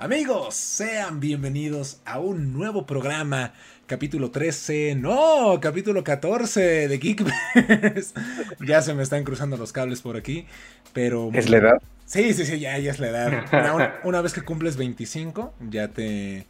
Amigos, 0.00 0.54
sean 0.54 1.20
bienvenidos 1.20 2.00
a 2.06 2.20
un 2.20 2.54
nuevo 2.54 2.86
programa, 2.86 3.52
capítulo 3.86 4.30
13, 4.30 4.94
no, 4.94 5.58
capítulo 5.60 6.02
14 6.02 6.88
de 6.88 6.98
Geekverse. 6.98 8.14
ya 8.66 8.80
se 8.80 8.94
me 8.94 9.02
están 9.02 9.24
cruzando 9.24 9.58
los 9.58 9.74
cables 9.74 10.00
por 10.00 10.16
aquí, 10.16 10.46
pero... 10.94 11.28
¿Es 11.34 11.50
la 11.50 11.58
edad? 11.58 11.82
Sí, 12.06 12.32
sí, 12.32 12.46
sí, 12.46 12.58
ya, 12.58 12.78
ya 12.78 12.92
es 12.92 12.98
la 12.98 13.08
edad. 13.08 14.00
Una, 14.02 14.22
vez 14.22 14.32
que 14.32 14.40
cumples 14.40 14.78
25, 14.78 15.52
ya 15.68 15.88
te, 15.88 16.46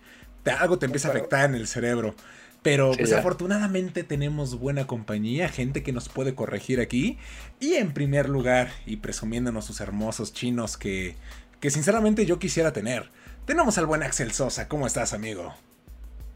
algo 0.57 0.79
te 0.79 0.87
empieza 0.87 1.09
a 1.09 1.11
afectar 1.11 1.51
en 1.51 1.57
el 1.57 1.67
cerebro. 1.67 2.15
Pero 2.63 2.93
pues 2.97 3.13
afortunadamente 3.13 4.05
tenemos 4.05 4.61
buena 4.61 4.87
compañía, 4.87 5.49
gente 5.49 5.83
que 5.83 5.91
nos 5.91 6.09
puede 6.09 6.37
corregir 6.37 6.79
aquí. 6.79 7.19
Y 7.59 7.75
en 7.75 7.95
primer 7.95 8.29
lugar, 8.29 8.69
y 8.87 8.99
presumiéndonos 8.99 9.65
sus 9.65 9.81
hermosos 9.81 10.33
chinos 10.33 10.77
que, 10.77 11.17
que 11.59 11.71
sinceramente 11.71 12.27
yo 12.27 12.39
quisiera 12.39 12.73
tener. 12.73 13.11
Tenemos 13.47 13.79
al 13.79 13.87
buen 13.87 14.03
Axel 14.03 14.33
Sosa. 14.33 14.69
¿Cómo 14.69 14.87
estás, 14.87 15.13
amigo? 15.13 15.55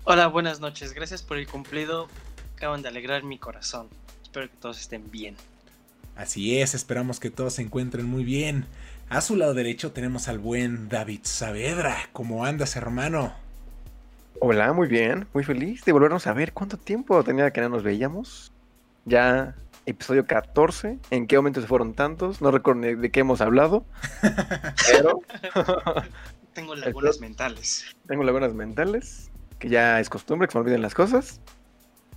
Hola, 0.05 0.27
buenas 0.27 0.61
noches. 0.61 0.93
Gracias 0.93 1.23
por 1.23 1.39
el 1.39 1.47
cumplido. 1.47 2.09
Acaban 2.57 2.83
de 2.83 2.89
alegrar 2.89 3.23
mi 3.23 3.39
corazón. 3.39 3.89
Espero 4.23 4.49
que 4.49 4.57
todos 4.57 4.81
estén 4.81 5.11
bien. 5.11 5.37
Así 6.17 6.61
es, 6.61 6.75
esperamos 6.75 7.21
que 7.21 7.31
todos 7.31 7.55
se 7.55 7.63
encuentren 7.63 8.07
muy 8.07 8.25
bien. 8.25 8.67
A 9.09 9.21
su 9.21 9.37
lado 9.37 9.55
derecho 9.55 9.93
tenemos 9.93 10.29
al 10.29 10.39
buen 10.39 10.89
David 10.89 11.21
Saavedra. 11.23 11.97
¿Cómo 12.13 12.45
andas, 12.45 12.77
hermano? 12.77 13.35
Hola, 14.41 14.73
muy 14.73 14.89
bien, 14.89 15.27
muy 15.33 15.45
feliz 15.45 15.85
de 15.85 15.93
volvernos 15.93 16.27
a 16.27 16.33
ver. 16.33 16.53
¿Cuánto 16.53 16.77
tiempo 16.77 17.23
tenía 17.23 17.51
que 17.53 17.61
no 17.61 17.69
nos 17.69 17.83
veíamos? 17.83 18.53
Ya 19.05 19.55
episodio 19.87 20.27
14. 20.27 20.99
¿En 21.11 21.27
qué 21.27 21.37
momento 21.37 21.61
se 21.61 21.67
fueron 21.67 21.95
tantos? 21.95 22.41
No 22.41 22.51
recuerdo 22.51 22.83
de 22.83 23.11
qué 23.11 23.21
hemos 23.21 23.41
hablado. 23.41 23.85
pero 24.91 25.21
tengo 26.55 26.75
lagunas 26.75 27.21
mentales. 27.21 27.85
Tengo 28.07 28.25
lagunas 28.25 28.55
mentales, 28.55 29.31
que 29.59 29.69
ya 29.69 30.01
es 30.01 30.09
costumbre 30.09 30.49
que 30.49 30.53
se 30.53 30.59
me 30.59 30.63
olviden 30.63 30.83
las 30.83 30.95
cosas. 30.95 31.41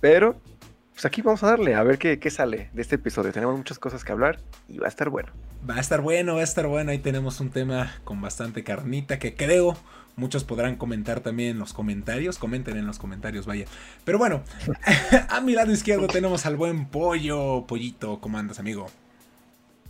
Pero, 0.00 0.40
pues 0.92 1.04
aquí 1.04 1.22
vamos 1.22 1.42
a 1.42 1.48
darle 1.48 1.74
a 1.74 1.82
ver 1.82 1.98
qué, 1.98 2.18
qué 2.18 2.30
sale 2.30 2.70
de 2.72 2.82
este 2.82 2.94
episodio. 2.94 3.32
Tenemos 3.32 3.56
muchas 3.56 3.78
cosas 3.78 4.04
que 4.04 4.12
hablar 4.12 4.40
y 4.68 4.78
va 4.78 4.86
a 4.86 4.88
estar 4.88 5.10
bueno. 5.10 5.32
Va 5.68 5.76
a 5.76 5.80
estar 5.80 6.00
bueno, 6.00 6.36
va 6.36 6.40
a 6.40 6.44
estar 6.44 6.66
bueno. 6.66 6.92
Ahí 6.92 6.98
tenemos 6.98 7.40
un 7.40 7.50
tema 7.50 8.00
con 8.04 8.20
bastante 8.20 8.64
carnita 8.64 9.18
que 9.18 9.34
creo 9.34 9.76
muchos 10.18 10.44
podrán 10.44 10.76
comentar 10.76 11.20
también 11.20 11.50
en 11.50 11.58
los 11.58 11.72
comentarios. 11.72 12.38
Comenten 12.38 12.76
en 12.76 12.86
los 12.86 12.98
comentarios, 12.98 13.46
vaya. 13.46 13.66
Pero 14.04 14.18
bueno, 14.18 14.42
a 15.28 15.40
mi 15.40 15.54
lado 15.54 15.72
izquierdo 15.72 16.06
tenemos 16.06 16.46
al 16.46 16.56
buen 16.56 16.86
pollo. 16.86 17.66
Pollito, 17.66 18.20
¿cómo 18.20 18.38
andas, 18.38 18.58
amigo? 18.58 18.86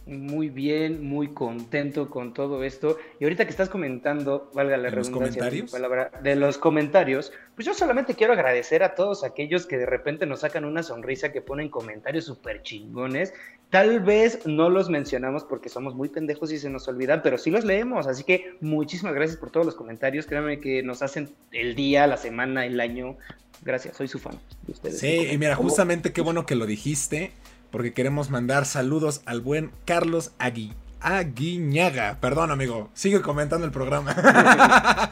Muy 0.08 0.48
bien, 0.48 1.04
muy 1.04 1.28
contento 1.28 2.08
con 2.08 2.32
todo 2.32 2.64
esto. 2.64 2.96
Y 3.20 3.24
ahorita 3.24 3.44
que 3.44 3.50
estás 3.50 3.68
comentando, 3.68 4.50
valga 4.54 4.76
la 4.76 4.88
redundancia 4.88 5.44
de, 5.44 5.64
palabra, 5.64 6.10
de 6.22 6.34
los 6.34 6.56
comentarios, 6.56 7.32
pues 7.54 7.66
yo 7.66 7.74
solamente 7.74 8.14
quiero 8.14 8.32
agradecer 8.32 8.82
a 8.82 8.94
todos 8.94 9.22
aquellos 9.22 9.66
que 9.66 9.76
de 9.76 9.86
repente 9.86 10.26
nos 10.26 10.40
sacan 10.40 10.64
una 10.64 10.82
sonrisa, 10.82 11.30
que 11.30 11.42
ponen 11.42 11.68
comentarios 11.68 12.24
súper 12.24 12.62
chingones. 12.62 13.34
Tal 13.70 14.00
vez 14.00 14.46
no 14.46 14.70
los 14.70 14.88
mencionamos 14.88 15.44
porque 15.44 15.68
somos 15.68 15.94
muy 15.94 16.08
pendejos 16.08 16.50
y 16.52 16.58
se 16.58 16.70
nos 16.70 16.88
olvidan, 16.88 17.20
pero 17.22 17.36
sí 17.36 17.50
los 17.50 17.64
leemos. 17.64 18.06
Así 18.06 18.24
que 18.24 18.56
muchísimas 18.60 19.14
gracias 19.14 19.38
por 19.38 19.50
todos 19.50 19.66
los 19.66 19.74
comentarios. 19.74 20.26
Créanme 20.26 20.58
que 20.58 20.82
nos 20.82 21.02
hacen 21.02 21.30
el 21.52 21.74
día, 21.74 22.06
la 22.06 22.16
semana, 22.16 22.64
el 22.64 22.80
año. 22.80 23.18
Gracias, 23.62 23.96
soy 23.96 24.08
su 24.08 24.18
fan 24.18 24.38
de 24.66 24.72
ustedes. 24.72 24.98
Sí, 24.98 25.28
y 25.30 25.36
mira, 25.36 25.54
justamente 25.54 26.12
qué 26.12 26.22
bueno 26.22 26.46
que 26.46 26.54
lo 26.54 26.64
dijiste 26.64 27.32
porque 27.70 27.92
queremos 27.92 28.30
mandar 28.30 28.66
saludos 28.66 29.22
al 29.26 29.40
buen 29.40 29.72
Carlos 29.84 30.32
Agui 30.38 30.74
Aguiñaga. 31.00 32.18
Perdón, 32.20 32.50
amigo. 32.50 32.90
Sigue 32.94 33.20
comentando 33.20 33.64
el 33.64 33.72
programa. 33.72 34.14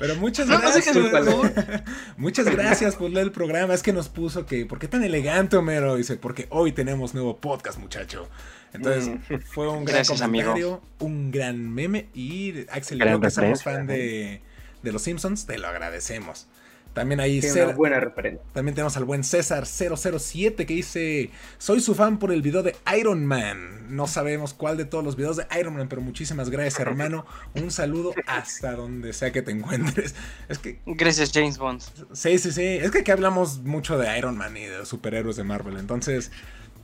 Pero 0.00 0.16
muchas 0.16 0.48
gracias. 0.48 0.96
muchas 2.16 2.46
gracias 2.46 2.96
por 2.96 3.10
leer 3.10 3.26
el 3.26 3.32
programa. 3.32 3.74
Es 3.74 3.82
que 3.82 3.92
nos 3.92 4.08
puso 4.08 4.46
que, 4.46 4.64
¿por 4.64 4.78
qué 4.78 4.88
tan 4.88 5.04
elegante, 5.04 5.56
Homero? 5.56 5.96
Dice, 5.96 6.16
porque 6.16 6.46
hoy 6.50 6.72
tenemos 6.72 7.14
nuevo 7.14 7.36
podcast, 7.36 7.78
muchacho. 7.78 8.28
Entonces, 8.72 9.08
mm. 9.08 9.34
fue 9.44 9.68
un 9.68 9.84
gran 9.84 10.04
comentario, 10.04 10.82
un 10.98 11.30
gran 11.30 11.72
meme. 11.72 12.08
Y 12.14 12.66
Axel 12.70 12.98
yo, 12.98 13.20
que 13.20 13.30
somos 13.30 13.62
fan 13.62 13.86
de, 13.86 14.40
de 14.82 14.92
los 14.92 15.02
Simpsons, 15.02 15.46
te 15.46 15.58
lo 15.58 15.68
agradecemos. 15.68 16.46
También 16.96 17.20
ahí 17.20 17.42
buena 17.76 18.00
referencia. 18.00 18.42
También 18.54 18.74
tenemos 18.74 18.96
al 18.96 19.04
buen 19.04 19.22
César 19.22 19.66
007 19.66 20.64
que 20.64 20.72
dice, 20.72 21.30
soy 21.58 21.80
su 21.80 21.94
fan 21.94 22.18
por 22.18 22.32
el 22.32 22.40
video 22.40 22.62
de 22.62 22.74
Iron 22.98 23.26
Man. 23.26 23.94
No 23.94 24.06
sabemos 24.06 24.54
cuál 24.54 24.78
de 24.78 24.86
todos 24.86 25.04
los 25.04 25.14
videos 25.14 25.36
de 25.36 25.46
Iron 25.60 25.76
Man, 25.76 25.88
pero 25.90 26.00
muchísimas 26.00 26.48
gracias 26.48 26.80
hermano. 26.80 27.26
Un 27.54 27.70
saludo 27.70 28.14
hasta 28.26 28.72
donde 28.72 29.12
sea 29.12 29.30
que 29.30 29.42
te 29.42 29.50
encuentres. 29.50 30.14
Es 30.48 30.58
que... 30.58 30.80
Gracias 30.86 31.32
James 31.34 31.58
Bond. 31.58 31.82
Sí, 32.14 32.38
sí, 32.38 32.50
sí. 32.50 32.64
Es 32.64 32.90
que 32.90 33.00
aquí 33.00 33.10
hablamos 33.10 33.58
mucho 33.58 33.98
de 33.98 34.16
Iron 34.16 34.38
Man 34.38 34.56
y 34.56 34.64
de 34.64 34.86
superhéroes 34.86 35.36
de 35.36 35.44
Marvel. 35.44 35.76
Entonces, 35.76 36.32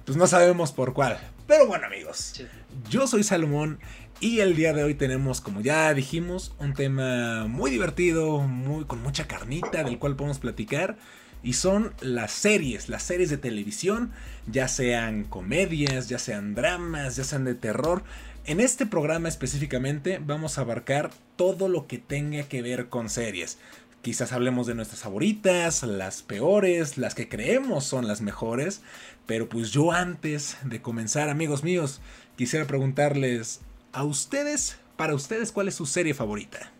pues 0.04 0.18
no 0.18 0.26
sabemos 0.26 0.72
por 0.72 0.92
cuál. 0.92 1.18
Pero 1.46 1.66
bueno 1.66 1.86
amigos, 1.86 2.44
yo 2.88 3.06
soy 3.06 3.24
Salomón 3.24 3.78
y 4.22 4.38
el 4.38 4.55
día 4.55 4.72
de 4.72 4.84
hoy 4.84 4.94
tenemos, 4.94 5.41
como 5.41 5.62
ya 5.62 5.93
dijimos, 5.94 6.55
un 6.60 6.75
tema 6.75 7.49
muy 7.49 7.72
divertido, 7.72 8.38
muy, 8.38 8.84
con 8.84 9.03
mucha 9.03 9.27
carnita 9.27 9.83
del 9.83 9.99
cual 9.99 10.15
podemos 10.15 10.38
platicar. 10.38 10.97
Y 11.43 11.55
son 11.55 11.93
las 12.00 12.31
series, 12.31 12.88
las 12.88 13.03
series 13.03 13.31
de 13.31 13.37
televisión, 13.37 14.12
ya 14.47 14.69
sean 14.69 15.25
comedias, 15.25 16.09
ya 16.09 16.21
sean 16.21 16.55
dramas, 16.55 17.16
ya 17.16 17.25
sean 17.25 17.44
de 17.44 17.56
terror. 17.56 18.05
En 18.44 18.60
este 18.60 18.87
programa 18.87 19.28
específicamente 19.28 20.21
vamos 20.25 20.56
a 20.56 20.60
abarcar 20.60 21.10
todo 21.34 21.69
lo 21.69 21.89
que 21.89 21.99
tenga 21.99 22.44
que 22.44 22.62
ver 22.62 22.89
con 22.89 23.10
series. 23.10 23.59
Quizás 24.03 24.31
hablemos 24.31 24.69
de 24.69 24.77
nuestras 24.77 25.00
favoritas, 25.00 25.83
las 25.83 26.22
peores, 26.22 26.97
las 26.97 27.16
que 27.16 27.28
creemos 27.28 27.87
son 27.87 28.06
las 28.06 28.21
mejores. 28.21 28.83
Pero 29.27 29.49
pues 29.49 29.72
yo 29.72 29.91
antes 29.91 30.59
de 30.62 30.81
comenzar, 30.81 31.28
amigos 31.28 31.65
míos, 31.65 32.00
quisiera 32.37 32.69
preguntarles, 32.69 33.62
a 33.92 34.04
ustedes, 34.04 34.78
para 34.97 35.14
ustedes, 35.14 35.53
¿cuál 35.53 35.69
es 35.69 35.75
su 35.75 35.86
serie 35.86 36.14
favorita? 36.14 36.70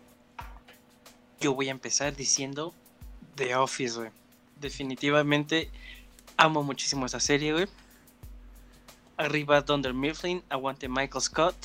Yo 1.39 1.53
voy 1.53 1.67
a 1.67 1.71
empezar 1.71 2.15
diciendo 2.15 2.73
The 3.35 3.55
Office, 3.55 3.97
güey. 3.97 4.09
Definitivamente 4.59 5.69
amo 6.37 6.63
muchísimo 6.63 7.05
esa 7.05 7.19
serie, 7.19 7.53
güey. 7.53 7.67
Arriba 9.17 9.61
Dunder 9.61 9.93
Mifflin, 9.93 10.41
aguante 10.49 10.87
Michael 10.89 11.21
Scott. 11.21 11.55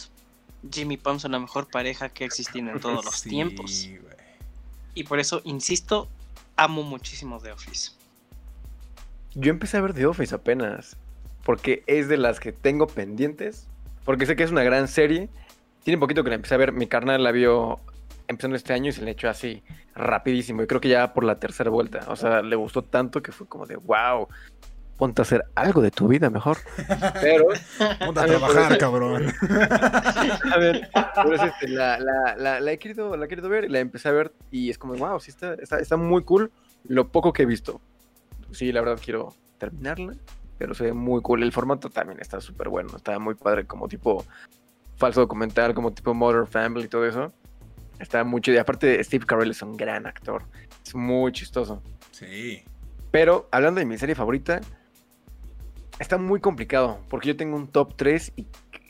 Jimmy 0.70 0.96
Thompson, 0.96 1.32
la 1.32 1.38
mejor 1.38 1.68
pareja 1.70 2.08
que 2.08 2.24
ha 2.24 2.26
existido 2.26 2.70
en 2.70 2.80
todos 2.80 3.04
los 3.04 3.22
tiempos. 3.22 3.88
Y 4.94 5.04
por 5.04 5.20
eso, 5.20 5.40
insisto, 5.44 6.08
amo 6.56 6.82
muchísimo 6.82 7.38
The 7.38 7.52
Office. 7.52 7.92
Yo 9.34 9.50
empecé 9.50 9.76
a 9.76 9.80
ver 9.80 9.94
The 9.94 10.06
Office 10.06 10.34
apenas, 10.34 10.96
porque 11.44 11.84
es 11.86 12.08
de 12.08 12.16
las 12.16 12.40
que 12.40 12.52
tengo 12.52 12.88
pendientes, 12.88 13.68
porque 14.08 14.24
sé 14.24 14.36
que 14.36 14.42
es 14.42 14.50
una 14.50 14.62
gran 14.62 14.88
serie. 14.88 15.28
Tiene 15.84 15.96
un 15.96 16.00
poquito 16.00 16.24
que 16.24 16.30
la 16.30 16.36
empecé 16.36 16.54
a 16.54 16.56
ver. 16.56 16.72
Mi 16.72 16.86
carnal 16.86 17.22
la 17.22 17.30
vio 17.30 17.78
empezando 18.26 18.56
este 18.56 18.72
año 18.72 18.88
y 18.88 18.92
se 18.92 19.02
le 19.02 19.10
echó 19.10 19.28
así 19.28 19.62
rapidísimo. 19.94 20.62
Y 20.62 20.66
creo 20.66 20.80
que 20.80 20.88
ya 20.88 21.12
por 21.12 21.24
la 21.24 21.38
tercera 21.38 21.68
vuelta. 21.68 22.06
O 22.08 22.16
sea, 22.16 22.40
le 22.40 22.56
gustó 22.56 22.82
tanto 22.82 23.20
que 23.20 23.32
fue 23.32 23.46
como 23.46 23.66
de 23.66 23.76
wow. 23.76 24.26
Ponte 24.96 25.20
a 25.20 25.24
hacer 25.24 25.44
algo 25.54 25.82
de 25.82 25.90
tu 25.90 26.08
vida 26.08 26.30
mejor. 26.30 26.56
Pero. 27.20 27.48
Ponte 27.98 28.20
a 28.20 28.24
trabajar, 28.24 28.78
cabrón. 28.78 29.26
a 29.42 30.58
ver, 30.58 30.88
este, 31.34 31.68
la, 31.68 32.72
he 32.72 32.78
querido, 32.78 33.14
la 33.14 33.26
he 33.26 33.28
querido 33.28 33.50
ver 33.50 33.66
y 33.66 33.68
la 33.68 33.80
empecé 33.80 34.08
a 34.08 34.12
ver. 34.12 34.32
Y 34.50 34.70
es 34.70 34.78
como, 34.78 34.94
wow, 34.94 35.20
sí, 35.20 35.32
está, 35.32 35.52
está, 35.52 35.80
está 35.80 35.98
muy 35.98 36.24
cool 36.24 36.50
lo 36.84 37.08
poco 37.08 37.34
que 37.34 37.42
he 37.42 37.46
visto. 37.46 37.78
Sí, 38.52 38.72
la 38.72 38.80
verdad 38.80 38.98
quiero 39.04 39.34
terminarla 39.58 40.14
pero 40.58 40.74
se 40.74 40.84
ve 40.84 40.92
muy 40.92 41.22
cool. 41.22 41.42
El 41.42 41.52
formato 41.52 41.88
también 41.88 42.20
está 42.20 42.40
súper 42.40 42.68
bueno, 42.68 42.96
está 42.96 43.18
muy 43.18 43.34
padre, 43.34 43.66
como 43.66 43.88
tipo 43.88 44.24
falso 44.96 45.20
documental, 45.20 45.74
como 45.74 45.92
tipo 45.92 46.12
Modern 46.12 46.46
Family 46.46 46.84
y 46.84 46.88
todo 46.88 47.06
eso. 47.06 47.32
Está 47.98 48.24
mucho. 48.24 48.52
Y 48.52 48.58
aparte, 48.58 49.02
Steve 49.02 49.24
Carell 49.24 49.50
es 49.50 49.62
un 49.62 49.76
gran 49.76 50.06
actor. 50.06 50.42
Es 50.84 50.94
muy 50.94 51.32
chistoso. 51.32 51.82
Sí. 52.10 52.62
Pero 53.10 53.48
hablando 53.50 53.80
de 53.80 53.86
mi 53.86 53.96
serie 53.96 54.14
favorita, 54.14 54.60
está 55.98 56.18
muy 56.18 56.40
complicado. 56.40 57.00
Porque 57.08 57.28
yo 57.28 57.36
tengo 57.36 57.56
un 57.56 57.68
top 57.68 57.94
3 57.96 58.32
y 58.36 58.46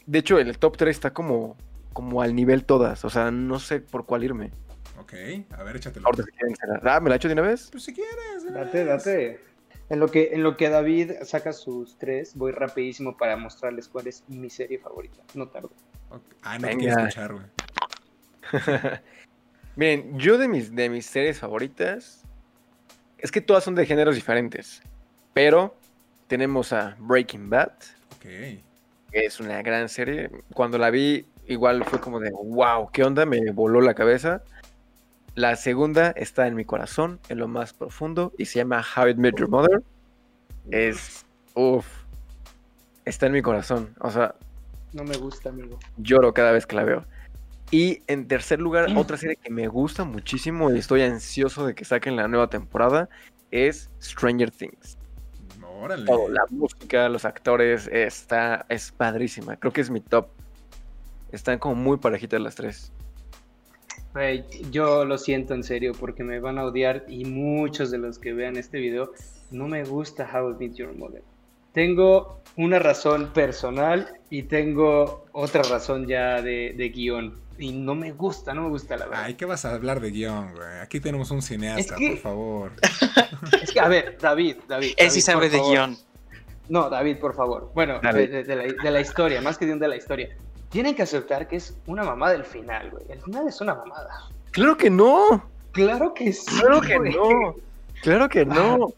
de 0.07 0.19
hecho 0.19 0.39
el 0.39 0.59
top 0.59 0.77
3 0.77 0.97
está 0.97 1.13
como, 1.13 1.57
como 1.93 2.23
al 2.23 2.35
nivel 2.35 2.65
todas. 2.65 3.05
O 3.05 3.11
sea, 3.11 3.31
no 3.31 3.59
sé 3.59 3.81
por 3.81 4.07
cuál 4.07 4.25
irme. 4.25 4.51
Ok, 4.99 5.15
a 5.57 5.63
ver, 5.63 5.77
échatelo. 5.77 6.09
Ah, 6.83 7.01
¿me 7.01 7.09
la 7.09 7.17
echo 7.17 7.29
de 7.29 7.35
una 7.35 7.43
vez? 7.43 7.69
Pues 7.71 7.85
si 7.85 7.95
quieres. 7.95 8.53
Date, 8.53 8.85
date. 8.85 9.48
En 9.91 10.01
lo, 10.01 10.11
que, 10.11 10.31
en 10.33 10.43
lo 10.43 10.57
que 10.57 10.69
David 10.69 11.13
saca 11.23 11.53
sus 11.53 11.97
tres, 11.97 12.37
voy 12.37 12.53
rapidísimo 12.53 13.17
para 13.17 13.37
mostrarles 13.37 13.89
cuál 13.89 14.07
es 14.07 14.23
mi 14.29 14.51
serie 14.51 14.79
favorita. 14.79 15.23
No 15.35 15.49
tardo. 15.49 15.71
Ah, 16.43 16.59
no 16.59 16.69
quiero 16.69 16.99
escuchar, 16.99 17.33
güey. 17.33 17.47
Miren, 19.77 20.19
yo 20.19 20.37
de 20.37 20.49
mis, 20.49 20.75
de 20.75 20.91
mis 20.91 21.07
series 21.07 21.39
favoritas, 21.39 22.25
es 23.19 23.31
que 23.31 23.41
todas 23.41 23.65
son 23.65 23.75
de 23.75 23.87
géneros 23.87 24.15
diferentes, 24.15 24.83
pero 25.33 25.75
tenemos 26.27 26.73
a 26.73 26.97
Breaking 26.99 27.49
Bad, 27.49 27.73
okay. 28.17 28.63
que 29.11 29.25
es 29.25 29.41
una 29.41 29.63
gran 29.63 29.89
serie. 29.89 30.31
Cuando 30.53 30.79
la 30.79 30.91
vi, 30.91 31.27
igual 31.47 31.85
fue 31.85 32.01
como 32.01 32.21
de, 32.21 32.31
wow, 32.31 32.91
¿qué 32.93 33.05
onda? 33.05 33.25
Me 33.25 33.53
voló 33.53 33.81
la 33.81 33.95
cabeza. 33.95 34.43
La 35.39 35.55
segunda 35.55 36.11
está 36.17 36.49
en 36.49 36.57
mi 36.57 36.65
corazón, 36.65 37.21
en 37.29 37.39
lo 37.39 37.47
más 37.47 37.73
profundo, 37.73 38.33
y 38.37 38.47
se 38.47 38.59
llama 38.59 38.85
How 38.97 39.07
It 39.07 39.19
Met 39.19 39.39
Your 39.39 39.49
Mother. 39.49 39.85
Es. 40.73 41.25
Uff. 41.55 41.87
Está 43.05 43.27
en 43.27 43.35
mi 43.35 43.41
corazón. 43.41 43.95
O 44.01 44.11
sea. 44.11 44.35
No 44.93 45.05
me 45.05 45.17
gusta, 45.17 45.51
amigo. 45.51 45.79
Lloro 45.97 46.35
cada 46.35 46.51
vez 46.51 46.67
que 46.67 46.75
la 46.75 46.83
veo. 46.83 47.05
Y 47.71 48.03
en 48.09 48.27
tercer 48.27 48.59
lugar, 48.59 48.89
otra 48.97 49.17
serie 49.17 49.37
que 49.37 49.49
me 49.49 49.69
gusta 49.69 50.03
muchísimo 50.03 50.73
y 50.73 50.79
estoy 50.81 51.03
ansioso 51.03 51.65
de 51.65 51.77
que 51.77 51.85
saquen 51.85 52.17
la 52.17 52.27
nueva 52.27 52.51
temporada 52.51 53.09
es 53.53 53.93
Stranger 54.03 54.51
Things. 54.51 54.99
Órale. 55.81 56.05
la 56.05 56.47
música, 56.51 57.09
los 57.09 57.25
actores, 57.25 57.87
está, 57.93 58.67
es 58.69 58.91
padrísima. 58.91 59.55
Creo 59.55 59.73
que 59.73 59.83
es 59.83 59.91
mi 59.91 60.01
top. 60.01 60.31
Están 61.31 61.61
como 61.61 61.77
muy 61.77 61.99
parejitas 61.99 62.41
las 62.41 62.57
tres. 62.57 62.91
Yo 64.71 65.05
lo 65.05 65.19
siento 65.19 65.55
en 65.55 65.63
serio 65.63 65.93
porque 65.99 66.25
me 66.25 66.41
van 66.41 66.59
a 66.59 66.65
odiar 66.65 67.05
y 67.09 67.25
muchos 67.25 67.91
de 67.91 67.99
los 67.99 68.19
que 68.19 68.33
vean 68.33 68.57
este 68.57 68.79
video 68.79 69.13
no 69.51 69.69
me 69.69 69.85
gusta 69.85 70.29
How 70.33 70.51
I 70.51 70.55
Meet 70.59 70.75
Your 70.75 70.97
Mother. 70.97 71.23
Tengo 71.73 72.41
una 72.57 72.79
razón 72.79 73.33
personal 73.33 74.19
y 74.31 74.45
tengo 74.45 75.27
otra 75.33 75.63
razón 75.63 76.07
ya 76.07 76.43
de, 76.43 76.75
de 76.77 76.89
guion 76.89 77.39
y 77.59 77.73
no 77.73 77.95
me 77.95 78.13
gusta, 78.13 78.55
no 78.55 78.63
me 78.63 78.69
gusta 78.69 78.97
la 78.97 79.07
verdad. 79.07 79.25
Ay, 79.25 79.35
¿qué 79.35 79.45
vas 79.45 79.65
a 79.65 79.75
hablar 79.75 80.01
de 80.01 80.11
guion, 80.11 80.55
güey? 80.55 80.79
Aquí 80.81 81.01
tenemos 81.01 81.31
un 81.31 81.43
cineasta, 81.43 81.97
por 81.97 82.19
favor. 82.19 82.73
Es 83.63 83.73
que, 83.73 83.81
a 83.81 83.89
ver, 83.89 84.17
David, 84.21 84.57
David. 84.69 84.93
Él 84.97 85.11
sí 85.11 85.21
sabe 85.21 85.49
de 85.49 85.59
guion. 85.59 85.97
No, 86.69 86.91
David, 86.91 87.19
por 87.19 87.35
favor. 87.35 87.71
Bueno, 87.75 88.01
de, 88.01 88.91
la, 88.91 89.01
historia, 89.01 89.41
más 89.41 89.59
que 89.59 89.67
de, 89.67 89.77
de 89.77 89.89
la 89.89 89.97
historia. 89.97 90.37
Tienen 90.71 90.95
que 90.95 91.03
aceptar 91.03 91.49
que 91.49 91.57
es 91.57 91.77
una 91.87 92.05
mamada 92.05 92.35
el 92.35 92.45
final, 92.45 92.91
güey. 92.91 93.05
El 93.09 93.21
final 93.21 93.49
es 93.49 93.61
una 93.61 93.75
mamada. 93.75 94.29
Claro 94.51 94.77
que 94.77 94.91
no. 94.91 95.45
Claro 95.73 96.13
que 96.15 96.33
sí. 96.33 96.61
Claro 96.61 96.81
que 96.81 96.99
no. 96.99 97.55
Claro 98.03 98.29
que 98.29 98.45
no. 98.45 98.93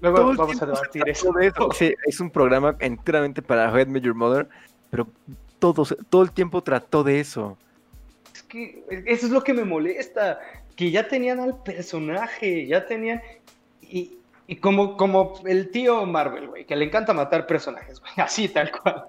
Luego 0.00 0.34
vamos 0.34 0.62
a 0.62 0.66
debatir 0.66 1.08
eso. 1.08 1.32
Sí, 1.74 1.94
es 2.06 2.20
un 2.20 2.30
programa 2.30 2.76
enteramente 2.80 3.42
para 3.42 3.70
Head 3.76 3.88
Major 3.88 4.14
Mother, 4.14 4.48
pero 4.90 5.08
todo, 5.58 5.84
todo 6.10 6.22
el 6.22 6.30
tiempo 6.32 6.62
trató 6.62 7.02
de 7.02 7.20
eso 7.20 7.56
que 8.46 8.84
eso 9.06 9.26
es 9.26 9.32
lo 9.32 9.42
que 9.42 9.54
me 9.54 9.64
molesta, 9.64 10.40
que 10.74 10.90
ya 10.90 11.08
tenían 11.08 11.40
al 11.40 11.62
personaje, 11.62 12.66
ya 12.66 12.86
tenían... 12.86 13.22
Y, 13.82 14.18
como, 14.60 14.96
como 14.96 15.40
el 15.44 15.70
tío 15.70 16.06
Marvel, 16.06 16.48
güey, 16.48 16.64
que 16.66 16.76
le 16.76 16.84
encanta 16.84 17.12
matar 17.12 17.46
personajes, 17.46 18.00
güey, 18.00 18.12
así 18.16 18.48
tal 18.48 18.70
cual. 18.70 19.06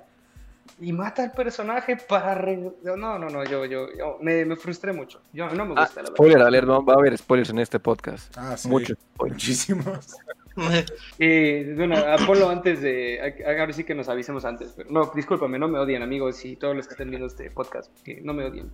Y 0.80 0.94
mata 0.94 1.24
al 1.24 1.32
personaje 1.32 1.98
para... 1.98 2.36
No, 2.84 2.96
no, 2.96 3.18
no, 3.18 3.44
yo, 3.46 3.66
yo, 3.66 3.88
yo 3.98 4.18
me, 4.22 4.46
me, 4.46 4.56
frustré 4.56 4.94
mucho. 4.94 5.22
Yo 5.34 5.50
no 5.50 5.66
me 5.66 5.74
ah, 5.76 5.86
gusta, 5.86 6.04
la 6.04 6.08
spoiler, 6.10 6.52
verdad. 6.52 6.80
va 6.88 6.94
a 6.94 6.98
haber 6.98 7.18
spoilers 7.18 7.50
en 7.50 7.60
este 7.60 7.80
podcast. 7.80 8.36
Ah, 8.38 8.56
sí. 8.56 8.68
Muchos. 8.68 8.98
Muchísimos. 9.20 10.16
y 11.18 11.64
bueno, 11.74 11.98
Apolo 11.98 12.50
antes 12.50 12.82
de... 12.82 13.44
Ahora 13.46 13.74
sí 13.74 13.84
que 13.84 13.96
nos 13.96 14.08
avisemos 14.08 14.46
antes. 14.46 14.74
Pero 14.76 14.92
no, 14.92 15.12
discúlpame, 15.16 15.58
no 15.58 15.68
me 15.68 15.80
odien, 15.80 16.04
amigos, 16.04 16.46
y 16.46 16.56
todos 16.56 16.76
los 16.76 16.88
que 16.88 16.94
estén 16.94 17.10
viendo 17.10 17.28
este 17.28 17.50
podcast, 17.50 17.92
que 18.04 18.22
no 18.22 18.34
me 18.34 18.46
odien 18.46 18.72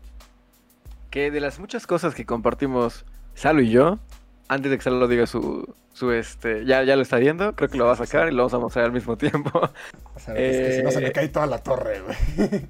que 1.14 1.30
de 1.30 1.40
las 1.40 1.60
muchas 1.60 1.86
cosas 1.86 2.16
que 2.16 2.26
compartimos 2.26 3.06
Salo 3.36 3.62
y 3.62 3.70
yo, 3.70 4.00
antes 4.48 4.72
de 4.72 4.78
que 4.78 4.84
Salo 4.84 5.00
lo 5.00 5.08
diga 5.08 5.26
su, 5.26 5.74
su 5.94 6.12
este, 6.12 6.66
ya, 6.66 6.84
ya 6.84 6.96
lo 6.96 7.02
está 7.02 7.18
viendo, 7.18 7.56
creo 7.56 7.70
que 7.70 7.78
lo 7.78 7.86
va 7.86 7.94
a 7.94 7.96
sacar 7.96 8.28
y 8.28 8.32
lo 8.32 8.38
vamos 8.38 8.54
a 8.54 8.60
mostrar 8.60 8.86
al 8.86 8.92
mismo 8.92 9.18
tiempo. 9.18 9.52
O 10.16 10.34
que 10.34 10.78
si 10.78 10.84
no 10.84 10.92
se 10.92 11.02
le 11.02 11.08
eh, 11.08 11.12
cae 11.12 11.28
toda 11.28 11.48
la 11.48 11.58
torre, 11.58 12.02
güey. 12.02 12.16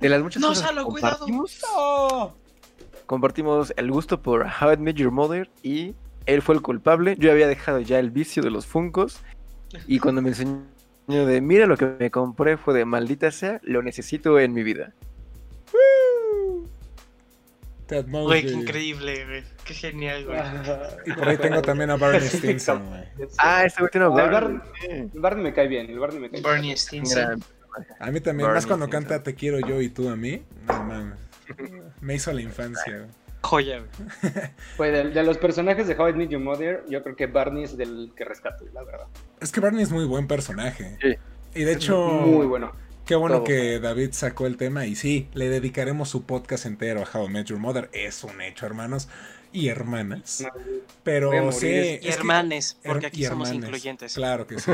de 0.00 0.08
las 0.08 0.22
muchas 0.22 0.42
cosas 0.42 0.66
Salo, 0.66 0.84
compartimos, 0.84 1.60
cuidado. 1.60 2.34
compartimos 3.06 3.74
el 3.76 3.90
gusto 3.90 4.22
por 4.22 4.46
How 4.46 4.72
It 4.72 4.78
Met 4.78 4.96
Your 4.96 5.10
Mother 5.10 5.50
y 5.62 5.94
él 6.26 6.40
fue 6.40 6.54
el 6.54 6.62
culpable. 6.62 7.16
Yo 7.18 7.30
había 7.30 7.46
dejado 7.46 7.80
ya 7.80 7.98
el 7.98 8.10
vicio 8.10 8.42
de 8.42 8.50
los 8.50 8.66
Funcos 8.66 9.20
y 9.86 9.98
cuando 9.98 10.22
me 10.22 10.30
enseñó 10.30 10.64
de 11.06 11.40
mira 11.40 11.66
lo 11.66 11.76
que 11.76 11.86
me 11.98 12.10
compré 12.10 12.56
fue 12.56 12.72
de 12.72 12.84
maldita 12.84 13.30
sea, 13.30 13.60
lo 13.62 13.82
necesito 13.82 14.38
en 14.40 14.52
mi 14.54 14.62
vida. 14.62 14.94
Güey, 17.90 18.46
qué 18.46 18.52
increíble, 18.52 19.24
güey. 19.24 19.44
Qué 19.64 19.74
genial, 19.74 20.24
güey. 20.26 20.38
y 21.06 21.12
por 21.12 21.28
ahí 21.28 21.36
tengo 21.36 21.62
también 21.62 21.90
a 21.90 21.96
Barney 21.96 22.28
Stinson, 22.28 22.88
güey. 22.88 23.28
Ah, 23.38 23.64
este 23.64 23.80
güey 23.80 23.90
tiene 23.90 24.06
a 24.06 24.08
Barney. 24.08 24.60
El 24.88 25.10
Barney 25.14 25.44
me 25.44 25.52
cae 25.52 25.68
bien, 25.68 25.90
el 25.90 25.98
Barney 25.98 26.20
me 26.20 26.30
cae 26.30 26.40
Barney 26.40 26.76
Stinson. 26.76 27.42
A 27.98 28.10
mí 28.10 28.20
también, 28.20 28.50
más 28.50 28.66
cuando 28.66 28.88
canta 28.88 29.22
Te 29.22 29.34
quiero 29.34 29.60
yo 29.60 29.80
y 29.80 29.88
tú 29.88 30.08
a 30.08 30.16
mí. 30.16 30.42
No 30.66 30.84
mames. 30.84 31.18
Me 32.00 32.14
hizo 32.14 32.32
la 32.32 32.40
infancia, 32.40 32.98
güey. 32.98 33.10
Joya, 33.42 33.82
güey. 34.76 34.90
de, 34.92 35.10
de, 35.10 35.22
los 35.22 35.38
personajes 35.38 35.86
de 35.86 35.94
How 35.94 36.10
I 36.10 36.12
Met 36.12 36.28
Your 36.28 36.42
Mother, 36.42 36.84
yo 36.90 37.02
creo 37.02 37.16
que 37.16 37.26
Barney 37.26 37.64
es 37.64 37.76
del 37.76 38.12
que 38.14 38.24
rescato, 38.24 38.66
la 38.74 38.84
verdad. 38.84 39.06
Es 39.40 39.50
que 39.50 39.60
Barney 39.60 39.82
es 39.82 39.90
muy 39.90 40.04
buen 40.04 40.26
personaje. 40.26 40.98
Sí. 41.00 41.16
Y 41.54 41.64
de 41.64 41.72
hecho. 41.72 41.96
Muy 41.96 42.46
bueno. 42.46 42.72
Qué 43.10 43.16
bueno 43.16 43.42
que 43.42 43.80
David 43.80 44.10
sacó 44.12 44.46
el 44.46 44.56
tema 44.56 44.86
y 44.86 44.94
sí, 44.94 45.26
le 45.34 45.48
dedicaremos 45.48 46.08
su 46.08 46.22
podcast 46.26 46.64
entero 46.64 47.02
a 47.02 47.18
How 47.18 47.26
I 47.26 47.28
Met 47.28 47.46
Your 47.46 47.58
Mother. 47.58 47.90
Es 47.92 48.22
un 48.22 48.40
hecho, 48.40 48.66
hermanos 48.66 49.08
y 49.52 49.66
hermanas. 49.66 50.46
Pero 51.02 51.50
sí. 51.50 51.98
Y 52.00 52.08
hermanes, 52.08 52.78
porque 52.84 53.06
aquí 53.06 53.24
somos 53.24 53.50
incluyentes. 53.50 54.14
Claro 54.14 54.46
que 54.46 54.60
sí. 54.60 54.70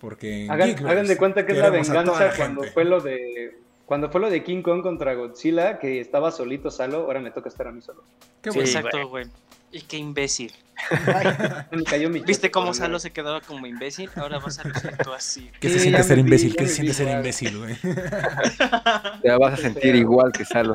Porque 0.00 0.46
hagan, 0.48 1.06
de 1.06 1.18
cuenta 1.18 1.44
que 1.44 1.52
es 1.52 1.58
la 1.58 1.68
venganza 1.68 2.32
cuando 2.34 2.62
fue 2.62 2.86
lo 2.86 3.02
de 3.02 3.58
cuando 3.84 4.08
fue 4.08 4.22
lo 4.22 4.30
de 4.30 4.42
King 4.42 4.62
Kong 4.62 4.82
contra 4.82 5.12
Godzilla, 5.12 5.78
que 5.78 6.00
estaba 6.00 6.30
solito 6.30 6.70
Salo, 6.70 7.00
ahora 7.00 7.20
me 7.20 7.30
toca 7.30 7.50
estar 7.50 7.66
a 7.66 7.72
mí 7.72 7.82
solo. 7.82 8.02
Qué 8.40 8.48
bueno. 8.48 8.62
exacto, 8.62 9.06
güey. 9.06 9.26
Y 9.72 9.82
qué 9.82 9.96
imbécil. 9.98 10.52
¿Viste 12.26 12.50
cómo 12.50 12.74
Salo 12.74 12.98
se 12.98 13.12
quedaba 13.12 13.40
como 13.40 13.66
imbécil? 13.66 14.10
Ahora 14.16 14.38
vas 14.38 14.58
a 14.58 14.68
hacer 14.68 14.96
tú 14.98 15.12
así. 15.12 15.50
¿Qué 15.60 15.68
se 15.68 15.78
siente 15.78 16.02
ser 16.02 16.18
imbécil? 16.18 16.56
¿Qué 16.56 16.66
se 16.66 16.74
siente 16.74 16.94
ser 16.94 17.08
imbécil, 17.08 17.58
güey? 17.58 17.76
Te 19.22 19.30
vas 19.30 19.54
a 19.54 19.56
sentir 19.56 19.94
igual 19.94 20.32
que 20.32 20.44
Salo. 20.44 20.74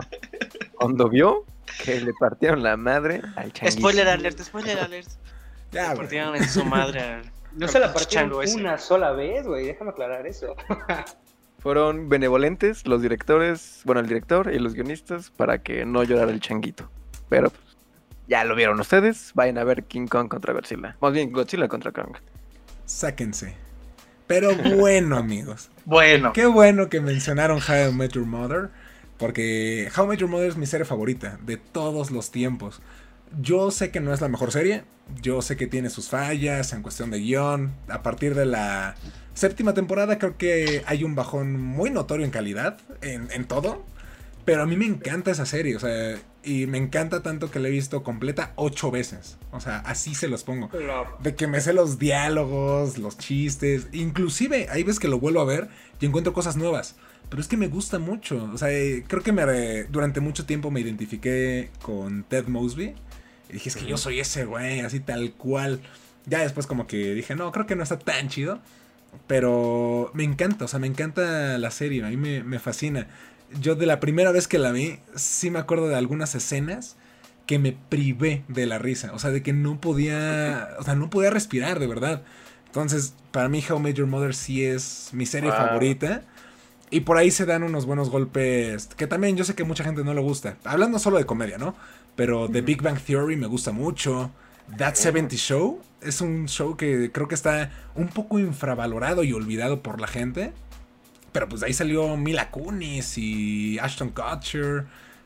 Cuando 0.76 1.10
vio 1.10 1.46
que 1.84 2.00
le 2.00 2.14
partieron 2.14 2.64
la 2.64 2.78
madre 2.78 3.22
al 3.36 3.52
changuito. 3.52 3.80
Spoiler 3.80 4.08
alert, 4.08 4.40
spoiler 4.42 4.80
alert. 4.80 5.10
Ya, 5.72 5.90
le 5.90 5.98
partieron 5.98 6.36
en 6.36 6.48
su 6.48 6.64
madre 6.64 7.22
No 7.56 7.68
se 7.68 7.80
la 7.80 7.94
partieron 7.94 8.34
una 8.34 8.78
sola 8.78 9.12
vez, 9.12 9.48
güey. 9.48 9.66
Déjame 9.66 9.92
aclarar 9.92 10.28
eso. 10.28 10.56
Fueron 11.60 12.10
benevolentes 12.10 12.86
los 12.86 13.02
directores, 13.02 13.82
bueno, 13.86 14.02
el 14.02 14.08
director 14.08 14.54
y 14.54 14.60
los 14.60 14.74
guionistas 14.74 15.32
para 15.32 15.64
que 15.64 15.86
no 15.86 16.04
llorara 16.04 16.32
el 16.32 16.42
changuito. 16.42 16.90
Pero 17.30 17.52
ya 18.28 18.44
lo 18.44 18.56
vieron 18.56 18.80
ustedes. 18.80 19.32
Vayan 19.34 19.58
a 19.58 19.64
ver 19.64 19.84
King 19.84 20.08
Kong 20.08 20.28
contra 20.28 20.54
Godzilla. 20.54 20.98
Más 21.02 21.14
bien 21.14 21.32
Godzilla 21.32 21.68
contra 21.68 21.92
Kong. 21.92 22.16
Sáquense. 22.86 23.56
Pero 24.28 24.56
bueno, 24.56 25.18
amigos. 25.18 25.70
Bueno. 25.86 26.34
Qué 26.34 26.48
bueno 26.48 26.90
que 26.90 27.00
mencionaron 27.00 27.60
How 27.60 27.90
I 27.90 27.94
Met 27.94 28.14
Your 28.14 28.26
Mother. 28.26 28.72
Porque 29.20 29.88
How 29.96 30.06
I 30.06 30.08
Met 30.08 30.20
Your 30.20 30.30
Mother 30.30 30.50
es 30.50 30.58
mi 30.58 30.66
serie 30.66 30.84
favorita 30.84 31.38
de 31.46 31.58
todos 31.58 32.10
los 32.10 32.32
tiempos. 32.32 32.82
Yo 33.40 33.70
sé 33.70 33.92
que 33.92 34.00
no 34.00 34.12
es 34.12 34.20
la 34.20 34.28
mejor 34.28 34.52
serie. 34.52 34.84
Yo 35.22 35.44
sé 35.44 35.58
que 35.58 35.68
tiene 35.68 35.92
sus 35.92 36.10
fallas 36.10 36.74
en 36.74 36.82
cuestión 36.82 37.12
de 37.12 37.20
guion. 37.20 37.76
A 37.88 38.02
partir 38.02 38.34
de 38.34 38.48
la 38.48 38.96
séptima 39.36 39.76
temporada 39.76 40.18
creo 40.18 40.38
que 40.38 40.84
hay 40.88 41.04
un 41.04 41.14
bajón 41.14 41.62
muy 41.62 41.92
notorio 41.92 42.26
en 42.26 42.32
calidad. 42.32 42.80
En, 43.04 43.30
en 43.32 43.46
todo. 43.46 43.86
Pero 44.46 44.62
a 44.62 44.66
mí 44.68 44.78
me 44.78 44.86
encanta 44.86 45.32
esa 45.32 45.48
serie, 45.48 45.76
o 45.76 45.80
sea, 45.80 46.20
y 46.44 46.68
me 46.68 46.78
encanta 46.78 47.24
tanto 47.24 47.50
que 47.50 47.60
la 47.60 47.68
he 47.68 47.72
visto 47.72 48.04
completa 48.04 48.54
ocho 48.56 48.92
veces. 48.92 49.38
O 49.52 49.60
sea, 49.60 49.80
así 49.80 50.14
se 50.14 50.28
los 50.28 50.44
pongo. 50.44 50.70
De 51.24 51.34
que 51.34 51.48
me 51.48 51.60
sé 51.60 51.74
los 51.74 51.98
diálogos, 51.98 53.00
los 53.00 53.18
chistes. 53.18 53.88
Inclusive, 53.92 54.68
hay 54.70 54.84
veces 54.84 55.00
que 55.00 55.08
lo 55.08 55.20
vuelvo 55.20 55.42
a 55.42 55.46
ver 55.46 55.70
y 56.00 56.06
encuentro 56.06 56.32
cosas 56.34 56.56
nuevas. 56.56 56.96
Pero 57.30 57.42
es 57.42 57.48
que 57.48 57.58
me 57.58 57.68
gusta 57.68 57.98
mucho. 57.98 58.48
O 58.54 58.58
sea, 58.60 58.70
creo 59.08 59.24
que 59.24 59.32
me, 59.32 59.84
durante 59.86 60.20
mucho 60.20 60.46
tiempo 60.46 60.70
me 60.70 60.82
identifiqué 60.82 61.72
con 61.82 62.24
Ted 62.24 62.46
Mosby. 62.46 62.94
Y 63.50 63.54
dije, 63.54 63.70
es 63.70 63.76
que 63.76 63.88
yo 63.88 63.98
soy 63.98 64.20
ese 64.20 64.46
güey, 64.46 64.82
así 64.82 65.00
tal 65.00 65.34
cual. 65.34 65.82
Ya 66.28 66.42
después 66.42 66.68
como 66.68 66.86
que 66.86 67.16
dije, 67.16 67.36
no, 67.36 67.52
creo 67.52 67.66
que 67.66 67.76
no 67.76 67.82
está 67.82 67.98
tan 67.98 68.30
chido. 68.30 68.60
Pero 69.26 70.12
me 70.14 70.24
encanta, 70.24 70.66
o 70.66 70.68
sea, 70.68 70.78
me 70.78 70.88
encanta 70.88 71.58
la 71.58 71.72
serie, 71.72 72.04
a 72.04 72.10
mí 72.10 72.18
me, 72.18 72.44
me 72.44 72.60
fascina 72.60 73.08
yo 73.60 73.76
de 73.76 73.86
la 73.86 74.00
primera 74.00 74.32
vez 74.32 74.48
que 74.48 74.58
la 74.58 74.72
vi, 74.72 75.00
sí 75.16 75.50
me 75.50 75.60
acuerdo 75.60 75.88
de 75.88 75.96
algunas 75.96 76.36
escenas 76.36 76.96
que 77.46 77.60
me 77.60 77.74
privé 77.74 78.44
de 78.48 78.66
la 78.66 78.80
risa. 78.80 79.12
O 79.14 79.20
sea, 79.20 79.32
de 79.32 79.44
que 79.44 79.54
no 79.54 79.80
podía. 79.80 80.70
O 80.80 80.84
sea, 80.84 80.96
no 80.96 81.10
podía 81.10 81.30
respirar, 81.30 81.80
de 81.80 81.88
verdad. 81.88 82.24
Entonces, 82.68 83.14
para 83.32 83.50
mí, 83.50 83.64
How 83.68 83.80
Major 83.80 84.06
Mother 84.06 84.36
sí 84.36 84.66
es 84.66 85.10
mi 85.14 85.26
serie 85.26 85.52
favorita. 85.52 86.24
Y 86.92 87.02
por 87.02 87.18
ahí 87.18 87.32
se 87.32 87.46
dan 87.46 87.64
unos 87.64 87.86
buenos 87.86 88.10
golpes. 88.10 88.88
Que 88.98 89.08
también 89.08 89.38
yo 89.38 89.44
sé 89.44 89.56
que 89.56 89.64
mucha 89.64 89.84
gente 89.84 90.04
no 90.04 90.14
le 90.14 90.22
gusta. 90.22 90.58
Hablando 90.64 91.00
solo 91.00 91.18
de 91.18 91.26
comedia, 91.26 91.58
¿no? 91.58 91.76
Pero 92.16 92.50
The 92.50 92.62
Big 92.62 92.82
Bang 92.82 93.00
Theory 93.00 93.36
me 93.36 93.48
gusta 93.48 93.72
mucho. 93.72 94.32
That 94.78 94.96
70 94.96 95.36
Show 95.36 95.82
es 96.02 96.22
un 96.22 96.48
show 96.48 96.76
que 96.76 97.12
creo 97.12 97.28
que 97.28 97.36
está 97.36 97.72
un 97.96 98.08
poco 98.08 98.40
infravalorado 98.40 99.24
y 99.24 99.34
olvidado 99.34 99.82
por 99.82 100.00
la 100.00 100.08
gente. 100.08 100.54
Pero 101.36 101.50
pues 101.50 101.60
de 101.60 101.68
ahí 101.68 101.74
salió 101.74 102.16
Mila 102.16 102.50
Kunis 102.50 103.18
y 103.18 103.78
Ashton 103.80 104.12
Kutcher. 104.12 104.86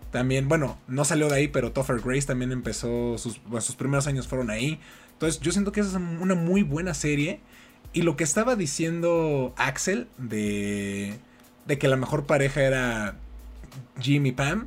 También, 0.10 0.48
bueno, 0.48 0.80
no 0.88 1.06
salió 1.06 1.30
de 1.30 1.36
ahí, 1.36 1.48
pero 1.50 1.72
Topher 1.72 2.00
Grace 2.00 2.26
también 2.26 2.52
empezó, 2.52 3.20
sus, 3.20 3.40
sus 3.60 3.76
primeros 3.76 4.08
años 4.08 4.28
fueron 4.28 4.50
ahí. 4.50 4.80
Entonces 5.12 5.40
yo 5.40 5.52
siento 5.52 5.72
que 5.72 5.82
es 5.82 5.94
una 5.94 6.34
muy 6.34 6.64
buena 6.64 6.96
serie. 6.96 7.42
Y 7.94 8.02
lo 8.02 8.18
que 8.18 8.24
estaba 8.24 8.56
diciendo 8.56 9.54
Axel 9.56 10.08
de, 10.18 11.20
de 11.68 11.78
que 11.78 11.88
la 11.88 11.96
mejor 11.96 12.26
pareja 12.26 12.64
era 12.64 13.16
Jimmy 14.00 14.32
Pam, 14.32 14.66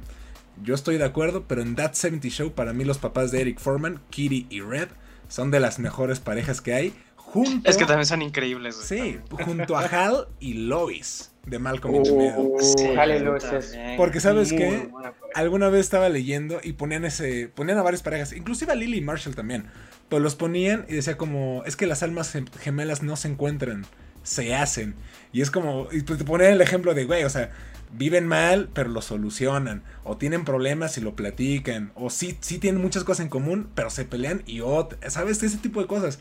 yo 0.62 0.76
estoy 0.76 0.96
de 0.96 1.06
acuerdo, 1.06 1.46
pero 1.48 1.62
en 1.62 1.74
That 1.74 1.94
70 1.94 2.28
Show 2.28 2.52
para 2.52 2.72
mí 2.72 2.84
los 2.84 2.98
papás 2.98 3.32
de 3.32 3.40
Eric 3.40 3.58
Foreman, 3.58 4.00
Kitty 4.10 4.46
y 4.48 4.60
Red, 4.60 4.90
son 5.26 5.50
de 5.50 5.58
las 5.58 5.80
mejores 5.80 6.20
parejas 6.20 6.60
que 6.60 6.72
hay. 6.72 6.94
Junto, 7.32 7.68
es 7.68 7.78
que 7.78 7.86
también 7.86 8.04
son 8.04 8.20
increíbles. 8.20 8.76
sí, 8.76 9.18
junto 9.44 9.76
a 9.76 9.80
Hal 9.86 10.28
y 10.38 10.52
Lois 10.52 11.32
de 11.46 11.58
Malcolm 11.58 11.94
in 11.94 12.02
the 12.02 12.12
Middle. 12.12 12.50
Sí, 12.60 13.76
Porque 13.96 14.20
sabes 14.20 14.52
que 14.52 14.90
alguna 15.34 15.70
vez 15.70 15.80
estaba 15.80 16.08
leyendo 16.08 16.60
y 16.62 16.74
ponían 16.74 17.04
ese 17.04 17.48
ponían 17.48 17.78
a 17.78 17.82
varias 17.82 18.02
parejas, 18.02 18.32
inclusive 18.32 18.72
a 18.72 18.74
Lily 18.74 18.98
y 18.98 19.00
Marshall 19.00 19.34
también. 19.34 19.64
Pero 20.08 20.20
los 20.20 20.34
ponían 20.34 20.84
y 20.88 20.94
decía 20.94 21.16
como, 21.16 21.62
es 21.64 21.74
que 21.74 21.86
las 21.86 22.02
almas 22.02 22.36
gemelas 22.60 23.02
no 23.02 23.16
se 23.16 23.28
encuentran, 23.28 23.86
se 24.22 24.54
hacen. 24.54 24.94
Y 25.32 25.40
es 25.40 25.50
como, 25.50 25.88
y 25.90 26.02
pues 26.02 26.18
te 26.18 26.24
ponían 26.26 26.52
el 26.52 26.60
ejemplo 26.60 26.92
de, 26.92 27.06
güey, 27.06 27.24
o 27.24 27.30
sea, 27.30 27.50
viven 27.92 28.26
mal, 28.26 28.68
pero 28.74 28.90
lo 28.90 29.00
solucionan. 29.00 29.82
O 30.04 30.18
tienen 30.18 30.44
problemas 30.44 30.98
y 30.98 31.00
lo 31.00 31.16
platican. 31.16 31.92
O 31.94 32.10
sí, 32.10 32.36
sí 32.40 32.58
tienen 32.58 32.82
muchas 32.82 33.04
cosas 33.04 33.24
en 33.24 33.30
común, 33.30 33.70
pero 33.74 33.88
se 33.88 34.04
pelean 34.04 34.42
y 34.46 34.60
otras. 34.60 35.14
¿Sabes? 35.14 35.42
Ese 35.42 35.56
tipo 35.56 35.80
de 35.80 35.86
cosas. 35.86 36.18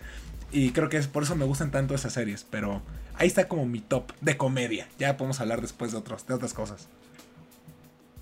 Y 0.51 0.71
creo 0.71 0.89
que 0.89 0.97
es 0.97 1.07
por 1.07 1.23
eso 1.23 1.35
me 1.35 1.45
gustan 1.45 1.71
tanto 1.71 1.95
esas 1.95 2.13
series. 2.13 2.45
Pero 2.49 2.81
ahí 3.15 3.27
está 3.27 3.47
como 3.47 3.65
mi 3.65 3.79
top 3.79 4.11
de 4.21 4.37
comedia. 4.37 4.87
Ya 4.99 5.17
podemos 5.17 5.39
hablar 5.39 5.61
después 5.61 5.91
de, 5.91 5.97
otros, 5.97 6.27
de 6.27 6.33
otras 6.33 6.53
cosas. 6.53 6.87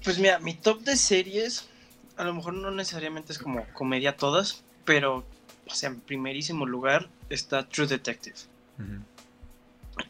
Pues 0.03 0.19
mira, 0.19 0.39
mi 0.39 0.53
top 0.53 0.81
de 0.81 0.95
series, 0.95 1.67
a 2.17 2.23
lo 2.23 2.33
mejor 2.33 2.53
no 2.53 2.71
necesariamente 2.71 3.33
es 3.33 3.39
como 3.39 3.65
comedia 3.73 4.15
todas, 4.15 4.63
pero, 4.85 5.25
o 5.67 5.73
sea, 5.73 5.89
en 5.89 5.99
primerísimo 5.99 6.65
lugar 6.65 7.09
está 7.29 7.67
True 7.67 7.87
Detective 7.87 8.37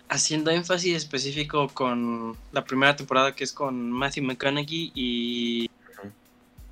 haciendo 0.08 0.52
énfasis 0.52 0.96
específico 0.96 1.68
con 1.70 2.36
la 2.52 2.64
primera 2.64 2.96
temporada 2.96 3.36
que 3.36 3.44
es 3.44 3.54
con 3.54 3.92
Matthew 3.92 4.24
McConaughey 4.26 4.92
y, 4.94 5.70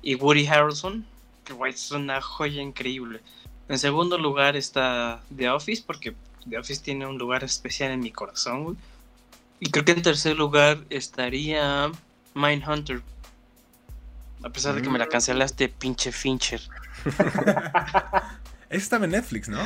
y 0.02 0.14
Woody 0.16 0.46
Harrelson, 0.46 1.06
que 1.44 1.54
es 1.68 1.90
una 1.90 2.20
joya 2.20 2.62
increíble. 2.62 3.20
En 3.68 3.78
segundo 3.78 4.16
lugar 4.18 4.56
está 4.56 5.20
The 5.36 5.50
Office, 5.50 5.82
porque 5.86 6.14
The 6.48 6.58
Office 6.58 6.82
tiene 6.82 7.06
un 7.06 7.18
lugar 7.18 7.44
especial 7.44 7.90
en 7.90 8.00
mi 8.00 8.10
corazón. 8.10 8.78
Y 9.60 9.70
creo 9.70 9.84
que 9.84 9.92
en 9.92 10.02
tercer 10.02 10.36
lugar 10.36 10.78
estaría 10.88 11.90
Mindhunter. 12.34 13.02
A 14.42 14.50
pesar 14.50 14.74
de 14.74 14.82
que 14.82 14.88
me 14.88 14.98
la 14.98 15.06
mm. 15.06 15.10
cancelaste, 15.10 15.68
pinche 15.68 16.12
Fincher. 16.12 16.60
estaba 18.70 19.04
en 19.04 19.10
Netflix, 19.10 19.48
¿no? 19.48 19.58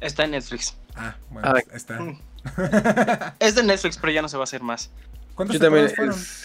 Está 0.00 0.24
en 0.24 0.32
Netflix. 0.32 0.76
Ah, 0.94 1.16
bueno, 1.30 1.48
ah, 1.48 1.62
está. 1.72 1.98
Mm. 1.98 2.20
es 3.40 3.54
de 3.54 3.62
Netflix, 3.62 3.96
pero 3.96 4.12
ya 4.12 4.22
no 4.22 4.28
se 4.28 4.36
va 4.36 4.42
a 4.42 4.44
hacer 4.44 4.62
más. 4.62 4.90
Yo 5.38 5.58
también 5.58 5.90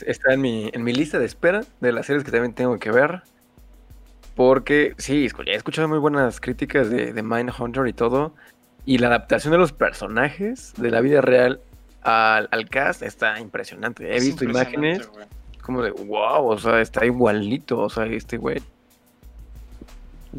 está 0.06 0.34
en 0.34 0.42
mi, 0.42 0.70
en 0.74 0.84
mi 0.84 0.94
lista 0.94 1.18
de 1.18 1.26
espera 1.26 1.64
de 1.80 1.92
las 1.94 2.06
series 2.06 2.26
que 2.26 2.32
también 2.32 2.54
tengo 2.54 2.78
que 2.78 2.92
ver. 2.92 3.24
Porque 4.36 4.94
sí, 4.98 5.28
he 5.46 5.56
escuchado 5.56 5.88
muy 5.88 6.00
buenas 6.00 6.40
críticas 6.40 6.90
de, 6.90 7.14
de 7.14 7.24
Mindhunter 7.24 7.88
y 7.88 7.94
todo. 7.94 8.34
Y 8.86 8.98
la 8.98 9.08
adaptación 9.08 9.52
de 9.52 9.58
los 9.60 9.74
personajes 9.74 10.74
de 10.78 10.90
la 10.90 11.02
vida 11.02 11.22
real 11.22 11.62
al, 12.02 12.70
cast 12.70 13.04
está 13.04 13.40
impresionante. 13.40 14.16
He 14.16 14.20
visto 14.20 14.44
imágenes 14.44 15.10
como 15.62 15.84
de 15.84 15.92
wow, 15.92 16.48
o 16.48 16.58
sea, 16.58 16.82
está 16.82 17.06
igualito, 17.06 17.80
o 17.80 17.90
sea, 17.90 18.06
este 18.06 18.38
güey. 18.38 18.62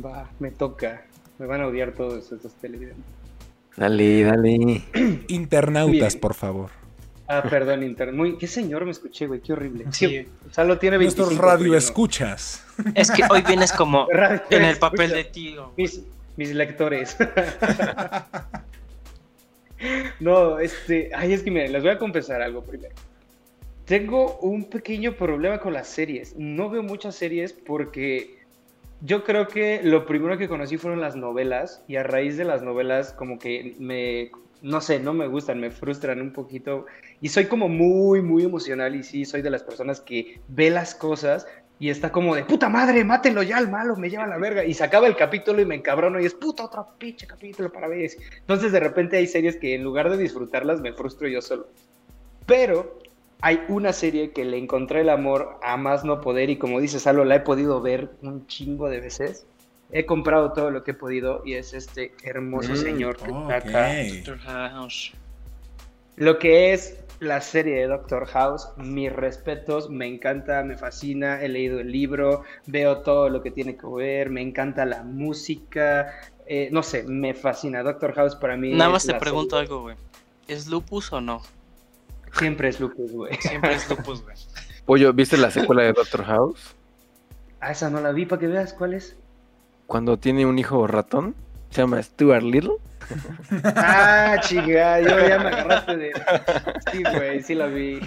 Va, 0.04 0.28
me 0.40 0.50
toca. 0.50 1.04
Me 1.38 1.46
van 1.46 1.60
a 1.60 1.66
odiar 1.66 1.92
todos 1.92 2.32
estos 2.32 2.52
televidentes. 2.54 3.04
Dale, 3.76 4.24
dale. 4.24 4.82
Internautas, 5.28 6.16
por 6.16 6.34
favor. 6.34 6.70
Ah, 7.28 7.42
perdón, 7.48 7.82
inter... 7.82 8.12
Muy... 8.12 8.36
¿Qué 8.36 8.46
señor 8.46 8.84
me 8.84 8.90
escuché, 8.90 9.26
güey? 9.26 9.40
Qué 9.40 9.52
horrible. 9.52 9.86
Sí. 9.90 10.26
O 10.48 10.52
sea, 10.52 10.64
lo 10.64 10.78
tiene 10.78 10.98
25, 10.98 11.26
Nuestros 11.26 11.50
radio 11.50 11.76
escuchas. 11.76 12.64
Es 12.94 13.10
que 13.10 13.22
hoy 13.30 13.42
vienes 13.42 13.72
como 13.72 14.06
en 14.50 14.64
el 14.64 14.76
papel 14.78 15.10
de 15.10 15.24
tío. 15.24 15.72
Mis, 15.76 16.02
mis 16.36 16.52
lectores. 16.54 17.16
no, 20.20 20.58
este... 20.58 21.10
Ay, 21.14 21.32
es 21.32 21.42
que 21.42 21.50
miren, 21.50 21.72
les 21.72 21.82
voy 21.82 21.92
a 21.92 21.98
confesar 21.98 22.42
algo 22.42 22.62
primero. 22.62 22.94
Tengo 23.84 24.38
un 24.38 24.64
pequeño 24.64 25.14
problema 25.14 25.58
con 25.58 25.72
las 25.72 25.88
series. 25.88 26.36
No 26.36 26.70
veo 26.70 26.82
muchas 26.82 27.14
series 27.14 27.52
porque 27.52 28.42
yo 29.00 29.24
creo 29.24 29.48
que 29.48 29.80
lo 29.82 30.06
primero 30.06 30.38
que 30.38 30.48
conocí 30.48 30.76
fueron 30.76 31.00
las 31.00 31.16
novelas 31.16 31.82
y 31.88 31.96
a 31.96 32.02
raíz 32.02 32.36
de 32.36 32.44
las 32.44 32.62
novelas 32.62 33.12
como 33.12 33.38
que 33.38 33.74
me, 33.78 34.30
no 34.62 34.80
sé, 34.80 35.00
no 35.00 35.12
me 35.12 35.26
gustan, 35.26 35.60
me 35.60 35.70
frustran 35.70 36.20
un 36.20 36.32
poquito 36.32 36.86
y 37.20 37.28
soy 37.28 37.46
como 37.46 37.68
muy, 37.68 38.22
muy 38.22 38.44
emocional 38.44 38.94
y 38.94 39.02
sí, 39.02 39.24
soy 39.24 39.42
de 39.42 39.50
las 39.50 39.62
personas 39.62 40.00
que 40.00 40.40
ve 40.48 40.70
las 40.70 40.94
cosas 40.94 41.46
y 41.78 41.90
está 41.90 42.12
como 42.12 42.36
de 42.36 42.44
puta 42.44 42.68
madre, 42.68 43.04
mátelo 43.04 43.42
ya 43.42 43.58
al 43.58 43.68
malo, 43.68 43.96
me 43.96 44.08
lleva 44.08 44.22
a 44.24 44.28
la 44.28 44.38
verga 44.38 44.64
y 44.64 44.72
se 44.72 44.84
acaba 44.84 45.08
el 45.08 45.16
capítulo 45.16 45.60
y 45.60 45.66
me 45.66 45.74
encabrono 45.74 46.20
y 46.20 46.26
es 46.26 46.34
puta 46.34 46.64
otro 46.64 46.86
pinche 46.96 47.26
capítulo 47.26 47.72
para 47.72 47.88
ver. 47.88 48.08
Entonces 48.38 48.70
de 48.70 48.78
repente 48.78 49.16
hay 49.16 49.26
series 49.26 49.56
que 49.56 49.74
en 49.74 49.82
lugar 49.82 50.08
de 50.08 50.16
disfrutarlas 50.16 50.80
me 50.80 50.92
frustro 50.92 51.26
yo 51.26 51.42
solo. 51.42 51.66
Pero 52.46 52.98
hay 53.40 53.64
una 53.68 53.92
serie 53.92 54.30
que 54.30 54.44
le 54.44 54.58
encontré 54.58 55.00
el 55.00 55.08
amor 55.08 55.58
a 55.64 55.76
más 55.76 56.04
no 56.04 56.20
poder 56.20 56.50
y 56.50 56.56
como 56.56 56.78
dice 56.78 57.00
Salo, 57.00 57.24
la 57.24 57.34
he 57.34 57.40
podido 57.40 57.80
ver 57.80 58.10
un 58.22 58.46
chingo 58.46 58.88
de 58.88 59.00
veces. 59.00 59.44
He 59.92 60.06
comprado 60.06 60.52
todo 60.52 60.70
lo 60.70 60.82
que 60.84 60.92
he 60.92 60.94
podido 60.94 61.42
y 61.44 61.54
es 61.54 61.74
este 61.74 62.14
hermoso 62.24 62.72
mm, 62.72 62.76
señor 62.76 63.16
que 63.18 63.30
está 63.30 63.56
acá. 63.56 64.72
Lo 66.16 66.38
que 66.38 66.72
es 66.72 66.98
la 67.20 67.40
serie 67.40 67.76
de 67.76 67.86
Doctor 67.86 68.26
House, 68.26 68.68
mis 68.76 69.12
respetos, 69.12 69.90
me 69.90 70.06
encanta, 70.06 70.62
me 70.64 70.76
fascina, 70.76 71.40
he 71.42 71.48
leído 71.48 71.78
el 71.78 71.92
libro, 71.92 72.42
veo 72.66 72.98
todo 72.98 73.28
lo 73.28 73.42
que 73.42 73.50
tiene 73.50 73.76
que 73.76 73.86
ver, 73.86 74.28
me 74.28 74.40
encanta 74.40 74.84
la 74.84 75.04
música, 75.04 76.12
eh, 76.46 76.68
no 76.72 76.82
sé, 76.82 77.04
me 77.04 77.34
fascina. 77.34 77.82
Doctor 77.82 78.14
House 78.14 78.34
para 78.34 78.56
mí. 78.56 78.72
Nada 78.72 78.90
más 78.90 79.06
te 79.06 79.14
pregunto 79.14 79.56
algo, 79.56 79.82
güey. 79.82 79.96
¿Es 80.48 80.66
lupus 80.66 81.12
o 81.12 81.20
no? 81.20 81.42
Siempre 82.32 82.68
es 82.68 82.80
lupus, 82.80 83.12
güey. 83.12 83.36
Siempre 83.36 83.74
es 83.74 83.88
lupus, 83.88 84.22
güey. 84.24 84.36
Oye, 84.86 85.12
¿viste 85.12 85.36
la 85.36 85.50
secuela 85.50 85.82
de 85.82 85.92
Doctor 85.92 86.24
House? 86.24 86.74
Ah, 87.60 87.70
esa 87.70 87.88
no 87.88 88.00
la 88.00 88.10
vi, 88.10 88.26
para 88.26 88.40
que 88.40 88.48
veas 88.48 88.72
cuál 88.72 88.94
es. 88.94 89.16
Cuando 89.92 90.18
tiene 90.18 90.46
un 90.46 90.58
hijo 90.58 90.86
ratón, 90.86 91.34
se 91.68 91.82
llama 91.82 92.02
Stuart 92.02 92.42
Little. 92.42 92.76
ah, 93.76 94.38
chica, 94.40 95.02
yo 95.02 95.28
ya 95.28 95.38
me 95.38 95.48
agarraste 95.48 95.96
de. 95.98 96.12
Sí, 96.90 97.02
güey, 97.14 97.42
sí 97.42 97.54
la 97.54 97.66
vi. 97.66 98.00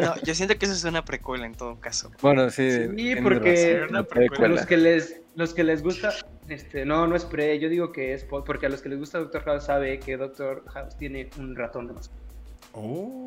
no, 0.00 0.14
yo 0.22 0.34
siento 0.36 0.56
que 0.56 0.66
eso 0.66 0.74
es 0.74 0.84
una 0.84 1.04
precuela 1.04 1.46
en 1.46 1.56
todo 1.56 1.80
caso. 1.80 2.12
Bueno, 2.22 2.48
sí. 2.50 2.86
Sí, 2.96 3.16
porque 3.16 3.88
los 4.38 4.66
que 4.66 4.76
les, 4.76 5.20
los 5.34 5.52
que 5.52 5.64
les 5.64 5.82
gusta, 5.82 6.12
este, 6.48 6.84
no, 6.84 7.08
no 7.08 7.16
es 7.16 7.24
pre, 7.24 7.58
yo 7.58 7.68
digo 7.68 7.90
que 7.90 8.14
es 8.14 8.22
porque 8.22 8.66
a 8.66 8.68
los 8.68 8.80
que 8.80 8.90
les 8.90 9.00
gusta 9.00 9.18
Doctor 9.18 9.42
House 9.42 9.64
sabe 9.64 9.98
que 9.98 10.16
Doctor 10.16 10.62
House 10.68 10.96
tiene 10.96 11.28
un 11.40 11.56
ratón 11.56 11.88
de 11.88 11.94
mascota. 11.94 12.20
Oh. 12.72 13.26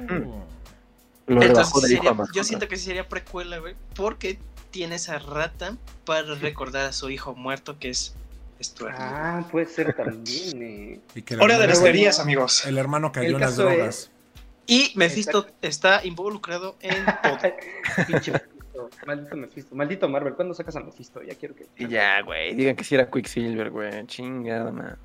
Entonces 1.28 2.00
yo 2.34 2.44
siento 2.44 2.68
que 2.68 2.78
sería 2.78 3.08
precuela, 3.08 3.60
güey, 3.60 3.76
porque 3.96 4.40
tiene 4.72 4.96
esa 4.96 5.20
rata 5.20 5.78
para 6.06 6.36
recordar 6.36 6.88
a 6.88 6.94
su 6.94 7.10
hijo 7.10 7.36
muerto 7.36 7.78
que 7.80 7.90
es 7.90 8.16
Stuart. 8.62 8.96
Ah, 8.98 9.46
puede 9.52 9.68
ser 9.68 9.94
también. 9.96 10.64
Eh. 10.64 11.36
Hora 11.40 11.60
de 11.60 11.68
las 11.68 11.82
teorías, 11.82 12.20
amigos. 12.20 12.66
El 12.66 12.78
hermano 12.78 13.12
cayó 13.12 13.36
en 13.36 13.42
las 13.42 13.58
drogas. 13.58 14.12
Y 14.66 14.94
Mephisto 14.96 15.48
está 15.62 16.06
involucrado 16.06 16.78
en 16.80 17.06
todo. 17.24 18.90
Maldito 19.06 19.36
Mephisto. 19.36 19.76
Maldito 19.76 20.10
Marvel. 20.10 20.34
¿Cuándo 20.34 20.54
sacas 20.54 20.76
a 20.78 20.80
Mephisto? 20.80 21.22
Ya 21.22 21.36
quiero 21.36 21.56
que. 21.56 21.68
Ya, 21.88 22.22
güey. 22.22 22.56
Digan 22.56 22.76
que 22.76 22.84
si 22.84 22.96
era 22.96 23.10
Quicksilver, 23.10 23.70
güey. 23.70 24.06
Chingada, 24.08 24.72
man. 24.72 24.98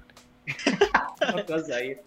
no 1.34 1.44
te 1.44 1.52
vas 1.52 1.68
a 1.70 1.82
ir. 1.82 2.00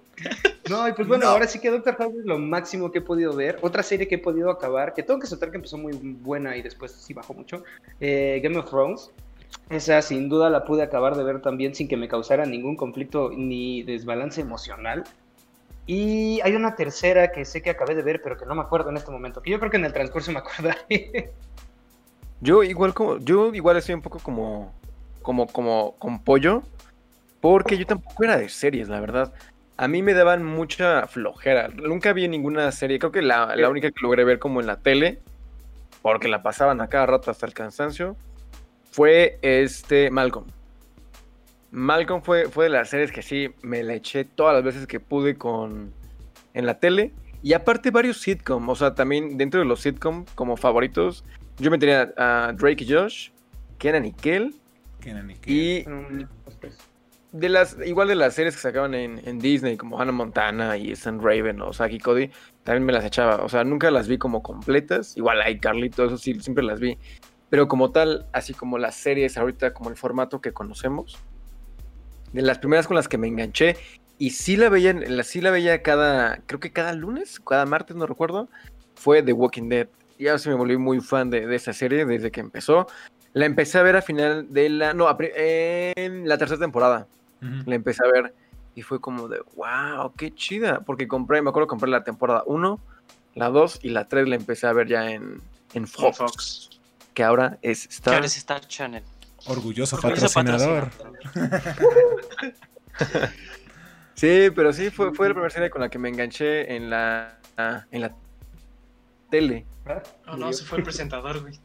No, 0.69 0.87
y 0.87 0.93
pues 0.93 1.07
bueno, 1.07 1.27
ahora 1.27 1.47
sí 1.47 1.59
que 1.59 1.69
Doctor 1.69 1.97
House 1.97 2.15
es 2.19 2.25
lo 2.25 2.39
máximo 2.39 2.91
que 2.91 2.99
he 2.99 3.01
podido 3.01 3.35
ver. 3.35 3.59
Otra 3.61 3.83
serie 3.83 4.07
que 4.07 4.15
he 4.15 4.19
podido 4.19 4.49
acabar, 4.49 4.93
que 4.93 5.03
tengo 5.03 5.19
que 5.19 5.25
aceptar 5.25 5.51
que 5.51 5.57
empezó 5.57 5.77
muy 5.77 5.91
buena 5.93 6.55
y 6.55 6.61
después 6.61 6.93
sí 6.93 7.13
bajó 7.13 7.33
mucho. 7.33 7.63
Eh, 7.99 8.39
Game 8.41 8.57
of 8.57 8.69
Thrones. 8.69 9.11
Esa 9.69 10.01
sin 10.01 10.29
duda 10.29 10.49
la 10.49 10.63
pude 10.63 10.83
acabar 10.83 11.15
de 11.15 11.23
ver 11.23 11.41
también 11.41 11.75
sin 11.75 11.89
que 11.89 11.97
me 11.97 12.07
causara 12.07 12.45
ningún 12.45 12.77
conflicto 12.77 13.31
ni 13.35 13.83
desbalance 13.83 14.39
emocional. 14.39 15.03
Y 15.87 16.39
hay 16.41 16.55
una 16.55 16.75
tercera 16.75 17.31
que 17.33 17.43
sé 17.43 17.61
que 17.61 17.69
acabé 17.69 17.95
de 17.95 18.01
ver, 18.01 18.21
pero 18.21 18.37
que 18.37 18.45
no 18.45 18.55
me 18.55 18.61
acuerdo 18.61 18.91
en 18.91 18.97
este 18.97 19.11
momento. 19.11 19.41
Que 19.41 19.51
yo 19.51 19.59
creo 19.59 19.71
que 19.71 19.77
en 19.77 19.85
el 19.85 19.93
transcurso 19.93 20.31
me 20.31 20.39
acordaré. 20.39 21.33
Yo 22.39 22.63
igual 22.63 22.93
como, 22.93 23.17
yo 23.17 23.53
igual 23.53 23.77
estoy 23.77 23.95
un 23.95 24.01
poco 24.01 24.19
como, 24.19 24.73
como, 25.21 25.47
como 25.47 25.95
con 25.99 26.23
pollo, 26.23 26.63
porque 27.39 27.77
yo 27.77 27.85
tampoco 27.85 28.23
era 28.23 28.37
de 28.37 28.49
series, 28.49 28.87
la 28.87 28.99
verdad 28.99 29.33
a 29.81 29.87
mí 29.87 30.03
me 30.03 30.13
daban 30.13 30.45
mucha 30.45 31.07
flojera. 31.07 31.69
Nunca 31.69 32.13
vi 32.13 32.27
ninguna 32.27 32.71
serie. 32.71 32.99
Creo 32.99 33.11
que 33.11 33.23
la, 33.23 33.51
única 33.67 33.89
que 33.89 33.99
logré 34.03 34.23
ver 34.23 34.37
como 34.37 34.61
en 34.61 34.67
la 34.67 34.77
tele 34.77 35.23
porque 36.03 36.27
la 36.27 36.43
pasaban 36.43 36.81
a 36.81 36.87
cada 36.87 37.07
rato 37.07 37.31
hasta 37.31 37.47
el 37.47 37.55
cansancio, 37.55 38.15
fue 38.91 39.39
este 39.41 40.11
Malcolm. 40.11 40.45
Malcolm 41.71 42.21
fue, 42.21 42.47
fue 42.47 42.65
de 42.65 42.69
las 42.69 42.89
series 42.89 43.11
que 43.11 43.23
sí 43.23 43.49
me 43.63 43.81
la 43.81 43.95
eché 43.95 44.23
todas 44.23 44.53
las 44.53 44.63
veces 44.63 44.85
que 44.85 44.99
pude 44.99 45.35
con 45.35 45.91
en 46.53 46.65
la 46.67 46.79
tele. 46.79 47.11
Y 47.41 47.53
aparte 47.53 47.89
varios 47.89 48.17
sitcoms, 48.21 48.69
o 48.69 48.75
sea, 48.75 48.93
también 48.93 49.35
dentro 49.35 49.61
de 49.61 49.65
los 49.65 49.81
sitcoms 49.81 50.29
como 50.35 50.57
favoritos, 50.57 51.23
yo 51.57 51.71
me 51.71 51.79
tenía 51.79 52.13
a 52.17 52.53
Drake 52.55 52.83
y 52.83 52.93
Josh, 52.93 53.31
Kenan 53.79 54.05
y 54.05 54.13
Kel. 54.13 54.53
Kenan 54.99 55.31
y 55.31 55.35
Kel. 55.35 55.53
Y 55.53 55.85
de 57.31 57.49
las, 57.49 57.77
igual 57.85 58.07
de 58.07 58.15
las 58.15 58.33
series 58.33 58.55
que 58.55 58.61
sacaban 58.61 58.93
en, 58.93 59.21
en 59.25 59.39
Disney, 59.39 59.77
como 59.77 59.99
Hannah 59.99 60.11
Montana 60.11 60.77
y 60.77 60.91
Stan 60.91 61.21
Raven 61.21 61.61
o 61.61 61.71
Saki 61.71 61.99
Cody, 61.99 62.29
también 62.63 62.85
me 62.85 62.93
las 62.93 63.05
echaba. 63.05 63.43
O 63.43 63.49
sea, 63.49 63.63
nunca 63.63 63.89
las 63.89 64.07
vi 64.07 64.17
como 64.17 64.43
completas. 64.43 65.15
Igual 65.15 65.41
hay 65.41 65.59
Carlito, 65.59 66.05
eso 66.05 66.17
sí, 66.17 66.39
siempre 66.41 66.63
las 66.63 66.79
vi. 66.79 66.97
Pero 67.49 67.67
como 67.67 67.91
tal, 67.91 68.27
así 68.33 68.53
como 68.53 68.77
las 68.77 68.95
series 68.95 69.37
ahorita, 69.37 69.73
como 69.73 69.89
el 69.89 69.95
formato 69.95 70.41
que 70.41 70.53
conocemos, 70.53 71.17
de 72.33 72.41
las 72.41 72.59
primeras 72.59 72.87
con 72.87 72.95
las 72.95 73.07
que 73.07 73.17
me 73.17 73.27
enganché, 73.27 73.75
y 74.17 74.31
sí 74.31 74.55
la 74.55 74.69
veía, 74.69 74.95
sí 75.23 75.41
la 75.41 75.51
veía 75.51 75.81
cada, 75.81 76.37
creo 76.45 76.59
que 76.59 76.71
cada 76.71 76.93
lunes, 76.93 77.39
cada 77.39 77.65
martes, 77.65 77.95
no 77.95 78.05
recuerdo, 78.05 78.49
fue 78.95 79.23
The 79.23 79.33
Walking 79.33 79.69
Dead. 79.69 79.87
Y 80.17 80.27
ahora 80.27 80.37
sí 80.37 80.49
me 80.49 80.55
volví 80.55 80.77
muy 80.77 81.01
fan 81.01 81.29
de, 81.29 81.47
de 81.47 81.55
esa 81.55 81.73
serie 81.73 82.05
desde 82.05 82.29
que 82.29 82.41
empezó. 82.41 82.87
La 83.33 83.45
empecé 83.45 83.79
a 83.79 83.83
ver 83.83 83.95
a 83.95 84.01
final 84.01 84.53
de 84.53 84.69
la, 84.69 84.93
no, 84.93 85.07
en 85.19 86.27
la 86.27 86.37
tercera 86.37 86.59
temporada. 86.59 87.07
La 87.41 87.75
empecé 87.75 88.03
a 88.05 88.11
ver 88.11 88.35
y 88.75 88.83
fue 88.83 89.01
como 89.01 89.27
de, 89.27 89.41
wow, 89.55 90.13
qué 90.15 90.33
chida. 90.33 90.81
Porque 90.81 91.07
compré, 91.07 91.41
me 91.41 91.49
acuerdo 91.49 91.67
compré 91.67 91.89
la 91.89 92.03
temporada 92.03 92.43
1, 92.45 92.79
la 93.35 93.49
2 93.49 93.79
y 93.83 93.89
la 93.89 94.07
3 94.07 94.27
la 94.27 94.35
empecé 94.35 94.67
a 94.67 94.73
ver 94.73 94.87
ya 94.87 95.11
en, 95.11 95.41
en 95.73 95.87
Fox, 95.87 96.69
Que 97.13 97.23
ahora 97.23 97.57
es 97.61 97.87
Star, 97.87 98.23
Star 98.25 98.67
Channel. 98.67 99.03
Orgulloso, 99.47 99.99
patrocinador. 99.99 100.89
sí, 104.13 104.49
pero 104.55 104.71
sí, 104.71 104.91
fue, 104.91 105.13
fue 105.13 105.29
la 105.29 105.33
primera 105.33 105.49
serie 105.49 105.69
con 105.69 105.81
la 105.81 105.89
que 105.89 105.97
me 105.97 106.09
enganché 106.09 106.75
en 106.75 106.89
la, 106.89 107.39
en 107.91 108.01
la 108.01 108.15
tele. 109.29 109.65
¿Ah? 109.87 110.03
Oh, 110.27 110.37
no, 110.37 110.53
se 110.53 110.63
fue 110.63 110.77
el 110.77 110.83
presentador, 110.83 111.41
güey. 111.41 111.59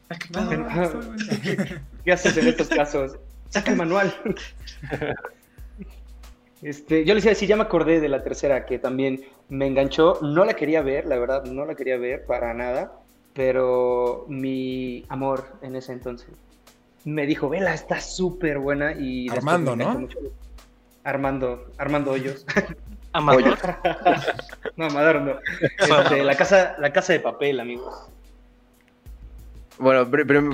¿Qué 2.03 2.11
haces 2.11 2.35
en 2.37 2.47
estos 2.47 2.67
casos? 2.67 3.17
Saca 3.49 3.71
el 3.71 3.77
manual. 3.77 4.13
Este, 6.61 7.05
yo 7.05 7.13
les 7.13 7.23
decía, 7.23 7.37
sí, 7.37 7.47
ya 7.47 7.55
me 7.55 7.63
acordé 7.63 7.99
de 7.99 8.09
la 8.09 8.23
tercera 8.23 8.65
que 8.65 8.79
también 8.79 9.21
me 9.49 9.67
enganchó. 9.67 10.19
No 10.21 10.43
la 10.45 10.53
quería 10.55 10.81
ver, 10.81 11.05
la 11.05 11.17
verdad, 11.17 11.45
no 11.45 11.65
la 11.65 11.75
quería 11.75 11.97
ver 11.97 12.25
para 12.25 12.53
nada. 12.53 12.93
Pero 13.33 14.25
mi 14.27 15.05
amor 15.09 15.45
en 15.61 15.75
ese 15.75 15.93
entonces 15.93 16.29
me 17.05 17.25
dijo, 17.25 17.49
vela, 17.49 17.73
está 17.73 18.01
súper 18.01 18.59
buena. 18.59 18.93
Y 18.93 19.29
Armando, 19.29 19.75
¿no? 19.75 20.07
Armando, 21.03 21.71
Armando 21.77 22.11
Hoyos. 22.11 22.45
Amador. 23.13 23.57
no, 24.75 24.85
Amador 24.85 25.21
no. 25.21 25.35
Este, 25.79 26.23
la, 26.23 26.35
casa, 26.35 26.75
la 26.79 26.91
casa 26.91 27.13
de 27.13 27.19
papel, 27.19 27.59
amigos. 27.59 28.09
Bueno, 29.77 30.09
primero. 30.09 30.51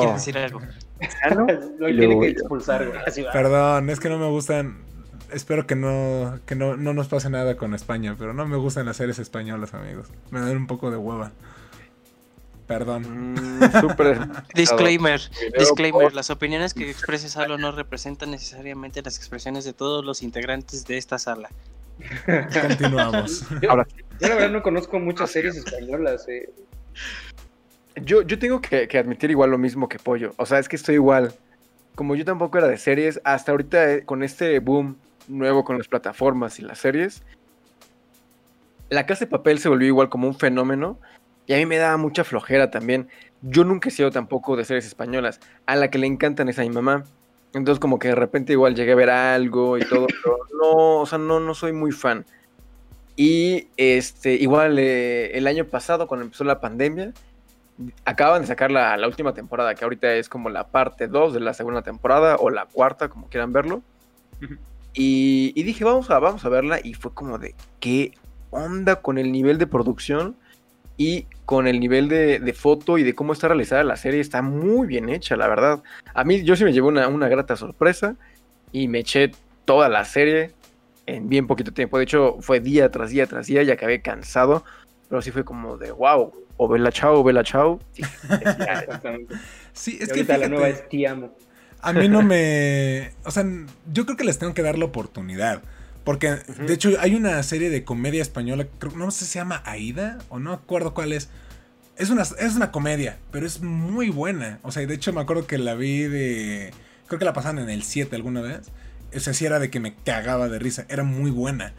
Que 0.00 0.12
decir 0.12 0.36
algo. 0.36 0.60
Lo 1.78 1.86
tiene 1.86 2.20
que 2.20 2.28
expulsar, 2.28 3.04
Perdón, 3.32 3.90
es 3.90 4.00
que 4.00 4.08
no 4.08 4.18
me 4.18 4.28
gustan 4.28 4.76
espero 5.32 5.66
que 5.66 5.74
no, 5.74 6.38
que 6.46 6.54
no, 6.54 6.76
no 6.76 6.94
nos 6.94 7.08
pase 7.08 7.30
nada 7.30 7.56
con 7.56 7.74
España, 7.74 8.16
pero 8.18 8.32
no 8.32 8.46
me 8.46 8.56
gustan 8.56 8.86
las 8.86 8.96
series 8.96 9.18
españolas, 9.18 9.74
amigos. 9.74 10.08
Me 10.30 10.40
dan 10.40 10.56
un 10.56 10.66
poco 10.66 10.90
de 10.90 10.96
hueva. 10.96 11.32
Perdón. 12.66 13.34
Mm, 13.34 13.60
disclaimer, 14.54 15.20
disclaimer. 15.58 16.14
Las 16.14 16.30
opiniones 16.30 16.72
que 16.72 16.90
exprese 16.90 17.28
Salo 17.28 17.58
no 17.58 17.72
representan 17.72 18.30
necesariamente 18.30 19.02
las 19.02 19.18
expresiones 19.18 19.64
de 19.64 19.72
todos 19.72 20.04
los 20.04 20.22
integrantes 20.22 20.86
de 20.86 20.96
esta 20.96 21.18
sala. 21.18 21.50
Continuamos. 22.60 23.46
Yo, 23.62 23.68
yo 24.20 24.28
la 24.28 24.34
verdad 24.34 24.50
no 24.50 24.62
conozco 24.62 24.98
muchas 24.98 25.30
series 25.30 25.56
españolas. 25.56 26.26
Eh. 26.28 26.50
Yo, 28.02 28.22
yo 28.22 28.38
tengo 28.38 28.60
que, 28.60 28.88
que, 28.88 28.98
admitir 28.98 29.30
igual 29.30 29.50
lo 29.50 29.58
mismo 29.58 29.88
que 29.88 29.98
Pollo. 29.98 30.32
O 30.36 30.46
sea, 30.46 30.58
es 30.58 30.68
que 30.68 30.76
estoy 30.76 30.96
igual. 30.96 31.34
Como 31.94 32.16
yo 32.16 32.24
tampoco 32.24 32.58
era 32.58 32.66
de 32.66 32.76
series, 32.76 33.20
hasta 33.22 33.52
ahorita 33.52 33.92
eh, 33.92 34.04
con 34.04 34.24
este 34.24 34.58
boom 34.58 34.96
nuevo 35.28 35.64
con 35.64 35.78
las 35.78 35.88
plataformas 35.88 36.58
y 36.58 36.62
las 36.62 36.78
series, 36.78 37.22
la 38.90 39.06
casa 39.06 39.24
de 39.24 39.30
papel 39.30 39.58
se 39.58 39.68
volvió 39.68 39.88
igual 39.88 40.08
como 40.08 40.28
un 40.28 40.34
fenómeno 40.34 40.98
y 41.46 41.54
a 41.54 41.56
mí 41.56 41.66
me 41.66 41.76
daba 41.76 41.96
mucha 41.96 42.24
flojera 42.24 42.70
también. 42.70 43.08
Yo 43.42 43.64
nunca 43.64 43.88
he 43.88 43.92
sido 43.92 44.10
tampoco 44.10 44.56
de 44.56 44.64
series 44.64 44.86
españolas, 44.86 45.40
a 45.66 45.76
la 45.76 45.90
que 45.90 45.98
le 45.98 46.06
encantan 46.06 46.48
es 46.48 46.58
a 46.58 46.62
mi 46.62 46.70
mamá. 46.70 47.04
Entonces 47.52 47.80
como 47.80 47.98
que 47.98 48.08
de 48.08 48.14
repente 48.14 48.52
igual 48.52 48.74
llegué 48.74 48.92
a 48.92 48.96
ver 48.96 49.10
algo 49.10 49.78
y 49.78 49.84
todo, 49.84 50.06
pero 50.22 50.38
no, 50.60 51.00
o 51.00 51.06
sea, 51.06 51.18
no, 51.18 51.40
no 51.40 51.54
soy 51.54 51.72
muy 51.72 51.92
fan. 51.92 52.24
Y 53.16 53.68
este, 53.76 54.34
igual 54.34 54.78
eh, 54.78 55.36
el 55.36 55.46
año 55.46 55.66
pasado, 55.66 56.08
cuando 56.08 56.24
empezó 56.24 56.42
la 56.44 56.60
pandemia, 56.60 57.12
acaban 58.04 58.40
de 58.40 58.48
sacar 58.48 58.72
la, 58.72 58.96
la 58.96 59.06
última 59.06 59.34
temporada, 59.34 59.74
que 59.74 59.84
ahorita 59.84 60.14
es 60.14 60.28
como 60.28 60.50
la 60.50 60.66
parte 60.66 61.06
2 61.06 61.34
de 61.34 61.40
la 61.40 61.54
segunda 61.54 61.82
temporada, 61.82 62.36
o 62.36 62.50
la 62.50 62.66
cuarta, 62.66 63.08
como 63.08 63.28
quieran 63.28 63.52
verlo. 63.52 63.82
Y, 64.94 65.62
dije, 65.62 65.84
vamos 65.84 66.10
a, 66.10 66.18
vamos 66.18 66.44
a 66.44 66.48
verla. 66.48 66.78
Y 66.82 66.94
fue 66.94 67.12
como 67.12 67.38
de, 67.38 67.54
¿qué 67.80 68.12
onda 68.50 68.96
con 68.96 69.18
el 69.18 69.32
nivel 69.32 69.58
de 69.58 69.66
producción? 69.66 70.36
Y 70.96 71.26
con 71.44 71.66
el 71.66 71.80
nivel 71.80 72.08
de, 72.08 72.54
foto 72.56 72.98
y 72.98 73.02
de 73.02 73.14
cómo 73.14 73.32
está 73.32 73.48
realizada 73.48 73.82
la 73.82 73.96
serie. 73.96 74.20
Está 74.20 74.42
muy 74.42 74.86
bien 74.86 75.08
hecha, 75.08 75.36
la 75.36 75.48
verdad. 75.48 75.82
A 76.14 76.24
mí, 76.24 76.44
yo 76.44 76.54
sí 76.56 76.64
me 76.64 76.72
llevé 76.72 76.86
una, 76.86 77.08
una 77.08 77.28
grata 77.28 77.56
sorpresa. 77.56 78.16
Y 78.72 78.88
me 78.88 79.00
eché 79.00 79.32
toda 79.64 79.88
la 79.88 80.04
serie 80.04 80.52
en 81.06 81.28
bien 81.28 81.46
poquito 81.46 81.72
tiempo. 81.72 81.98
De 81.98 82.04
hecho, 82.04 82.36
fue 82.40 82.60
día 82.60 82.90
tras 82.90 83.10
día 83.10 83.26
tras 83.26 83.46
día 83.46 83.62
y 83.62 83.70
acabé 83.70 84.00
cansado. 84.00 84.64
Pero 85.08 85.22
sí 85.22 85.30
fue 85.30 85.44
como 85.44 85.76
de, 85.76 85.92
wow, 85.92 86.32
o 86.56 86.68
vela 86.68 86.92
chao, 86.92 87.20
o 87.20 87.24
vela 87.24 87.42
chao. 87.42 87.80
Sí, 89.72 89.98
es 90.00 90.12
que 90.12 90.24
la 90.24 90.48
nueva 90.48 90.68
es 90.68 90.88
Te 90.88 91.06
amo. 91.06 91.34
A 91.84 91.92
mí 91.92 92.08
no 92.08 92.22
me. 92.24 93.12
O 93.24 93.30
sea, 93.30 93.44
yo 93.92 94.06
creo 94.06 94.16
que 94.16 94.24
les 94.24 94.38
tengo 94.38 94.54
que 94.54 94.62
dar 94.62 94.78
la 94.78 94.86
oportunidad. 94.86 95.62
Porque, 96.04 96.32
de 96.32 96.74
hecho, 96.74 96.90
hay 97.00 97.14
una 97.14 97.42
serie 97.42 97.70
de 97.70 97.82
comedia 97.82 98.20
española, 98.20 98.66
no 98.94 99.10
sé 99.10 99.24
si 99.24 99.32
se 99.32 99.38
llama 99.38 99.62
Aida, 99.64 100.18
o 100.28 100.38
no 100.38 100.52
acuerdo 100.52 100.92
cuál 100.92 101.14
es. 101.14 101.30
Es 101.96 102.10
una, 102.10 102.22
es 102.22 102.56
una 102.56 102.72
comedia, 102.72 103.18
pero 103.30 103.46
es 103.46 103.62
muy 103.62 104.10
buena. 104.10 104.58
O 104.62 104.70
sea, 104.70 104.84
de 104.84 104.94
hecho 104.94 105.12
me 105.12 105.20
acuerdo 105.20 105.46
que 105.46 105.58
la 105.58 105.74
vi 105.74 106.02
de... 106.02 106.74
Creo 107.06 107.18
que 107.18 107.24
la 107.24 107.32
pasaban 107.32 107.60
en 107.60 107.70
el 107.70 107.84
7 107.84 108.14
alguna 108.16 108.42
vez. 108.42 108.70
O 109.14 109.20
sea, 109.20 109.32
sí 109.32 109.46
era 109.46 109.60
de 109.60 109.70
que 109.70 109.80
me 109.80 109.94
cagaba 109.94 110.48
de 110.48 110.58
risa. 110.58 110.84
Era 110.88 111.04
muy 111.04 111.30
buena. 111.30 111.72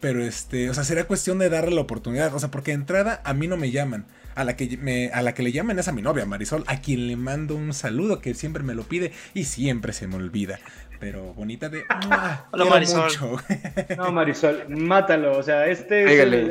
Pero 0.00 0.24
este, 0.24 0.70
o 0.70 0.74
sea, 0.74 0.84
sería 0.84 1.06
cuestión 1.06 1.38
de 1.38 1.50
darle 1.50 1.74
la 1.74 1.82
oportunidad. 1.82 2.34
O 2.34 2.40
sea, 2.40 2.50
porque 2.50 2.70
de 2.70 2.76
entrada 2.76 3.20
a 3.24 3.34
mí 3.34 3.46
no 3.46 3.56
me 3.56 3.70
llaman 3.70 4.06
a 4.38 4.44
la 4.44 4.54
que 4.54 4.78
me, 4.80 5.10
a 5.10 5.20
la 5.20 5.34
que 5.34 5.42
le 5.42 5.50
llaman 5.50 5.80
es 5.80 5.88
a 5.88 5.92
mi 5.92 6.00
novia, 6.00 6.24
Marisol, 6.24 6.62
a 6.68 6.80
quien 6.80 7.08
le 7.08 7.16
mando 7.16 7.56
un 7.56 7.74
saludo 7.74 8.20
que 8.20 8.34
siempre 8.34 8.62
me 8.62 8.72
lo 8.72 8.84
pide 8.84 9.10
y 9.34 9.44
siempre 9.44 9.92
se 9.92 10.06
me 10.06 10.14
olvida. 10.14 10.60
Pero 11.00 11.34
bonita 11.34 11.68
de. 11.68 11.82
Hola 12.52 12.64
Marisol. 12.66 13.10
no, 13.96 14.12
Marisol, 14.12 14.68
mátalo. 14.68 15.36
O 15.36 15.42
sea, 15.42 15.66
este 15.66 16.04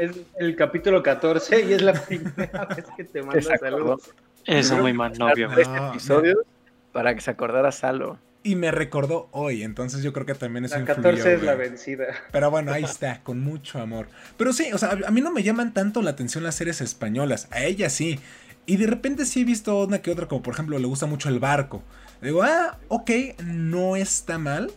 es 0.04 0.12
el, 0.38 0.56
capítulo 0.58 1.02
14 1.02 1.64
y 1.64 1.74
es 1.74 1.82
la 1.82 1.94
primera 2.06 2.66
vez 2.66 2.86
que 2.98 3.06
te 3.06 3.24
mando 3.24 3.42
saludos. 3.42 4.12
Es 4.46 4.70
muy 4.74 4.92
mal 4.92 5.18
novio. 5.18 5.50
Este 5.58 5.78
episodio 5.78 6.44
para 6.92 7.16
que 7.16 7.22
se 7.22 7.32
acordara 7.32 7.72
Salo 7.72 8.20
y 8.44 8.56
me 8.56 8.72
recordó 8.72 9.30
hoy, 9.32 9.64
entonces 9.64 10.04
yo 10.04 10.14
creo 10.14 10.26
que 10.26 10.34
también 10.34 10.66
es 10.66 10.72
La 10.72 10.86
14 10.86 11.34
es 11.34 11.44
la 11.44 11.56
vencida. 11.56 12.06
Pero 12.32 12.50
bueno, 12.50 12.72
ahí 12.72 12.84
está, 12.84 13.22
con 13.24 13.40
mucho 13.40 13.80
amor. 13.80 14.08
Pero 14.38 14.54
sí, 14.54 14.72
o 14.74 14.78
sea, 14.78 14.98
a 15.06 15.12
mí 15.12 15.22
no 15.22 15.32
me 15.32 15.44
llaman 15.44 15.74
tanto 15.74 16.02
la 16.02 16.12
atención 16.12 16.44
las 16.44 16.56
series 16.56 16.82
españolas, 16.82 17.48
a 17.52 17.64
ella 17.64 17.90
sí. 17.90 18.20
Y 18.66 18.78
de 18.78 18.88
repente 18.88 19.26
sí 19.26 19.42
he 19.42 19.46
visto 19.46 19.84
una 19.84 20.02
que 20.02 20.12
otra, 20.12 20.28
como 20.28 20.44
por 20.44 20.54
ejemplo 20.54 20.78
le 20.78 20.88
gusta 20.88 21.06
mucho 21.06 21.30
el 21.30 21.40
barco. 21.40 21.84
Digo, 22.22 22.44
ah, 22.44 22.80
ok, 22.88 23.12
no 23.44 23.96
está 23.96 24.38
mal, 24.38 24.72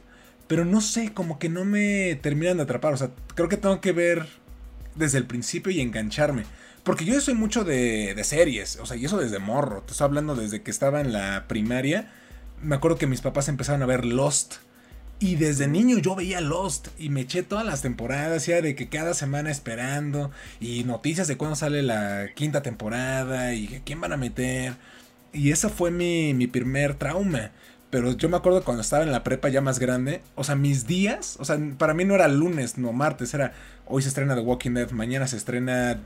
pero 0.47 0.65
no 0.65 0.81
sé, 0.81 1.13
como 1.13 1.39
que 1.39 1.49
no 1.49 1.65
me 1.65 2.19
terminan 2.23 2.57
de 2.57 2.65
atrapar. 2.65 2.93
O 2.95 2.97
sea, 2.97 3.11
creo 3.35 3.49
que 3.49 3.57
tengo 3.57 3.81
que 3.81 3.93
ver 3.93 4.27
desde 4.95 5.19
el 5.19 5.27
principio 5.27 5.73
y 5.73 5.81
engancharme. 5.81 6.45
Porque 6.83 7.05
yo 7.05 7.21
soy 7.21 7.35
mucho 7.35 7.63
de, 7.63 8.15
de 8.15 8.25
series, 8.25 8.77
o 8.81 8.87
sea, 8.87 8.97
y 8.97 9.05
eso 9.05 9.19
desde 9.19 9.39
morro. 9.39 9.83
Te 9.83 9.93
estoy 9.93 10.07
hablando 10.07 10.35
desde 10.35 10.63
que 10.63 10.71
estaba 10.71 11.01
en 11.01 11.13
la 11.13 11.45
primaria 11.47 12.11
me 12.63 12.77
acuerdo 12.77 12.99
que 12.99 13.07
mis 13.07 13.21
papás 13.21 13.49
empezaron 13.49 13.83
a 13.83 13.87
ver 13.87 14.05
Lost. 14.05 14.57
Y 15.19 15.37
desde 15.37 15.69
niño 15.69 15.99
yo 15.99 16.17
veía 16.17 16.41
Lost 16.41 16.89
y 16.99 17.11
me 17.11 17.23
eché 17.23 17.43
todas 17.43 17.67
las 17.67 17.83
temporadas, 17.83 18.47
ya 18.47 18.63
de 18.63 18.75
que 18.75 18.89
cada 18.89 19.13
semana 19.13 19.51
esperando 19.51 20.31
y 20.61 20.85
noticias 20.85 21.29
de 21.29 21.37
cuándo 21.37 21.57
sale 21.57 21.83
la 21.83 22.29
quinta 22.35 22.63
temporada 22.63 23.53
y 23.53 23.83
quién 23.85 24.01
van 24.01 24.15
a 24.15 24.17
meter. 24.17 24.75
Y 25.35 25.53
ese 25.53 25.69
fue 25.69 25.91
mi, 25.91 26.33
mi 26.33 26.47
primer 26.47 26.95
trauma. 26.95 27.51
Pero 27.91 28.13
yo 28.13 28.29
me 28.29 28.37
acuerdo 28.39 28.65
cuando 28.65 28.81
estaba 28.81 29.03
en 29.03 29.13
la 29.13 29.25
prepa 29.25 29.49
ya 29.49 29.61
más 29.61 29.79
grande, 29.79 30.23
o 30.37 30.45
sea, 30.45 30.55
mis 30.55 30.87
días, 30.87 31.37
o 31.41 31.45
sea, 31.45 31.59
para 31.77 31.93
mí 31.93 32.05
no 32.05 32.15
era 32.15 32.29
lunes, 32.29 32.79
no 32.79 32.93
martes, 32.93 33.35
era 33.35 33.53
hoy 33.85 34.01
se 34.03 34.09
estrena 34.09 34.37
The 34.37 34.43
Walking 34.43 34.75
Dead, 34.75 34.91
mañana 34.93 35.27
se 35.27 35.37
estrena 35.37 35.99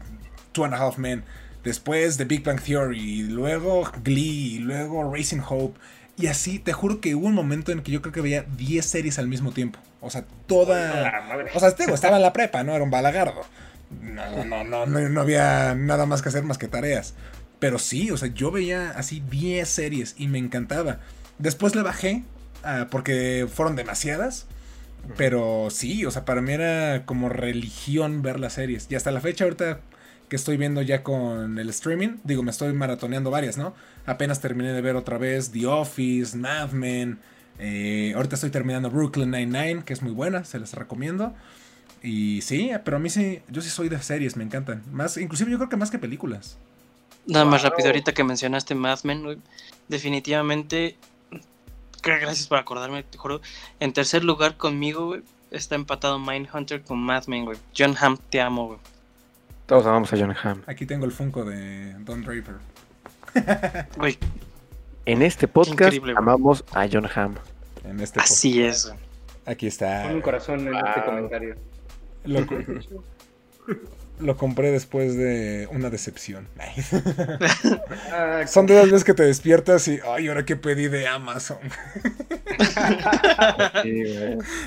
Two 0.53 0.65
and 0.65 0.73
a 0.73 0.79
Half 0.79 0.97
Men, 0.97 1.25
Después 1.65 2.19
The 2.19 2.27
Big 2.27 2.45
Bang 2.45 2.61
Theory, 2.61 3.23
luego 3.23 3.91
Glee, 4.05 4.59
luego 4.59 5.11
Racing 5.11 5.41
Hope. 5.49 5.81
Y 6.17 6.29
así, 6.29 6.59
te 6.59 6.73
juro 6.73 7.01
que 7.01 7.15
hubo 7.15 7.27
un 7.27 7.35
momento 7.35 7.73
en 7.73 7.83
que 7.83 7.91
yo 7.91 8.01
creo 8.01 8.13
que 8.13 8.21
veía 8.21 8.45
10 8.57 8.85
series 8.85 9.19
al 9.19 9.27
mismo 9.27 9.53
tiempo. 9.53 9.81
O 10.01 10.11
sea, 10.11 10.25
toda... 10.47 11.25
O 11.55 11.61
sea, 11.61 11.69
estaba 11.71 12.17
en 12.17 12.23
la 12.23 12.33
prepa, 12.33 12.63
¿no? 12.63 12.75
Era 12.75 12.85
un 12.85 12.91
balagardo. 12.91 13.43
No, 14.01 14.45
no, 14.45 14.65
no, 14.65 14.87
no, 14.87 15.09
no 15.09 15.21
había 15.21 15.75
nada 15.75 16.07
más 16.07 16.23
que 16.23 16.29
hacer 16.29 16.45
más 16.45 16.59
que 16.59 16.69
tareas. 16.69 17.15
Pero 17.59 17.79
sí, 17.79 18.11
o 18.11 18.17
sea, 18.17 18.29
yo 18.29 18.51
veía 18.51 18.91
así 18.91 19.23
10 19.29 19.69
series 19.69 20.15
y 20.19 20.29
me 20.29 20.39
encantaba. 20.39 21.01
Después 21.39 21.75
le 21.75 21.83
bajé 21.83 22.23
ah, 22.63 22.87
porque 22.91 23.49
fueron 23.53 23.77
demasiadas. 23.77 24.47
Pero 25.17 25.69
sí, 25.71 26.07
o 26.07 26.11
sea, 26.11 26.25
para 26.25 26.41
mí 26.41 26.53
era 26.53 27.05
como 27.05 27.29
religión 27.29 28.23
ver 28.23 28.41
las 28.41 28.55
series. 28.55 28.87
Y 28.89 28.95
hasta 28.95 29.11
la 29.11 29.21
fecha 29.21 29.45
ahorita 29.45 29.81
que 30.29 30.37
estoy 30.37 30.57
viendo 30.57 30.83
ya 30.83 31.03
con 31.03 31.59
el 31.59 31.69
streaming, 31.71 32.17
digo, 32.25 32.43
me 32.43 32.51
estoy 32.51 32.73
maratoneando 32.73 33.31
varias, 33.31 33.57
¿no? 33.57 33.75
Apenas 34.07 34.41
terminé 34.41 34.73
de 34.73 34.81
ver 34.81 34.97
otra 34.97 35.19
vez 35.19 35.51
The 35.51 35.67
Office, 35.67 36.37
Mad 36.37 36.71
Men. 36.71 37.19
Eh, 37.59 38.13
ahorita 38.17 38.35
estoy 38.35 38.51
terminando 38.51 38.91
Brooklyn 38.91 39.31
Nine-Nine, 39.31 39.85
que 39.85 39.93
es 39.93 40.03
muy 40.03 40.13
buena, 40.13 40.45
se 40.45 40.59
las 40.59 40.75
recomiendo. 40.75 41.35
Y 42.03 42.43
sí, 42.43 42.71
pero 42.85 42.99
a 42.99 43.01
mí 43.01 43.09
sí, 43.09 43.41
yo 43.49 43.63
sí 43.63 43.71
soy 43.71 43.89
de 43.89 44.01
series, 44.03 44.37
me 44.37 44.45
encantan. 44.45 44.83
Más, 44.93 45.17
inclusive 45.17 45.51
yo 45.51 45.59
creo 45.59 45.69
que 45.69 45.77
más 45.77 45.91
que 45.91 45.99
películas. 45.99 46.59
Nada 47.27 47.47
más 47.47 47.63
rápido, 47.63 47.89
ahorita 47.89 48.13
que 48.13 48.23
mencionaste 48.23 48.75
Mad 48.75 49.01
Men, 49.05 49.41
definitivamente, 49.89 50.97
gracias 52.03 52.47
por 52.47 52.59
acordarme, 52.59 53.03
te 53.03 53.17
juro. 53.17 53.41
En 53.81 53.95
tercer 53.95 54.25
lugar 54.25 54.59
conmigo, 54.59 55.17
está 55.51 55.75
empatado 55.75 56.19
Mindhunter 56.19 56.83
con 56.83 56.99
Mad 56.99 57.25
Men, 57.27 57.47
güey. 57.47 57.59
John 57.77 57.97
Hamm, 57.99 58.19
te 58.31 58.43
amo, 58.43 58.67
güey. 58.67 58.79
Todos 59.67 59.87
amamos 59.87 60.13
a 60.13 60.19
John 60.19 60.35
Hamm. 60.43 60.63
Aquí 60.67 60.85
tengo 60.85 61.07
el 61.07 61.13
Funko 61.13 61.45
de 61.45 61.95
Don 62.01 62.23
Draper. 62.23 62.57
Güey. 63.97 64.19
En 65.07 65.23
este 65.23 65.49
podcast 65.49 65.97
amamos 66.17 66.65
a 66.73 66.87
John 66.91 67.09
Hamm. 67.15 67.35
En 67.85 68.01
este 68.01 68.21
Así 68.21 68.63
es. 68.63 68.93
Aquí 69.47 69.67
está. 69.67 70.03
Con 70.03 70.17
un 70.17 70.21
corazón 70.21 70.69
en 70.69 70.75
este 70.75 71.05
comentario. 71.05 71.57
Lo, 74.21 74.37
compré 74.37 74.71
después 74.71 75.17
de 75.17 75.67
una 75.73 75.91
decepción. 75.91 76.47
Son 78.47 78.67
de 78.67 78.75
las 78.75 78.85
veces 78.85 79.05
que 79.05 79.15
te 79.15 79.25
despiertas 79.25 79.89
y, 79.89 79.99
ay, 80.07 80.29
ahora 80.29 80.45
qué 80.45 80.57
pedí 80.57 80.89
de 80.89 81.09
Amazon. 81.09 81.59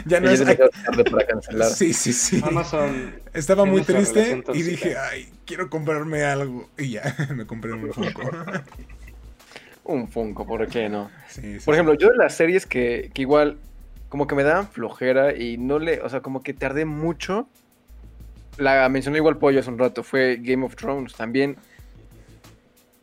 Ya 0.06 0.20
no 0.20 0.30
es 0.30 0.42
para 0.42 1.26
cancelar. 1.28 1.70
Sí, 1.70 1.94
sí, 1.94 2.14
sí. 2.14 2.42
Amazon. 2.44 3.16
Estaba 3.34 3.66
muy 3.66 3.82
triste 3.82 4.44
y 4.54 4.62
dije, 4.62 4.96
ay, 4.98 5.30
quiero 5.46 5.70
comprarme 5.70 6.24
algo. 6.24 6.70
Y 6.78 6.92
ya, 6.92 7.16
me 7.36 7.46
compré 7.46 7.74
un 7.74 7.92
Funko. 7.92 8.22
un 9.84 10.08
Funko, 10.08 10.46
¿por 10.46 10.68
qué 10.68 10.90
no? 10.90 11.10
Por 11.66 11.74
ejemplo, 11.74 11.94
yo 11.96 12.10
de 12.10 12.18
las 12.18 12.36
series 12.36 12.66
que, 12.66 13.12
que 13.14 13.22
igual 13.22 13.58
como 14.10 14.28
que 14.28 14.36
me 14.36 14.44
daban 14.44 14.68
flojera 14.68 15.36
y 15.36 15.58
no 15.58 15.80
le, 15.80 16.02
o 16.02 16.10
sea, 16.10 16.22
como 16.22 16.42
que 16.44 16.54
tardé 16.54 16.86
mucho. 16.86 17.48
La 18.58 18.88
mencioné 18.90 19.18
igual 19.18 19.38
Pollo 19.38 19.60
hace 19.60 19.70
un 19.70 19.78
rato, 19.78 20.04
fue 20.04 20.38
Game 20.42 20.66
of 20.66 20.76
Thrones 20.76 21.14
también. 21.14 21.58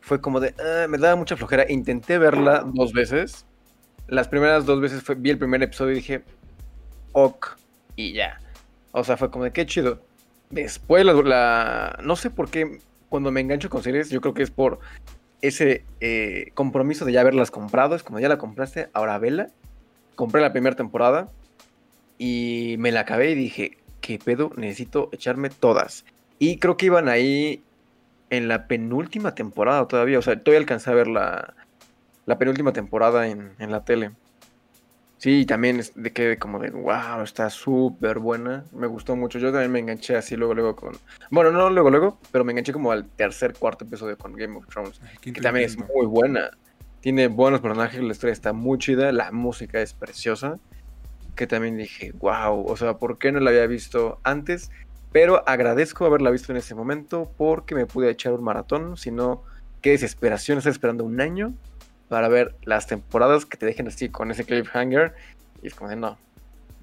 Fue 0.01 0.21
como 0.21 0.39
de, 0.39 0.53
ah, 0.59 0.87
me 0.87 0.97
daba 0.97 1.15
mucha 1.15 1.35
flojera. 1.35 1.65
Intenté 1.69 2.17
verla 2.17 2.63
dos 2.73 2.93
veces. 2.93 3.45
Las 4.07 4.27
primeras 4.27 4.65
dos 4.65 4.81
veces 4.81 5.01
fue, 5.01 5.15
vi 5.15 5.31
el 5.31 5.37
primer 5.37 5.61
episodio 5.63 5.93
y 5.93 5.95
dije, 5.95 6.23
ok, 7.11 7.57
y 7.95 8.13
ya. 8.13 8.39
O 8.91 9.03
sea, 9.03 9.17
fue 9.17 9.31
como 9.31 9.45
de, 9.45 9.51
qué 9.51 9.65
chido. 9.65 9.99
Después 10.49 11.05
la, 11.05 11.99
no 12.03 12.15
sé 12.15 12.29
por 12.29 12.49
qué, 12.49 12.79
cuando 13.09 13.31
me 13.31 13.41
engancho 13.41 13.69
con 13.69 13.83
series, 13.83 14.09
yo 14.09 14.21
creo 14.21 14.33
que 14.33 14.43
es 14.43 14.51
por 14.51 14.79
ese 15.41 15.83
eh, 15.99 16.51
compromiso 16.53 17.05
de 17.05 17.13
ya 17.13 17.21
haberlas 17.21 17.51
comprado. 17.51 17.95
Es 17.95 18.03
como 18.03 18.19
ya 18.19 18.29
la 18.29 18.37
compraste, 18.37 18.89
ahora 18.93 19.17
vela 19.17 19.49
compré 20.15 20.41
la 20.41 20.51
primera 20.51 20.75
temporada 20.75 21.29
y 22.17 22.75
me 22.79 22.91
la 22.91 23.01
acabé 23.01 23.31
y 23.31 23.35
dije, 23.35 23.77
¿qué 24.01 24.17
pedo? 24.17 24.51
Necesito 24.55 25.09
echarme 25.11 25.49
todas. 25.49 26.05
Y 26.39 26.57
creo 26.57 26.77
que 26.77 26.87
iban 26.87 27.09
ahí 27.09 27.61
en 28.29 28.47
la 28.47 28.67
penúltima 28.67 29.35
temporada 29.35 29.87
todavía. 29.87 30.19
O 30.19 30.21
sea, 30.21 30.41
todavía 30.41 30.59
alcancé 30.59 30.89
a 30.89 30.93
ver 30.93 31.07
la, 31.07 31.53
la 32.25 32.37
penúltima 32.37 32.73
temporada 32.73 33.27
en, 33.27 33.53
en 33.59 33.71
la 33.71 33.83
tele. 33.85 34.11
Sí, 35.17 35.45
también 35.45 35.81
de 35.95 36.11
que 36.11 36.37
como 36.37 36.59
de, 36.59 36.71
wow, 36.71 37.21
está 37.23 37.49
súper 37.49 38.19
buena. 38.19 38.65
Me 38.73 38.85
gustó 38.85 39.15
mucho. 39.15 39.39
Yo 39.39 39.51
también 39.51 39.71
me 39.71 39.79
enganché 39.79 40.15
así 40.15 40.35
luego, 40.35 40.53
luego 40.53 40.75
con... 40.75 40.95
Bueno, 41.31 41.51
no 41.51 41.69
luego, 41.69 41.89
luego, 41.89 42.19
pero 42.31 42.43
me 42.43 42.51
enganché 42.51 42.73
como 42.73 42.91
al 42.91 43.07
tercer, 43.07 43.53
cuarto 43.57 43.85
episodio 43.85 44.17
con 44.17 44.33
Game 44.33 44.57
of 44.57 44.67
Thrones. 44.67 44.99
que 45.21 45.31
también 45.31 45.65
es 45.65 45.77
muy 45.77 46.05
buena. 46.05 46.51
Tiene 46.99 47.27
buenos 47.27 47.61
personajes, 47.61 48.01
la 48.01 48.11
historia 48.11 48.33
está 48.33 48.51
muy 48.51 48.77
chida, 48.77 49.11
la 49.11 49.31
música 49.31 49.81
es 49.81 49.93
preciosa. 49.93 50.59
Que 51.35 51.47
también 51.47 51.77
dije, 51.77 52.11
wow, 52.19 52.65
o 52.65 52.77
sea, 52.77 52.97
¿por 52.97 53.17
qué 53.17 53.31
no 53.31 53.39
la 53.39 53.51
había 53.51 53.67
visto 53.67 54.19
antes? 54.23 54.69
Pero 55.11 55.47
agradezco 55.47 56.05
haberla 56.05 56.29
visto 56.29 56.51
en 56.51 56.57
ese 56.57 56.75
momento 56.75 57.31
porque 57.37 57.73
me 57.73 57.85
pude 57.85 58.09
echar 58.09 58.33
un 58.33 58.43
maratón. 58.43 58.97
Si 58.97 59.11
no, 59.11 59.43
qué 59.81 59.91
desesperación 59.91 60.57
estar 60.57 60.71
esperando 60.71 61.03
un 61.03 61.21
año 61.21 61.53
para 62.09 62.27
ver 62.27 62.55
las 62.63 62.87
temporadas 62.87 63.45
que 63.45 63.57
te 63.57 63.65
dejen 63.65 63.87
así 63.87 64.09
con 64.09 64.31
ese 64.31 64.45
cliffhanger. 64.45 65.13
Y 65.61 65.67
es 65.67 65.75
como 65.75 65.89
de 65.89 65.95
no. 65.95 66.17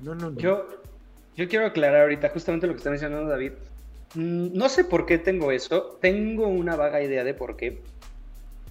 No, 0.00 0.14
no, 0.14 0.30
no. 0.30 0.38
Yo, 0.38 0.66
yo 1.36 1.48
quiero 1.48 1.66
aclarar 1.66 2.02
ahorita 2.02 2.30
justamente 2.30 2.66
lo 2.66 2.72
que 2.72 2.78
está 2.78 2.90
mencionando 2.90 3.28
David. 3.28 3.52
Mm, 4.14 4.56
no 4.56 4.68
sé 4.68 4.84
por 4.84 5.06
qué 5.06 5.18
tengo 5.18 5.52
eso. 5.52 5.98
Tengo 6.00 6.48
una 6.48 6.76
vaga 6.76 7.02
idea 7.02 7.24
de 7.24 7.34
por 7.34 7.56
qué. 7.56 7.80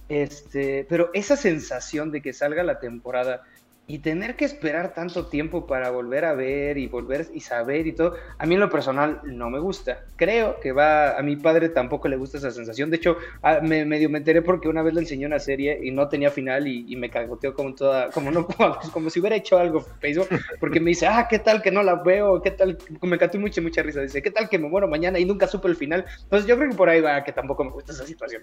Este, 0.08 0.86
pero 0.88 1.10
esa 1.14 1.36
sensación 1.36 2.10
de 2.10 2.20
que 2.20 2.32
salga 2.32 2.62
la 2.62 2.80
temporada 2.80 3.44
y 3.86 3.98
tener 3.98 4.36
que 4.36 4.44
esperar 4.44 4.94
tanto 4.94 5.26
tiempo 5.26 5.66
para 5.66 5.90
volver 5.90 6.24
a 6.24 6.34
ver 6.34 6.78
y 6.78 6.86
volver 6.86 7.26
y 7.34 7.40
saber 7.40 7.86
y 7.86 7.92
todo, 7.92 8.14
a 8.38 8.46
mí 8.46 8.54
en 8.54 8.60
lo 8.60 8.70
personal 8.70 9.20
no 9.24 9.50
me 9.50 9.58
gusta. 9.58 10.04
Creo 10.16 10.60
que 10.60 10.72
va, 10.72 11.18
a 11.18 11.22
mi 11.22 11.36
padre 11.36 11.68
tampoco 11.68 12.08
le 12.08 12.16
gusta 12.16 12.38
esa 12.38 12.50
sensación. 12.50 12.90
De 12.90 12.96
hecho, 12.96 13.16
me 13.62 13.84
medio 13.84 14.08
me 14.08 14.18
enteré 14.18 14.40
porque 14.40 14.68
una 14.68 14.82
vez 14.82 14.94
le 14.94 15.00
enseñó 15.00 15.26
una 15.26 15.40
serie 15.40 15.80
y 15.82 15.90
no 15.90 16.08
tenía 16.08 16.30
final 16.30 16.66
y, 16.66 16.96
me 16.96 17.10
cagoteó 17.10 17.54
como 17.54 17.74
toda, 17.74 18.10
como 18.10 18.30
no, 18.30 18.46
como, 18.92 19.10
si 19.10 19.18
hubiera 19.18 19.36
hecho 19.36 19.58
algo 19.58 19.80
Facebook, 19.80 20.28
porque 20.60 20.78
me 20.78 20.90
dice, 20.90 21.06
ah, 21.06 21.26
qué 21.28 21.40
tal 21.40 21.60
que 21.60 21.72
no 21.72 21.82
la 21.82 21.96
veo, 21.96 22.40
qué 22.40 22.52
tal, 22.52 22.78
me 23.02 23.18
cató 23.18 23.38
mucha, 23.38 23.60
mucha 23.60 23.82
risa. 23.82 24.00
Dice, 24.00 24.22
qué 24.22 24.30
tal 24.30 24.48
que 24.48 24.58
me 24.58 24.68
muero 24.68 24.86
mañana 24.86 25.18
y 25.18 25.24
nunca 25.24 25.48
supe 25.48 25.68
el 25.68 25.76
final. 25.76 26.04
Entonces 26.22 26.46
yo 26.46 26.56
creo 26.56 26.70
que 26.70 26.76
por 26.76 26.88
ahí 26.88 27.00
va 27.00 27.24
que 27.24 27.32
tampoco 27.32 27.64
me 27.64 27.72
gusta 27.72 27.92
esa 27.92 28.06
situación. 28.06 28.42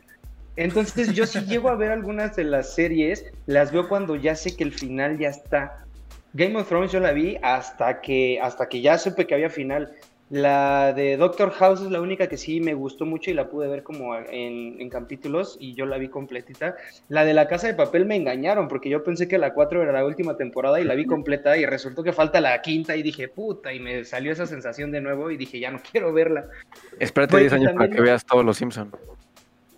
Entonces 0.59 1.13
yo 1.13 1.25
si 1.25 1.39
llego 1.45 1.69
a 1.69 1.75
ver 1.75 1.89
algunas 1.89 2.35
de 2.35 2.43
las 2.43 2.73
series, 2.73 3.23
las 3.45 3.71
veo 3.71 3.87
cuando 3.87 4.17
ya 4.17 4.35
sé 4.35 4.57
que 4.57 4.65
el 4.65 4.73
final 4.73 5.17
ya 5.17 5.29
está. 5.29 5.85
Game 6.33 6.59
of 6.59 6.67
Thrones 6.67 6.91
yo 6.91 6.99
la 6.99 7.13
vi 7.13 7.37
hasta 7.41 8.01
que, 8.01 8.41
hasta 8.41 8.67
que 8.67 8.81
ya 8.81 8.97
supe 8.97 9.25
que 9.25 9.35
había 9.35 9.49
final. 9.49 9.95
La 10.29 10.91
de 10.91 11.15
Doctor 11.15 11.51
House 11.51 11.81
es 11.81 11.89
la 11.89 12.01
única 12.01 12.27
que 12.27 12.35
sí 12.35 12.59
me 12.59 12.73
gustó 12.73 13.05
mucho 13.05 13.31
y 13.31 13.35
la 13.35 13.49
pude 13.49 13.69
ver 13.69 13.83
como 13.83 14.17
en, 14.17 14.81
en, 14.81 14.89
capítulos 14.89 15.55
y 15.61 15.75
yo 15.75 15.85
la 15.85 15.97
vi 15.97 16.09
completita. 16.09 16.75
La 17.07 17.23
de 17.23 17.33
La 17.33 17.47
Casa 17.47 17.67
de 17.67 17.73
Papel 17.73 18.05
me 18.05 18.17
engañaron 18.17 18.67
porque 18.67 18.89
yo 18.89 19.01
pensé 19.01 19.29
que 19.29 19.37
la 19.37 19.53
4 19.53 19.81
era 19.81 19.93
la 19.93 20.03
última 20.03 20.35
temporada 20.35 20.81
y 20.81 20.83
la 20.83 20.93
vi 20.93 21.05
completa 21.05 21.55
y 21.57 21.65
resultó 21.65 22.03
que 22.03 22.11
falta 22.11 22.41
la 22.41 22.61
quinta 22.61 22.97
y 22.97 23.01
dije, 23.01 23.29
puta, 23.29 23.71
y 23.73 23.79
me 23.79 24.03
salió 24.03 24.33
esa 24.33 24.45
sensación 24.45 24.91
de 24.91 24.99
nuevo 24.99 25.31
y 25.31 25.37
dije, 25.37 25.57
ya 25.57 25.71
no 25.71 25.79
quiero 25.89 26.11
verla. 26.11 26.47
Espérate 26.99 27.37
10 27.37 27.53
años 27.53 27.71
para 27.71 27.89
que 27.89 28.01
veas 28.01 28.25
todos 28.25 28.43
los 28.43 28.57
Simpsons. 28.57 28.91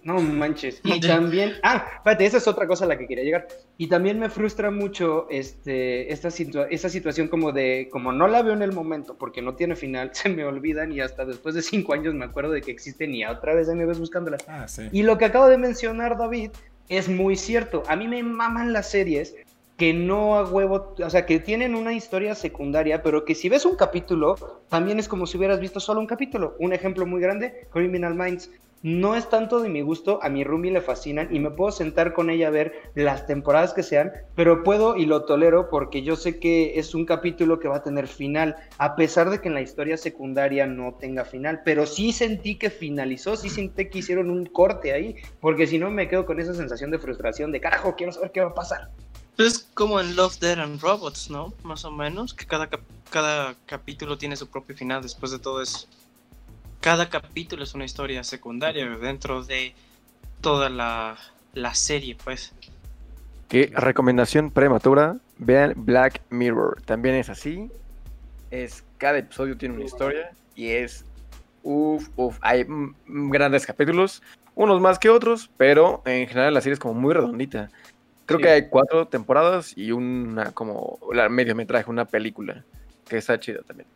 No 0.03 0.19
manches. 0.19 0.81
Y 0.83 0.99
también, 1.01 1.53
ah, 1.63 1.85
espérate, 1.95 2.25
esa 2.25 2.37
es 2.37 2.47
otra 2.47 2.67
cosa 2.67 2.85
a 2.85 2.87
la 2.87 2.97
que 2.97 3.07
quería 3.07 3.23
llegar. 3.23 3.47
Y 3.77 3.87
también 3.87 4.19
me 4.19 4.29
frustra 4.29 4.71
mucho 4.71 5.27
este, 5.29 6.11
esta, 6.11 6.29
esta 6.69 6.89
situación 6.89 7.27
como 7.27 7.51
de, 7.51 7.89
como 7.91 8.11
no 8.11 8.27
la 8.27 8.41
veo 8.41 8.53
en 8.53 8.61
el 8.61 8.71
momento 8.71 9.15
porque 9.17 9.41
no 9.41 9.55
tiene 9.55 9.75
final, 9.75 10.11
se 10.13 10.29
me 10.29 10.45
olvidan 10.45 10.91
y 10.91 11.01
hasta 11.01 11.25
después 11.25 11.55
de 11.55 11.61
cinco 11.61 11.93
años 11.93 12.13
me 12.13 12.25
acuerdo 12.25 12.51
de 12.51 12.61
que 12.61 12.71
existen 12.71 13.13
y 13.13 13.25
otra 13.25 13.53
vez 13.53 13.67
me 13.69 13.85
ves 13.85 13.99
buscándola. 13.99 14.37
Ah, 14.47 14.67
sí. 14.67 14.89
Y 14.91 15.03
lo 15.03 15.17
que 15.17 15.25
acabo 15.25 15.47
de 15.47 15.57
mencionar, 15.57 16.17
David, 16.17 16.51
es 16.89 17.07
muy 17.07 17.35
cierto. 17.35 17.83
A 17.87 17.95
mí 17.95 18.07
me 18.07 18.21
maman 18.23 18.73
las 18.73 18.89
series 18.89 19.35
que 19.77 19.93
no 19.93 20.37
a 20.37 20.43
huevo, 20.43 20.93
o 21.03 21.09
sea, 21.09 21.25
que 21.25 21.39
tienen 21.39 21.73
una 21.73 21.91
historia 21.93 22.35
secundaria, 22.35 23.01
pero 23.01 23.25
que 23.25 23.33
si 23.33 23.49
ves 23.49 23.65
un 23.65 23.75
capítulo, 23.75 24.35
también 24.69 24.99
es 24.99 25.07
como 25.07 25.25
si 25.25 25.37
hubieras 25.37 25.59
visto 25.59 25.79
solo 25.79 25.99
un 25.99 26.05
capítulo. 26.05 26.55
Un 26.59 26.71
ejemplo 26.71 27.07
muy 27.07 27.19
grande, 27.19 27.67
Criminal 27.71 28.13
Minds. 28.13 28.51
No 28.83 29.15
es 29.15 29.29
tanto 29.29 29.59
de 29.59 29.69
mi 29.69 29.81
gusto, 29.81 30.19
a 30.23 30.29
mi 30.29 30.43
Rumi 30.43 30.71
le 30.71 30.81
fascinan 30.81 31.33
y 31.33 31.39
me 31.39 31.51
puedo 31.51 31.71
sentar 31.71 32.13
con 32.13 32.31
ella 32.31 32.47
a 32.47 32.51
ver 32.51 32.91
las 32.95 33.27
temporadas 33.27 33.73
que 33.73 33.83
sean, 33.83 34.11
pero 34.33 34.63
puedo 34.63 34.95
y 34.97 35.05
lo 35.05 35.25
tolero 35.25 35.69
porque 35.69 36.01
yo 36.01 36.15
sé 36.15 36.39
que 36.39 36.79
es 36.79 36.95
un 36.95 37.05
capítulo 37.05 37.59
que 37.59 37.67
va 37.67 37.77
a 37.77 37.83
tener 37.83 38.07
final, 38.07 38.55
a 38.79 38.95
pesar 38.95 39.29
de 39.29 39.39
que 39.39 39.49
en 39.49 39.53
la 39.53 39.61
historia 39.61 39.97
secundaria 39.97 40.65
no 40.65 40.95
tenga 40.95 41.25
final, 41.25 41.61
pero 41.63 41.85
sí 41.85 42.11
sentí 42.11 42.55
que 42.55 42.71
finalizó, 42.71 43.35
sí 43.35 43.49
sentí 43.49 43.87
que 43.87 43.99
hicieron 43.99 44.31
un 44.31 44.47
corte 44.47 44.93
ahí, 44.93 45.15
porque 45.39 45.67
si 45.67 45.77
no 45.77 45.91
me 45.91 46.07
quedo 46.07 46.25
con 46.25 46.39
esa 46.39 46.55
sensación 46.55 46.89
de 46.89 46.97
frustración, 46.97 47.51
de 47.51 47.61
carajo, 47.61 47.95
quiero 47.95 48.11
saber 48.11 48.31
qué 48.31 48.41
va 48.41 48.49
a 48.49 48.55
pasar. 48.55 48.89
Es 49.37 49.59
como 49.75 49.99
en 49.99 50.15
Love, 50.15 50.39
Dead 50.39 50.59
and 50.59 50.81
Robots, 50.81 51.29
¿no? 51.29 51.53
Más 51.61 51.85
o 51.85 51.91
menos, 51.91 52.33
que 52.33 52.45
cada, 52.45 52.67
cada 53.11 53.53
capítulo 53.67 54.17
tiene 54.17 54.35
su 54.35 54.47
propio 54.47 54.75
final 54.75 55.03
después 55.03 55.31
de 55.31 55.37
todo 55.37 55.61
eso 55.61 55.87
cada 56.81 57.09
capítulo 57.09 57.63
es 57.63 57.73
una 57.75 57.85
historia 57.85 58.23
secundaria 58.23 58.85
dentro 58.97 59.43
de 59.43 59.73
toda 60.41 60.69
la, 60.69 61.17
la 61.53 61.73
serie, 61.75 62.17
pues. 62.21 62.53
¿Qué 63.47 63.71
recomendación 63.73 64.49
prematura? 64.49 65.17
Vean 65.37 65.73
Black 65.75 66.21
Mirror. 66.31 66.81
También 66.83 67.15
es 67.15 67.29
así. 67.29 67.69
Es, 68.49 68.83
cada 68.97 69.19
episodio 69.19 69.57
tiene 69.57 69.75
una 69.75 69.85
historia 69.85 70.31
y 70.55 70.69
es... 70.69 71.05
Uf, 71.63 72.09
uf. 72.15 72.39
Hay 72.41 72.65
grandes 73.05 73.67
capítulos, 73.67 74.23
unos 74.55 74.81
más 74.81 74.97
que 74.97 75.09
otros, 75.09 75.51
pero 75.57 76.01
en 76.05 76.27
general 76.27 76.55
la 76.55 76.61
serie 76.61 76.73
es 76.73 76.79
como 76.79 76.95
muy 76.95 77.13
redondita. 77.13 77.69
Creo 78.25 78.39
que 78.39 78.49
hay 78.49 78.69
cuatro 78.69 79.07
temporadas 79.07 79.77
y 79.77 79.91
una 79.91 80.51
como 80.53 80.97
la 81.13 81.29
mediometraje, 81.29 81.89
una 81.89 82.05
película, 82.05 82.63
que 83.07 83.17
está 83.17 83.39
chida 83.39 83.61
también. 83.61 83.87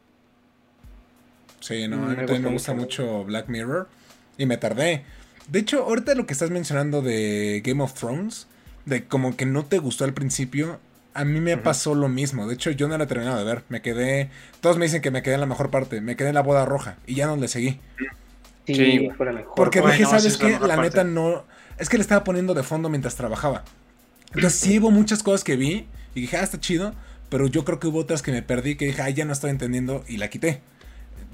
Sí, 1.66 1.88
no, 1.88 2.06
a 2.06 2.10
mí 2.10 2.16
también 2.16 2.44
me 2.44 2.52
gusta 2.52 2.76
mucho 2.76 3.24
Black 3.24 3.48
Mirror 3.48 3.88
y 4.38 4.46
me 4.46 4.58
tardé. 4.58 5.04
De 5.48 5.58
hecho, 5.58 5.84
ahorita 5.84 6.14
lo 6.14 6.28
que 6.28 6.34
estás 6.34 6.52
mencionando 6.52 7.02
de 7.02 7.64
Game 7.66 7.82
of 7.82 7.96
Thrones, 7.96 8.46
de 8.86 9.06
como 9.06 9.36
que 9.36 9.48
no 9.48 9.66
te 9.66 9.80
gustó 9.80 10.04
al 10.04 10.14
principio, 10.14 10.80
a 11.16 11.26
mí 11.26 11.40
me 11.40 11.58
pasó 11.58 11.96
lo 11.96 12.08
mismo. 12.08 12.46
De 12.46 12.54
hecho, 12.54 12.70
yo 12.70 12.88
no 12.88 12.96
la 13.00 13.06
he 13.06 13.08
terminado 13.08 13.40
de 13.40 13.46
ver. 13.46 13.64
Me 13.70 13.82
quedé. 13.82 14.30
Todos 14.62 14.78
me 14.78 14.86
dicen 14.86 15.02
que 15.02 15.10
me 15.10 15.24
quedé 15.24 15.34
en 15.34 15.40
la 15.40 15.48
mejor 15.48 15.72
parte. 15.72 16.02
Me 16.02 16.16
quedé 16.16 16.30
en 16.30 16.36
la 16.36 16.44
boda 16.44 16.66
roja 16.66 16.98
y 17.08 17.16
ya 17.16 17.26
no 17.26 17.36
le 17.36 17.48
seguí. 17.48 17.80
Sí, 18.68 19.10
fue 19.18 19.26
la 19.26 19.32
mejor. 19.32 19.56
Porque 19.56 19.82
dije, 19.82 20.06
¿sabes 20.06 20.38
qué? 20.38 20.60
La, 20.60 20.78
neta 20.78 21.04
no. 21.04 21.46
Es 21.80 21.90
que 21.90 21.98
le 21.98 22.02
estaba 22.02 22.24
poniendo 22.24 22.54
de 22.54 22.62
fondo 22.62 22.90
mientras 22.90 23.16
trabajaba. 23.16 23.64
Entonces 24.36 24.60
sí 24.60 24.78
hubo 24.78 24.92
muchas 24.92 25.24
cosas 25.24 25.44
que 25.44 25.56
vi 25.56 25.88
y 26.14 26.22
dije, 26.22 26.38
ah, 26.38 26.44
está 26.44 26.60
chido. 26.60 26.94
Pero 27.30 27.48
yo 27.48 27.66
creo 27.66 27.80
que 27.80 27.88
hubo 27.88 27.98
otras 27.98 28.22
que 28.22 28.32
me 28.32 28.44
perdí 28.44 28.76
que 28.76 28.86
dije, 28.86 29.02
ah, 29.02 29.10
ya 29.10 29.26
no 29.26 29.34
estoy 29.34 29.50
entendiendo 29.50 30.04
y 30.08 30.18
la 30.18 30.28
quité. 30.28 30.62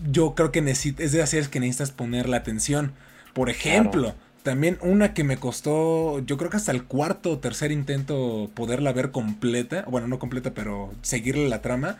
Yo 0.10 0.36
creo 0.36 0.52
que 0.52 0.60
es 0.60 1.12
de 1.12 1.22
hacer 1.22 1.50
que 1.50 1.60
necesitas 1.60 1.92
poner 1.92 2.30
la 2.30 2.38
atención. 2.38 2.94
Por 3.34 3.50
ejemplo, 3.50 4.16
también 4.44 4.78
una 4.82 5.14
que 5.14 5.24
me 5.24 5.38
costó, 5.38 6.20
yo 6.20 6.38
creo 6.38 6.50
que 6.50 6.58
hasta 6.58 6.72
el 6.72 6.84
cuarto 6.84 7.32
o 7.32 7.40
tercer 7.40 7.72
intento 7.72 8.50
poderla 8.54 8.94
ver 8.94 9.12
completa. 9.12 9.86
Bueno, 9.88 10.08
no 10.08 10.20
completa, 10.20 10.54
pero 10.54 10.94
seguirle 11.02 11.50
la 11.50 11.62
trama. 11.62 11.98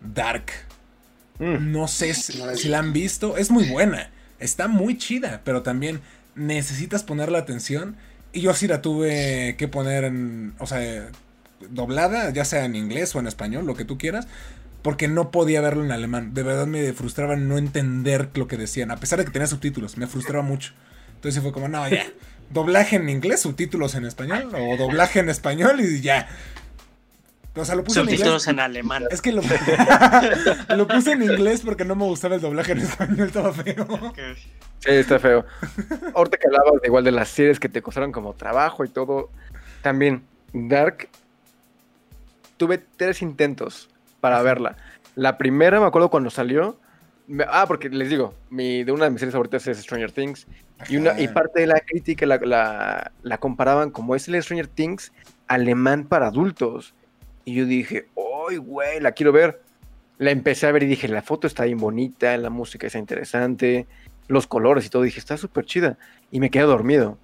Dark. 0.00 0.46
Mm. 1.38 1.72
No 1.72 1.88
sé 1.88 2.14
si, 2.14 2.40
si 2.54 2.68
la 2.68 2.78
han 2.78 2.92
visto. 2.92 3.36
Es 3.36 3.50
muy 3.50 3.68
buena. 3.68 4.10
Está 4.38 4.68
muy 4.68 4.96
chida, 4.96 5.42
pero 5.44 5.62
también 5.62 6.00
necesitas 6.34 7.02
poner 7.02 7.30
la 7.30 7.38
atención 7.38 7.96
y 8.32 8.40
yo 8.40 8.54
sí 8.54 8.66
la 8.66 8.80
tuve 8.80 9.56
que 9.58 9.68
poner 9.68 10.04
en, 10.04 10.54
o 10.58 10.66
sea, 10.66 11.08
doblada, 11.70 12.30
ya 12.30 12.44
sea 12.44 12.64
en 12.64 12.76
inglés 12.76 13.14
o 13.14 13.20
en 13.20 13.26
español, 13.26 13.66
lo 13.66 13.74
que 13.74 13.84
tú 13.84 13.98
quieras, 13.98 14.26
porque 14.82 15.08
no 15.08 15.30
podía 15.30 15.60
verlo 15.60 15.84
en 15.84 15.92
alemán. 15.92 16.34
De 16.34 16.42
verdad 16.42 16.66
me 16.66 16.92
frustraba 16.92 17.36
no 17.36 17.56
entender 17.56 18.30
lo 18.34 18.46
que 18.48 18.56
decían, 18.56 18.90
a 18.90 18.96
pesar 18.96 19.18
de 19.18 19.24
que 19.24 19.30
tenía 19.30 19.46
subtítulos, 19.46 19.96
me 19.96 20.06
frustraba 20.06 20.44
mucho. 20.44 20.72
Entonces 21.14 21.42
fue 21.42 21.52
como, 21.52 21.68
no, 21.68 21.88
ya, 21.88 22.04
doblaje 22.50 22.96
en 22.96 23.08
inglés, 23.08 23.40
subtítulos 23.40 23.94
en 23.94 24.04
español, 24.04 24.52
o 24.54 24.76
doblaje 24.76 25.20
en 25.20 25.28
español 25.28 25.80
y 25.80 26.00
ya. 26.00 26.28
O 27.54 27.64
sea, 27.66 27.74
lo 27.74 27.84
puse 27.84 28.00
Subtítulos 28.00 28.48
en, 28.48 28.60
alemán. 28.60 29.04
Es 29.10 29.20
que 29.20 29.30
lo, 29.30 29.42
lo, 30.76 30.88
puse 30.88 31.12
en 31.12 31.22
inglés 31.22 31.60
porque 31.62 31.84
no 31.84 31.94
me 31.94 32.04
gustaba 32.04 32.36
el 32.36 32.40
doblaje 32.40 32.72
en 32.72 32.78
español, 32.78 33.26
estaba 33.26 33.52
feo. 33.52 33.86
Sí, 34.78 34.90
está 34.90 35.18
feo. 35.18 35.44
Ahorita 36.14 36.38
que 36.38 36.46
hablabas 36.46 36.80
de 36.80 36.88
igual 36.88 37.04
de 37.04 37.12
las 37.12 37.28
series 37.28 37.60
que 37.60 37.68
te 37.68 37.82
costaron 37.82 38.10
como 38.10 38.32
trabajo 38.32 38.84
y 38.84 38.88
todo, 38.88 39.30
también 39.82 40.24
Dark, 40.54 41.08
tuve 42.56 42.78
tres 42.96 43.20
intentos 43.20 43.90
para 44.22 44.40
verla. 44.40 44.76
La 45.16 45.36
primera 45.36 45.80
me 45.80 45.86
acuerdo 45.86 46.08
cuando 46.08 46.30
salió. 46.30 46.78
ah, 47.48 47.64
porque 47.66 47.88
les 47.88 48.08
digo, 48.08 48.34
mi, 48.50 48.84
de 48.84 48.92
una 48.92 49.04
de 49.04 49.10
mis 49.10 49.18
series 49.18 49.32
favoritas 49.32 49.66
es 49.66 49.78
Stranger 49.78 50.12
Things. 50.12 50.46
Y, 50.88 50.96
una, 50.96 51.20
y 51.20 51.26
parte 51.28 51.60
de 51.60 51.66
la 51.66 51.80
crítica 51.80 52.24
la, 52.24 52.38
la, 52.38 53.12
la 53.22 53.38
comparaban 53.38 53.90
como 53.90 54.14
es 54.14 54.28
el 54.28 54.40
Stranger 54.40 54.68
Things 54.68 55.12
alemán 55.48 56.04
para 56.04 56.28
adultos. 56.28 56.94
Y 57.44 57.54
yo 57.56 57.66
dije, 57.66 58.06
¡ay, 58.48 58.58
güey! 58.58 59.00
La 59.00 59.10
quiero 59.10 59.32
ver. 59.32 59.60
La 60.18 60.30
empecé 60.30 60.68
a 60.68 60.72
ver 60.72 60.84
y 60.84 60.86
dije, 60.86 61.08
la 61.08 61.22
foto 61.22 61.48
está 61.48 61.64
bien 61.64 61.78
bonita, 61.78 62.36
la 62.36 62.48
música 62.48 62.86
está 62.86 63.00
interesante, 63.00 63.88
los 64.28 64.46
colores 64.46 64.86
y 64.86 64.88
todo. 64.88 65.02
Dije, 65.02 65.18
está 65.18 65.36
súper 65.36 65.64
chida. 65.64 65.98
Y 66.30 66.38
me 66.38 66.48
quedé 66.48 66.62
dormido. 66.62 67.18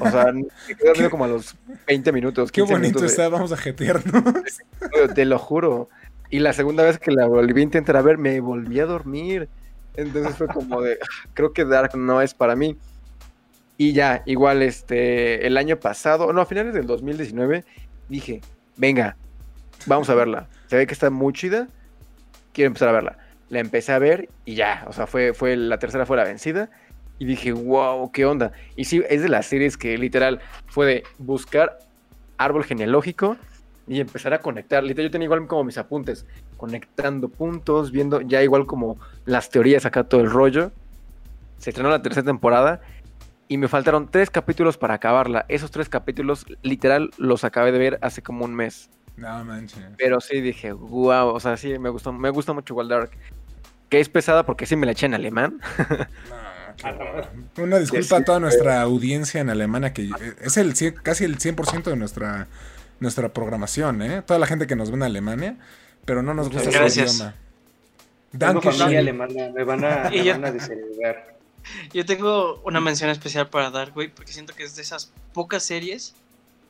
O 0.00 0.10
sea, 0.10 0.32
me 0.32 0.46
quedé 0.66 0.88
dormido 0.88 1.10
como 1.10 1.24
a 1.24 1.28
los 1.28 1.56
20 1.86 2.12
minutos. 2.12 2.52
Qué 2.52 2.62
bonito 2.62 3.04
está, 3.04 3.28
vamos 3.28 3.52
a 3.52 3.56
jetearnos. 3.56 4.22
Te 5.14 5.24
lo 5.24 5.38
juro. 5.38 5.88
Y 6.30 6.40
la 6.40 6.52
segunda 6.52 6.82
vez 6.82 6.98
que 6.98 7.10
la 7.10 7.26
volví 7.26 7.60
a 7.60 7.64
intentar 7.64 8.02
ver, 8.02 8.18
me 8.18 8.40
volví 8.40 8.80
a 8.80 8.86
dormir. 8.86 9.48
Entonces 9.94 10.36
fue 10.36 10.46
como 10.46 10.82
de, 10.82 10.98
creo 11.34 11.52
que 11.52 11.64
Dark 11.64 11.96
no 11.96 12.20
es 12.22 12.34
para 12.34 12.54
mí. 12.54 12.76
Y 13.76 13.92
ya, 13.92 14.22
igual 14.26 14.62
este, 14.62 15.46
el 15.46 15.56
año 15.56 15.78
pasado, 15.78 16.32
no, 16.32 16.40
a 16.40 16.46
finales 16.46 16.74
del 16.74 16.86
2019, 16.86 17.64
dije, 18.08 18.40
venga, 18.76 19.16
vamos 19.86 20.10
a 20.10 20.14
verla. 20.14 20.48
Se 20.66 20.76
ve 20.76 20.86
que 20.86 20.94
está 20.94 21.10
muy 21.10 21.32
chida, 21.32 21.68
quiero 22.52 22.66
empezar 22.66 22.88
a 22.88 22.92
verla. 22.92 23.18
La 23.48 23.60
empecé 23.60 23.92
a 23.92 23.98
ver 23.98 24.28
y 24.44 24.56
ya, 24.56 24.84
o 24.88 24.92
sea, 24.92 25.06
fue, 25.06 25.32
fue 25.32 25.56
la 25.56 25.78
tercera 25.78 26.06
fue 26.06 26.16
la 26.16 26.24
vencida. 26.24 26.70
Y 27.18 27.24
dije, 27.24 27.52
wow, 27.52 28.10
qué 28.12 28.26
onda. 28.26 28.52
Y 28.76 28.84
sí, 28.84 29.02
es 29.08 29.22
de 29.22 29.28
las 29.28 29.46
series 29.46 29.76
que 29.76 29.98
literal 29.98 30.40
fue 30.68 30.86
de 30.86 31.02
buscar 31.18 31.78
árbol 32.36 32.64
genealógico 32.64 33.36
y 33.88 34.00
empezar 34.00 34.34
a 34.34 34.40
conectar. 34.40 34.84
Literal, 34.84 35.08
yo 35.08 35.10
tenía 35.10 35.24
igual 35.24 35.46
como 35.46 35.64
mis 35.64 35.78
apuntes, 35.78 36.26
conectando 36.56 37.28
puntos, 37.28 37.90
viendo 37.90 38.20
ya 38.20 38.42
igual 38.42 38.66
como 38.66 38.98
las 39.24 39.50
teorías 39.50 39.84
acá, 39.86 40.04
todo 40.04 40.20
el 40.20 40.30
rollo. 40.30 40.70
Se 41.58 41.70
estrenó 41.70 41.90
la 41.90 42.02
tercera 42.02 42.26
temporada 42.26 42.80
y 43.48 43.56
me 43.56 43.66
faltaron 43.66 44.08
tres 44.08 44.30
capítulos 44.30 44.76
para 44.76 44.94
acabarla. 44.94 45.44
Esos 45.48 45.70
tres 45.70 45.88
capítulos, 45.88 46.46
literal, 46.62 47.10
los 47.16 47.44
acabé 47.44 47.72
de 47.72 47.78
ver 47.78 47.98
hace 48.02 48.22
como 48.22 48.44
un 48.44 48.54
mes. 48.54 48.90
No 49.16 49.44
manches. 49.44 49.82
Pero 49.96 50.20
sí 50.20 50.40
dije, 50.40 50.72
wow, 50.72 51.28
o 51.28 51.40
sea, 51.40 51.56
sí, 51.56 51.76
me 51.78 51.88
gustó, 51.88 52.12
me 52.12 52.30
gusta 52.30 52.52
mucho 52.52 52.74
Dark. 52.84 53.10
Que 53.88 54.00
es 54.00 54.08
pesada 54.08 54.44
porque 54.44 54.66
sí 54.66 54.76
me 54.76 54.86
la 54.86 54.92
eché 54.92 55.06
en 55.06 55.14
alemán. 55.14 55.60
Una 57.56 57.78
disculpa 57.78 58.18
a 58.18 58.24
toda 58.24 58.40
nuestra 58.40 58.80
audiencia 58.82 59.40
en 59.40 59.50
alemana, 59.50 59.92
que 59.92 60.10
es 60.40 60.56
el 60.56 60.74
casi 61.02 61.24
el 61.24 61.38
100% 61.38 61.84
de 61.84 61.96
nuestra, 61.96 62.46
nuestra 63.00 63.30
programación, 63.30 64.02
¿eh? 64.02 64.22
Toda 64.22 64.38
la 64.38 64.46
gente 64.46 64.66
que 64.66 64.76
nos 64.76 64.90
ve 64.90 64.96
en 64.96 65.02
Alemania, 65.02 65.56
pero 66.04 66.22
no 66.22 66.34
nos 66.34 66.50
gusta 66.50 66.70
su 66.88 67.00
idioma. 67.00 67.34
Familia 68.60 68.98
alemana, 68.98 69.50
me 69.54 69.64
van 69.64 69.84
a, 69.84 70.10
me 70.10 70.32
van 70.32 70.44
a 70.44 70.52
yo 71.92 72.04
tengo 72.04 72.60
una 72.64 72.80
mención 72.80 73.10
especial 73.10 73.48
para 73.48 73.70
Dark, 73.70 73.94
güey, 73.94 74.08
porque 74.08 74.32
siento 74.32 74.54
que 74.54 74.64
es 74.64 74.76
de 74.76 74.82
esas 74.82 75.12
pocas 75.32 75.62
series 75.62 76.14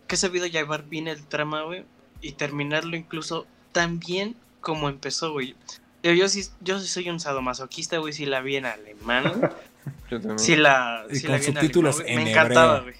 que 0.06 0.14
he 0.14 0.18
sabido 0.18 0.46
llevar 0.46 0.84
bien 0.84 1.08
el 1.08 1.24
trama, 1.26 1.62
güey, 1.62 1.84
y 2.20 2.32
terminarlo 2.32 2.96
incluso 2.96 3.46
tan 3.72 3.98
bien 4.00 4.36
como 4.60 4.88
empezó, 4.88 5.32
güey. 5.32 5.54
Yo, 6.02 6.12
yo 6.12 6.28
sí, 6.28 6.46
yo 6.60 6.78
soy 6.80 7.10
un 7.10 7.20
sadomasoquista, 7.20 7.98
güey, 7.98 8.12
si 8.12 8.24
la 8.24 8.40
vi 8.40 8.56
en 8.56 8.66
alemán. 8.66 9.50
Si 10.36 10.56
la, 10.56 11.04
con 11.26 11.42
subtítulos 11.42 12.02
en, 12.04 12.16
Me 12.16 12.30
encantaba, 12.30 12.80
güey. 12.80 12.94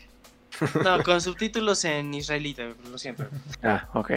No, 0.82 1.02
con 1.02 1.20
subtítulos 1.20 1.84
en 1.84 2.12
israelita, 2.14 2.64
lo 2.90 2.98
siento. 2.98 3.26
Ah, 3.62 3.88
ok. 3.94 4.12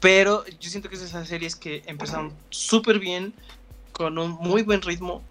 Pero 0.00 0.44
yo 0.60 0.68
siento 0.68 0.88
que 0.88 0.96
es 0.96 1.00
de 1.00 1.06
esas 1.06 1.26
series 1.26 1.56
que 1.56 1.82
empezaron 1.86 2.32
súper 2.50 2.98
bien, 2.98 3.32
con 3.92 4.18
un 4.18 4.32
muy 4.32 4.62
buen 4.62 4.82
ritmo, 4.82 5.22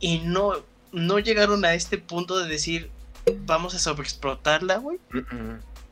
y 0.00 0.18
no, 0.18 0.54
no 0.92 1.18
llegaron 1.20 1.64
a 1.64 1.74
este 1.74 1.98
punto 1.98 2.38
de 2.38 2.48
decir, 2.48 2.90
vamos 3.46 3.74
a 3.74 3.78
sobreexplotarla, 3.78 4.78
güey. 4.78 4.98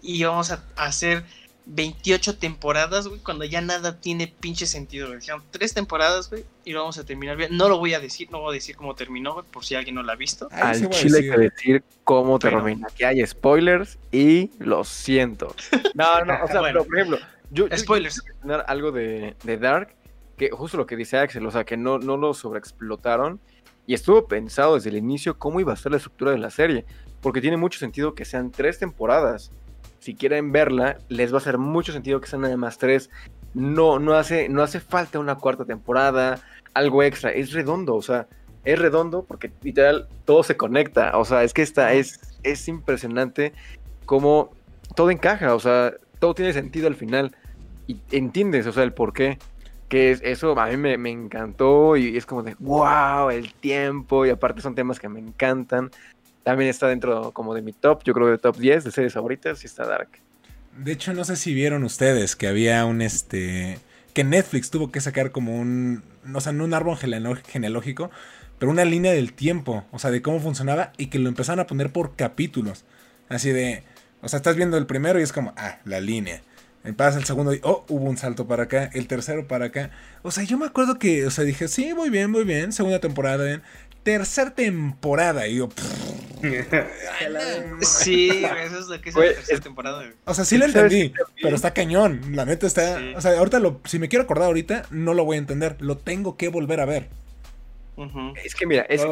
Y 0.02 0.24
vamos 0.24 0.50
a 0.50 0.64
hacer 0.76 1.24
28 1.66 2.38
temporadas, 2.38 3.06
güey, 3.06 3.20
cuando 3.20 3.44
ya 3.44 3.60
nada 3.60 4.00
tiene 4.00 4.26
pinche 4.26 4.66
sentido, 4.66 5.06
güey. 5.06 5.20
Dijeron 5.20 5.42
tres 5.50 5.74
temporadas, 5.74 6.28
güey, 6.28 6.44
y 6.64 6.72
lo 6.72 6.80
vamos 6.80 6.98
a 6.98 7.04
terminar 7.04 7.36
bien. 7.36 7.56
No 7.56 7.68
lo 7.68 7.78
voy 7.78 7.94
a 7.94 8.00
decir, 8.00 8.30
no 8.30 8.40
voy 8.40 8.52
a 8.52 8.54
decir 8.54 8.76
cómo 8.76 8.94
terminó, 8.94 9.34
güey, 9.34 9.46
por 9.50 9.64
si 9.64 9.74
alguien 9.74 9.94
no 9.94 10.02
la 10.02 10.14
ha 10.14 10.16
visto. 10.16 10.48
Al 10.50 10.90
chile 10.90 11.18
hay 11.18 11.30
que 11.30 11.38
decir 11.38 11.84
cómo 12.04 12.38
termina. 12.38 12.88
Aquí 12.90 13.04
hay 13.04 13.26
spoilers 13.26 13.98
y 14.10 14.50
lo 14.58 14.84
siento. 14.84 15.54
No, 15.94 16.24
no, 16.24 16.34
o 16.42 16.48
sea, 16.48 16.62
pero 16.62 16.84
por 16.84 16.96
ejemplo, 16.96 17.18
yo, 17.50 17.66
spoilers. 17.76 18.22
algo 18.66 18.92
de, 18.92 19.36
de, 19.44 19.58
Dark, 19.58 19.94
que 20.38 20.50
justo 20.50 20.78
lo 20.78 20.86
que 20.86 20.96
dice 20.96 21.18
Axel, 21.18 21.46
o 21.46 21.50
sea, 21.50 21.64
que 21.64 21.76
no, 21.76 21.98
no 21.98 22.16
lo 22.16 22.32
sobreexplotaron 22.32 23.38
y 23.86 23.94
estuvo 23.94 24.26
pensado 24.26 24.76
desde 24.76 24.90
el 24.90 24.96
inicio 24.96 25.38
cómo 25.38 25.60
iba 25.60 25.72
a 25.72 25.76
ser 25.76 25.92
la 25.92 25.98
estructura 25.98 26.30
de 26.30 26.38
la 26.38 26.50
serie, 26.50 26.86
porque 27.20 27.40
tiene 27.40 27.56
mucho 27.56 27.78
sentido 27.78 28.14
que 28.14 28.24
sean 28.24 28.50
tres 28.50 28.78
temporadas. 28.78 29.52
Si 30.02 30.16
quieren 30.16 30.50
verla, 30.50 30.98
les 31.08 31.32
va 31.32 31.36
a 31.36 31.38
hacer 31.38 31.58
mucho 31.58 31.92
sentido 31.92 32.20
que 32.20 32.26
sean 32.26 32.44
además 32.44 32.76
tres. 32.76 33.08
No, 33.54 34.00
no 34.00 34.14
hace, 34.14 34.48
no 34.48 34.64
hace 34.64 34.80
falta 34.80 35.20
una 35.20 35.36
cuarta 35.36 35.64
temporada, 35.64 36.40
algo 36.74 37.04
extra. 37.04 37.30
Es 37.30 37.52
redondo, 37.52 37.94
o 37.94 38.02
sea, 38.02 38.26
es 38.64 38.80
redondo 38.80 39.24
porque 39.24 39.52
literal 39.62 40.08
todo 40.24 40.42
se 40.42 40.56
conecta. 40.56 41.16
O 41.16 41.24
sea, 41.24 41.44
es 41.44 41.54
que 41.54 41.62
esta 41.62 41.92
es, 41.92 42.18
es 42.42 42.66
impresionante 42.66 43.52
cómo 44.04 44.50
todo 44.96 45.12
encaja, 45.12 45.54
o 45.54 45.60
sea, 45.60 45.92
todo 46.18 46.34
tiene 46.34 46.52
sentido 46.52 46.88
al 46.88 46.96
final. 46.96 47.36
Y 47.86 48.00
entiendes, 48.10 48.66
o 48.66 48.72
sea, 48.72 48.82
el 48.82 48.92
por 48.92 49.12
qué 49.12 49.38
que 49.88 50.18
eso 50.22 50.58
a 50.58 50.66
mí 50.68 50.76
me, 50.78 51.10
encantó 51.10 51.96
y 51.96 52.16
es 52.16 52.26
como 52.26 52.42
de, 52.42 52.56
wow, 52.58 53.28
el 53.30 53.52
tiempo 53.52 54.26
y 54.26 54.30
aparte 54.30 54.62
son 54.62 54.74
temas 54.74 54.98
que 54.98 55.08
me 55.08 55.20
encantan. 55.20 55.92
También 56.42 56.70
está 56.70 56.88
dentro 56.88 57.32
como 57.32 57.54
de 57.54 57.62
mi 57.62 57.72
top, 57.72 58.02
yo 58.04 58.12
creo 58.14 58.28
de 58.28 58.38
top 58.38 58.56
10 58.56 58.84
de 58.84 58.90
series 58.90 59.12
favoritas 59.12 59.62
y 59.62 59.66
está 59.66 59.86
Dark. 59.86 60.08
De 60.76 60.92
hecho, 60.92 61.12
no 61.12 61.24
sé 61.24 61.36
si 61.36 61.54
vieron 61.54 61.84
ustedes 61.84 62.34
que 62.36 62.46
había 62.46 62.84
un 62.84 63.02
este 63.02 63.78
que 64.14 64.24
Netflix 64.24 64.70
tuvo 64.70 64.90
que 64.92 65.00
sacar 65.00 65.32
como 65.32 65.58
un, 65.58 66.02
o 66.34 66.40
sea, 66.40 66.52
no 66.52 66.64
un 66.64 66.74
árbol 66.74 66.98
genealógico, 66.98 68.10
pero 68.58 68.70
una 68.70 68.84
línea 68.84 69.12
del 69.12 69.32
tiempo, 69.32 69.84
o 69.90 69.98
sea, 69.98 70.10
de 70.10 70.22
cómo 70.22 70.40
funcionaba 70.40 70.92
y 70.98 71.06
que 71.06 71.18
lo 71.18 71.28
empezaron 71.28 71.60
a 71.60 71.66
poner 71.66 71.90
por 71.92 72.14
capítulos. 72.14 72.84
Así 73.28 73.50
de, 73.50 73.84
o 74.20 74.28
sea, 74.28 74.36
estás 74.36 74.56
viendo 74.56 74.76
el 74.76 74.86
primero 74.86 75.18
y 75.18 75.22
es 75.22 75.32
como, 75.32 75.52
ah, 75.56 75.78
la 75.84 76.00
línea. 76.00 76.42
Pasa 76.96 77.18
el 77.18 77.24
segundo 77.24 77.54
y, 77.54 77.60
oh, 77.62 77.84
hubo 77.88 78.08
un 78.08 78.16
salto 78.16 78.46
para 78.46 78.64
acá, 78.64 78.90
el 78.92 79.06
tercero 79.06 79.46
para 79.46 79.66
acá. 79.66 79.90
O 80.22 80.30
sea, 80.30 80.44
yo 80.44 80.58
me 80.58 80.66
acuerdo 80.66 80.98
que, 80.98 81.24
o 81.26 81.30
sea, 81.30 81.44
dije, 81.44 81.68
sí, 81.68 81.94
muy 81.94 82.10
bien, 82.10 82.30
muy 82.30 82.44
bien, 82.44 82.72
segunda 82.72 82.98
temporada, 82.98 83.44
bien. 83.44 83.62
Tercer 84.02 84.50
temporada, 84.50 85.46
y 85.46 85.56
yo, 85.56 85.68
Sí, 87.80 88.44
eso 88.64 88.78
es 88.78 88.86
lo 88.88 89.00
que 89.00 89.10
es 89.10 89.14
la 89.14 89.22
tercera 89.22 89.60
temporada. 89.60 90.04
O 90.24 90.34
sea, 90.34 90.44
sí 90.44 90.58
lo 90.58 90.64
entendí, 90.64 91.12
pero 91.40 91.54
está 91.56 91.72
cañón. 91.72 92.20
La 92.34 92.44
neta 92.44 92.66
está. 92.66 93.00
O 93.16 93.20
sea, 93.20 93.38
ahorita 93.38 93.60
lo, 93.60 93.80
si 93.84 93.98
me 93.98 94.08
quiero 94.08 94.24
acordar 94.24 94.46
ahorita, 94.46 94.84
no 94.90 95.14
lo 95.14 95.24
voy 95.24 95.36
a 95.36 95.38
entender. 95.38 95.76
Lo 95.80 95.96
tengo 95.96 96.36
que 96.36 96.48
volver 96.48 96.80
a 96.80 96.84
ver. 96.84 97.08
Es 98.44 98.54
que 98.54 98.66
mira, 98.66 98.82
es, 98.82 99.02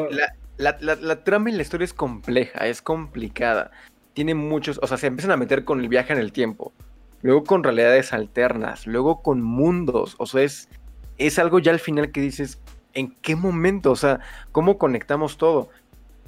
la, 0.56 0.76
la, 0.80 1.24
trama 1.24 1.50
y 1.50 1.52
la 1.54 1.62
historia 1.62 1.84
es 1.84 1.94
compleja, 1.94 2.66
es 2.66 2.82
complicada. 2.82 3.70
Tiene 4.14 4.34
muchos. 4.34 4.78
O 4.82 4.86
sea, 4.86 4.96
se 4.96 5.06
empiezan 5.06 5.32
a 5.32 5.36
meter 5.36 5.64
con 5.64 5.80
el 5.80 5.88
viaje 5.88 6.12
en 6.12 6.18
el 6.18 6.32
tiempo. 6.32 6.72
Luego 7.22 7.44
con 7.44 7.62
realidades 7.62 8.12
alternas. 8.12 8.86
Luego 8.86 9.22
con 9.22 9.42
mundos. 9.42 10.16
O 10.18 10.26
sea, 10.26 10.42
es, 10.42 10.68
es 11.18 11.38
algo 11.38 11.58
ya 11.58 11.72
al 11.72 11.80
final 11.80 12.10
que 12.12 12.20
dices. 12.20 12.58
¿En 12.92 13.14
qué 13.22 13.36
momento? 13.36 13.92
O 13.92 13.96
sea, 13.96 14.18
¿cómo 14.50 14.76
conectamos 14.76 15.38
todo? 15.38 15.68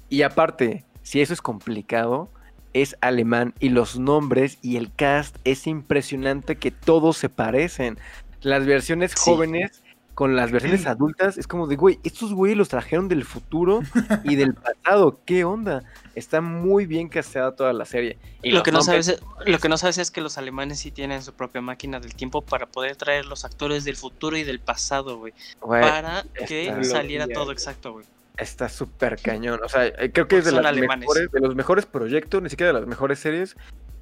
Y 0.08 0.22
aparte, 0.22 0.84
si 1.02 1.20
eso 1.20 1.32
es 1.32 1.42
complicado, 1.42 2.28
es 2.72 2.96
alemán 3.00 3.54
y 3.60 3.68
los 3.68 3.98
nombres 3.98 4.58
y 4.62 4.76
el 4.76 4.92
cast 4.92 5.36
es 5.44 5.66
impresionante 5.66 6.56
que 6.56 6.70
todos 6.70 7.16
se 7.16 7.28
parecen. 7.28 7.98
Las 8.40 8.66
versiones 8.66 9.14
jóvenes 9.14 9.82
con 10.14 10.36
las 10.36 10.50
versiones 10.50 10.86
adultas 10.86 11.38
es 11.38 11.46
como 11.46 11.66
de, 11.66 11.76
güey, 11.76 11.98
estos 12.04 12.34
güeyes 12.34 12.58
los 12.58 12.68
trajeron 12.68 13.08
del 13.08 13.24
futuro 13.24 13.80
y 14.24 14.36
del 14.36 14.54
pasado. 14.84 15.20
¿Qué 15.24 15.44
onda? 15.44 15.82
Está 16.14 16.40
muy 16.40 16.86
bien 16.86 17.08
casteada 17.08 17.56
toda 17.56 17.72
la 17.72 17.86
serie. 17.86 18.18
Y 18.42 18.50
lo 18.50 18.62
que, 18.62 18.72
no 18.72 18.82
sabes, 18.82 19.08
es, 19.08 19.22
lo 19.46 19.58
que 19.58 19.68
no 19.68 19.78
sabes 19.78 19.98
es 19.98 20.10
que 20.10 20.20
los 20.20 20.36
alemanes 20.36 20.80
sí 20.80 20.90
tienen 20.90 21.22
su 21.22 21.32
propia 21.32 21.62
máquina 21.62 21.98
del 21.98 22.14
tiempo 22.14 22.42
para 22.42 22.66
poder 22.66 22.96
traer 22.96 23.24
los 23.24 23.44
actores 23.44 23.84
del 23.84 23.96
futuro 23.96 24.36
y 24.36 24.44
del 24.44 24.60
pasado, 24.60 25.18
güey. 25.18 25.32
para 25.60 26.24
que 26.46 26.84
saliera 26.84 27.26
todo 27.26 27.52
exacto, 27.52 27.92
güey. 27.92 28.04
Está 28.36 28.68
súper 28.68 29.20
cañón. 29.20 29.60
O 29.62 29.68
sea, 29.68 29.86
eh, 29.86 30.10
creo 30.12 30.26
que 30.26 30.38
es 30.38 30.44
de, 30.44 30.52
las 30.52 30.76
mejores, 30.76 31.30
de 31.30 31.40
los 31.40 31.54
mejores 31.54 31.86
proyectos, 31.86 32.42
ni 32.42 32.48
siquiera 32.48 32.72
de 32.72 32.80
las 32.80 32.88
mejores 32.88 33.18
series, 33.18 33.56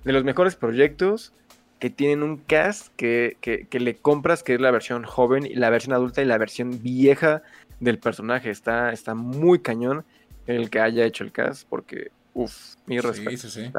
de 0.04 0.12
los 0.12 0.24
mejores 0.24 0.56
proyectos 0.56 1.32
que 1.80 1.90
tienen 1.90 2.22
un 2.22 2.36
cast 2.36 2.88
que, 2.96 3.38
que, 3.40 3.80
le 3.80 3.96
compras, 3.96 4.42
que 4.42 4.54
es 4.54 4.60
la 4.60 4.70
versión 4.70 5.04
joven, 5.04 5.46
y 5.46 5.54
la 5.54 5.70
versión 5.70 5.94
adulta 5.94 6.20
y 6.20 6.26
la 6.26 6.36
versión 6.36 6.82
vieja 6.82 7.42
del 7.80 7.98
personaje. 7.98 8.50
Está, 8.50 8.92
está 8.92 9.14
muy 9.14 9.60
cañón 9.60 10.04
el 10.46 10.68
que 10.68 10.78
haya 10.78 11.04
hecho 11.04 11.24
el 11.24 11.32
cast, 11.32 11.66
porque, 11.68 12.10
uff, 12.34 12.74
mi 12.86 13.00
respeto. 13.00 13.48
Sí, 13.48 13.50
sí, 13.50 13.72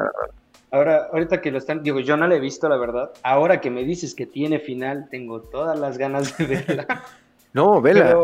Ahora, 0.72 1.08
ahorita 1.12 1.40
que 1.40 1.50
lo 1.50 1.58
están, 1.58 1.82
digo, 1.82 2.00
yo 2.00 2.16
no 2.16 2.26
la 2.26 2.34
he 2.34 2.40
visto, 2.40 2.68
la 2.68 2.78
verdad. 2.78 3.10
Ahora 3.22 3.60
que 3.60 3.70
me 3.70 3.84
dices 3.84 4.14
que 4.14 4.26
tiene 4.26 4.58
final, 4.58 5.06
tengo 5.10 5.42
todas 5.42 5.78
las 5.78 5.98
ganas 5.98 6.36
de 6.38 6.46
verla. 6.46 7.04
no, 7.52 7.80
vela. 7.80 8.16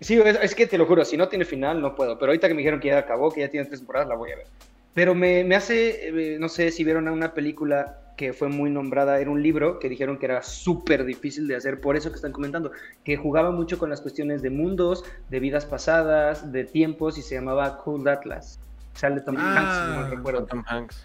Sí, 0.00 0.20
es, 0.20 0.54
que 0.54 0.66
te 0.66 0.76
lo 0.76 0.86
juro, 0.86 1.04
si 1.04 1.16
no 1.16 1.28
tiene 1.28 1.44
final, 1.44 1.80
no 1.80 1.94
puedo. 1.94 2.18
Pero 2.18 2.30
ahorita 2.30 2.48
que 2.48 2.54
me 2.54 2.58
dijeron 2.58 2.80
que 2.80 2.88
ya 2.88 2.98
acabó, 2.98 3.30
que 3.30 3.40
ya 3.40 3.48
tiene 3.48 3.66
tres 3.66 3.80
temporadas, 3.80 4.08
la 4.08 4.16
voy 4.16 4.32
a 4.32 4.36
ver. 4.36 4.46
Pero 4.92 5.14
me, 5.14 5.44
me 5.44 5.56
hace, 5.56 6.08
eh, 6.08 6.38
no 6.38 6.48
sé 6.48 6.70
si 6.70 6.84
vieron 6.84 7.08
una 7.08 7.34
película 7.34 7.98
que 8.16 8.32
fue 8.32 8.48
muy 8.48 8.70
nombrada, 8.70 9.20
era 9.20 9.30
un 9.30 9.42
libro 9.42 9.78
que 9.78 9.88
dijeron 9.88 10.18
que 10.18 10.26
era 10.26 10.42
súper 10.42 11.04
difícil 11.04 11.48
de 11.48 11.56
hacer, 11.56 11.80
por 11.80 11.96
eso 11.96 12.10
que 12.10 12.16
están 12.16 12.30
comentando, 12.30 12.70
que 13.02 13.16
jugaba 13.16 13.50
mucho 13.50 13.78
con 13.78 13.90
las 13.90 14.00
cuestiones 14.00 14.40
de 14.40 14.50
mundos, 14.50 15.04
de 15.30 15.40
vidas 15.40 15.66
pasadas, 15.66 16.52
de 16.52 16.64
tiempos, 16.64 17.18
y 17.18 17.22
se 17.22 17.34
llamaba 17.34 17.78
Cool 17.78 18.06
Atlas. 18.06 18.60
Sale 18.94 19.20
Tom 19.20 19.36
Hanks, 19.36 19.96
no 19.96 20.00
ah, 20.00 20.08
recuerdo. 20.10 20.46
Tom 20.46 20.62
Hanks. 20.64 21.04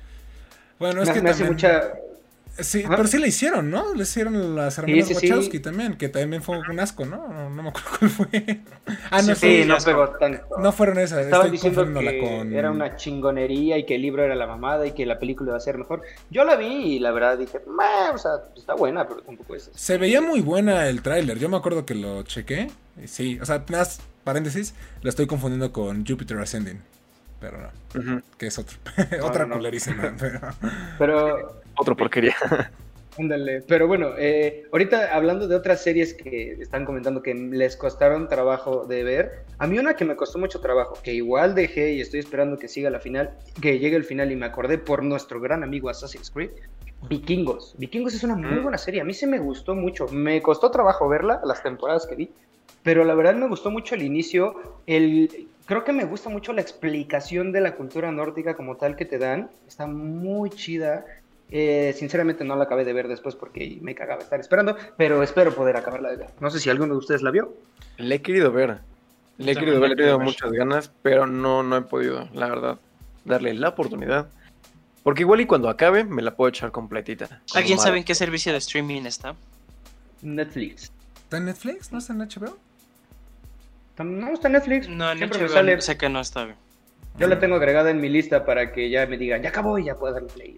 Bueno, 0.77 1.01
es 1.01 1.09
que 1.09 1.21
me 1.21 1.31
hace 1.31 1.45
mucha 1.45 1.93
Sí, 2.61 2.83
pero 2.87 3.07
sí 3.07 3.17
le 3.17 3.27
hicieron, 3.27 3.69
¿no? 3.69 3.93
Le 3.93 4.03
hicieron 4.03 4.55
las 4.55 4.77
hermanas 4.77 5.09
Wachowski 5.09 5.59
también, 5.59 5.95
que 5.95 6.09
también 6.09 6.41
fue 6.41 6.57
un 6.57 6.79
asco, 6.79 7.05
¿no? 7.05 7.27
No, 7.27 7.49
me 7.49 7.69
acuerdo 7.69 7.89
cuál 7.99 8.09
fue. 8.09 8.59
Ah, 9.11 9.21
no, 9.21 9.35
sí, 9.35 9.63
no 9.65 9.77
pegó 9.83 10.09
tanto. 10.09 10.57
No 10.59 10.71
fueron 10.71 10.99
esas. 10.99 11.25
Estaban 11.25 11.51
diciendo 11.51 11.85
que 11.99 12.57
era 12.57 12.71
una 12.71 12.95
chingonería 12.95 13.77
y 13.77 13.85
que 13.85 13.95
el 13.95 14.01
libro 14.01 14.23
era 14.23 14.35
la 14.35 14.47
mamada 14.47 14.85
y 14.87 14.91
que 14.91 15.05
la 15.05 15.19
película 15.19 15.49
iba 15.49 15.57
a 15.57 15.61
ser 15.61 15.77
mejor. 15.77 16.01
Yo 16.29 16.43
la 16.43 16.55
vi 16.55 16.95
y 16.95 16.99
la 16.99 17.11
verdad 17.11 17.37
dije, 17.37 17.59
o 18.13 18.17
sea, 18.17 18.31
está 18.55 18.73
buena, 18.73 19.07
pero 19.07 19.21
tampoco 19.21 19.55
es. 19.55 19.69
Se 19.73 19.97
veía 19.97 20.21
muy 20.21 20.41
buena 20.41 20.87
el 20.87 21.01
tráiler. 21.01 21.39
Yo 21.39 21.49
me 21.49 21.57
acuerdo 21.57 21.85
que 21.85 21.95
lo 21.95 22.23
chequé. 22.23 22.69
Sí, 23.05 23.39
o 23.41 23.45
sea, 23.45 23.63
más 23.69 24.01
paréntesis, 24.23 24.73
lo 25.01 25.09
estoy 25.09 25.27
confundiendo 25.27 25.71
con 25.71 26.05
Jupiter 26.05 26.37
Ascending 26.37 26.81
pero 27.39 27.57
no. 27.93 28.21
Que 28.37 28.47
es 28.47 28.59
otro, 28.59 28.77
otra 29.23 29.45
no, 29.45 29.59
Pero. 30.99 31.61
Otro 31.79 31.95
porquería. 31.95 32.35
Ándale. 33.17 33.63
Pero 33.67 33.87
bueno, 33.87 34.11
eh, 34.17 34.65
ahorita 34.71 35.15
hablando 35.15 35.47
de 35.47 35.55
otras 35.55 35.81
series 35.81 36.13
que 36.13 36.53
están 36.59 36.85
comentando 36.85 37.21
que 37.21 37.33
les 37.33 37.77
costaron 37.77 38.27
trabajo 38.27 38.85
de 38.85 39.03
ver, 39.03 39.45
a 39.57 39.67
mí 39.67 39.79
una 39.79 39.95
que 39.95 40.03
me 40.03 40.17
costó 40.17 40.39
mucho 40.39 40.59
trabajo, 40.59 40.97
que 41.01 41.13
igual 41.13 41.55
dejé 41.55 41.93
y 41.93 42.01
estoy 42.01 42.19
esperando 42.19 42.57
que 42.57 42.67
siga 42.67 42.89
la 42.89 42.99
final, 42.99 43.31
que 43.61 43.79
llegue 43.79 43.95
el 43.95 44.03
final 44.03 44.31
y 44.31 44.35
me 44.35 44.45
acordé 44.45 44.77
por 44.77 45.03
nuestro 45.03 45.39
gran 45.39 45.63
amigo 45.63 45.89
Assassin's 45.89 46.29
Creed, 46.29 46.51
Vikingos. 47.09 47.75
Vikingos 47.77 48.13
es 48.13 48.23
una 48.23 48.35
muy 48.35 48.59
mm. 48.59 48.63
buena 48.63 48.77
serie, 48.77 49.01
a 49.01 49.05
mí 49.05 49.13
se 49.13 49.27
me 49.27 49.39
gustó 49.39 49.73
mucho, 49.73 50.07
me 50.09 50.41
costó 50.41 50.69
trabajo 50.69 51.07
verla, 51.07 51.41
las 51.45 51.63
temporadas 51.63 52.05
que 52.07 52.15
vi, 52.15 52.29
pero 52.83 53.03
la 53.03 53.15
verdad 53.15 53.35
me 53.35 53.47
gustó 53.47 53.71
mucho 53.71 53.95
el 53.95 54.03
inicio, 54.03 54.55
el, 54.85 55.47
creo 55.65 55.83
que 55.83 55.93
me 55.93 56.03
gusta 56.05 56.29
mucho 56.29 56.51
la 56.53 56.61
explicación 56.61 57.51
de 57.51 57.61
la 57.61 57.75
cultura 57.75 58.11
nórdica 58.11 58.55
como 58.55 58.77
tal 58.77 58.95
que 58.95 59.05
te 59.05 59.17
dan, 59.17 59.51
está 59.67 59.85
muy 59.85 60.49
chida. 60.49 61.05
Eh, 61.51 61.95
sinceramente 61.97 62.43
no 62.43 62.55
la 62.55 62.65
acabé 62.65 62.85
de 62.85 62.93
ver 62.93 63.07
después 63.07 63.35
porque 63.35 63.79
me 63.81 63.95
cagaba 63.95 64.21
estar 64.21 64.39
esperando, 64.39 64.77
pero 64.97 65.23
espero 65.23 65.53
poder 65.53 65.77
acabarla 65.77 66.09
de 66.09 66.17
ver. 66.17 66.29
No 66.39 66.49
sé 66.49 66.59
si 66.59 66.69
alguno 66.69 66.93
de 66.93 66.99
ustedes 66.99 67.21
la 67.23 67.31
vio. 67.31 67.53
Le 67.97 68.15
he 68.15 68.21
querido 68.21 68.51
ver. 68.51 68.79
Le 69.37 69.53
he 69.53 69.55
querido 69.55 69.79
ver, 69.79 69.89
le 69.89 69.93
he 69.93 69.97
tenido 69.97 70.19
muchas 70.19 70.51
ganas, 70.51 70.91
pero 71.01 71.25
no, 71.25 71.63
no 71.63 71.77
he 71.77 71.81
podido, 71.81 72.27
la 72.33 72.47
verdad, 72.49 72.77
darle 73.25 73.53
la 73.53 73.69
oportunidad. 73.69 74.27
Porque 75.01 75.21
igual 75.21 75.41
y 75.41 75.45
cuando 75.45 75.69
acabe 75.69 76.03
me 76.03 76.21
la 76.21 76.35
puedo 76.35 76.49
echar 76.49 76.71
completita. 76.71 77.41
¿Alguien 77.55 77.79
sabe 77.79 77.97
en 77.97 78.03
qué 78.03 78.13
servicio 78.13 78.51
de 78.51 78.57
streaming 78.57 79.03
está? 79.03 79.35
Netflix. 80.21 80.91
¿Está 81.23 81.37
en 81.37 81.45
Netflix? 81.45 81.91
¿No 81.91 81.99
está 81.99 82.13
en 82.13 82.19
HBO? 82.19 82.57
No, 84.03 84.33
está 84.33 84.47
en 84.47 84.53
Netflix. 84.53 84.87
No, 84.87 85.11
en 85.11 85.17
Siempre 85.17 85.39
me 85.39 85.49
sale. 85.49 85.81
sé 85.81 85.97
que 85.97 86.09
no 86.09 86.19
está. 86.19 86.47
Yo 87.19 87.27
la 87.27 87.39
tengo 87.39 87.55
agregada 87.55 87.91
en 87.91 87.99
mi 87.99 88.09
lista 88.09 88.45
para 88.45 88.71
que 88.71 88.89
ya 88.89 89.05
me 89.05 89.17
digan, 89.17 89.41
ya 89.41 89.49
acabó 89.49 89.77
y 89.77 89.85
ya 89.85 89.95
puedo 89.95 90.13
darle 90.13 90.29
play. 90.29 90.57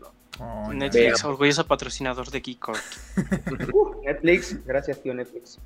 Netflix, 0.73 1.23
orgulloso 1.23 1.67
patrocinador 1.67 2.29
de 2.29 2.41
Geekcore. 2.41 2.79
uh, 3.73 4.01
Netflix, 4.05 4.65
gracias 4.65 5.01
tío 5.01 5.13
Netflix. 5.13 5.59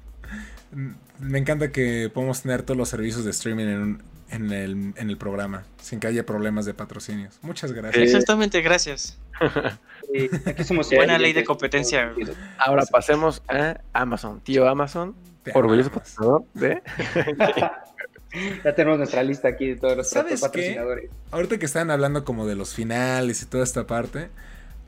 Mm, 0.71 0.91
me 1.19 1.39
encanta 1.39 1.71
que 1.71 2.09
podamos 2.13 2.41
tener 2.41 2.63
todos 2.63 2.77
los 2.77 2.89
servicios 2.89 3.23
de 3.23 3.31
streaming 3.31 3.97
en, 4.29 4.51
el, 4.51 5.17
programa, 5.17 5.63
sin 5.81 5.99
que 5.99 6.07
haya 6.07 6.25
problemas 6.25 6.65
de 6.65 6.73
patrocinios. 6.73 7.39
Muchas 7.41 7.71
gracias. 7.71 8.03
Exactamente, 8.03 8.61
gracias. 8.61 9.17
aquí 10.45 10.63
somos 10.63 10.89
Buena 10.89 11.17
ley 11.17 11.33
de 11.33 11.43
competencia. 11.43 12.13
Ahora 12.57 12.85
pasemos 12.85 13.41
a 13.47 13.79
Amazon. 13.93 14.41
Tío 14.41 14.67
Amazon, 14.67 15.15
orgulloso 15.53 15.91
patrocinador 15.91 16.43
de... 16.53 16.81
Ya 18.63 18.75
tenemos 18.75 18.97
nuestra 18.97 19.23
lista 19.23 19.49
aquí 19.49 19.67
de 19.67 19.75
todos 19.75 19.97
los 19.97 20.13
patrocinadores. 20.13 21.09
Ahorita 21.31 21.57
que 21.57 21.65
están 21.65 21.91
hablando 21.91 22.23
como 22.23 22.47
de 22.47 22.55
los 22.55 22.73
finales 22.73 23.41
y 23.41 23.45
toda 23.45 23.63
esta 23.63 23.87
parte, 23.87 24.29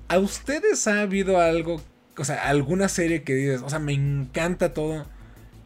¿a 0.08 0.20
ustedes 0.20 0.88
ha 0.88 1.02
habido 1.02 1.40
algo, 1.40 1.82
o 2.18 2.24
sea, 2.24 2.48
alguna 2.48 2.90
serie 2.90 3.24
que 3.24 3.36
dices, 3.36 3.62
o 3.62 3.70
sea, 3.70 3.80
me 3.80 3.94
encanta 3.94 4.74
todo, 4.74 5.06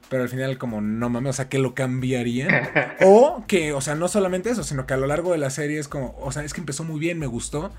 pero 0.10 0.24
al 0.24 0.30
final 0.30 0.58
como 0.58 0.82
no 0.82 1.10
mames, 1.10 1.32
o 1.32 1.34
sea, 1.34 1.50
que 1.50 1.60
lo 1.60 1.74
cambiaría? 1.74 2.98
o 3.02 3.44
que, 3.48 3.74
o 3.74 3.82
sea, 3.82 3.96
no 3.96 4.08
solamente 4.08 4.50
eso, 4.50 4.64
sino 4.64 4.86
que 4.86 4.94
a 4.94 4.98
lo 4.98 5.08
largo 5.08 5.32
de 5.32 5.38
la 5.38 5.50
serie 5.50 5.80
es 5.80 5.88
como, 5.88 6.16
o 6.20 6.32
sea, 6.32 6.44
es 6.44 6.54
que 6.54 6.62
empezó 6.62 6.84
muy 6.84 7.00
bien, 7.00 7.20
me 7.20 7.28
gustó, 7.28 7.72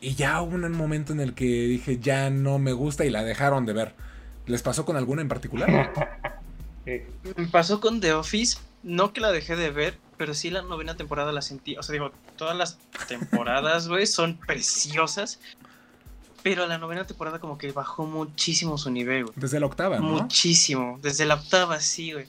y 0.00 0.14
ya 0.14 0.40
hubo 0.42 0.54
un 0.54 0.72
momento 0.72 1.12
en 1.12 1.20
el 1.20 1.34
que 1.34 1.44
dije, 1.44 1.98
ya 1.98 2.30
no 2.30 2.58
me 2.58 2.72
gusta 2.72 3.04
y 3.04 3.10
la 3.10 3.24
dejaron 3.24 3.66
de 3.66 3.72
ver. 3.72 3.94
¿Les 4.46 4.62
pasó 4.62 4.84
con 4.84 4.96
alguna 4.96 5.22
en 5.22 5.28
particular? 5.28 5.92
Me 6.86 7.46
pasó 7.52 7.80
con 7.80 8.00
The 8.00 8.14
Office, 8.14 8.56
no 8.82 9.12
que 9.12 9.20
la 9.20 9.32
dejé 9.32 9.56
de 9.56 9.70
ver, 9.70 9.98
pero 10.16 10.34
sí 10.34 10.50
la 10.50 10.62
novena 10.62 10.96
temporada 10.96 11.32
la 11.32 11.42
sentí. 11.42 11.76
O 11.76 11.82
sea, 11.82 11.92
digo, 11.92 12.12
todas 12.36 12.56
las 12.56 12.78
temporadas, 13.06 13.88
güey, 13.88 14.06
son 14.06 14.36
preciosas. 14.36 15.40
Pero 16.42 16.66
la 16.66 16.78
novena 16.78 17.04
temporada 17.04 17.40
como 17.40 17.58
que 17.58 17.72
bajó 17.72 18.06
muchísimo 18.06 18.78
su 18.78 18.90
nivel, 18.90 19.24
güey. 19.24 19.34
Desde 19.36 19.58
la 19.60 19.66
octava, 19.66 19.98
¿no? 19.98 20.06
Muchísimo. 20.06 20.98
Desde 21.02 21.26
la 21.26 21.34
octava, 21.34 21.80
sí, 21.80 22.12
güey. 22.12 22.26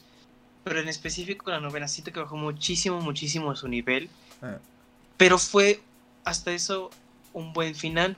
Pero 0.63 0.81
en 0.81 0.87
específico 0.87 1.49
la 1.51 1.59
novena 1.59 1.87
siento 1.87 2.11
que 2.11 2.19
bajó 2.19 2.35
muchísimo, 2.35 2.99
muchísimo 3.01 3.55
su 3.55 3.67
nivel. 3.67 4.09
Ah. 4.41 4.57
Pero 5.17 5.37
fue 5.37 5.81
hasta 6.25 6.51
eso 6.51 6.89
un 7.33 7.53
buen 7.53 7.75
final. 7.75 8.17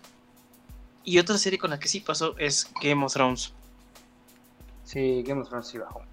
Y 1.03 1.19
otra 1.19 1.37
serie 1.37 1.59
con 1.59 1.71
la 1.71 1.79
que 1.79 1.87
sí 1.87 1.99
pasó 1.99 2.37
es 2.37 2.71
Game 2.81 3.03
of 3.03 3.13
Thrones. 3.13 3.53
Sí, 4.85 5.23
Game 5.23 5.41
of 5.41 5.49
Thrones 5.49 5.67
sí 5.67 5.77
bajó. 5.77 6.03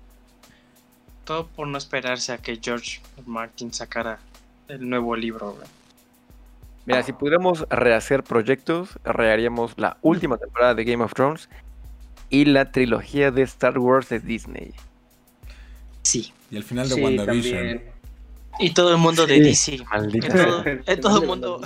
Todo 1.28 1.46
por 1.46 1.68
no 1.68 1.76
esperarse 1.76 2.32
a 2.32 2.38
que 2.38 2.58
George 2.58 3.02
Martin 3.26 3.70
sacara 3.70 4.18
el 4.66 4.88
nuevo 4.88 5.14
libro. 5.14 5.58
Mira, 6.86 7.02
si 7.02 7.12
pudiéramos 7.12 7.68
rehacer 7.68 8.22
proyectos, 8.22 8.98
reharíamos 9.04 9.74
la 9.76 9.98
última 10.00 10.38
temporada 10.38 10.74
de 10.74 10.84
Game 10.84 11.04
of 11.04 11.12
Thrones 11.12 11.50
y 12.30 12.46
la 12.46 12.72
trilogía 12.72 13.30
de 13.30 13.42
Star 13.42 13.78
Wars 13.78 14.08
de 14.08 14.20
Disney. 14.20 14.72
Sí. 16.00 16.32
Y 16.50 16.56
el 16.56 16.64
final 16.64 16.88
de 16.88 16.94
WandaVision. 16.94 17.82
Y 18.58 18.70
todo 18.72 18.92
el 18.92 18.96
mundo 18.96 19.26
de 19.26 19.38
DC. 19.38 19.84
Maldita. 19.84 20.64
Todo, 20.98 21.20
el 21.20 21.26
mundo 21.26 21.60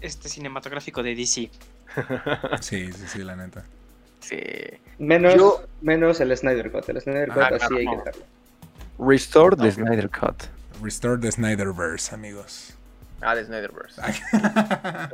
este 0.00 0.28
cinematográfico 0.28 1.04
de 1.04 1.14
DC. 1.14 1.50
Sí, 2.60 2.92
sí, 2.92 3.06
sí, 3.06 3.18
la 3.22 3.36
neta. 3.36 3.64
Sí. 4.18 4.40
Menos, 4.98 5.60
menos 5.82 6.20
el 6.20 6.36
Snyder 6.36 6.72
Cut. 6.72 6.88
El 6.88 7.00
Snyder 7.00 7.28
Cut 7.28 7.42
así 7.62 7.76
hay 7.76 7.86
que 7.86 7.96
dejarlo. 7.96 8.37
Restore 8.98 9.56
the 9.56 9.70
Snyder 9.70 10.08
Cut. 10.08 10.48
Restore 10.82 11.18
the 11.18 11.30
Snyderverse, 11.30 12.12
amigos. 12.12 12.74
Ah, 13.22 13.34
the 13.34 13.44
Snyderverse. 13.44 14.00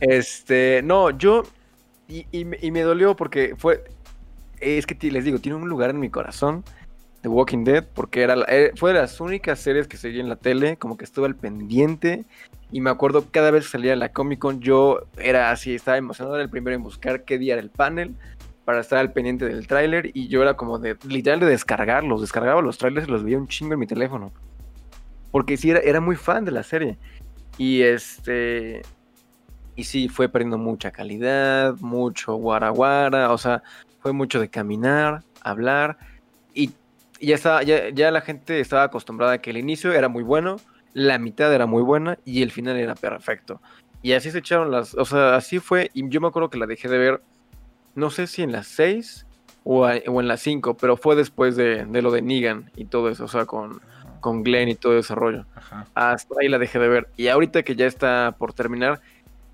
este, 0.00 0.82
no, 0.82 1.10
yo. 1.10 1.44
Y, 2.08 2.26
y, 2.32 2.44
me 2.44 2.82
dolió 2.82 3.14
porque 3.14 3.54
fue. 3.56 3.84
Es 4.60 4.86
que 4.86 5.10
les 5.10 5.24
digo, 5.24 5.38
tiene 5.38 5.56
un 5.56 5.68
lugar 5.68 5.90
en 5.90 6.00
mi 6.00 6.10
corazón. 6.10 6.64
The 7.22 7.28
Walking 7.28 7.64
Dead, 7.64 7.84
porque 7.94 8.22
era 8.22 8.36
eh, 8.48 8.72
fue 8.76 8.92
de 8.92 9.00
las 9.00 9.20
únicas 9.20 9.58
series 9.58 9.88
que 9.88 9.96
seguí 9.96 10.20
en 10.20 10.28
la 10.28 10.36
tele, 10.36 10.76
como 10.76 10.96
que 10.96 11.04
estuve 11.04 11.26
al 11.26 11.34
pendiente. 11.34 12.24
Y 12.70 12.80
me 12.80 12.90
acuerdo 12.90 13.26
cada 13.30 13.50
vez 13.50 13.64
que 13.64 13.70
salía 13.70 13.96
la 13.96 14.10
Comic 14.10 14.40
Con, 14.40 14.60
yo 14.60 15.06
era 15.18 15.50
así, 15.50 15.74
estaba 15.74 15.96
emocionado, 15.96 16.34
era 16.34 16.44
el 16.44 16.50
primero 16.50 16.76
en 16.76 16.82
buscar 16.82 17.24
qué 17.24 17.38
día 17.38 17.54
era 17.54 17.62
el 17.62 17.70
panel 17.70 18.16
para 18.66 18.80
estar 18.80 18.98
al 18.98 19.12
pendiente 19.12 19.46
del 19.46 19.66
tráiler. 19.66 20.10
Y 20.12 20.28
yo 20.28 20.42
era 20.42 20.54
como 20.54 20.78
de, 20.78 20.98
literal, 21.08 21.40
de 21.40 21.46
descargarlos. 21.46 22.20
Descargaba 22.20 22.60
los 22.60 22.76
trailers 22.76 23.08
y 23.08 23.10
los 23.10 23.24
veía 23.24 23.38
un 23.38 23.48
chingo 23.48 23.72
en 23.72 23.78
mi 23.78 23.86
teléfono. 23.86 24.32
Porque 25.30 25.56
sí, 25.56 25.70
era, 25.70 25.80
era 25.80 26.00
muy 26.00 26.16
fan 26.16 26.44
de 26.44 26.50
la 26.50 26.64
serie. 26.64 26.98
Y 27.56 27.82
este. 27.82 28.82
Y 29.76 29.84
sí, 29.84 30.08
fue 30.08 30.28
perdiendo 30.28 30.58
mucha 30.58 30.90
calidad, 30.90 31.76
mucho 31.80 32.34
guaraguara, 32.34 33.30
o 33.30 33.38
sea, 33.38 33.62
fue 34.00 34.12
mucho 34.12 34.40
de 34.40 34.48
caminar, 34.48 35.22
hablar. 35.42 35.98
Y 36.52 36.72
ya, 37.20 37.34
estaba, 37.36 37.62
ya, 37.62 37.90
ya 37.90 38.10
la 38.10 38.22
gente 38.22 38.58
estaba 38.58 38.84
acostumbrada 38.84 39.34
a 39.34 39.38
que 39.38 39.50
el 39.50 39.58
inicio 39.58 39.92
era 39.92 40.08
muy 40.08 40.22
bueno, 40.22 40.56
la 40.92 41.18
mitad 41.18 41.54
era 41.54 41.66
muy 41.66 41.82
buena 41.82 42.18
y 42.24 42.42
el 42.42 42.50
final 42.50 42.78
era 42.78 42.94
perfecto. 42.94 43.60
Y 44.02 44.12
así 44.12 44.30
se 44.30 44.38
echaron 44.38 44.70
las. 44.70 44.94
O 44.94 45.04
sea, 45.04 45.36
así 45.36 45.58
fue. 45.58 45.90
Y 45.92 46.08
yo 46.08 46.20
me 46.20 46.28
acuerdo 46.28 46.50
que 46.50 46.58
la 46.58 46.66
dejé 46.66 46.88
de 46.88 46.98
ver, 46.98 47.22
no 47.96 48.10
sé 48.10 48.28
si 48.28 48.42
en 48.42 48.52
las 48.52 48.68
6 48.68 49.26
o, 49.64 49.80
o 49.86 50.20
en 50.20 50.28
las 50.28 50.40
5, 50.40 50.76
pero 50.76 50.96
fue 50.96 51.16
después 51.16 51.56
de, 51.56 51.84
de 51.84 52.02
lo 52.02 52.12
de 52.12 52.22
Negan 52.22 52.70
y 52.76 52.84
todo 52.84 53.10
eso, 53.10 53.24
o 53.24 53.28
sea, 53.28 53.46
con 53.46 53.80
con 54.26 54.42
Glenn 54.42 54.68
y 54.68 54.74
todo 54.74 54.98
ese 54.98 55.14
rollo. 55.14 55.46
Hasta 55.94 56.34
ahí 56.40 56.48
la 56.48 56.58
dejé 56.58 56.80
de 56.80 56.88
ver. 56.88 57.08
Y 57.16 57.28
ahorita 57.28 57.62
que 57.62 57.76
ya 57.76 57.86
está 57.86 58.34
por 58.36 58.52
terminar 58.52 59.00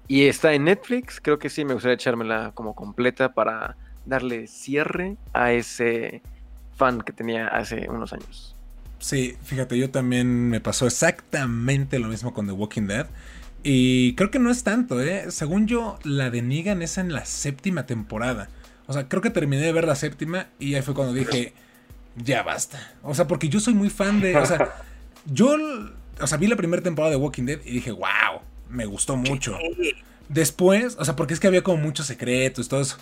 y 0.09 0.27
está 0.29 0.55
en 0.55 0.65
Netflix, 0.65 1.21
creo 1.21 1.39
que 1.39 1.51
sí 1.51 1.65
me 1.67 1.75
gustaría 1.75 1.95
echármela 1.95 2.53
como 2.55 2.75
completa 2.75 3.35
para 3.35 3.77
darle 4.07 4.47
cierre 4.47 5.17
a 5.35 5.53
ese 5.53 6.23
fan 6.75 7.03
que 7.03 7.13
tenía 7.13 7.49
hace 7.49 7.89
unos 7.91 8.15
años. 8.15 8.57
Sí, 8.99 9.37
fíjate, 9.43 9.77
yo 9.77 9.91
también 9.91 10.49
me 10.49 10.61
pasó 10.61 10.87
exactamente 10.87 11.99
lo 11.99 12.09
mismo 12.09 12.33
con 12.33 12.47
The 12.47 12.53
Walking 12.53 12.87
Dead. 12.87 13.07
Y 13.63 14.15
creo 14.15 14.31
que 14.31 14.39
no 14.39 14.51
es 14.51 14.65
tanto, 14.65 15.01
¿eh? 15.01 15.31
Según 15.31 15.67
yo, 15.67 15.99
la 16.03 16.31
de 16.31 16.43
Negan 16.43 16.83
es 16.83 16.99
en 16.99 17.13
la 17.13 17.25
séptima 17.25 17.87
temporada. 17.87 18.49
O 18.87 18.93
sea, 18.93 19.09
creo 19.09 19.23
que 19.23 19.31
terminé 19.31 19.63
de 19.63 19.73
ver 19.73 19.87
la 19.87 19.95
séptima 19.95 20.49
y 20.59 20.75
ahí 20.75 20.83
fue 20.83 20.95
cuando 20.95 21.15
dije, 21.15 21.55
ya 22.17 22.43
basta. 22.43 22.93
O 23.03 23.15
sea, 23.15 23.27
porque 23.29 23.49
yo 23.49 23.61
soy 23.61 23.75
muy 23.75 23.91
fan 23.91 24.21
de. 24.21 24.37
O 24.37 24.47
sea, 24.47 24.75
yo. 25.27 25.57
O 26.21 26.27
sea, 26.27 26.39
vi 26.39 26.47
la 26.47 26.57
primera 26.57 26.83
temporada 26.83 27.11
de 27.11 27.17
Walking 27.17 27.45
Dead 27.45 27.61
y 27.65 27.71
dije, 27.71 27.93
wow, 27.93 28.43
me 28.69 28.87
gustó 28.87 29.17
mucho. 29.17 29.57
Después, 30.29 30.97
o 30.99 31.05
sea, 31.05 31.17
porque 31.17 31.35
es 31.35 31.41
que 31.41 31.47
había 31.47 31.63
como 31.63 31.79
muchos 31.79 32.07
secretos, 32.07 32.69
todo 32.69 32.81
eso. 32.81 32.97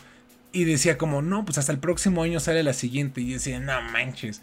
Y 0.53 0.65
decía 0.65 0.99
como, 0.99 1.23
no, 1.23 1.45
pues 1.45 1.59
hasta 1.59 1.73
el 1.73 1.79
próximo 1.79 2.23
año 2.23 2.41
sale 2.41 2.63
la 2.63 2.73
siguiente. 2.73 3.21
Y 3.21 3.33
decía, 3.33 3.61
no 3.61 3.81
manches. 3.93 4.43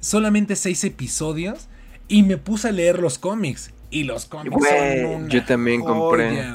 Solamente 0.00 0.54
seis 0.54 0.84
episodios. 0.84 1.68
Y 2.08 2.22
me 2.22 2.36
puse 2.36 2.68
a 2.68 2.72
leer 2.72 3.00
los 3.00 3.18
cómics. 3.18 3.72
Y 3.90 4.04
los 4.04 4.26
cómics 4.26 4.56
son 4.68 5.14
una 5.14 5.28
Yo 5.28 5.44
también 5.44 5.82
compré. 5.82 6.54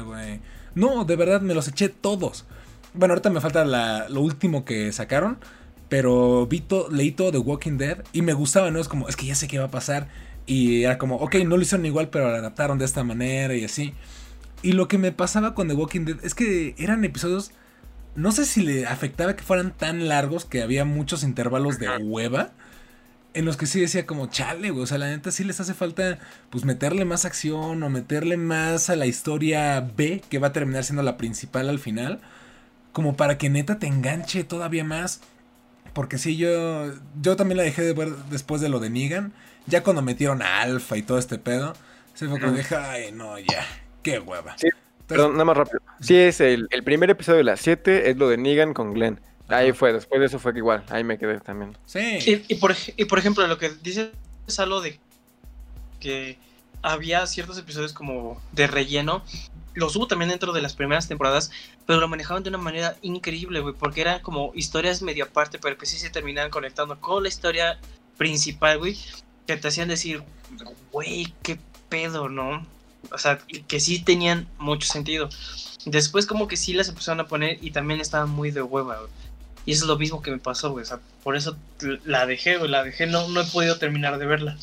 No, 0.74 1.04
de 1.04 1.16
verdad, 1.16 1.40
me 1.40 1.54
los 1.54 1.68
eché 1.68 1.88
todos. 1.88 2.44
Bueno, 2.94 3.12
ahorita 3.12 3.30
me 3.30 3.40
falta 3.40 3.64
lo 4.08 4.20
último 4.20 4.64
que 4.64 4.92
sacaron. 4.92 5.38
Pero 5.88 6.46
vi 6.46 6.64
leí 6.90 7.12
todo 7.12 7.32
The 7.32 7.38
Walking 7.38 7.76
Dead 7.76 7.98
y 8.14 8.22
me 8.22 8.32
gustaba, 8.32 8.70
¿no? 8.70 8.80
Es 8.80 8.88
como, 8.88 9.10
es 9.10 9.16
que 9.16 9.26
ya 9.26 9.34
sé 9.34 9.46
qué 9.46 9.58
va 9.58 9.66
a 9.66 9.70
pasar. 9.70 10.08
Y 10.46 10.84
era 10.84 10.96
como, 10.96 11.16
ok, 11.16 11.34
no 11.44 11.58
lo 11.58 11.62
hicieron 11.62 11.84
igual, 11.84 12.08
pero 12.08 12.30
lo 12.30 12.34
adaptaron 12.34 12.78
de 12.78 12.86
esta 12.86 13.04
manera 13.04 13.54
y 13.54 13.64
así. 13.64 13.92
Y 14.62 14.72
lo 14.72 14.88
que 14.88 14.96
me 14.96 15.12
pasaba 15.12 15.54
con 15.54 15.68
The 15.68 15.74
Walking 15.74 16.06
Dead 16.06 16.16
es 16.22 16.34
que 16.34 16.74
eran 16.78 17.04
episodios. 17.04 17.50
No 18.14 18.32
sé 18.32 18.46
si 18.46 18.62
le 18.62 18.86
afectaba 18.86 19.36
que 19.36 19.42
fueran 19.42 19.76
tan 19.76 20.08
largos 20.08 20.46
que 20.46 20.62
había 20.62 20.86
muchos 20.86 21.24
intervalos 21.24 21.78
de 21.78 21.88
hueva. 21.98 22.52
En 23.34 23.44
los 23.44 23.56
que 23.56 23.66
sí 23.66 23.80
decía 23.80 24.06
como, 24.06 24.26
chale, 24.26 24.70
güey. 24.70 24.82
O 24.82 24.86
sea, 24.86 24.98
la 24.98 25.08
neta 25.08 25.30
sí 25.30 25.44
les 25.44 25.60
hace 25.60 25.74
falta, 25.74 26.18
pues, 26.50 26.64
meterle 26.64 27.04
más 27.04 27.24
acción 27.24 27.82
o 27.82 27.88
meterle 27.88 28.36
más 28.36 28.90
a 28.90 28.96
la 28.96 29.06
historia 29.06 29.80
B, 29.80 30.22
que 30.28 30.38
va 30.38 30.48
a 30.48 30.52
terminar 30.52 30.84
siendo 30.84 31.02
la 31.02 31.16
principal 31.16 31.68
al 31.68 31.78
final. 31.78 32.20
Como 32.92 33.16
para 33.16 33.38
que 33.38 33.48
neta 33.48 33.78
te 33.78 33.86
enganche 33.86 34.44
todavía 34.44 34.84
más. 34.84 35.20
Porque 35.92 36.18
sí, 36.18 36.36
yo, 36.36 36.92
yo 37.20 37.36
también 37.36 37.58
la 37.58 37.64
dejé 37.64 37.82
de 37.82 37.92
ver 37.92 38.10
después 38.30 38.60
de 38.60 38.68
lo 38.68 38.80
de 38.80 38.90
Negan. 38.90 39.32
Ya 39.66 39.82
cuando 39.82 40.02
metieron 40.02 40.42
a 40.42 40.62
Alpha 40.62 40.96
y 40.96 41.02
todo 41.02 41.18
este 41.18 41.38
pedo, 41.38 41.74
se 42.14 42.28
fue 42.28 42.40
como 42.40 42.52
dije, 42.52 42.74
ay, 42.76 43.12
no, 43.12 43.38
ya, 43.38 43.64
qué 44.02 44.18
hueva. 44.18 44.56
Sí, 44.58 44.68
perdón, 45.06 45.32
nada 45.32 45.44
más 45.44 45.56
rápido. 45.56 45.80
Sí, 46.00 46.16
es 46.16 46.40
el, 46.40 46.68
primer 46.84 47.10
episodio 47.10 47.38
de 47.38 47.44
las 47.44 47.60
7, 47.60 48.10
es 48.10 48.16
lo 48.16 48.28
de 48.28 48.38
Negan 48.38 48.74
con 48.74 48.92
Glenn. 48.92 49.20
Ahí 49.52 49.72
fue, 49.72 49.92
después 49.92 50.20
de 50.20 50.26
eso 50.26 50.38
fue 50.38 50.52
que 50.52 50.58
igual, 50.58 50.84
ahí 50.88 51.04
me 51.04 51.18
quedé 51.18 51.40
también. 51.40 51.76
Sí. 51.86 52.44
Y, 52.48 52.54
por, 52.56 52.74
y 52.96 53.04
por 53.04 53.18
ejemplo, 53.18 53.46
lo 53.46 53.58
que 53.58 53.70
dices 53.82 54.08
es 54.46 54.58
algo 54.58 54.80
de 54.80 54.98
que 56.00 56.38
había 56.82 57.26
ciertos 57.26 57.58
episodios 57.58 57.92
como 57.92 58.40
de 58.52 58.66
relleno 58.66 59.22
los 59.74 59.96
hubo 59.96 60.06
también 60.06 60.30
dentro 60.30 60.52
de 60.52 60.60
las 60.60 60.74
primeras 60.74 61.08
temporadas, 61.08 61.50
pero 61.86 62.00
lo 62.00 62.08
manejaban 62.08 62.42
de 62.42 62.50
una 62.50 62.58
manera 62.58 62.96
increíble, 63.02 63.60
güey, 63.60 63.74
porque 63.74 64.02
eran 64.02 64.20
como 64.20 64.52
historias 64.54 65.02
medio 65.02 65.24
aparte, 65.24 65.58
pero 65.58 65.78
que 65.78 65.86
sí 65.86 65.98
se 65.98 66.10
terminaban 66.10 66.50
conectando 66.50 67.00
con 67.00 67.22
la 67.22 67.28
historia 67.28 67.78
principal, 68.18 68.78
güey, 68.78 68.98
que 69.46 69.56
te 69.56 69.68
hacían 69.68 69.88
decir, 69.88 70.22
güey, 70.90 71.32
qué 71.42 71.58
pedo, 71.88 72.28
¿no? 72.28 72.66
O 73.10 73.18
sea, 73.18 73.38
que 73.66 73.80
sí 73.80 74.02
tenían 74.02 74.46
mucho 74.58 74.86
sentido. 74.86 75.28
Después 75.84 76.26
como 76.26 76.46
que 76.46 76.56
sí 76.56 76.72
las 76.72 76.88
empezaron 76.88 77.20
a 77.20 77.26
poner 77.26 77.58
y 77.60 77.72
también 77.72 78.00
estaban 78.00 78.30
muy 78.30 78.50
de 78.50 78.62
hueva, 78.62 78.98
güey. 78.98 79.10
Y 79.64 79.72
eso 79.72 79.84
es 79.84 79.88
lo 79.88 79.98
mismo 79.98 80.22
que 80.22 80.30
me 80.30 80.38
pasó, 80.38 80.72
güey. 80.72 80.82
O 80.82 80.86
sea, 80.86 80.98
por 81.22 81.36
eso 81.36 81.56
la 82.04 82.26
dejé, 82.26 82.58
güey. 82.58 82.70
La 82.70 82.84
dejé, 82.84 83.06
no, 83.06 83.28
no 83.28 83.42
he 83.42 83.46
podido 83.46 83.78
terminar 83.78 84.18
de 84.18 84.26
verla. 84.26 84.56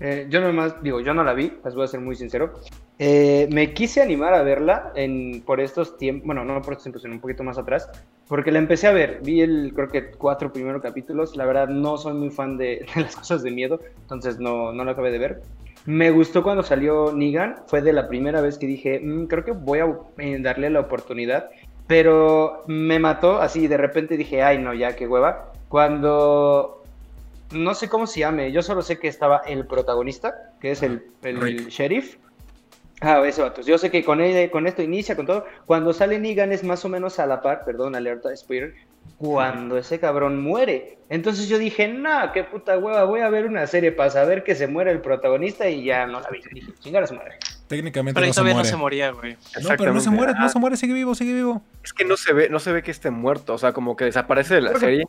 Eh, 0.00 0.26
yo 0.28 0.40
nomás, 0.40 0.82
digo, 0.82 1.00
yo 1.00 1.14
no 1.14 1.24
la 1.24 1.34
vi, 1.34 1.52
les 1.64 1.74
voy 1.74 1.84
a 1.84 1.88
ser 1.88 2.00
muy 2.00 2.16
sincero. 2.16 2.60
Eh, 2.98 3.48
me 3.50 3.72
quise 3.72 4.02
animar 4.02 4.34
a 4.34 4.42
verla 4.42 4.92
en, 4.94 5.42
por 5.44 5.60
estos 5.60 5.98
tiempos, 5.98 6.26
bueno, 6.26 6.44
no 6.44 6.60
por 6.62 6.74
estos 6.74 6.84
tiempos, 6.84 7.02
sino 7.02 7.14
un 7.14 7.20
poquito 7.20 7.42
más 7.42 7.58
atrás, 7.58 7.88
porque 8.28 8.52
la 8.52 8.58
empecé 8.58 8.86
a 8.86 8.92
ver. 8.92 9.20
Vi 9.22 9.40
el, 9.40 9.72
creo 9.74 9.88
que 9.88 10.10
cuatro 10.10 10.52
primeros 10.52 10.82
capítulos. 10.82 11.36
La 11.36 11.46
verdad, 11.46 11.68
no 11.68 11.96
soy 11.96 12.14
muy 12.14 12.30
fan 12.30 12.56
de, 12.56 12.86
las 12.96 13.16
cosas 13.16 13.42
de 13.42 13.50
miedo, 13.50 13.80
entonces 14.02 14.38
no, 14.38 14.72
no 14.72 14.84
lo 14.84 14.90
acabé 14.90 15.10
de 15.10 15.18
ver. 15.18 15.42
Me 15.86 16.10
gustó 16.10 16.42
cuando 16.42 16.62
salió 16.62 17.12
Negan, 17.12 17.56
fue 17.66 17.82
de 17.82 17.92
la 17.92 18.08
primera 18.08 18.40
vez 18.40 18.56
que 18.56 18.66
dije, 18.66 19.00
mm, 19.00 19.26
creo 19.26 19.44
que 19.44 19.52
voy 19.52 19.80
a 19.80 19.98
eh, 20.18 20.38
darle 20.40 20.70
la 20.70 20.80
oportunidad, 20.80 21.50
pero 21.86 22.64
me 22.66 22.98
mató 22.98 23.40
así, 23.40 23.66
de 23.66 23.76
repente 23.76 24.16
dije, 24.16 24.42
ay, 24.42 24.58
no, 24.58 24.74
ya, 24.74 24.96
qué 24.96 25.06
hueva. 25.06 25.52
Cuando 25.68 26.82
no 27.52 27.74
sé 27.74 27.88
cómo 27.88 28.06
se 28.06 28.20
llame, 28.20 28.52
yo 28.52 28.62
solo 28.62 28.82
sé 28.82 28.98
que 28.98 29.08
estaba 29.08 29.38
el 29.46 29.66
protagonista, 29.66 30.52
que 30.60 30.70
es 30.70 30.82
el, 30.82 31.04
el 31.22 31.68
sheriff, 31.68 32.16
Ah, 33.00 33.22
ese 33.26 33.42
vato. 33.42 33.60
Yo 33.60 33.76
sé 33.76 33.90
que 33.90 34.02
con, 34.04 34.20
él, 34.20 34.50
con 34.50 34.66
esto 34.66 34.80
inicia, 34.80 35.14
con 35.14 35.26
todo. 35.26 35.44
Cuando 35.66 35.92
sale 35.92 36.18
Negan 36.18 36.52
es 36.52 36.64
más 36.64 36.84
o 36.84 36.88
menos 36.88 37.18
a 37.18 37.26
la 37.26 37.42
par, 37.42 37.62
perdón, 37.64 37.94
alerta 37.94 38.34
spoiler, 38.34 38.74
cuando 39.18 39.76
ese 39.76 39.98
cabrón 40.00 40.40
muere. 40.40 40.98
Entonces 41.10 41.48
yo 41.48 41.58
dije, 41.58 41.88
no, 41.88 42.32
qué 42.32 42.44
puta 42.44 42.78
hueva, 42.78 43.04
voy 43.04 43.20
a 43.20 43.28
ver 43.28 43.46
una 43.46 43.66
serie 43.66 43.92
para 43.92 44.10
saber 44.10 44.42
que 44.42 44.54
se 44.54 44.68
muere 44.68 44.90
el 44.90 45.00
protagonista 45.00 45.68
y 45.68 45.84
ya 45.84 46.06
no 46.06 46.20
la 46.20 46.30
vi. 46.30 46.40
Dije, 46.52 46.72
chingada 46.80 47.06
se 47.06 47.14
muere. 47.14 47.36
Técnicamente 47.76 48.18
pero 48.18 48.26
no, 48.28 48.32
se 48.32 48.42
muere. 48.42 48.56
no 48.56 48.64
se 48.64 48.76
moría, 48.76 49.10
güey. 49.10 49.36
No, 49.62 49.68
pero 49.76 49.92
no 49.92 50.00
se 50.00 50.10
muere, 50.10 50.32
no 50.34 50.48
se 50.48 50.58
muere, 50.58 50.76
sigue 50.76 50.94
vivo, 50.94 51.14
sigue 51.14 51.34
vivo. 51.34 51.62
Es 51.82 51.92
que 51.92 52.04
no 52.04 52.16
se 52.16 52.32
ve, 52.32 52.48
no 52.48 52.58
se 52.58 52.72
ve 52.72 52.82
que 52.82 52.90
esté 52.90 53.10
muerto, 53.10 53.54
o 53.54 53.58
sea, 53.58 53.72
como 53.72 53.96
que 53.96 54.04
desaparece 54.04 54.54
de 54.54 54.60
la 54.60 54.78
serie. 54.78 55.04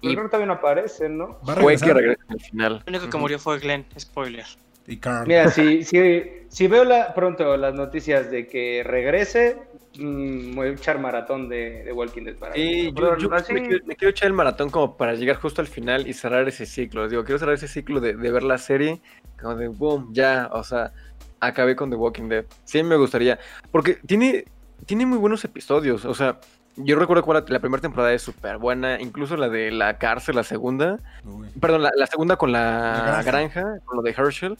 y 0.00 0.12
creo 0.12 0.24
que 0.24 0.28
todavía 0.28 0.46
no 0.46 0.54
aparece, 0.54 1.08
¿no? 1.08 1.38
Fue 1.42 1.76
que 1.76 1.94
regresa 1.94 2.22
al 2.28 2.40
final. 2.40 2.82
Lo 2.86 2.90
único 2.90 3.10
que 3.10 3.18
murió 3.18 3.38
fue 3.38 3.58
Glenn, 3.58 3.86
spoiler. 3.98 4.46
Y 4.86 4.96
Carl. 4.96 5.26
Mira, 5.26 5.50
si, 5.50 5.84
si, 5.84 6.22
si 6.48 6.66
veo 6.66 6.84
la, 6.84 7.14
pronto 7.14 7.56
las 7.56 7.74
noticias 7.74 8.30
de 8.30 8.48
que 8.48 8.82
regrese, 8.84 9.56
mmm, 9.98 10.54
voy 10.54 10.68
a 10.68 10.70
echar 10.72 10.98
maratón 10.98 11.48
de, 11.48 11.84
de 11.84 11.92
Walking 11.92 12.24
Dead 12.24 12.34
para 12.36 12.54
Sí, 12.54 12.92
yo, 12.92 13.16
yo 13.16 13.28
me, 13.28 13.42
quiero, 13.42 13.86
me, 13.86 13.94
quiero, 13.94 14.10
echar 14.10 14.26
el 14.26 14.32
maratón 14.32 14.70
como 14.70 14.96
para 14.96 15.14
llegar 15.14 15.36
justo 15.36 15.60
al 15.60 15.68
final 15.68 16.08
y 16.08 16.12
cerrar 16.12 16.48
ese 16.48 16.66
ciclo. 16.66 17.08
Digo, 17.08 17.24
quiero 17.24 17.38
cerrar 17.38 17.54
ese 17.54 17.68
ciclo 17.68 18.00
de, 18.00 18.14
de 18.14 18.30
ver 18.32 18.42
la 18.42 18.58
serie, 18.58 19.00
como 19.40 19.54
de 19.54 19.68
boom, 19.68 20.12
ya, 20.12 20.48
o 20.52 20.64
sea, 20.64 20.92
acabé 21.40 21.74
con 21.74 21.90
The 21.90 21.96
Walking 21.96 22.28
Dead. 22.28 22.44
Sí, 22.64 22.82
me 22.82 22.96
gustaría. 22.96 23.38
Porque 23.72 23.94
tiene, 24.06 24.44
tiene 24.86 25.06
muy 25.06 25.18
buenos 25.18 25.44
episodios. 25.44 26.04
O 26.04 26.14
sea, 26.14 26.38
yo 26.76 26.96
recuerdo 26.96 27.24
que 27.24 27.32
la, 27.32 27.44
la 27.48 27.60
primera 27.60 27.80
temporada 27.80 28.12
es 28.12 28.22
súper 28.22 28.58
buena. 28.58 29.00
Incluso 29.00 29.36
la 29.36 29.48
de 29.48 29.70
la 29.70 29.98
cárcel, 29.98 30.36
la 30.36 30.44
segunda. 30.44 30.98
Uy. 31.24 31.48
Perdón, 31.60 31.82
la, 31.82 31.90
la, 31.96 32.06
segunda 32.06 32.36
con 32.36 32.52
la, 32.52 32.60
la 32.60 33.22
granja. 33.22 33.60
granja, 33.62 33.84
con 33.84 33.96
lo 33.96 34.02
de 34.02 34.10
Herschel. 34.10 34.58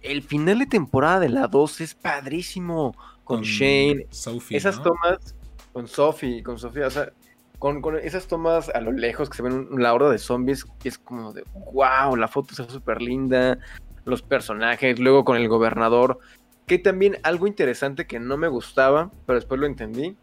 El 0.00 0.22
final 0.22 0.58
de 0.60 0.66
temporada 0.66 1.20
de 1.20 1.28
la 1.28 1.46
2 1.48 1.80
es 1.80 1.94
padrísimo. 1.94 2.92
Con, 3.24 3.38
con 3.38 3.42
Shane. 3.42 4.06
Sophie, 4.10 4.56
esas 4.56 4.78
¿no? 4.78 4.84
tomas. 4.84 5.34
Con 5.72 5.86
Sophie, 5.86 6.42
con 6.42 6.58
Sofía. 6.58 6.86
O 6.86 6.90
sea, 6.90 7.12
con, 7.58 7.80
con, 7.80 7.96
esas 7.96 8.26
tomas 8.26 8.68
a 8.68 8.80
lo 8.80 8.90
lejos 8.90 9.30
que 9.30 9.36
se 9.36 9.42
ven 9.42 9.68
la 9.78 9.94
horda 9.94 10.10
de 10.10 10.18
zombies. 10.18 10.66
Es 10.82 10.98
como 10.98 11.32
de 11.32 11.44
wow, 11.72 12.16
la 12.16 12.26
foto 12.26 12.48
está 12.50 12.68
súper 12.68 13.00
linda 13.00 13.58
los 14.04 14.22
personajes, 14.22 14.98
luego 14.98 15.24
con 15.24 15.36
el 15.36 15.48
gobernador, 15.48 16.18
que 16.66 16.78
también 16.78 17.18
algo 17.22 17.46
interesante 17.46 18.06
que 18.06 18.18
no 18.18 18.36
me 18.36 18.48
gustaba, 18.48 19.10
pero 19.26 19.36
después 19.36 19.60
lo 19.60 19.66
entendí, 19.66 20.16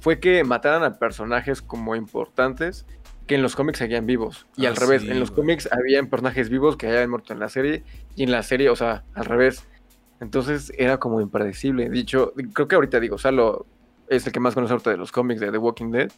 fue 0.00 0.20
que 0.20 0.42
mataran 0.44 0.82
a 0.82 0.98
personajes 0.98 1.62
como 1.62 1.94
importantes 1.94 2.86
que 3.26 3.36
en 3.36 3.42
los 3.42 3.54
cómics 3.54 3.78
seguían 3.78 4.06
vivos. 4.06 4.46
Y 4.56 4.66
ah, 4.66 4.70
al 4.70 4.76
revés, 4.76 5.02
sí, 5.02 5.10
en 5.10 5.20
los 5.20 5.30
güey. 5.30 5.42
cómics 5.42 5.68
habían 5.70 6.08
personajes 6.08 6.48
vivos 6.48 6.76
que 6.76 6.88
habían 6.88 7.10
muerto 7.10 7.32
en 7.32 7.38
la 7.38 7.48
serie, 7.48 7.84
y 8.16 8.24
en 8.24 8.32
la 8.32 8.42
serie, 8.42 8.68
o 8.68 8.76
sea, 8.76 9.04
al 9.14 9.24
revés. 9.24 9.64
Entonces 10.20 10.72
era 10.76 10.98
como 10.98 11.20
impredecible. 11.20 11.88
Dicho, 11.88 12.32
creo 12.52 12.68
que 12.68 12.74
ahorita 12.74 13.00
digo, 13.00 13.18
Salo 13.18 13.66
es 14.08 14.26
el 14.26 14.32
que 14.32 14.40
más 14.40 14.54
conoce 14.54 14.72
ahorita 14.72 14.90
de 14.90 14.96
los 14.96 15.12
cómics 15.12 15.40
de 15.40 15.50
The 15.50 15.58
Walking 15.58 15.90
Dead, 15.90 16.10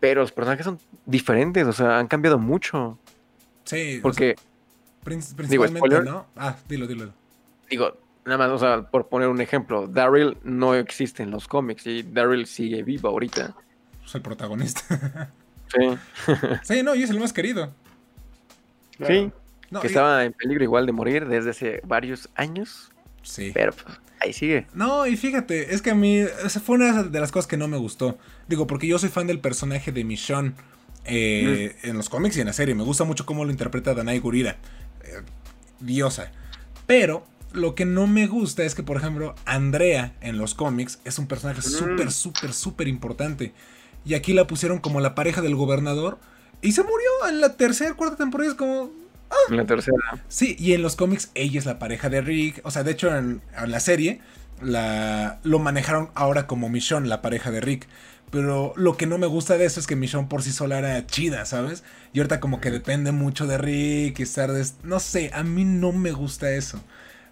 pero 0.00 0.20
los 0.20 0.32
personajes 0.32 0.64
son 0.64 0.78
diferentes, 1.06 1.66
o 1.66 1.72
sea, 1.72 1.98
han 1.98 2.08
cambiado 2.08 2.38
mucho. 2.38 2.98
Sí, 3.64 4.00
porque... 4.02 4.34
O 4.36 4.36
sea 4.36 4.48
Principalmente, 5.04 5.88
digo, 5.88 6.02
¿no? 6.02 6.26
Ah, 6.36 6.56
dilo, 6.68 6.86
dilo. 6.86 7.12
Digo, 7.70 7.96
nada 8.24 8.38
más, 8.38 8.50
o 8.50 8.58
sea, 8.58 8.82
por 8.82 9.08
poner 9.08 9.28
un 9.28 9.40
ejemplo, 9.40 9.86
Daryl 9.86 10.36
no 10.42 10.74
existe 10.74 11.22
en 11.22 11.30
los 11.30 11.48
cómics 11.48 11.86
y 11.86 12.02
Daryl 12.02 12.46
sigue 12.46 12.82
vivo 12.82 13.08
ahorita. 13.08 13.54
Es 14.04 14.14
el 14.14 14.22
protagonista. 14.22 15.32
Sí. 15.68 15.98
sí, 16.62 16.82
no, 16.82 16.94
y 16.94 17.02
es 17.02 17.10
el 17.10 17.20
más 17.20 17.34
querido. 17.34 17.74
Claro. 18.96 19.14
Sí. 19.14 19.32
No, 19.70 19.80
que 19.80 19.88
y... 19.88 19.90
estaba 19.90 20.24
en 20.24 20.32
peligro 20.32 20.64
igual 20.64 20.86
de 20.86 20.92
morir 20.92 21.28
desde 21.28 21.50
hace 21.50 21.80
varios 21.84 22.30
años. 22.36 22.90
Sí. 23.22 23.50
Pero 23.52 23.72
pues, 23.72 24.00
ahí 24.20 24.32
sigue. 24.32 24.66
No, 24.72 25.06
y 25.06 25.18
fíjate, 25.18 25.74
es 25.74 25.82
que 25.82 25.90
a 25.90 25.94
mí 25.94 26.20
esa 26.20 26.60
fue 26.60 26.76
una 26.76 27.02
de 27.02 27.20
las 27.20 27.32
cosas 27.32 27.46
que 27.46 27.58
no 27.58 27.68
me 27.68 27.76
gustó. 27.76 28.16
Digo, 28.46 28.66
porque 28.66 28.86
yo 28.86 28.98
soy 28.98 29.10
fan 29.10 29.26
del 29.26 29.40
personaje 29.40 29.92
de 29.92 30.04
Michonne. 30.04 30.54
Eh, 31.10 31.74
mm. 31.82 31.88
en 31.88 31.96
los 31.96 32.08
cómics 32.08 32.36
y 32.36 32.40
en 32.40 32.46
la 32.46 32.52
serie. 32.52 32.74
Me 32.74 32.82
gusta 32.82 33.04
mucho 33.04 33.24
cómo 33.24 33.44
lo 33.44 33.50
interpreta 33.50 33.94
Danai 33.94 34.18
Gurira. 34.18 34.56
Diosa. 35.80 36.32
Pero 36.86 37.24
lo 37.52 37.74
que 37.74 37.84
no 37.84 38.06
me 38.06 38.26
gusta 38.26 38.64
es 38.64 38.74
que, 38.74 38.82
por 38.82 38.96
ejemplo, 38.96 39.34
Andrea 39.44 40.14
en 40.20 40.38
los 40.38 40.54
cómics 40.54 41.00
es 41.04 41.18
un 41.18 41.26
personaje 41.26 41.62
súper, 41.62 42.06
mm. 42.06 42.10
súper, 42.10 42.52
súper 42.52 42.88
importante. 42.88 43.52
Y 44.04 44.14
aquí 44.14 44.32
la 44.32 44.46
pusieron 44.46 44.78
como 44.78 45.00
la 45.00 45.14
pareja 45.14 45.42
del 45.42 45.56
gobernador. 45.56 46.18
Y 46.60 46.72
se 46.72 46.82
murió 46.82 47.28
en 47.28 47.40
la 47.40 47.56
tercera, 47.56 47.94
cuarta 47.94 48.16
temporada. 48.16 48.50
Es 48.50 48.56
como. 48.56 48.90
Ah. 49.30 49.36
En 49.50 49.56
la 49.58 49.66
tercera. 49.66 49.98
Sí, 50.28 50.56
y 50.58 50.72
en 50.72 50.82
los 50.82 50.96
cómics 50.96 51.30
ella 51.34 51.58
es 51.58 51.66
la 51.66 51.78
pareja 51.78 52.08
de 52.08 52.20
Rick. 52.20 52.60
O 52.64 52.70
sea, 52.70 52.84
de 52.84 52.92
hecho, 52.92 53.14
en, 53.14 53.42
en 53.56 53.70
la 53.70 53.80
serie 53.80 54.20
la, 54.62 55.40
lo 55.42 55.58
manejaron 55.58 56.10
ahora 56.14 56.46
como 56.46 56.68
Michonne, 56.68 57.08
la 57.08 57.22
pareja 57.22 57.50
de 57.50 57.60
Rick. 57.60 57.86
Pero 58.30 58.74
lo 58.76 58.96
que 58.96 59.06
no 59.06 59.16
me 59.16 59.26
gusta 59.26 59.56
de 59.56 59.64
eso 59.64 59.80
es 59.80 59.86
que 59.86 59.96
Michonne 59.96 60.28
por 60.28 60.42
sí 60.42 60.52
sola 60.52 60.78
era 60.78 61.06
chida, 61.06 61.46
¿sabes? 61.46 61.82
Y 62.12 62.18
ahorita 62.18 62.40
como 62.40 62.60
que 62.60 62.70
depende 62.70 63.12
mucho 63.12 63.46
de 63.46 63.58
Rick 63.58 64.18
y 64.18 64.22
estar 64.22 64.52
de... 64.52 64.66
No 64.82 65.00
sé, 65.00 65.30
a 65.32 65.42
mí 65.42 65.64
no 65.64 65.92
me 65.92 66.12
gusta 66.12 66.50
eso. 66.52 66.82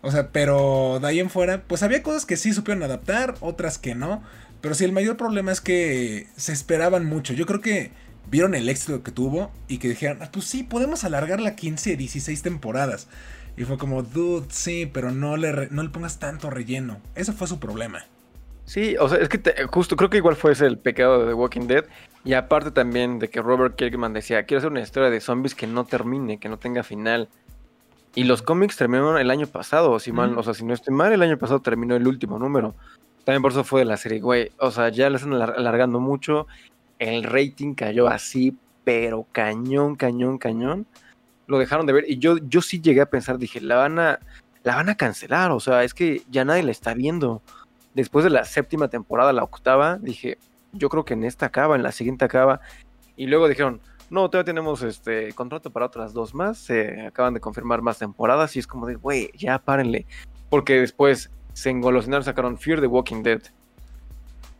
O 0.00 0.10
sea, 0.10 0.30
pero 0.30 0.98
de 1.00 1.08
ahí 1.08 1.20
en 1.20 1.30
fuera, 1.30 1.62
pues 1.62 1.82
había 1.82 2.02
cosas 2.02 2.24
que 2.24 2.36
sí 2.36 2.52
supieron 2.52 2.82
adaptar, 2.82 3.34
otras 3.40 3.78
que 3.78 3.94
no. 3.94 4.22
Pero 4.60 4.74
sí, 4.74 4.84
el 4.84 4.92
mayor 4.92 5.16
problema 5.16 5.52
es 5.52 5.60
que 5.60 6.28
se 6.36 6.52
esperaban 6.52 7.04
mucho. 7.04 7.34
Yo 7.34 7.44
creo 7.44 7.60
que 7.60 7.90
vieron 8.30 8.54
el 8.54 8.68
éxito 8.68 9.02
que 9.02 9.12
tuvo 9.12 9.52
y 9.68 9.78
que 9.78 9.88
dijeron, 9.88 10.18
ah, 10.22 10.30
pues 10.32 10.46
sí, 10.46 10.62
podemos 10.62 11.04
alargarla 11.04 11.56
15, 11.56 11.96
16 11.96 12.42
temporadas. 12.42 13.08
Y 13.56 13.64
fue 13.64 13.78
como, 13.78 14.02
dude, 14.02 14.46
sí, 14.50 14.90
pero 14.92 15.10
no 15.12 15.36
le, 15.36 15.68
no 15.70 15.82
le 15.82 15.88
pongas 15.90 16.18
tanto 16.18 16.50
relleno. 16.50 17.00
Ese 17.14 17.32
fue 17.32 17.48
su 17.48 17.58
problema. 17.58 18.06
Sí, 18.66 18.96
o 18.98 19.08
sea, 19.08 19.18
es 19.18 19.28
que 19.28 19.38
te, 19.38 19.64
justo 19.68 19.96
creo 19.96 20.10
que 20.10 20.16
igual 20.16 20.34
fue 20.34 20.52
ese 20.52 20.66
el 20.66 20.76
pecado 20.76 21.20
de 21.20 21.26
The 21.26 21.34
Walking 21.34 21.68
Dead. 21.68 21.84
Y 22.24 22.34
aparte 22.34 22.72
también 22.72 23.20
de 23.20 23.30
que 23.30 23.40
Robert 23.40 23.76
Kirkman 23.76 24.12
decía, 24.12 24.42
quiero 24.42 24.58
hacer 24.58 24.72
una 24.72 24.80
historia 24.80 25.08
de 25.08 25.20
zombies 25.20 25.54
que 25.54 25.68
no 25.68 25.84
termine, 25.84 26.38
que 26.38 26.48
no 26.48 26.58
tenga 26.58 26.82
final. 26.82 27.28
Y 28.16 28.24
los 28.24 28.42
cómics 28.42 28.76
terminaron 28.76 29.18
el 29.18 29.30
año 29.30 29.46
pasado, 29.46 30.00
si 30.00 30.10
mal, 30.10 30.32
mm. 30.32 30.38
o 30.38 30.42
sea, 30.42 30.52
si 30.52 30.64
no 30.64 30.74
estoy 30.74 30.92
mal, 30.94 31.12
el 31.12 31.22
año 31.22 31.38
pasado 31.38 31.60
terminó 31.60 31.94
el 31.94 32.08
último 32.08 32.40
número. 32.40 32.74
También 33.24 33.42
por 33.42 33.52
eso 33.52 33.62
fue 33.62 33.80
de 33.80 33.84
la 33.86 33.96
serie, 33.96 34.20
güey. 34.20 34.50
O 34.58 34.72
sea, 34.72 34.88
ya 34.88 35.08
le 35.10 35.16
están 35.16 35.34
alargando 35.34 36.00
mucho. 36.00 36.48
El 36.98 37.22
rating 37.22 37.74
cayó 37.74 38.08
así, 38.08 38.56
pero 38.82 39.26
cañón, 39.30 39.94
cañón, 39.94 40.38
cañón. 40.38 40.86
Lo 41.46 41.58
dejaron 41.58 41.86
de 41.86 41.92
ver. 41.92 42.04
Y 42.08 42.18
yo, 42.18 42.38
yo 42.38 42.62
sí 42.62 42.80
llegué 42.80 43.02
a 43.02 43.10
pensar, 43.10 43.38
dije, 43.38 43.60
la 43.60 43.76
van 43.76 43.98
a, 44.00 44.18
la 44.64 44.74
van 44.74 44.88
a 44.88 44.96
cancelar. 44.96 45.52
O 45.52 45.60
sea, 45.60 45.84
es 45.84 45.94
que 45.94 46.22
ya 46.30 46.44
nadie 46.44 46.64
la 46.64 46.72
está 46.72 46.94
viendo 46.94 47.42
después 47.96 48.24
de 48.24 48.30
la 48.30 48.44
séptima 48.44 48.88
temporada, 48.88 49.32
la 49.32 49.42
octava, 49.42 49.96
dije, 49.96 50.36
yo 50.72 50.90
creo 50.90 51.06
que 51.06 51.14
en 51.14 51.24
esta 51.24 51.46
acaba, 51.46 51.76
en 51.76 51.82
la 51.82 51.92
siguiente 51.92 52.26
acaba. 52.26 52.60
Y 53.16 53.26
luego 53.26 53.48
dijeron, 53.48 53.80
no, 54.10 54.28
todavía 54.28 54.44
tenemos 54.44 54.82
este 54.82 55.32
contrato 55.32 55.70
para 55.70 55.86
otras 55.86 56.12
dos 56.12 56.34
más. 56.34 56.58
Se 56.58 57.06
acaban 57.06 57.32
de 57.32 57.40
confirmar 57.40 57.80
más 57.80 57.98
temporadas. 57.98 58.54
Y 58.54 58.58
es 58.58 58.66
como 58.66 58.86
de, 58.86 58.96
güey, 58.96 59.30
ya 59.34 59.58
párenle. 59.58 60.04
Porque 60.50 60.78
después 60.78 61.30
se 61.54 61.70
engolosinaron, 61.70 62.22
sacaron 62.22 62.58
Fear 62.58 62.80
the 62.80 62.86
Walking 62.86 63.22
Dead. 63.22 63.40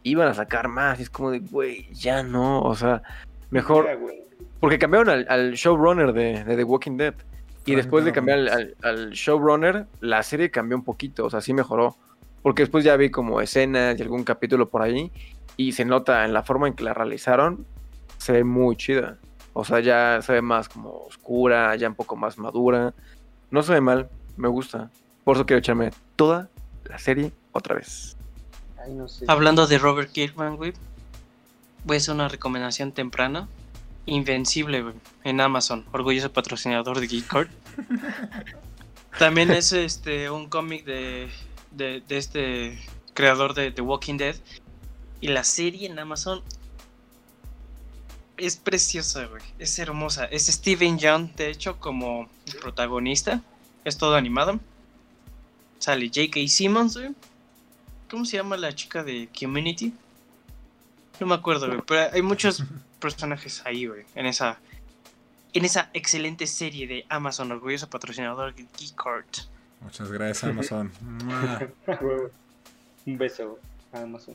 Iban 0.03 0.29
a 0.29 0.35
sacar 0.35 0.69
más. 0.69 0.99
Y 0.99 1.03
es 1.03 1.11
como 1.11 1.31
de, 1.31 1.41
güey, 1.41 1.93
ya 1.93 2.23
no. 2.23 2.63
O 2.63 2.75
sea, 2.75 3.03
mejor. 3.51 3.87
Porque 4.61 4.79
cambiaron 4.79 5.11
al, 5.11 5.27
al 5.29 5.53
showrunner 5.53 6.15
de, 6.15 6.43
de, 6.43 6.57
The 6.57 6.65
Walking 6.65 6.97
Dead. 6.97 7.15
Y 7.67 7.75
después 7.75 8.07
de 8.07 8.13
cambiar 8.13 8.39
al, 8.39 8.49
al, 8.49 8.77
al 8.83 9.11
showrunner, 9.11 9.87
la 10.01 10.23
serie 10.23 10.51
cambió 10.51 10.79
un 10.79 10.85
poquito. 10.85 11.27
O 11.27 11.31
sea, 11.31 11.43
sí 11.43 11.53
mejoró. 11.53 11.97
Porque 12.47 12.63
después 12.63 12.85
ya 12.85 12.97
vi 12.97 13.11
como 13.11 13.41
escenas 13.41 13.99
y 13.99 14.03
algún 14.03 14.23
capítulo 14.23 14.69
por 14.69 14.81
ahí. 14.81 15.11
Y 15.57 15.73
se 15.73 15.85
nota 15.85 16.25
en 16.25 16.33
la 16.33 16.45
forma 16.45 16.69
en 16.69 16.75
que 16.75 16.85
la 16.85 16.95
realizaron. 16.95 17.67
Se 18.19 18.31
ve 18.31 18.45
muy 18.45 18.77
chida. 18.77 19.19
O 19.53 19.65
sea, 19.65 19.81
ya 19.81 20.23
se 20.23 20.33
ve 20.33 20.43
más 20.43 20.69
como 20.69 20.91
oscura, 20.91 21.75
ya 21.75 21.89
un 21.89 21.97
poco 21.97 22.15
más 22.15 22.39
madura. 22.39 22.95
No 23.51 23.65
se 23.65 23.73
ve 23.73 23.81
mal, 23.81 24.09
me 24.37 24.47
gusta. 24.47 24.93
Por 25.25 25.35
eso 25.35 25.45
quiero 25.45 25.59
echarme 25.59 25.91
toda 26.15 26.49
la 26.85 27.01
serie 27.01 27.33
otra 27.51 27.75
vez. 27.75 28.17
Ay, 28.79 28.95
no 28.95 29.09
sé. 29.09 29.25
Hablando 29.27 29.67
de 29.67 29.79
Robert 29.79 30.13
Kirkman, 30.13 30.55
güey. 30.55 30.73
Voy 31.83 31.97
a 31.97 31.99
hacer 31.99 32.15
una 32.15 32.29
recomendación 32.29 32.93
temprana. 32.93 33.49
Invencible, 34.05 34.83
güey. 34.83 34.95
En 35.25 35.41
Amazon. 35.41 35.85
Orgulloso 35.91 36.33
patrocinador 36.33 37.01
de 37.01 37.09
Geekart. 37.09 37.51
También 39.19 39.51
es 39.51 39.73
este 39.73 40.31
un 40.31 40.49
cómic 40.49 40.85
de 40.85 41.29
de, 41.71 42.01
de, 42.01 42.17
este 42.17 42.79
creador 43.15 43.55
de 43.55 43.71
The 43.71 43.83
Walking 43.83 44.17
Dead. 44.17 44.37
Y 45.21 45.29
la 45.29 45.45
serie 45.45 45.89
en 45.89 45.99
Amazon 45.99 46.43
es 48.37 48.57
preciosa, 48.57 49.27
güey. 49.27 49.43
Es 49.59 49.79
hermosa. 49.79 50.27
Es 50.27 50.47
Steven 50.47 50.99
Young, 50.99 51.35
de 51.37 51.51
hecho, 51.51 51.79
como 51.79 52.29
protagonista. 52.61 53.43
Es 53.85 53.97
todo 53.97 54.17
animado. 54.17 54.61
Sale 55.79 56.07
J.K. 56.07 56.47
Simmons, 56.49 56.97
güey. 56.97 57.15
¿Cómo 58.11 58.25
se 58.25 58.37
llama 58.37 58.57
la 58.57 58.75
chica 58.75 59.03
de 59.03 59.29
Community? 59.39 59.93
No 61.21 61.27
me 61.27 61.35
acuerdo, 61.35 61.67
güey. 61.67 61.81
Pero 61.87 62.11
hay 62.13 62.23
muchos 62.23 62.63
personajes 63.01 63.63
ahí, 63.65 63.87
güey. 63.87 64.05
En 64.15 64.27
esa, 64.27 64.59
en 65.53 65.65
esa 65.65 65.91
excelente 65.95 66.47
serie 66.47 66.87
de 66.87 67.07
Amazon, 67.09 67.53
orgulloso 67.53 67.89
patrocinador 67.89 68.55
de 68.55 68.67
Geekart. 68.77 69.39
Muchas 69.81 70.11
gracias, 70.11 70.45
Amazon. 70.45 70.91
un 73.07 73.19
beso 73.19 73.59
a 73.93 74.03
Amazon. 74.03 74.35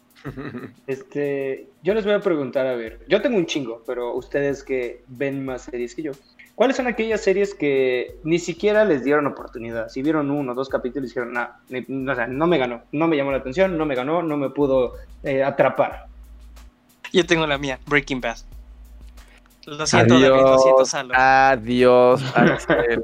Este, 0.87 1.67
yo 1.83 1.93
les 1.93 2.05
voy 2.05 2.13
a 2.13 2.19
preguntar, 2.19 2.67
a 2.67 2.75
ver, 2.75 2.99
yo 3.07 3.21
tengo 3.21 3.37
un 3.37 3.45
chingo, 3.45 3.83
pero 3.85 4.15
ustedes 4.15 4.63
que 4.63 5.03
ven 5.07 5.43
más 5.45 5.63
series 5.63 5.95
que 5.95 6.03
yo, 6.03 6.11
¿cuáles 6.55 6.77
son 6.77 6.87
aquellas 6.87 7.21
series 7.21 7.53
que 7.53 8.15
ni 8.23 8.39
siquiera 8.39 8.85
les 8.85 9.03
dieron 9.03 9.27
oportunidad? 9.27 9.89
Si 9.89 10.01
vieron 10.01 10.31
uno 10.31 10.53
o 10.53 10.55
dos 10.55 10.69
capítulos 10.69 11.09
y 11.09 11.09
dijeron, 11.09 11.33
nah, 11.33 11.49
no, 11.87 12.11
o 12.11 12.15
sea, 12.15 12.27
no 12.27 12.47
me 12.47 12.57
ganó, 12.57 12.83
no 12.91 13.07
me 13.07 13.17
llamó 13.17 13.31
la 13.31 13.37
atención, 13.37 13.77
no 13.77 13.85
me 13.85 13.95
ganó, 13.95 14.23
no 14.23 14.37
me 14.37 14.49
pudo 14.49 14.93
eh, 15.23 15.43
atrapar. 15.43 16.05
Yo 17.11 17.25
tengo 17.25 17.45
la 17.45 17.57
mía, 17.57 17.79
Breaking 17.87 18.21
Bad. 18.21 18.37
Lo 19.65 19.85
siento, 19.85 20.15
Adiós. 20.15 20.29
David, 20.29 20.43
lo 20.43 20.59
siento, 20.59 20.85
Salo. 20.85 21.13
Adiós, 21.15 22.23
Axel. 22.35 23.03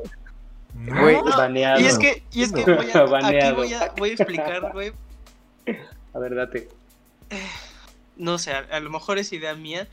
Güey, 0.86 1.18
baneado. 1.36 1.82
Y 1.82 1.86
es 1.86 1.98
que, 1.98 2.24
y 2.32 2.44
es 2.44 2.54
que 2.54 2.64
voy 2.64 2.92
a, 2.92 3.04
aquí 3.04 3.52
voy 3.56 3.74
a, 3.74 3.94
voy 3.98 4.10
a 4.12 4.14
explicar, 4.14 4.72
güey. 4.72 4.94
A 6.14 6.20
ver, 6.20 6.36
date. 6.36 6.70
No 8.16 8.40
sé, 8.40 8.52
a, 8.52 8.80
lo 8.80 8.90
mejor 8.90 9.20
es 9.20 9.32
idea 9.32 9.54
mía. 9.54 9.88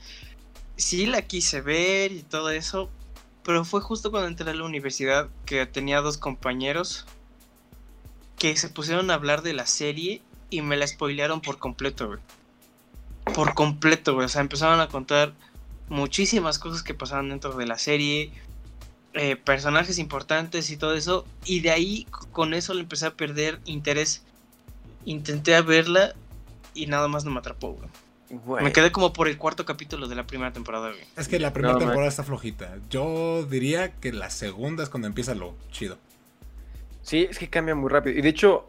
Sí 0.77 1.05
la 1.05 1.21
quise 1.21 1.61
ver 1.61 2.11
y 2.11 2.23
todo 2.23 2.49
eso, 2.49 2.89
pero 3.43 3.67
fue 3.67 3.83
justo 3.83 4.11
cuando 4.11 4.29
entré 4.29 4.51
a 4.51 4.55
la 4.55 4.65
universidad 4.65 5.29
que 5.45 5.67
tenía 5.67 6.01
dos 6.01 6.17
compañeros 6.17 7.05
que 8.39 8.57
se 8.57 8.71
pusieron 8.71 9.11
a 9.11 9.15
hablar 9.15 9.43
de 9.43 9.53
la 9.53 9.67
serie 9.67 10.23
y 10.49 10.63
me 10.63 10.79
la 10.79 10.87
spoilearon 10.87 11.43
por 11.43 11.59
completo, 11.59 12.07
güey. 12.07 12.21
Por 13.35 13.53
completo, 13.53 14.15
güey. 14.15 14.25
O 14.25 14.29
sea, 14.31 14.41
empezaron 14.41 14.81
a 14.81 14.89
contar 14.89 15.35
muchísimas 15.91 16.59
cosas 16.59 16.83
que 16.83 16.95
pasaban 16.95 17.29
dentro 17.29 17.53
de 17.53 17.67
la 17.67 17.77
serie, 17.77 18.33
eh, 19.15 19.37
personajes 19.37 19.99
importantes 19.99 20.71
y 20.71 20.77
todo 20.77 20.95
eso. 20.95 21.25
Y 21.45 21.61
de 21.61 21.71
ahí, 21.71 22.07
con 22.33 22.55
eso 22.55 22.75
le 22.75 22.81
empecé 22.81 23.07
a 23.07 23.15
perder 23.15 23.61
interés. 23.65 24.23
Intenté 25.05 25.61
verla 25.63 26.15
y 26.75 26.87
nada 26.87 27.09
más 27.09 27.25
no 27.25 27.31
me 27.31 27.39
atrapó, 27.39 27.73
güey. 27.73 27.89
Me 28.63 28.73
quedé 28.73 28.91
como 28.91 29.13
por 29.13 29.29
el 29.29 29.39
cuarto 29.39 29.65
capítulo 29.65 30.09
de 30.09 30.17
la 30.17 30.27
primera 30.27 30.53
temporada, 30.53 30.89
güey. 30.89 31.05
Es 31.17 31.29
que 31.29 31.39
la 31.39 31.53
primera 31.53 31.79
temporada 31.79 32.09
está 32.09 32.25
flojita. 32.25 32.77
Yo 32.91 33.45
diría 33.45 33.93
que 33.93 34.13
la 34.13 34.31
segunda 34.31 34.83
es 34.83 34.89
cuando 34.89 35.07
empieza 35.07 35.35
lo 35.35 35.55
chido. 35.71 35.99
Sí, 37.03 37.27
es 37.31 37.39
que 37.39 37.49
cambia 37.49 37.75
muy 37.75 37.91
rápido. 37.91 38.19
Y 38.19 38.23
de 38.23 38.31
hecho, 38.31 38.69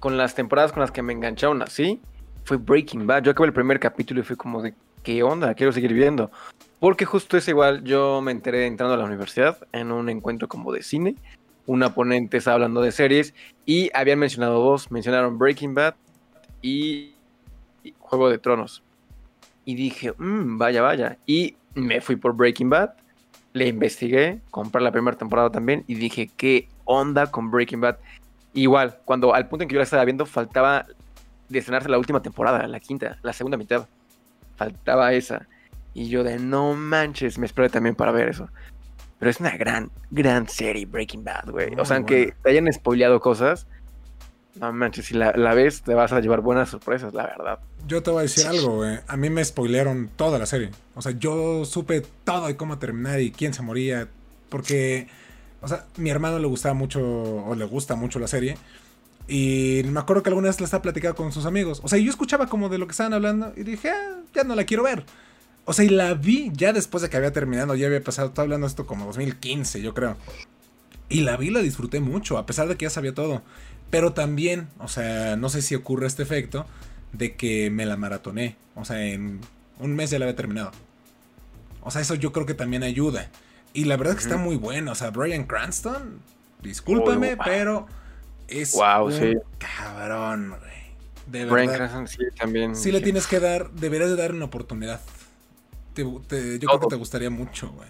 con 0.00 0.16
las 0.16 0.34
temporadas 0.34 0.72
con 0.72 0.80
las 0.80 0.90
que 0.90 1.02
me 1.02 1.12
engancharon 1.12 1.62
así, 1.62 2.00
fue 2.44 2.56
Breaking 2.56 3.06
Bad. 3.06 3.24
Yo 3.24 3.30
acabé 3.32 3.48
el 3.48 3.52
primer 3.52 3.78
capítulo 3.78 4.20
y 4.20 4.24
fui 4.24 4.34
como 4.34 4.62
de, 4.62 4.74
¿qué 5.02 5.22
onda? 5.22 5.54
Quiero 5.54 5.72
seguir 5.72 5.92
viendo. 5.92 6.30
Porque 6.80 7.04
justo 7.04 7.36
es 7.36 7.48
igual, 7.48 7.84
yo 7.84 8.20
me 8.20 8.32
enteré 8.32 8.66
entrando 8.66 8.94
a 8.94 8.98
la 8.98 9.04
universidad 9.04 9.58
en 9.72 9.90
un 9.90 10.08
encuentro 10.08 10.48
como 10.48 10.72
de 10.72 10.82
cine. 10.82 11.16
Una 11.66 11.94
ponente 11.94 12.36
estaba 12.36 12.56
hablando 12.56 12.82
de 12.82 12.92
series 12.92 13.34
y 13.64 13.90
habían 13.94 14.18
mencionado 14.18 14.62
dos. 14.62 14.90
Mencionaron 14.90 15.38
Breaking 15.38 15.74
Bad 15.74 15.94
y 16.60 17.14
Juego 17.98 18.28
de 18.28 18.38
Tronos. 18.38 18.82
Y 19.64 19.74
dije, 19.76 20.12
mmm, 20.18 20.58
vaya, 20.58 20.82
vaya. 20.82 21.16
Y 21.26 21.56
me 21.74 22.00
fui 22.00 22.16
por 22.16 22.34
Breaking 22.34 22.68
Bad. 22.68 22.90
Le 23.54 23.68
investigué, 23.68 24.40
compré 24.50 24.82
la 24.82 24.92
primera 24.92 25.16
temporada 25.16 25.50
también 25.50 25.84
y 25.86 25.94
dije, 25.94 26.28
¿qué 26.36 26.68
onda 26.84 27.30
con 27.30 27.50
Breaking 27.50 27.80
Bad? 27.80 27.96
Igual, 28.52 28.98
cuando 29.04 29.34
al 29.34 29.48
punto 29.48 29.62
en 29.62 29.68
que 29.68 29.74
yo 29.74 29.78
la 29.78 29.84
estaba 29.84 30.04
viendo, 30.04 30.26
faltaba 30.26 30.86
de 31.48 31.58
estrenarse 31.58 31.88
la 31.88 31.98
última 31.98 32.20
temporada, 32.20 32.66
la 32.66 32.80
quinta, 32.80 33.18
la 33.22 33.32
segunda 33.32 33.56
mitad. 33.56 33.86
Faltaba 34.56 35.12
esa. 35.12 35.46
Y 35.94 36.08
yo 36.08 36.24
de 36.24 36.38
no 36.38 36.74
manches, 36.74 37.38
me 37.38 37.46
esperé 37.46 37.70
también 37.70 37.94
para 37.94 38.12
ver 38.12 38.28
eso. 38.28 38.48
Pero 39.18 39.30
es 39.30 39.40
una 39.40 39.56
gran, 39.56 39.90
gran 40.10 40.48
serie 40.48 40.84
Breaking 40.86 41.24
Bad, 41.24 41.50
güey. 41.50 41.72
o 41.78 41.84
sea, 41.84 41.96
aunque 41.96 42.34
te 42.42 42.50
hayan 42.50 42.70
spoileado 42.72 43.20
cosas, 43.20 43.66
no 44.56 44.72
manches, 44.72 45.06
si 45.06 45.14
la, 45.14 45.32
ves, 45.54 45.82
te 45.82 45.94
vas 45.94 46.12
a 46.12 46.20
llevar 46.20 46.40
buenas 46.40 46.68
sorpresas, 46.68 47.14
la 47.14 47.26
verdad. 47.26 47.58
Yo 47.86 48.02
te 48.02 48.10
voy 48.10 48.20
a 48.20 48.22
decir 48.22 48.46
algo, 48.46 48.76
güey. 48.76 48.98
A 49.06 49.16
mí 49.16 49.30
me 49.30 49.44
spoilearon 49.44 50.10
toda 50.14 50.38
la 50.38 50.46
serie. 50.46 50.70
O 50.94 51.02
sea, 51.02 51.12
yo 51.12 51.64
supe 51.64 52.02
todo 52.24 52.46
de 52.46 52.56
cómo 52.56 52.78
terminar 52.78 53.20
y 53.20 53.30
quién 53.30 53.52
se 53.54 53.62
moría. 53.62 54.08
Porque, 54.48 55.08
o 55.60 55.68
sea, 55.68 55.86
mi 55.96 56.10
hermano 56.10 56.38
le 56.38 56.46
gustaba 56.46 56.74
mucho, 56.74 57.00
o 57.02 57.54
le 57.54 57.64
gusta 57.64 57.96
mucho 57.96 58.18
la 58.18 58.28
serie. 58.28 58.56
Y 59.26 59.82
me 59.86 60.00
acuerdo 60.00 60.22
que 60.22 60.30
alguna 60.30 60.48
vez 60.48 60.60
la 60.60 60.66
estaba 60.66 60.82
platicando 60.82 61.16
con 61.16 61.32
sus 61.32 61.46
amigos. 61.46 61.80
O 61.82 61.88
sea, 61.88 61.98
yo 61.98 62.10
escuchaba 62.10 62.46
como 62.46 62.68
de 62.68 62.78
lo 62.78 62.86
que 62.86 62.92
estaban 62.92 63.14
hablando 63.14 63.52
y 63.56 63.62
dije, 63.62 63.90
ah, 63.90 64.20
ya 64.34 64.44
no 64.44 64.54
la 64.54 64.64
quiero 64.64 64.84
ver. 64.84 65.04
O 65.64 65.72
sea, 65.72 65.84
y 65.84 65.88
la 65.88 66.14
vi 66.14 66.50
ya 66.54 66.72
después 66.72 67.02
de 67.02 67.08
que 67.08 67.16
había 67.16 67.32
terminado, 67.32 67.74
ya 67.74 67.86
había 67.86 68.02
pasado, 68.02 68.28
estaba 68.28 68.44
hablando 68.44 68.66
esto 68.66 68.86
como 68.86 69.06
2015, 69.06 69.80
yo 69.80 69.94
creo. 69.94 70.16
Y 71.08 71.22
la 71.22 71.36
vi, 71.36 71.50
la 71.50 71.60
disfruté 71.60 72.00
mucho, 72.00 72.38
a 72.38 72.46
pesar 72.46 72.68
de 72.68 72.76
que 72.76 72.84
ya 72.84 72.90
sabía 72.90 73.14
todo. 73.14 73.42
Pero 73.90 74.12
también, 74.12 74.68
o 74.78 74.88
sea, 74.88 75.36
no 75.36 75.48
sé 75.48 75.62
si 75.62 75.74
ocurre 75.74 76.06
este 76.06 76.22
efecto 76.22 76.66
de 77.12 77.36
que 77.36 77.70
me 77.70 77.86
la 77.86 77.96
maratoné. 77.96 78.56
O 78.74 78.84
sea, 78.84 79.04
en 79.04 79.40
un 79.78 79.94
mes 79.94 80.10
ya 80.10 80.18
la 80.18 80.26
había 80.26 80.36
terminado. 80.36 80.72
O 81.82 81.90
sea, 81.90 82.00
eso 82.00 82.14
yo 82.14 82.32
creo 82.32 82.46
que 82.46 82.54
también 82.54 82.82
ayuda. 82.82 83.30
Y 83.72 83.84
la 83.84 83.96
verdad 83.96 84.14
es 84.14 84.20
que 84.20 84.24
está 84.24 84.36
muy 84.36 84.56
bueno. 84.56 84.92
O 84.92 84.94
sea, 84.94 85.10
Brian 85.10 85.44
Cranston, 85.44 86.20
discúlpame, 86.62 87.36
pero 87.44 87.86
es 88.48 88.72
wow, 88.72 89.10
sí. 89.10 89.34
cabrón, 89.58 90.50
güey. 90.58 90.74
De 91.26 91.46
Brian 91.46 91.72
Cranston 91.72 92.08
sí 92.08 92.18
también. 92.38 92.76
Sí 92.76 92.92
le 92.92 93.00
tienes 93.00 93.26
que 93.26 93.40
dar, 93.40 93.70
deberías 93.72 94.10
de 94.10 94.16
darle 94.16 94.36
una 94.36 94.46
oportunidad. 94.46 95.00
Yo 96.02 96.68
creo 96.68 96.80
que 96.80 96.86
te 96.88 96.96
gustaría 96.96 97.30
mucho, 97.30 97.70
güey. 97.70 97.88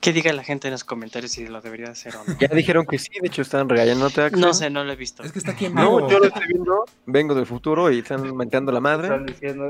Que 0.00 0.14
diga 0.14 0.32
la 0.32 0.42
gente 0.42 0.68
en 0.68 0.72
los 0.72 0.82
comentarios 0.82 1.32
si 1.32 1.46
lo 1.46 1.60
debería 1.60 1.90
hacer 1.90 2.16
o 2.16 2.24
no. 2.24 2.38
Ya 2.38 2.48
dijeron 2.48 2.86
que 2.86 2.98
sí, 2.98 3.10
de 3.20 3.28
hecho 3.28 3.42
están 3.42 3.68
regañándote. 3.68 4.30
No 4.30 4.54
sé, 4.54 4.70
no 4.70 4.82
lo 4.82 4.92
he 4.92 4.96
visto. 4.96 5.22
Es 5.22 5.30
que 5.30 5.38
está 5.38 5.52
aquí 5.52 5.66
en 5.66 5.74
vivo. 5.74 6.00
No, 6.00 6.10
yo 6.10 6.18
lo 6.18 6.24
estoy 6.24 6.46
viendo, 6.48 6.86
vengo 7.04 7.34
del 7.34 7.44
futuro 7.44 7.90
y 7.90 7.98
están 7.98 8.34
mentando 8.34 8.72
la 8.72 8.80
madre. 8.80 9.08
Están 9.08 9.26
diciendo... 9.26 9.68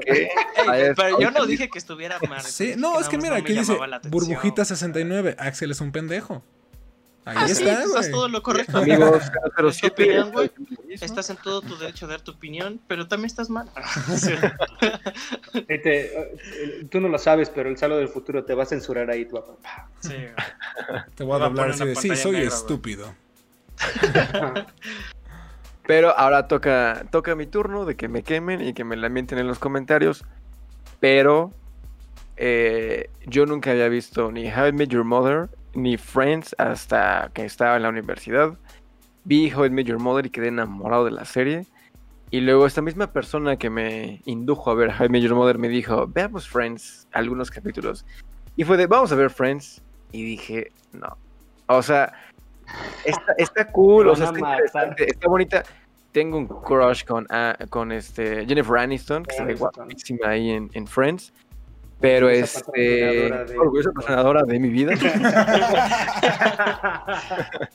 pero 0.96 1.18
yo 1.18 1.32
no 1.32 1.46
dije 1.46 1.68
que 1.68 1.78
estuviera 1.80 2.18
mal. 2.28 2.42
Sí, 2.42 2.74
no, 2.76 3.00
es 3.00 3.08
que 3.08 3.18
mira, 3.18 3.36
aquí 3.36 3.52
dice 3.52 3.76
Burbujita 4.08 4.64
69, 4.64 5.34
Axel 5.36 5.72
es 5.72 5.80
un 5.80 5.90
pendejo. 5.90 6.44
Ahí 7.30 7.36
ah, 7.38 7.46
está, 7.46 7.76
sí, 7.76 7.86
estás 7.86 8.10
todo 8.10 8.28
lo 8.28 8.42
correcto. 8.42 8.78
Amigos, 8.78 9.30
Estás 10.88 11.30
en 11.30 11.36
todo 11.36 11.62
tu 11.62 11.76
derecho 11.76 12.08
de 12.08 12.14
dar 12.14 12.20
tu 12.22 12.32
opinión, 12.32 12.80
pero 12.88 13.06
también 13.06 13.26
estás 13.26 13.48
mal. 13.50 13.68
Este, 15.68 16.86
tú 16.90 17.00
no 17.00 17.08
lo 17.08 17.18
sabes, 17.18 17.50
pero 17.50 17.68
el 17.68 17.76
Salo 17.76 17.96
del 17.96 18.08
futuro 18.08 18.44
te 18.44 18.54
va 18.54 18.64
a 18.64 18.66
censurar 18.66 19.10
ahí, 19.10 19.24
tu 19.26 19.36
papá. 19.36 19.88
Sí. 20.00 20.14
Te 21.14 21.24
voy 21.24 21.40
a 21.40 21.44
hablar 21.44 21.70
así 21.70 21.84
de, 21.84 21.94
sí, 21.94 22.16
soy 22.16 22.36
estúpido. 22.36 23.14
pero 25.86 26.16
ahora 26.16 26.48
toca, 26.48 27.04
toca 27.10 27.34
mi 27.34 27.46
turno 27.46 27.84
de 27.84 27.96
que 27.96 28.08
me 28.08 28.22
quemen 28.22 28.60
y 28.60 28.74
que 28.74 28.84
me 28.84 28.96
lamenten 28.96 29.38
en 29.38 29.46
los 29.46 29.58
comentarios. 29.58 30.24
Pero 30.98 31.52
eh, 32.36 33.10
yo 33.26 33.46
nunca 33.46 33.70
había 33.70 33.88
visto 33.88 34.32
ni 34.32 34.50
How 34.50 34.68
I 34.68 34.72
Met 34.72 34.88
Your 34.88 35.04
Mother 35.04 35.48
ni 35.74 35.96
Friends 35.96 36.54
hasta 36.58 37.30
que 37.34 37.44
estaba 37.44 37.76
en 37.76 37.82
la 37.82 37.88
universidad. 37.88 38.58
Vi 39.24 39.52
How 39.52 39.66
I 39.66 39.70
Met 39.70 39.86
Your 39.86 39.98
Mother 39.98 40.26
y 40.26 40.30
quedé 40.30 40.48
enamorado 40.48 41.04
de 41.04 41.10
la 41.10 41.24
serie. 41.24 41.66
Y 42.30 42.40
luego 42.40 42.66
esta 42.66 42.80
misma 42.80 43.12
persona 43.12 43.56
que 43.56 43.70
me 43.70 44.22
indujo 44.24 44.70
a 44.70 44.74
ver 44.74 44.90
How 44.90 45.06
I 45.06 45.08
Met 45.08 45.22
Your 45.22 45.34
Mother 45.34 45.58
me 45.58 45.68
dijo, 45.68 46.06
veamos 46.06 46.48
Friends, 46.48 47.08
algunos 47.12 47.50
capítulos. 47.50 48.06
Y 48.56 48.64
fue 48.64 48.76
de, 48.76 48.86
vamos 48.86 49.12
a 49.12 49.14
ver 49.16 49.30
Friends. 49.30 49.82
Y 50.12 50.24
dije, 50.24 50.70
no. 50.92 51.16
O 51.66 51.82
sea, 51.82 52.12
está, 53.36 53.64
cool, 53.72 54.08
o 54.08 54.16
sea, 54.16 54.32
está, 55.06 55.28
bonita. 55.28 55.62
Tengo 56.12 56.38
un 56.38 56.48
crush 56.48 57.04
con, 57.04 57.26
ah, 57.30 57.56
con 57.68 57.92
este 57.92 58.44
Jennifer 58.46 58.78
Aniston, 58.78 59.22
que 59.22 59.36
se 59.36 59.44
ve 59.44 59.54
guapísima 59.54 60.30
ahí 60.30 60.50
en, 60.50 60.68
en 60.72 60.86
Friends. 60.86 61.32
Pero 62.00 62.30
este. 62.30 63.30
Orgullosa 63.58 63.90
patrocinadora 63.92 64.42
de 64.44 64.58
mi 64.58 64.70
vida. 64.70 64.94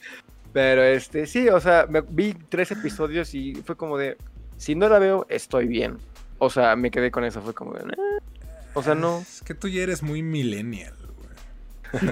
Pero 0.53 0.83
este, 0.83 1.27
sí, 1.27 1.49
o 1.49 1.59
sea, 1.59 1.85
me, 1.87 2.01
vi 2.01 2.33
tres 2.49 2.71
episodios 2.71 3.35
y 3.35 3.53
fue 3.55 3.75
como 3.75 3.97
de. 3.97 4.17
Si 4.57 4.73
no 4.73 4.89
la 4.89 4.99
veo, 4.99 5.25
estoy 5.29 5.67
bien. 5.67 5.97
O 6.39 6.49
sea, 6.49 6.75
me 6.75 6.91
quedé 6.91 7.11
con 7.11 7.23
eso, 7.23 7.41
fue 7.41 7.53
como 7.53 7.73
de. 7.73 7.83
o 8.73 8.81
sea, 8.81 8.95
no. 8.95 9.19
Es 9.19 9.41
que 9.41 9.53
tú 9.53 9.67
ya 9.67 9.83
eres 9.83 10.01
muy 10.01 10.23
millennial, 10.23 10.95
güey. 11.17 11.29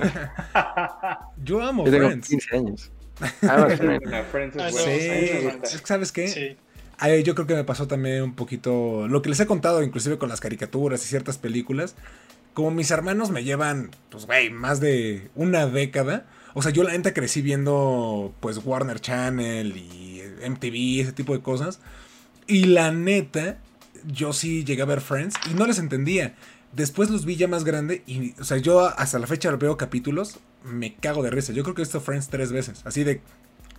Yo 1.44 1.62
amo 1.62 1.86
Yo 1.86 1.92
tengo 1.92 2.08
Friends. 2.08 2.28
15 2.28 2.56
años. 2.56 2.92
Ah, 3.44 3.68
Friends. 4.32 4.58
sí, 4.76 5.52
¿sabes 5.84 6.12
qué? 6.12 6.28
Sí 6.28 6.58
yo 7.24 7.36
creo 7.36 7.48
que 7.48 7.56
me 7.56 7.64
pasó 7.64 7.88
también 7.88 8.24
un 8.24 8.36
poquito 8.36 9.08
lo 9.08 9.22
que 9.22 9.30
les 9.30 9.40
he 9.40 9.46
contado, 9.46 9.84
inclusive 9.84 10.18
con 10.18 10.30
las 10.30 10.40
caricaturas 10.40 11.04
y 11.04 11.08
ciertas 11.08 11.38
películas. 11.38 11.96
Como 12.54 12.72
mis 12.72 12.92
hermanos 12.92 13.32
me 13.32 13.44
llevan, 13.44 13.92
pues, 14.10 14.26
güey, 14.26 14.50
más 14.50 14.80
de 14.80 15.30
una 15.36 15.66
década. 15.66 16.26
O 16.54 16.62
sea, 16.62 16.72
yo 16.72 16.84
la 16.84 16.92
neta 16.92 17.14
crecí 17.14 17.42
viendo, 17.42 18.34
pues, 18.40 18.60
Warner 18.64 19.00
Channel 19.00 19.76
y 19.76 20.22
MTV, 20.48 21.02
ese 21.02 21.12
tipo 21.12 21.34
de 21.34 21.42
cosas. 21.42 21.80
Y 22.48 22.66
la 22.66 22.92
neta, 22.92 23.58
yo 24.06 24.32
sí 24.34 24.64
llegué 24.64 24.84
a 24.84 24.86
ver 24.86 25.02
Friends 25.02 25.36
y 25.50 25.56
no 25.56 25.66
les 25.66 25.80
entendía. 25.80 26.36
Después 26.72 27.10
los 27.10 27.26
vi 27.26 27.36
ya 27.36 27.48
más 27.48 27.66
grande 27.66 28.04
y, 28.08 28.34
o 28.40 28.44
sea, 28.44 28.58
yo 28.58 28.88
hasta 28.88 29.20
la 29.20 29.28
fecha 29.28 29.52
veo 29.56 29.78
capítulos, 29.78 30.40
me 30.64 30.96
cago 30.96 31.22
de 31.22 31.32
risa. 31.32 31.54
Yo 31.54 31.64
creo 31.64 31.76
que 31.76 31.82
he 31.82 31.86
visto 31.86 32.02
Friends 32.02 32.30
tres 32.30 32.52
veces, 32.52 32.82
así 32.86 33.04
de, 33.04 33.22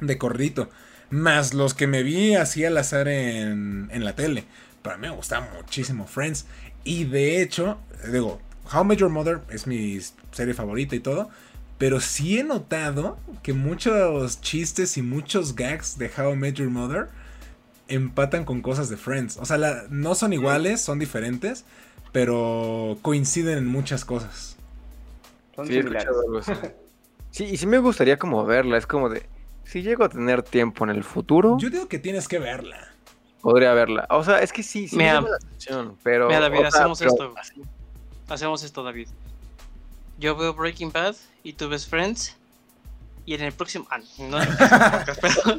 de 0.00 0.18
corridito 0.18 0.68
más 1.10 1.54
los 1.54 1.74
que 1.74 1.86
me 1.86 2.02
vi 2.02 2.34
así 2.34 2.64
al 2.64 2.76
azar 2.76 3.08
en, 3.08 3.88
en 3.92 4.04
la 4.04 4.14
tele. 4.14 4.44
Para 4.82 4.96
mí 4.96 5.08
me 5.08 5.14
gustaba 5.14 5.48
muchísimo 5.56 6.06
Friends. 6.06 6.46
Y 6.84 7.04
de 7.04 7.40
hecho, 7.42 7.78
digo, 8.12 8.40
How 8.72 8.92
I 8.92 8.96
Your 8.96 9.10
Mother 9.10 9.40
es 9.50 9.66
mi 9.66 9.98
serie 10.32 10.54
favorita 10.54 10.94
y 10.96 11.00
todo. 11.00 11.30
Pero 11.78 12.00
sí 12.00 12.38
he 12.38 12.44
notado 12.44 13.18
que 13.42 13.52
muchos 13.52 14.40
chistes 14.40 14.96
y 14.96 15.02
muchos 15.02 15.56
gags 15.56 15.98
de 15.98 16.10
How 16.16 16.34
I 16.34 16.36
Met 16.36 16.54
Your 16.54 16.70
Mother 16.70 17.08
empatan 17.88 18.44
con 18.44 18.62
cosas 18.62 18.88
de 18.88 18.96
Friends. 18.96 19.36
O 19.38 19.44
sea, 19.44 19.84
no 19.90 20.14
son 20.14 20.32
iguales, 20.32 20.80
son 20.80 20.98
diferentes, 20.98 21.64
pero 22.12 22.98
coinciden 23.02 23.58
en 23.58 23.66
muchas 23.66 24.04
cosas. 24.04 24.56
sí, 25.64 25.82
Sí, 27.30 27.44
y 27.46 27.56
sí 27.56 27.66
me 27.66 27.78
gustaría 27.78 28.16
como 28.16 28.46
verla, 28.46 28.78
es 28.78 28.86
como 28.86 29.08
de, 29.08 29.24
si 29.64 29.82
llego 29.82 30.04
a 30.04 30.08
tener 30.08 30.42
tiempo 30.42 30.84
en 30.84 30.90
el 30.90 31.04
futuro... 31.04 31.56
Yo 31.58 31.70
digo 31.70 31.88
que 31.88 31.98
tienes 31.98 32.28
que 32.28 32.38
verla. 32.38 32.88
Podría 33.40 33.74
verla. 33.74 34.06
O 34.10 34.24
sea, 34.24 34.38
es 34.40 34.52
que 34.52 34.62
sí, 34.62 34.88
sí 34.88 34.96
me, 34.96 35.04
llama 35.04 35.28
la 35.28 35.36
atención, 35.36 35.96
pero... 36.02 36.28
Mira, 36.28 36.40
David, 36.40 36.64
hacemos 36.64 37.00
esto. 37.00 37.34
Hacemos 38.28 38.62
esto, 38.62 38.82
David. 38.82 39.08
Yo 40.18 40.36
veo 40.36 40.54
Breaking 40.54 40.92
Bad 40.92 41.16
y 41.42 41.52
tú 41.52 41.68
ves 41.68 41.86
Friends. 41.86 42.36
Y 43.26 43.34
en 43.34 43.40
el 43.40 43.52
próximo. 43.52 43.86
Ah, 43.90 44.00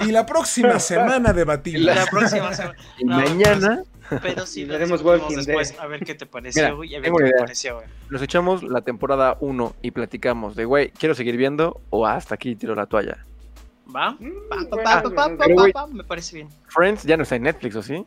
y 0.06 0.12
la 0.12 0.26
próxima 0.26 0.80
semana 0.80 1.34
debatimos. 1.34 1.82
Y 1.82 1.84
la 1.84 2.06
próxima 2.06 2.54
semana. 2.54 2.76
Y 3.00 3.06
mañana. 3.06 3.84
Pero 4.22 4.46
sí, 4.46 4.66
lo 4.66 4.78
después 4.78 5.74
a 5.80 5.88
ver 5.88 6.06
qué 6.06 6.14
te 6.14 6.28
pareció, 6.28 6.84
y 6.84 6.94
a 6.94 7.00
ver 7.00 7.12
qué 7.12 7.24
te 7.24 7.40
pareció, 7.40 7.76
güey. 7.78 7.88
Nos 8.10 8.22
echamos 8.22 8.62
la 8.62 8.82
temporada 8.82 9.38
1 9.40 9.76
y 9.82 9.92
platicamos 9.92 10.56
de, 10.56 10.66
güey, 10.66 10.92
quiero 10.92 11.16
seguir 11.16 11.38
viendo 11.38 11.82
o 11.90 12.06
hasta 12.06 12.36
aquí 12.36 12.56
tiro 12.56 12.76
la 12.76 12.86
toalla. 12.86 13.26
¿Va? 13.94 14.18
Va, 15.76 15.88
me 15.88 16.04
parece 16.04 16.36
bien. 16.38 16.50
Friends 16.68 17.04
ya 17.04 17.18
no 17.18 17.24
está 17.24 17.36
en 17.36 17.44
Netflix, 17.44 17.76
¿o 17.76 17.84
sí? 17.84 18.06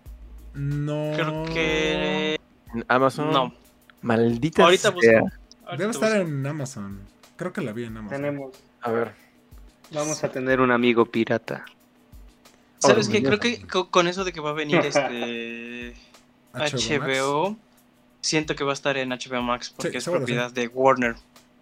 No. 0.54 1.12
Creo 1.14 1.44
que. 1.46 2.40
¿En 2.74 2.84
Amazon? 2.88 3.32
No. 3.32 3.54
Maldita 4.02 4.64
Ahorita 4.64 4.92
sea. 5.00 5.22
Debe 5.76 5.90
estar 5.90 6.16
en 6.16 6.46
Amazon. 6.46 7.00
Creo 7.36 7.52
que 7.52 7.60
la 7.60 7.72
vi 7.72 7.84
en 7.84 7.96
Amazon. 7.96 8.16
Tenemos. 8.16 8.56
A 8.80 8.90
ver. 8.90 9.12
Vamos 9.90 10.22
a 10.24 10.30
tener 10.30 10.60
un 10.60 10.70
amigo 10.70 11.06
pirata. 11.06 11.64
¿Sabes 12.78 13.08
qué? 13.08 13.22
Creo 13.22 13.38
que 13.38 13.66
con 13.66 14.06
eso 14.08 14.24
de 14.24 14.32
que 14.32 14.40
va 14.40 14.50
a 14.50 14.54
venir 14.54 14.78
este 14.84 15.94
HBO, 16.52 17.56
siento 18.20 18.54
que 18.54 18.64
va 18.64 18.70
a 18.70 18.74
estar 18.74 18.96
en 18.96 19.10
HBO 19.10 19.42
Max 19.42 19.72
porque 19.74 19.98
es 19.98 20.04
propiedad 20.04 20.50
de 20.52 20.68
Warner. 20.68 21.16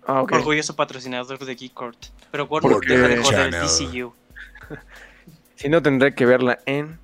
Ah, 0.07 0.23
okay. 0.23 0.39
Orgulloso 0.39 0.75
patrocinador 0.77 1.39
de 1.39 1.55
Geek 1.55 1.75
Court. 1.75 1.99
Pero 2.31 2.47
Warner 2.47 2.79
deja 2.81 3.09
de 3.09 3.23
joder 3.23 3.55
el 3.55 3.61
DCU. 3.61 4.15
si 5.57 5.69
no, 5.69 5.83
tendré 5.83 6.15
que 6.15 6.25
verla 6.27 6.59
en 6.65 6.99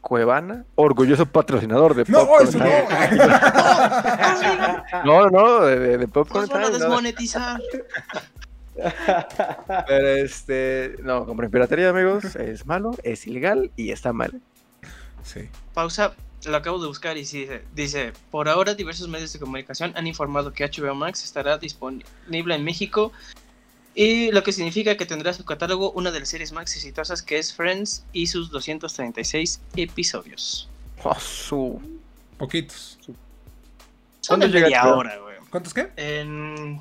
Cuevana, 0.00 0.64
orgulloso 0.76 1.26
patrocinador 1.26 1.94
de 1.94 2.04
no, 2.10 2.40
eso 2.40 2.58
no. 5.04 5.06
no, 5.28 5.28
no, 5.28 5.66
de, 5.66 5.98
de 5.98 6.08
Popcorn 6.08 6.42
Nos 6.42 6.50
van 6.50 6.64
a 6.64 6.70
desmonetizar. 6.70 7.60
Pero 9.86 10.08
este, 10.08 10.96
no, 11.02 11.26
compren 11.26 11.50
piratería, 11.50 11.90
amigos, 11.90 12.36
es 12.36 12.64
malo, 12.64 12.92
es 13.02 13.26
ilegal 13.26 13.72
y 13.76 13.90
está 13.90 14.12
mal. 14.12 14.40
Sí. 15.24 15.48
Pausa, 15.74 16.14
lo 16.44 16.56
acabo 16.56 16.78
de 16.78 16.86
buscar 16.86 17.16
y 17.16 17.20
dice, 17.20 17.64
dice, 17.74 18.12
por 18.30 18.48
ahora 18.48 18.74
diversos 18.74 19.08
medios 19.08 19.32
de 19.32 19.38
comunicación 19.38 19.92
han 19.96 20.06
informado 20.06 20.52
que 20.52 20.64
HBO 20.64 20.94
Max 20.94 21.24
estará 21.24 21.58
disponible 21.58 22.54
en 22.54 22.64
México 22.64 23.12
y 23.94 24.30
lo 24.30 24.42
que 24.44 24.52
significa 24.52 24.96
que 24.96 25.06
tendrá 25.06 25.32
su 25.32 25.44
catálogo 25.44 25.90
una 25.90 26.12
de 26.12 26.20
las 26.20 26.28
series 26.28 26.52
más 26.52 26.74
exitosas 26.76 27.22
que 27.22 27.38
es 27.38 27.52
Friends 27.52 28.04
y 28.12 28.28
sus 28.28 28.50
236 28.50 29.60
episodios. 29.76 30.68
Oh, 31.02 31.18
su... 31.18 31.80
Poquitos. 32.36 32.98
Son 34.20 34.38
de 34.38 34.48
media 34.48 34.86
hora, 34.86 35.18
güey. 35.18 35.36
¿Cuántos 35.50 35.74
qué? 35.74 35.90
En... 35.96 36.80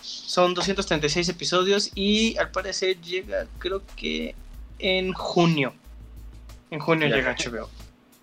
Son 0.00 0.54
236 0.54 1.28
episodios 1.28 1.90
y 1.94 2.36
al 2.38 2.50
parecer 2.50 3.00
llega, 3.00 3.46
creo 3.58 3.82
que 3.96 4.34
en 4.78 5.12
junio. 5.12 5.74
En 6.70 6.80
junio 6.80 7.06
llega 7.08 7.36
HBO. 7.36 7.68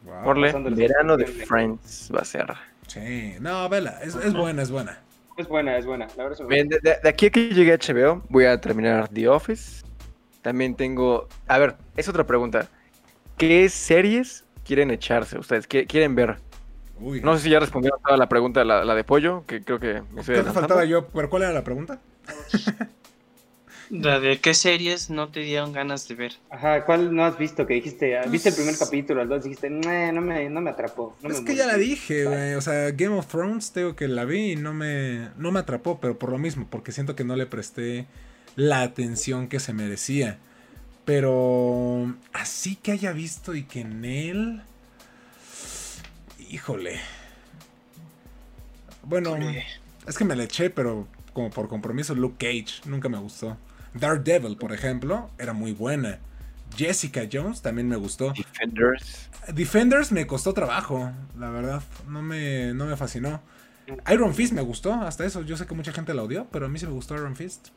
Wow. 0.04 0.24
Por 0.24 0.76
verano 0.76 1.18
de 1.18 1.26
Friends 1.26 2.12
va 2.14 2.22
a 2.22 2.26
ser. 2.26 2.48
Sí, 2.88 3.36
no, 3.40 3.70
vela, 3.70 4.00
es, 4.02 4.16
es 4.16 4.34
buena, 4.34 4.64
es 4.64 4.72
buena. 4.72 5.00
Es 5.38 5.48
buena, 5.48 5.78
es 5.78 5.86
buena. 5.86 6.08
La 6.18 6.24
verdad 6.26 6.46
Bien, 6.48 6.68
de, 6.68 6.98
aquí 7.08 7.28
a 7.28 7.30
que 7.30 7.50
llegue 7.50 7.74
a 7.74 7.78
HBO, 7.78 8.22
voy 8.30 8.46
a 8.46 8.60
terminar 8.60 9.08
The 9.10 9.28
Office. 9.28 9.84
También 10.42 10.76
tengo. 10.76 11.28
A 11.48 11.58
ver, 11.58 11.76
es 11.96 12.10
otra 12.10 12.26
pregunta. 12.26 12.68
¿Qué 13.38 13.70
series 13.70 14.46
quieren 14.66 14.92
echarse 14.92 15.38
ustedes? 15.38 15.68
¿Qué 15.68 15.86
quieren 15.86 16.16
ver? 16.16 16.38
Uy. 17.00 17.22
No 17.22 17.36
sé 17.36 17.44
si 17.44 17.50
ya 17.50 17.60
respondieron 17.60 18.00
a 18.04 18.18
la 18.18 18.28
pregunta, 18.28 18.64
la, 18.64 18.84
la 18.84 18.94
de 18.94 19.04
pollo, 19.04 19.44
que 19.48 19.64
creo 19.64 19.80
que 19.80 20.02
me 20.12 20.22
¿Qué 20.24 20.44
te 20.44 20.52
faltaba 20.52 20.86
yo? 20.86 21.08
¿Pero 21.08 21.30
cuál 21.30 21.44
era 21.44 21.54
la 21.54 21.64
pregunta? 21.64 22.00
La 23.92 24.22
de 24.22 24.40
qué 24.40 24.54
series 24.54 25.10
no 25.10 25.28
te 25.28 25.42
dieron 25.42 25.74
ganas 25.74 26.08
de 26.08 26.16
ver. 26.16 26.34
Ajá, 26.50 26.86
¿cuál 26.86 27.14
no 27.14 27.26
has 27.26 27.38
visto? 27.38 27.68
Que 27.68 27.74
dijiste, 27.74 28.18
ah, 28.18 28.24
viste 28.26 28.48
el 28.48 28.56
primer 28.56 28.78
pues 28.78 28.88
capítulo, 28.88 29.20
al 29.20 29.28
dos 29.28 29.44
dijiste, 29.44 29.70
no 29.70 30.22
me, 30.22 30.50
no 30.50 30.62
me 30.62 30.70
atrapó. 30.70 31.18
es 31.24 31.42
que 31.42 31.56
ya 31.58 31.68
la 31.68 31.76
dije, 31.76 32.24
güey. 32.24 32.54
O 32.54 32.62
sea, 32.62 32.92
Game 32.92 33.18
of 33.18 33.28
Thrones, 33.28 33.74
tengo 33.74 33.98
que 33.98 34.08
la 34.08 34.24
vi 34.24 34.54
y 34.54 34.56
no 34.56 34.74
me, 34.74 35.32
no 35.36 35.52
me 35.52 35.60
atrapó, 35.60 36.00
pero 36.00 36.18
por 36.18 36.32
lo 36.32 36.38
mismo, 36.38 36.68
porque 36.70 36.94
siento 36.94 37.18
que 37.18 37.26
no 37.26 37.36
le 37.36 37.46
presté 37.48 38.08
la 38.56 38.82
atención 38.82 39.50
que 39.50 39.60
se 39.60 39.74
merecía. 39.74 40.40
Pero 41.04 42.16
así 42.32 42.78
que 42.78 42.94
haya 42.94 43.12
visto 43.12 43.56
y 43.56 43.64
que 43.64 43.82
en 43.82 44.06
él. 44.06 44.62
Híjole. 46.50 47.02
Bueno, 49.04 49.36
es 50.08 50.18
que 50.18 50.24
me 50.24 50.38
le 50.38 50.46
eché, 50.46 50.70
pero 50.70 51.10
como 51.34 51.50
por 51.50 51.68
compromiso, 51.68 52.16
Luke 52.16 52.38
Cage. 52.40 52.90
Nunca 52.90 53.10
me 53.10 53.18
gustó. 53.18 53.58
Daredevil, 53.94 54.58
por 54.58 54.74
ejemplo, 54.74 55.30
era 55.38 55.54
muy 55.54 55.74
buena. 55.74 56.20
Jessica 56.76 57.22
Jones 57.32 57.62
también 57.62 57.88
me 57.88 57.96
gustó. 57.96 58.32
Defenders. 58.32 59.30
Defenders 59.54 60.12
me 60.12 60.26
costó 60.28 60.54
trabajo, 60.54 61.12
la 61.38 61.50
verdad. 61.50 61.84
No 62.08 62.22
me, 62.22 62.74
no 62.74 62.86
me 62.86 62.96
fascinó. 62.96 63.42
Iron 64.12 64.34
Fist 64.34 64.54
me 64.54 64.62
gustó, 64.62 64.94
hasta 64.94 65.26
eso. 65.26 65.42
Yo 65.42 65.58
sé 65.58 65.66
que 65.66 65.74
mucha 65.74 65.92
gente 65.92 66.14
la 66.14 66.24
odió, 66.24 66.48
pero 66.52 66.68
a 66.68 66.70
mí 66.70 66.80
sí 66.80 66.86
me 66.86 66.94
gustó 66.94 67.16
Iron 67.16 67.36
Fist. 67.36 67.70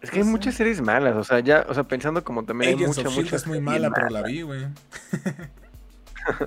Es 0.00 0.10
que 0.10 0.18
hay 0.18 0.24
muchas 0.24 0.54
series 0.54 0.80
malas, 0.80 1.16
o 1.16 1.24
sea, 1.24 1.40
ya, 1.40 1.66
o 1.68 1.74
sea, 1.74 1.82
pensando 1.82 2.22
como 2.22 2.44
también 2.44 2.78
hay 2.78 2.86
mucha, 2.86 3.10
mucha. 3.10 3.34
es 3.34 3.46
muy 3.48 3.60
mala, 3.60 3.90
pero 3.90 4.08
la 4.10 4.22
vi, 4.22 4.42
güey. 4.42 4.66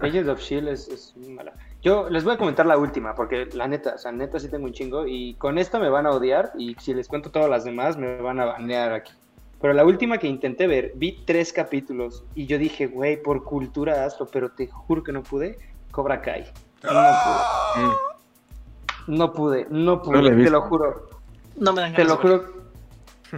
Agents 0.01 0.29
of 0.29 0.39
Shield 0.39 0.69
es, 0.69 0.87
es 0.87 1.13
muy 1.17 1.33
mala. 1.33 1.53
Yo 1.81 2.09
les 2.09 2.23
voy 2.23 2.35
a 2.35 2.37
comentar 2.37 2.65
la 2.65 2.77
última, 2.77 3.15
porque 3.15 3.47
la 3.53 3.67
neta, 3.67 3.95
o 3.95 3.97
sea, 3.97 4.11
neta 4.11 4.39
sí 4.39 4.49
tengo 4.49 4.65
un 4.65 4.73
chingo 4.73 5.07
y 5.07 5.33
con 5.35 5.57
esta 5.57 5.79
me 5.79 5.89
van 5.89 6.05
a 6.05 6.11
odiar 6.11 6.51
y 6.55 6.75
si 6.79 6.93
les 6.93 7.07
cuento 7.07 7.31
todas 7.31 7.49
las 7.49 7.63
demás 7.63 7.97
me 7.97 8.21
van 8.21 8.39
a 8.39 8.45
banear 8.45 8.93
aquí. 8.93 9.13
Pero 9.59 9.73
la 9.73 9.85
última 9.85 10.17
que 10.17 10.27
intenté 10.27 10.67
ver, 10.67 10.91
vi 10.95 11.23
tres 11.25 11.51
capítulos 11.53 12.23
y 12.35 12.45
yo 12.45 12.59
dije, 12.59 12.87
güey, 12.87 13.21
por 13.21 13.43
cultura 13.43 14.05
hazlo, 14.05 14.27
pero 14.27 14.49
te 14.49 14.67
juro 14.67 15.03
que 15.03 15.11
no 15.11 15.23
pude. 15.23 15.57
Cobra 15.91 16.21
Kai. 16.21 16.45
No 19.07 19.33
pude. 19.33 19.67
No 19.69 20.01
pude, 20.01 20.43
te 20.43 20.49
lo 20.49 20.61
juro. 20.61 21.09
No 21.55 21.73
me 21.73 21.81
dan 21.81 21.93
Te 21.93 22.03
lo 22.03 22.17
juro. 22.17 22.61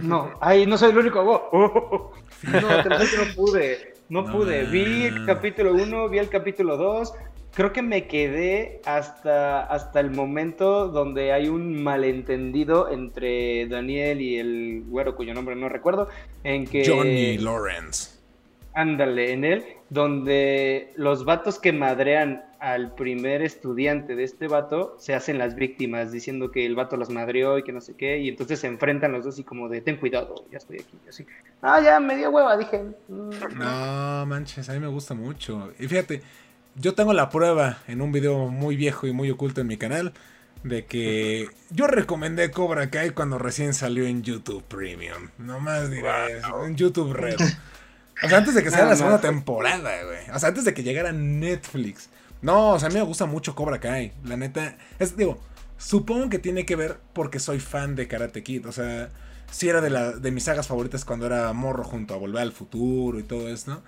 No, 0.02 0.30
ay, 0.40 0.66
no 0.66 0.76
soy 0.76 0.90
el 0.90 0.98
único. 0.98 1.20
No, 2.44 2.82
te 2.82 2.90
lo 2.90 2.96
juro 2.98 3.10
que 3.10 3.16
no 3.16 3.34
pude. 3.34 3.94
No, 4.10 4.24
pude. 4.26 4.64
Vi 4.64 5.04
el 5.04 5.24
capítulo 5.24 5.72
1, 5.72 6.08
vi 6.10 6.18
el 6.18 6.28
capítulo 6.28 6.76
2, 6.76 7.14
creo 7.54 7.72
que 7.72 7.82
me 7.82 8.06
quedé 8.06 8.80
hasta, 8.84 9.62
hasta 9.62 10.00
el 10.00 10.10
momento 10.10 10.88
donde 10.88 11.32
hay 11.32 11.48
un 11.48 11.82
malentendido 11.82 12.90
entre 12.90 13.66
Daniel 13.68 14.20
y 14.20 14.38
el 14.38 14.84
güero 14.86 15.16
cuyo 15.16 15.34
nombre 15.34 15.56
no 15.56 15.68
recuerdo, 15.68 16.08
en 16.42 16.66
que... 16.66 16.86
Johnny 16.86 17.38
Lawrence. 17.38 18.14
Ándale, 18.76 19.32
en 19.32 19.44
él, 19.44 19.64
donde 19.88 20.92
los 20.96 21.24
vatos 21.24 21.60
que 21.60 21.72
madrean 21.72 22.44
al 22.58 22.92
primer 22.94 23.40
estudiante 23.42 24.16
de 24.16 24.24
este 24.24 24.48
vato 24.48 24.96
se 24.98 25.14
hacen 25.14 25.38
las 25.38 25.54
víctimas, 25.54 26.10
diciendo 26.10 26.50
que 26.50 26.66
el 26.66 26.74
vato 26.74 26.96
los 26.96 27.08
madreó 27.08 27.56
y 27.56 27.62
que 27.62 27.70
no 27.70 27.80
sé 27.80 27.94
qué, 27.94 28.18
y 28.18 28.28
entonces 28.28 28.58
se 28.58 28.66
enfrentan 28.66 29.12
los 29.12 29.24
dos 29.24 29.38
y 29.38 29.44
como 29.44 29.68
de, 29.68 29.80
ten 29.80 29.96
cuidado, 29.96 30.46
ya 30.50 30.58
estoy 30.58 30.80
aquí, 30.80 30.98
así. 31.08 31.24
Ah, 31.62 31.80
ya, 31.80 32.00
me 32.00 32.16
dio 32.16 32.30
hueva, 32.30 32.56
dije. 32.56 32.82
Mm, 33.06 33.30
no, 33.58 34.26
manches, 34.26 34.68
a 34.68 34.72
mí 34.72 34.80
me 34.80 34.88
gusta 34.88 35.14
mucho. 35.14 35.72
Y 35.78 35.86
fíjate, 35.86 36.20
yo 36.76 36.94
tengo 36.94 37.12
la 37.12 37.30
prueba 37.30 37.78
en 37.86 38.00
un 38.00 38.12
video 38.12 38.48
muy 38.48 38.76
viejo 38.76 39.06
y 39.06 39.12
muy 39.12 39.30
oculto 39.30 39.60
en 39.60 39.66
mi 39.66 39.76
canal 39.76 40.12
de 40.62 40.86
que 40.86 41.48
yo 41.70 41.86
recomendé 41.86 42.50
Cobra 42.50 42.90
Kai 42.90 43.10
cuando 43.10 43.38
recién 43.38 43.74
salió 43.74 44.06
en 44.06 44.22
YouTube 44.22 44.64
Premium. 44.64 45.30
No 45.38 45.60
más 45.60 45.90
diré 45.90 46.38
eso, 46.38 46.64
en 46.64 46.74
YouTube 46.76 47.12
Red. 47.12 47.36
O 48.22 48.28
sea, 48.28 48.38
antes 48.38 48.54
de 48.54 48.62
que 48.62 48.70
sea 48.70 48.86
la 48.86 48.96
segunda 48.96 49.20
temporada, 49.20 49.90
güey. 50.04 50.30
O 50.32 50.38
sea, 50.38 50.48
antes 50.48 50.64
de 50.64 50.72
que 50.72 50.82
llegara 50.82 51.12
Netflix. 51.12 52.08
No, 52.42 52.70
o 52.70 52.78
sea, 52.78 52.88
a 52.88 52.90
mí 52.90 52.96
me 52.96 53.02
gusta 53.02 53.26
mucho 53.26 53.54
Cobra 53.54 53.80
Kai. 53.80 54.12
La 54.24 54.36
neta, 54.36 54.76
es, 54.98 55.16
digo, 55.16 55.38
supongo 55.76 56.30
que 56.30 56.38
tiene 56.38 56.64
que 56.64 56.76
ver 56.76 56.98
porque 57.12 57.40
soy 57.40 57.60
fan 57.60 57.94
de 57.94 58.08
Karate 58.08 58.42
Kid. 58.42 58.66
O 58.66 58.72
sea, 58.72 59.10
sí 59.50 59.68
era 59.68 59.80
de, 59.80 59.90
la, 59.90 60.12
de 60.12 60.30
mis 60.30 60.44
sagas 60.44 60.66
favoritas 60.66 61.04
cuando 61.04 61.26
era 61.26 61.52
morro 61.52 61.84
junto 61.84 62.14
a 62.14 62.16
Volver 62.16 62.42
al 62.42 62.52
Futuro 62.52 63.18
y 63.18 63.22
todo 63.22 63.48
esto. 63.48 63.82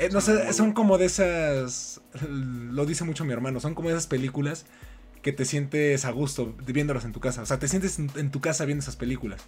Eh, 0.00 0.08
no 0.10 0.22
sé, 0.22 0.50
son 0.54 0.72
como 0.72 0.96
de 0.96 1.04
esas. 1.04 2.00
Lo 2.30 2.86
dice 2.86 3.04
mucho 3.04 3.26
mi 3.26 3.34
hermano. 3.34 3.60
Son 3.60 3.74
como 3.74 3.90
esas 3.90 4.06
películas 4.06 4.64
que 5.20 5.32
te 5.32 5.44
sientes 5.44 6.06
a 6.06 6.10
gusto 6.10 6.54
viéndolas 6.66 7.04
en 7.04 7.12
tu 7.12 7.20
casa. 7.20 7.42
O 7.42 7.46
sea, 7.46 7.58
te 7.58 7.68
sientes 7.68 7.98
en, 7.98 8.30
tu 8.30 8.40
casa 8.40 8.64
viendo 8.64 8.82
esas 8.82 8.96
películas. 8.96 9.42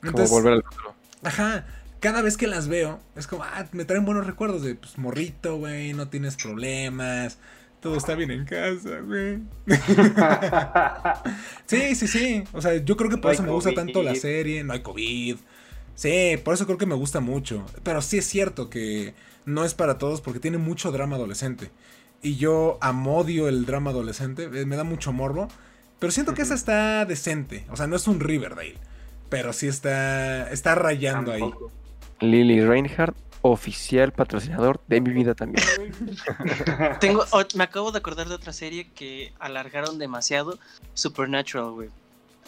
como 0.00 0.26
volver 0.26 0.54
al 0.54 0.64
futuro. 0.64 0.94
Ajá. 1.22 1.66
Cada 2.00 2.20
vez 2.20 2.36
que 2.36 2.48
las 2.48 2.66
veo, 2.66 2.98
es 3.14 3.28
como, 3.28 3.44
ah, 3.44 3.66
me 3.70 3.84
traen 3.84 4.04
buenos 4.04 4.26
recuerdos 4.26 4.62
de 4.62 4.74
pues, 4.74 4.98
morrito, 4.98 5.58
güey, 5.58 5.92
no 5.92 6.08
tienes 6.08 6.34
problemas. 6.34 7.38
todo 7.78 7.96
está 7.96 8.16
bien 8.16 8.32
en 8.32 8.44
casa, 8.44 8.98
güey. 9.06 9.38
sí, 11.66 11.94
sí, 11.94 12.08
sí. 12.08 12.42
O 12.52 12.60
sea, 12.60 12.74
yo 12.74 12.96
creo 12.96 13.08
que 13.08 13.18
por 13.18 13.32
eso 13.32 13.44
me 13.44 13.52
gusta 13.52 13.72
tanto 13.72 14.02
la 14.02 14.16
serie. 14.16 14.64
No 14.64 14.72
hay 14.72 14.80
COVID. 14.80 15.36
Sí, 15.94 16.40
por 16.42 16.54
eso 16.54 16.66
creo 16.66 16.78
que 16.78 16.86
me 16.86 16.96
gusta 16.96 17.20
mucho. 17.20 17.64
Pero 17.84 18.02
sí 18.02 18.18
es 18.18 18.26
cierto 18.26 18.68
que 18.68 19.14
no 19.44 19.64
es 19.64 19.74
para 19.74 19.98
todos 19.98 20.20
porque 20.20 20.40
tiene 20.40 20.58
mucho 20.58 20.92
drama 20.92 21.16
adolescente. 21.16 21.70
Y 22.22 22.36
yo 22.36 22.78
amodio 22.80 23.48
el 23.48 23.66
drama 23.66 23.90
adolescente. 23.90 24.44
Eh, 24.44 24.66
me 24.66 24.76
da 24.76 24.84
mucho 24.84 25.12
morbo. 25.12 25.48
Pero 25.98 26.12
siento 26.12 26.34
que 26.34 26.42
esa 26.42 26.54
está 26.54 27.04
decente. 27.04 27.66
O 27.70 27.76
sea, 27.76 27.86
no 27.86 27.96
es 27.96 28.06
un 28.06 28.20
Riverdale. 28.20 28.76
Pero 29.28 29.52
sí 29.52 29.66
está, 29.66 30.50
está 30.50 30.74
rayando 30.74 31.32
ahí. 31.32 31.52
Lily 32.20 32.64
Reinhardt 32.64 33.16
oficial 33.42 34.12
patrocinador 34.12 34.80
de 34.86 35.00
mi 35.00 35.10
vida 35.10 35.34
también. 35.34 35.66
Tengo, 37.00 37.24
me 37.54 37.64
acabo 37.64 37.92
de 37.92 37.98
acordar 37.98 38.28
de 38.28 38.36
otra 38.36 38.52
serie 38.52 38.88
que 38.94 39.32
alargaron 39.38 39.98
demasiado, 39.98 40.58
Supernatural, 40.94 41.72
güey. 41.72 41.88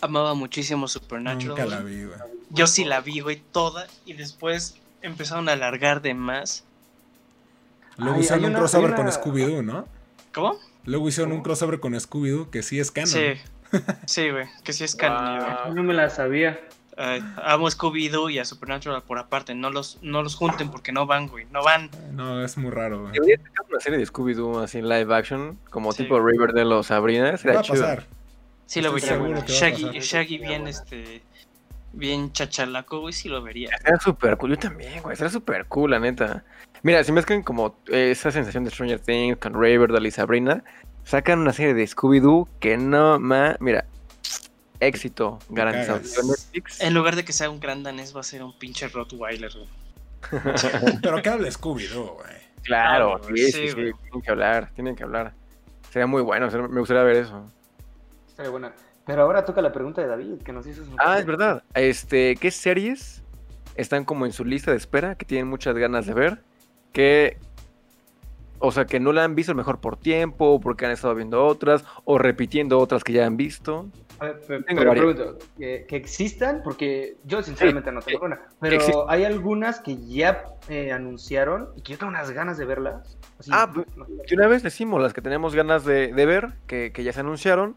Amaba 0.01 0.35
muchísimo 0.35 0.89
Supernatural. 0.89 1.49
Nunca 1.49 1.67
la 1.67 1.81
vi, 1.81 2.05
güey. 2.05 2.19
Yo 2.51 2.67
sí 2.67 2.85
la 2.85 3.01
vi, 3.01 3.21
güey, 3.21 3.43
toda, 3.53 3.89
y 4.07 4.13
después 4.15 4.77
empezaron 5.03 5.49
a 5.49 5.53
alargar 5.53 6.01
de 6.01 6.15
más. 6.15 6.65
Luego 7.97 8.21
hicieron 8.21 8.45
un 8.47 8.53
crossover 8.55 8.95
con 8.95 9.07
Scooby-Doo, 9.07 9.63
¿no? 9.63 9.87
¿Cómo? 10.33 10.59
Luego 10.85 11.09
hicieron 11.09 11.33
un 11.33 11.43
crossover 11.43 11.81
con 11.81 11.95
Scooby-Doo, 11.95 12.51
que 12.51 12.63
sí 12.63 12.79
es 12.79 12.91
canon. 12.91 13.09
Sí, 13.09 13.35
sí, 14.07 14.31
güey, 14.31 14.47
que 14.63 14.73
sí 14.73 14.85
es 14.85 14.95
canon. 14.95 15.75
No 15.75 15.83
me 15.83 15.95
la 15.95 16.11
sabía 16.11 16.61
amo 16.97 17.69
Scooby-Doo 17.69 18.31
y 18.31 18.39
a 18.39 18.45
Supernatural 18.45 19.03
por 19.03 19.19
aparte. 19.19 19.55
No 19.55 19.71
los, 19.71 19.99
no 20.03 20.23
los 20.23 20.35
junten 20.35 20.71
porque 20.71 20.93
no 20.93 21.07
van, 21.07 21.29
güey. 21.29 21.47
No 21.51 21.63
van. 21.63 21.91
No, 22.13 22.45
es 22.45 22.57
muy 22.57 22.71
raro, 22.71 23.03
güey. 23.03 23.13
Debería 23.13 23.41
una 23.69 23.81
serie 23.81 23.99
de 23.99 24.07
Scooby-Doo 24.07 24.63
así 24.63 24.79
en 24.79 24.89
live 24.89 25.15
action, 25.15 25.59
como 25.71 25.93
tipo 25.93 26.21
Riverdale 26.21 26.75
o 26.75 26.83
Sabrina. 26.83 27.37
Sería 27.37 27.57
va 27.57 27.61
a 27.61 27.65
pasar. 27.65 28.07
Sí, 28.67 28.81
lo 28.81 28.93
vería, 28.93 29.19
Shaggy, 29.47 30.01
Shaggy 30.01 30.39
bien, 30.39 30.69
este. 30.69 31.23
Bien 31.93 32.33
chachalaco, 32.33 33.01
güey, 33.01 33.13
sí 33.13 33.29
lo 33.29 33.41
vería. 33.41 33.71
Sería 33.79 34.01
súper 34.01 34.37
cool. 34.37 34.51
Yo 34.51 34.59
también, 34.59 35.01
güey. 35.03 35.17
Sería 35.17 35.31
súper 35.31 35.67
cool, 35.67 35.93
la 35.93 36.01
neta. 36.01 36.45
Mira, 36.85 37.03
si 37.03 37.13
mezclan 37.13 37.43
como 37.43 37.79
esa 37.87 38.31
sensación 38.31 38.63
de 38.65 38.71
Stranger 38.71 39.01
Things 39.01 39.39
con 39.39 39.59
Riverdale 39.59 40.07
y 40.07 40.11
Sabrina, 40.11 40.63
sacan 41.05 41.39
una 41.39 41.55
serie 41.55 41.73
de 41.73 41.83
Scooby-Doo 41.83 42.47
que 42.61 42.77
no 42.77 43.19
ma. 43.19 43.57
Mira, 43.59 43.87
éxito 44.81 45.39
garantizado. 45.49 46.03
En 46.81 46.93
lugar 46.93 47.17
de 47.17 47.25
que 47.25 47.33
sea 47.33 47.49
un 47.49 47.59
gran 47.59 47.83
danés, 47.83 48.15
va 48.15 48.21
a 48.21 48.23
ser 48.23 48.43
un 48.43 48.59
pinche 48.59 48.87
Rottweiler, 48.89 49.51
güey. 49.51 49.67
Pero 51.03 51.23
que 51.23 51.29
hable 51.31 51.51
Scooby-Doo, 51.51 52.17
güey. 52.17 52.45
Claro, 52.65 53.19
sí, 53.35 53.51
sí, 53.51 53.69
sí, 53.69 53.75
tienen 53.75 54.23
que 54.23 54.31
hablar, 54.31 54.71
tienen 54.75 54.95
que 54.95 55.05
hablar. 55.05 55.33
Sería 55.91 56.07
muy 56.07 56.21
bueno, 56.21 56.51
me 56.69 56.81
gustaría 56.81 57.03
ver 57.03 57.17
eso. 57.17 57.51
Sería 58.37 58.51
buena. 58.51 58.75
Pero 59.07 59.23
ahora 59.23 59.47
toca 59.47 59.63
la 59.63 59.73
pregunta 59.73 60.03
de 60.03 60.09
David, 60.09 60.43
que 60.45 60.53
nos 60.53 60.67
hizo 60.67 60.83
Ah, 60.99 61.19
es 61.19 61.25
verdad. 61.25 61.63
Este, 61.73 62.37
¿qué 62.37 62.51
series 62.51 63.23
están 63.75 64.05
como 64.05 64.27
en 64.27 64.33
su 64.33 64.45
lista 64.45 64.71
de 64.71 64.77
espera, 64.77 65.15
que 65.15 65.25
tienen 65.25 65.49
muchas 65.49 65.75
ganas 65.77 66.05
de 66.05 66.13
ver? 66.13 66.43
Que 66.95 67.37
o 68.65 68.73
sea, 68.73 68.87
que 68.87 68.99
no 68.99 69.13
la 69.13 69.25
han 69.25 69.35
visto 69.35 69.55
mejor 69.55 69.79
por 69.81 69.99
tiempo, 69.99 70.59
porque 70.59 70.87
han 70.87 70.93
estado 70.93 71.15
viendo 71.15 71.45
otras, 71.45 71.85
o 72.05 72.17
repitiendo 72.17 72.79
otras 72.79 73.05
que 73.05 73.13
ya 73.13 73.27
han 73.27 73.37
visto. 73.37 73.87
Ver, 74.21 74.65
pero, 74.67 74.91
pregunto, 74.93 75.39
¿que, 75.59 75.85
existan, 75.91 76.63
porque 76.63 77.17
yo 77.25 77.43
sinceramente 77.43 77.93
no 77.93 78.01
tengo 78.01 78.25
una, 78.25 78.41
pero 78.61 79.11
hay 79.11 79.25
algunas 79.25 79.81
que 79.81 79.99
ya 80.07 80.45
eh, 80.69 80.93
anunciaron 80.93 81.69
y 81.77 81.83
que 81.83 81.93
yo 81.93 81.99
tengo 81.99 82.11
unas 82.11 82.31
ganas 82.31 82.57
de 82.57 82.65
verlas. 82.65 83.19
ah, 83.51 83.71
de 83.75 84.35
una 84.35 84.47
vez 84.47 84.63
decimos 84.63 85.03
las 85.03 85.13
que 85.13 85.21
tenemos 85.21 85.55
ganas 85.55 85.85
de, 85.85 86.11
ver, 86.15 86.53
que, 86.67 86.93
ya 86.97 87.13
se 87.13 87.21
anunciaron, 87.21 87.77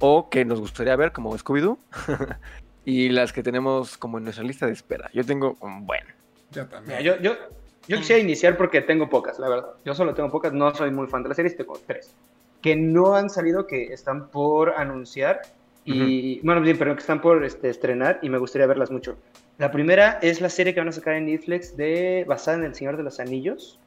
o 0.00 0.28
que 0.28 0.44
nos 0.44 0.60
gustaría 0.60 0.96
ver, 0.96 1.12
como 1.12 1.34
Scooby-Doo, 1.34 1.78
y 2.84 3.08
las 3.08 3.32
que 3.32 3.42
tenemos 3.42 3.96
como 3.96 4.18
en 4.18 4.24
nuestra 4.24 4.44
lista 4.44 4.66
de 4.66 4.72
espera. 4.72 5.08
Yo 5.14 5.24
tengo, 5.24 5.56
bueno. 5.60 6.10
Yo 6.50 6.66
también. 6.66 7.00
yo, 7.00 7.16
yo, 7.20 7.36
yo 7.90 7.98
quisiera 7.98 8.22
iniciar 8.22 8.56
porque 8.56 8.80
tengo 8.82 9.08
pocas, 9.08 9.40
la 9.40 9.48
verdad. 9.48 9.70
Yo 9.84 9.96
solo 9.96 10.14
tengo 10.14 10.30
pocas, 10.30 10.52
no 10.52 10.72
soy 10.72 10.92
muy 10.92 11.08
fan 11.08 11.24
de 11.24 11.30
la 11.30 11.34
serie, 11.34 11.50
tengo 11.50 11.76
tres. 11.88 12.14
Que 12.62 12.76
no 12.76 13.16
han 13.16 13.28
salido, 13.28 13.66
que 13.66 13.92
están 13.92 14.28
por 14.28 14.70
anunciar 14.70 15.42
y, 15.84 16.38
bueno, 16.42 16.60
bien, 16.60 16.78
pero 16.78 16.94
que 16.94 17.00
están 17.00 17.20
por 17.20 17.44
este, 17.44 17.68
estrenar 17.68 18.20
y 18.22 18.28
me 18.28 18.38
gustaría 18.38 18.68
verlas 18.68 18.92
mucho. 18.92 19.18
La 19.58 19.72
primera 19.72 20.20
es 20.22 20.40
la 20.40 20.48
serie 20.48 20.72
que 20.72 20.78
van 20.78 20.88
a 20.88 20.92
sacar 20.92 21.14
en 21.14 21.26
Netflix 21.26 21.76
de, 21.76 22.24
basada 22.28 22.58
en 22.58 22.64
El 22.64 22.76
Señor 22.76 22.96
de 22.96 23.02
los 23.02 23.18
Anillos. 23.18 23.80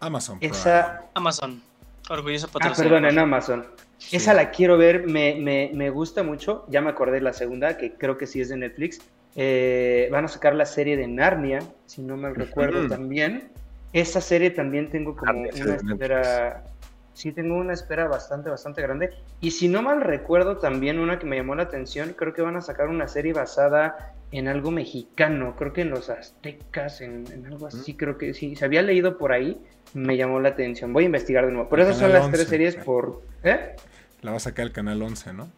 Amazon. 0.00 0.38
Esa... 0.40 1.04
Amazon. 1.12 1.60
Orgulloso 2.08 2.48
Ah, 2.58 2.72
perdón, 2.74 3.04
en 3.04 3.18
Amazon. 3.18 3.66
Esa 4.10 4.32
la 4.32 4.50
quiero 4.50 4.78
ver, 4.78 5.06
me, 5.06 5.34
me, 5.34 5.70
me, 5.74 5.90
gusta 5.90 6.22
mucho. 6.22 6.64
Ya 6.68 6.80
me 6.80 6.88
acordé 6.88 7.16
de 7.16 7.20
la 7.20 7.34
segunda, 7.34 7.76
que 7.76 7.92
creo 7.92 8.16
que 8.16 8.26
sí 8.26 8.40
es 8.40 8.48
de 8.48 8.56
Netflix. 8.56 9.02
Eh, 9.36 10.08
van 10.10 10.24
a 10.24 10.28
sacar 10.28 10.54
la 10.54 10.66
serie 10.66 10.96
de 10.96 11.06
Narnia, 11.06 11.60
si 11.86 12.02
no 12.02 12.16
me 12.16 12.30
recuerdo 12.30 12.88
también. 12.88 13.50
Esa 13.92 14.20
serie 14.20 14.50
también 14.50 14.90
tengo 14.90 15.16
como 15.16 15.40
una 15.40 15.48
espera. 15.48 16.64
Sí, 17.12 17.32
tengo 17.32 17.56
una 17.56 17.74
espera 17.74 18.08
bastante, 18.08 18.48
bastante 18.48 18.80
grande. 18.80 19.10
Y 19.40 19.50
si 19.50 19.68
no 19.68 19.82
mal 19.82 20.00
recuerdo, 20.00 20.56
también 20.56 20.98
una 20.98 21.18
que 21.18 21.26
me 21.26 21.36
llamó 21.36 21.54
la 21.54 21.64
atención, 21.64 22.14
creo 22.16 22.32
que 22.32 22.40
van 22.40 22.56
a 22.56 22.62
sacar 22.62 22.88
una 22.88 23.08
serie 23.08 23.32
basada 23.32 24.14
en 24.32 24.48
algo 24.48 24.70
mexicano, 24.70 25.54
creo 25.56 25.72
que 25.72 25.82
en 25.82 25.90
los 25.90 26.08
aztecas, 26.08 27.00
en, 27.00 27.26
algo 27.46 27.66
así, 27.66 27.94
creo 27.94 28.16
que 28.16 28.32
sí. 28.32 28.56
Se 28.56 28.64
había 28.64 28.80
leído 28.82 29.18
por 29.18 29.32
ahí, 29.32 29.60
me 29.92 30.16
llamó 30.16 30.40
la 30.40 30.50
atención. 30.50 30.92
Voy 30.92 31.02
a 31.02 31.06
investigar 31.06 31.46
de 31.46 31.52
nuevo. 31.52 31.68
Pero 31.68 31.82
esas 31.82 31.98
son 31.98 32.12
las 32.12 32.30
tres 32.30 32.48
series 32.48 32.76
por. 32.76 33.22
¿Eh? 33.42 33.74
La 34.22 34.30
va 34.30 34.36
a 34.36 34.40
sacar 34.40 34.66
el 34.66 34.72
canal 34.72 35.02
11, 35.02 35.32
¿no? 35.32 35.48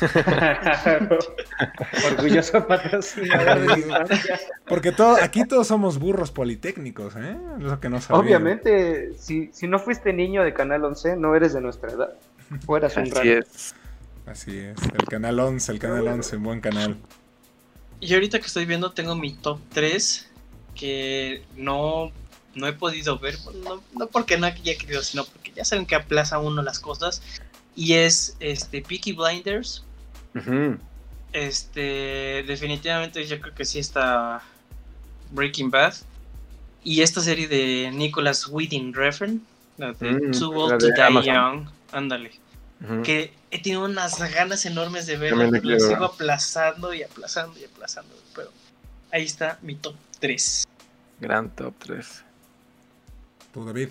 Orgulloso 2.06 2.66
patrocinador 2.66 4.06
Porque 4.68 4.92
todo, 4.92 5.16
aquí 5.22 5.44
todos 5.44 5.66
somos 5.66 5.98
burros 5.98 6.30
politécnicos, 6.30 7.16
¿eh? 7.16 7.36
Lo 7.58 7.80
que 7.80 7.88
no 7.88 7.98
Obviamente, 8.10 9.14
si, 9.18 9.50
si 9.52 9.66
no 9.66 9.78
fuiste 9.78 10.12
niño 10.12 10.42
de 10.42 10.52
Canal 10.52 10.84
11, 10.84 11.16
no 11.16 11.34
eres 11.34 11.52
de 11.52 11.60
nuestra 11.60 11.90
edad. 11.90 12.14
Fueras 12.64 12.96
un 12.96 13.04
Así 13.04 13.30
es. 13.30 13.74
Así 14.26 14.58
es. 14.58 14.76
El 14.92 15.04
Canal 15.08 15.38
11, 15.38 15.72
el 15.72 15.78
Canal 15.78 16.08
11, 16.08 16.36
buen 16.36 16.60
canal. 16.60 16.96
Y 18.00 18.14
ahorita 18.14 18.40
que 18.40 18.46
estoy 18.46 18.66
viendo, 18.66 18.92
tengo 18.92 19.14
mi 19.14 19.34
top 19.34 19.58
3 19.72 20.28
que 20.74 21.42
no, 21.56 22.12
no 22.54 22.66
he 22.66 22.72
podido 22.72 23.18
ver. 23.18 23.38
No, 23.64 23.82
no 23.94 24.06
porque 24.08 24.36
no 24.36 24.46
haya 24.46 24.76
querido, 24.76 25.02
sino 25.02 25.24
porque 25.24 25.52
ya 25.52 25.64
saben 25.64 25.86
que 25.86 25.94
aplaza 25.94 26.38
uno 26.38 26.62
las 26.62 26.78
cosas. 26.78 27.22
Y 27.74 27.94
es 27.94 28.36
este 28.40 28.82
Peaky 28.82 29.12
Blinders, 29.12 29.84
este, 31.32 32.44
definitivamente 32.46 33.24
yo 33.26 33.40
creo 33.40 33.54
que 33.54 33.64
sí 33.64 33.78
está 33.78 34.42
Breaking 35.30 35.70
Bad. 35.70 35.94
Y 36.82 37.02
esta 37.02 37.20
serie 37.20 37.48
de 37.48 37.90
Nicholas 37.92 38.46
Winding 38.46 38.94
Refn, 38.94 39.40
la 39.76 39.92
de 39.92 40.12
mm, 40.12 40.30
Too 40.38 40.50
Old 40.50 40.78
to 40.78 40.86
Die 40.86 41.26
Young, 41.26 41.66
ándale. 41.92 42.30
Que 43.02 43.32
he 43.50 43.60
tenido 43.60 43.84
unas 43.84 44.18
ganas 44.34 44.66
enormes 44.66 45.06
de 45.06 45.16
verla, 45.16 45.48
pero 45.50 45.64
la 45.64 45.80
sigo 45.80 46.04
aplazando 46.04 46.92
y 46.92 47.02
aplazando 47.02 47.58
y 47.58 47.64
aplazando. 47.64 48.14
Pero 48.34 48.50
ahí 49.10 49.24
está 49.24 49.58
mi 49.62 49.74
top 49.74 49.96
3. 50.20 50.64
Gran 51.20 51.50
top 51.50 51.74
3. 51.78 52.24
¿Tú, 53.52 53.64
David? 53.64 53.88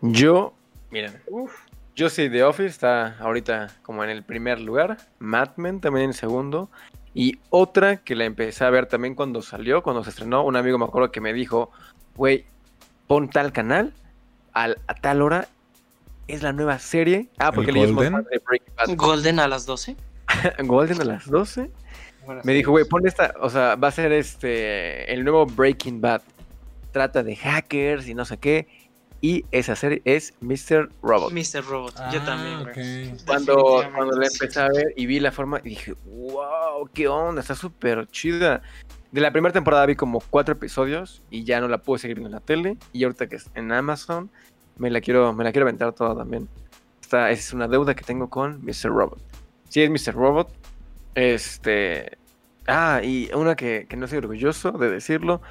Yo, 0.00 0.54
miren, 0.90 1.20
Uf. 1.26 1.52
Yo 1.94 2.08
sí, 2.08 2.30
The 2.30 2.42
Office 2.44 2.68
está 2.68 3.18
ahorita 3.18 3.70
como 3.82 4.02
en 4.02 4.10
el 4.10 4.22
primer 4.22 4.60
lugar. 4.60 4.96
Mad 5.18 5.50
Men 5.56 5.80
también 5.80 6.06
en 6.06 6.14
segundo. 6.14 6.70
Y 7.14 7.38
otra 7.50 7.98
que 7.98 8.14
la 8.14 8.24
empecé 8.24 8.64
a 8.64 8.70
ver 8.70 8.86
también 8.86 9.14
cuando 9.14 9.42
salió, 9.42 9.82
cuando 9.82 10.02
se 10.02 10.10
estrenó. 10.10 10.42
Un 10.44 10.56
amigo 10.56 10.78
me 10.78 10.86
acuerdo 10.86 11.12
que 11.12 11.20
me 11.20 11.34
dijo, 11.34 11.70
güey, 12.16 12.46
pon 13.06 13.28
tal 13.28 13.52
canal 13.52 13.92
a 14.54 14.74
tal 15.00 15.20
hora. 15.20 15.48
Es 16.28 16.42
la 16.42 16.52
nueva 16.52 16.78
serie. 16.78 17.28
Ah, 17.38 17.52
porque 17.52 17.72
le 17.72 17.86
Golden? 17.92 18.24
Golden 18.96 19.38
a 19.40 19.48
las 19.48 19.66
12. 19.66 19.96
Golden 20.64 21.00
a 21.02 21.04
las 21.04 21.26
12. 21.28 21.70
me 22.42 22.54
dijo, 22.54 22.70
güey, 22.70 22.86
pon 22.86 23.06
esta, 23.06 23.34
o 23.40 23.50
sea, 23.50 23.74
va 23.74 23.88
a 23.88 23.92
ser 23.92 24.12
este, 24.12 25.12
el 25.12 25.24
nuevo 25.24 25.44
Breaking 25.44 26.00
Bad. 26.00 26.22
Trata 26.90 27.22
de 27.22 27.36
hackers 27.36 28.08
y 28.08 28.14
no 28.14 28.24
sé 28.24 28.38
qué 28.38 28.81
y 29.24 29.44
esa 29.52 29.76
serie 29.76 30.02
es 30.04 30.34
Mr. 30.40 30.90
Robot. 31.00 31.32
Mr. 31.32 31.64
Robot, 31.64 31.94
yo 32.12 32.20
ah, 32.20 32.24
también. 32.26 33.16
Cuando, 33.24 33.84
cuando 33.94 34.18
la 34.18 34.26
empecé 34.26 34.60
a 34.60 34.68
ver 34.68 34.92
y 34.96 35.06
vi 35.06 35.20
la 35.20 35.30
forma, 35.30 35.60
dije, 35.60 35.94
wow, 36.06 36.88
qué 36.92 37.06
onda, 37.06 37.40
está 37.40 37.54
súper 37.54 38.08
chida. 38.08 38.62
De 39.12 39.20
la 39.20 39.30
primera 39.30 39.52
temporada 39.52 39.86
vi 39.86 39.94
como 39.94 40.20
cuatro 40.28 40.54
episodios 40.54 41.22
y 41.30 41.44
ya 41.44 41.60
no 41.60 41.68
la 41.68 41.78
pude 41.78 42.00
seguir 42.00 42.18
en 42.18 42.32
la 42.32 42.40
tele. 42.40 42.76
Y 42.92 43.04
ahorita 43.04 43.28
que 43.28 43.36
es 43.36 43.48
en 43.54 43.70
Amazon, 43.70 44.28
me 44.76 44.90
la 44.90 45.00
quiero, 45.00 45.32
me 45.32 45.44
la 45.44 45.52
quiero 45.52 45.66
aventar 45.68 45.92
toda 45.92 46.16
también. 46.16 46.48
Esta 47.00 47.30
es 47.30 47.52
una 47.52 47.68
deuda 47.68 47.94
que 47.94 48.02
tengo 48.02 48.28
con 48.28 48.60
Mr. 48.64 48.90
Robot. 48.90 49.20
Sí, 49.68 49.82
es 49.82 49.90
Mr. 49.90 50.14
Robot. 50.14 50.52
Este. 51.14 52.18
Ah, 52.66 53.00
y 53.04 53.30
una 53.34 53.54
que, 53.54 53.86
que 53.88 53.96
no 53.96 54.06
estoy 54.06 54.18
orgulloso 54.18 54.72
de 54.72 54.90
decirlo. 54.90 55.42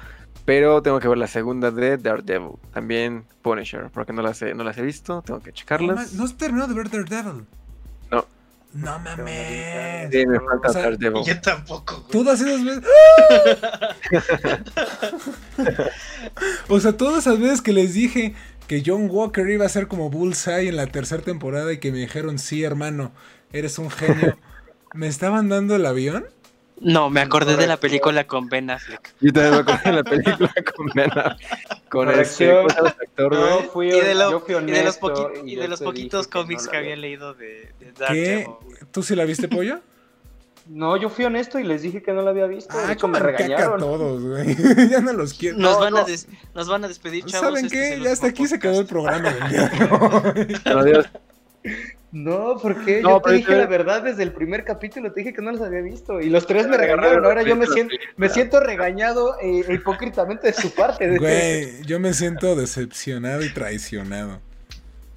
Pero 0.44 0.82
tengo 0.82 0.98
que 0.98 1.08
ver 1.08 1.18
la 1.18 1.28
segunda 1.28 1.70
de 1.70 1.98
Daredevil. 1.98 2.56
También 2.72 3.24
Punisher, 3.42 3.90
porque 3.92 4.12
no 4.12 4.22
las 4.22 4.42
he, 4.42 4.54
no 4.54 4.64
las 4.64 4.76
he 4.78 4.82
visto. 4.82 5.22
Tengo 5.22 5.40
que 5.40 5.52
checarlas. 5.52 6.14
No, 6.14 6.24
has 6.24 6.36
terminado 6.36 6.68
de 6.68 6.74
ver 6.74 6.90
Daredevil. 6.90 7.46
No. 8.10 8.26
No 8.74 8.98
mames. 8.98 10.10
Sí, 10.10 10.26
me 10.26 10.40
falta 10.40 10.72
Daredevil. 10.72 11.24
Yo 11.24 11.40
tampoco. 11.40 12.06
Todas 12.10 12.40
esas 12.40 12.64
veces. 12.64 12.84
o 16.68 16.80
sea, 16.80 16.96
todas 16.96 17.26
esas 17.26 17.38
veces 17.38 17.62
que 17.62 17.72
les 17.72 17.94
dije 17.94 18.34
que 18.66 18.82
John 18.84 19.08
Walker 19.10 19.48
iba 19.48 19.66
a 19.66 19.68
ser 19.68 19.86
como 19.86 20.10
Bullseye 20.10 20.68
en 20.68 20.76
la 20.76 20.86
tercera 20.86 21.22
temporada 21.22 21.72
y 21.72 21.78
que 21.78 21.92
me 21.92 21.98
dijeron, 21.98 22.38
sí, 22.38 22.64
hermano, 22.64 23.12
eres 23.52 23.78
un 23.78 23.90
genio. 23.90 24.36
¿Me 24.94 25.06
estaban 25.06 25.48
dando 25.48 25.76
el 25.76 25.86
avión? 25.86 26.24
No, 26.82 27.10
me 27.10 27.20
acordé 27.20 27.56
de 27.56 27.66
la 27.66 27.76
película 27.76 28.26
con 28.26 28.48
Ben 28.48 28.70
Affleck. 28.70 29.14
Yo 29.20 29.32
también 29.32 29.54
me 29.54 29.60
acordé 29.60 29.82
de 29.84 29.92
la 29.92 30.04
película 30.04 30.52
con 30.76 30.86
Ben 30.94 31.10
Affleck. 31.10 31.88
Con 31.88 32.08
el 32.10 32.20
actor, 32.20 33.32
no, 33.32 33.58
fui, 33.64 33.88
y 33.88 34.00
de, 34.00 34.14
yo 34.14 34.40
fui 34.40 34.54
honesto, 34.54 34.72
y 34.72 34.74
de 34.74 34.84
los, 34.84 35.48
y 35.48 35.56
de 35.56 35.68
los 35.68 35.80
poquitos 35.80 36.26
cómics 36.26 36.66
que, 36.66 36.76
había 36.76 36.96
leído 36.96 37.34
de, 37.34 37.72
de 37.78 37.92
¿Qué? 38.08 38.50
¿Tú 38.90 39.02
sí 39.02 39.14
la 39.14 39.24
viste, 39.24 39.48
Pollo? 39.48 39.80
No, 40.68 40.96
yo 40.96 41.08
fui 41.08 41.24
honesto 41.24 41.58
y 41.58 41.64
les 41.64 41.82
dije 41.82 42.02
que 42.02 42.12
no 42.12 42.22
la 42.22 42.30
había 42.30 42.46
visto. 42.46 42.72
Ah, 42.76 42.94
como 42.98 43.14
me 43.14 43.18
regañaron. 43.18 43.80
todos, 43.80 44.22
güey. 44.22 44.56
ya 44.90 45.00
no 45.00 45.12
los 45.12 45.34
quiero. 45.34 45.58
Nos, 45.58 45.78
van 45.78 45.96
A 45.96 46.06
nos 46.54 46.68
van 46.68 46.84
a 46.84 46.88
despedir, 46.88 47.24
chavos. 47.24 47.48
¿Saben 47.48 47.68
qué? 47.68 48.00
Ya 48.02 48.12
hasta 48.12 48.28
aquí 48.28 48.46
se 48.46 48.58
quedó 48.58 48.80
el 48.80 48.86
programa 48.86 49.30
del 49.30 49.48
día. 49.48 49.70
Adiós. 50.64 51.06
No, 52.12 52.58
porque 52.60 53.00
no, 53.00 53.10
yo 53.10 53.20
te 53.22 53.32
dije 53.32 53.56
la 53.56 53.66
verdad 53.66 54.02
desde 54.02 54.22
el 54.22 54.32
primer 54.32 54.64
capítulo, 54.64 55.10
te 55.12 55.20
dije 55.20 55.32
que 55.32 55.40
no 55.40 55.50
los 55.50 55.62
había 55.62 55.80
visto 55.80 56.20
y 56.20 56.28
los 56.28 56.46
tres 56.46 56.68
me 56.68 56.76
regañaron. 56.76 57.24
Ahora 57.24 57.42
yo 57.42 57.56
me 57.56 57.66
siento, 57.66 57.94
me 58.16 58.28
siento 58.28 58.60
regañado 58.60 59.36
e, 59.40 59.64
hipócritamente 59.72 60.48
de 60.48 60.52
su 60.52 60.74
parte. 60.74 61.16
Güey, 61.16 61.82
yo 61.86 61.98
me 61.98 62.12
siento 62.12 62.54
decepcionado 62.54 63.42
y 63.42 63.52
traicionado. 63.54 64.40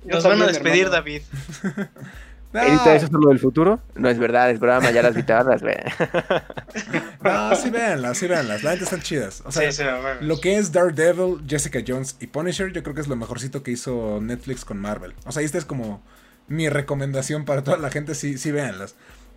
Nos 0.05 0.23
van 0.23 0.41
a 0.41 0.47
despedir, 0.47 0.89
David. 0.89 1.21
no. 2.53 2.61
¿Edita 2.61 2.95
eso 2.95 3.07
solo 3.07 3.27
del 3.27 3.39
futuro? 3.39 3.81
No 3.95 4.07
es 4.07 4.17
verdad, 4.17 4.49
es 4.49 4.61
broma, 4.61 4.89
ya 4.91 5.01
las 5.01 5.15
vi 5.15 5.23
güey. 5.23 5.75
no, 7.23 7.55
sí 7.57 7.71
véanlas, 7.71 8.17
sí 8.17 8.27
véanlas, 8.27 8.63
las 8.63 8.81
están 8.81 9.01
chidas. 9.01 9.43
O 9.45 9.51
sea, 9.51 10.17
lo 10.21 10.39
que 10.39 10.55
es 10.55 10.71
Daredevil, 10.71 11.41
Jessica 11.45 11.79
Jones 11.85 12.15
y 12.21 12.27
Punisher, 12.27 12.71
yo 12.71 12.83
creo 12.83 12.95
que 12.95 13.01
es 13.01 13.09
lo 13.09 13.17
mejorcito 13.17 13.63
que 13.63 13.71
hizo 13.71 14.21
Netflix 14.21 14.63
con 14.63 14.77
Marvel. 14.77 15.13
O 15.25 15.33
sea, 15.33 15.43
este 15.43 15.57
es 15.57 15.65
como 15.65 16.01
mi 16.47 16.69
recomendación 16.69 17.45
para 17.45 17.63
toda 17.63 17.77
la 17.77 17.89
gente, 17.89 18.15
sí, 18.15 18.37
sí 18.37 18.51
véanlas. 18.51 18.95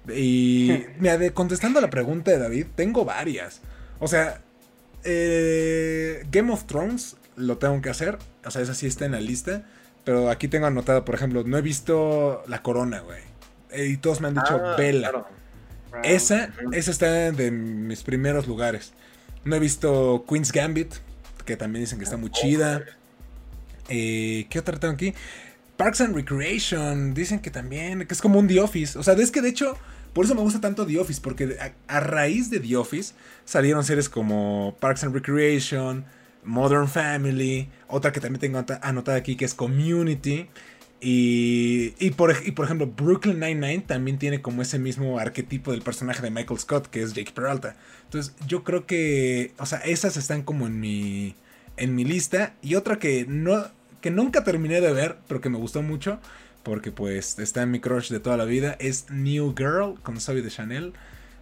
Y 0.08 0.84
mira, 0.98 1.18
contestando 1.30 1.78
a 1.78 1.82
la 1.82 1.90
pregunta 1.90 2.30
de 2.30 2.38
David, 2.38 2.66
tengo 2.74 3.04
varias. 3.04 3.60
O 3.98 4.08
sea, 4.08 4.40
eh, 5.04 6.24
Game 6.30 6.52
of 6.52 6.64
Thrones 6.64 7.16
lo 7.36 7.58
tengo 7.58 7.80
que 7.80 7.90
hacer. 7.90 8.18
O 8.44 8.50
sea, 8.50 8.62
esa 8.62 8.74
sí 8.74 8.86
está 8.86 9.06
en 9.06 9.12
la 9.12 9.20
lista. 9.20 9.64
Pero 10.04 10.30
aquí 10.30 10.48
tengo 10.48 10.66
anotado, 10.66 11.04
por 11.04 11.14
ejemplo, 11.14 11.44
no 11.44 11.58
he 11.58 11.62
visto 11.62 12.42
La 12.46 12.62
Corona, 12.62 13.00
güey. 13.00 13.20
Y 13.76 13.98
todos 13.98 14.20
me 14.20 14.28
han 14.28 14.34
dicho 14.34 14.58
ah, 14.64 14.74
Bella. 14.76 15.12
Esa, 16.02 16.50
esa 16.72 16.90
está 16.90 17.30
de 17.30 17.50
mis 17.50 18.02
primeros 18.02 18.46
lugares. 18.46 18.92
No 19.44 19.56
he 19.56 19.58
visto 19.58 20.24
Queen's 20.28 20.52
Gambit, 20.52 20.94
que 21.44 21.56
también 21.56 21.84
dicen 21.84 21.98
que 21.98 22.04
está 22.04 22.16
muy 22.16 22.30
chida. 22.30 22.84
Eh, 23.88 24.46
¿Qué 24.48 24.58
otra 24.58 24.78
tengo 24.78 24.94
aquí? 24.94 25.14
Parks 25.78 26.00
and 26.00 26.14
Recreation, 26.14 27.14
dicen 27.14 27.38
que 27.38 27.52
también, 27.52 28.04
que 28.04 28.12
es 28.12 28.20
como 28.20 28.40
un 28.40 28.48
The 28.48 28.58
Office. 28.58 28.98
O 28.98 29.02
sea, 29.04 29.14
es 29.14 29.30
que 29.30 29.40
de 29.40 29.48
hecho, 29.48 29.78
por 30.12 30.24
eso 30.24 30.34
me 30.34 30.40
gusta 30.40 30.60
tanto 30.60 30.84
The 30.84 30.98
Office, 30.98 31.20
porque 31.22 31.56
a, 31.86 32.00
raíz 32.00 32.50
de 32.50 32.58
The 32.58 32.76
Office 32.76 33.14
salieron 33.44 33.84
series 33.84 34.08
como 34.08 34.76
Parks 34.80 35.04
and 35.04 35.14
Recreation, 35.14 36.04
Modern 36.42 36.88
Family, 36.88 37.68
otra 37.86 38.10
que 38.10 38.18
también 38.18 38.40
tengo 38.40 38.64
anotada 38.82 39.16
aquí 39.16 39.36
que 39.36 39.44
es 39.44 39.54
Community. 39.54 40.48
Y, 41.00 41.94
y, 42.00 42.10
por, 42.10 42.34
y 42.44 42.50
por 42.50 42.64
ejemplo, 42.64 42.88
Brooklyn 42.88 43.38
Nine-Nine 43.38 43.84
también 43.86 44.18
tiene 44.18 44.42
como 44.42 44.62
ese 44.62 44.80
mismo 44.80 45.20
arquetipo 45.20 45.70
del 45.70 45.82
personaje 45.82 46.22
de 46.22 46.32
Michael 46.32 46.58
Scott, 46.58 46.88
que 46.88 47.02
es 47.02 47.12
Jake 47.12 47.30
Peralta. 47.32 47.76
Entonces, 48.02 48.34
yo 48.48 48.64
creo 48.64 48.84
que, 48.84 49.52
o 49.58 49.66
sea, 49.66 49.78
esas 49.78 50.16
están 50.16 50.42
como 50.42 50.66
en 50.66 50.80
mi, 50.80 51.36
en 51.76 51.94
mi 51.94 52.04
lista. 52.04 52.54
Y 52.62 52.74
otra 52.74 52.98
que 52.98 53.26
no, 53.28 53.77
que 54.00 54.10
nunca 54.10 54.44
terminé 54.44 54.80
de 54.80 54.92
ver, 54.92 55.18
pero 55.26 55.40
que 55.40 55.48
me 55.48 55.58
gustó 55.58 55.82
mucho, 55.82 56.20
porque 56.62 56.92
pues 56.92 57.38
está 57.38 57.62
en 57.62 57.70
mi 57.70 57.80
crush 57.80 58.10
de 58.10 58.20
toda 58.20 58.36
la 58.36 58.44
vida, 58.44 58.76
es 58.78 59.10
New 59.10 59.54
Girl 59.56 59.94
con 60.02 60.20
Zoe 60.20 60.42
de 60.42 60.50
Chanel. 60.50 60.92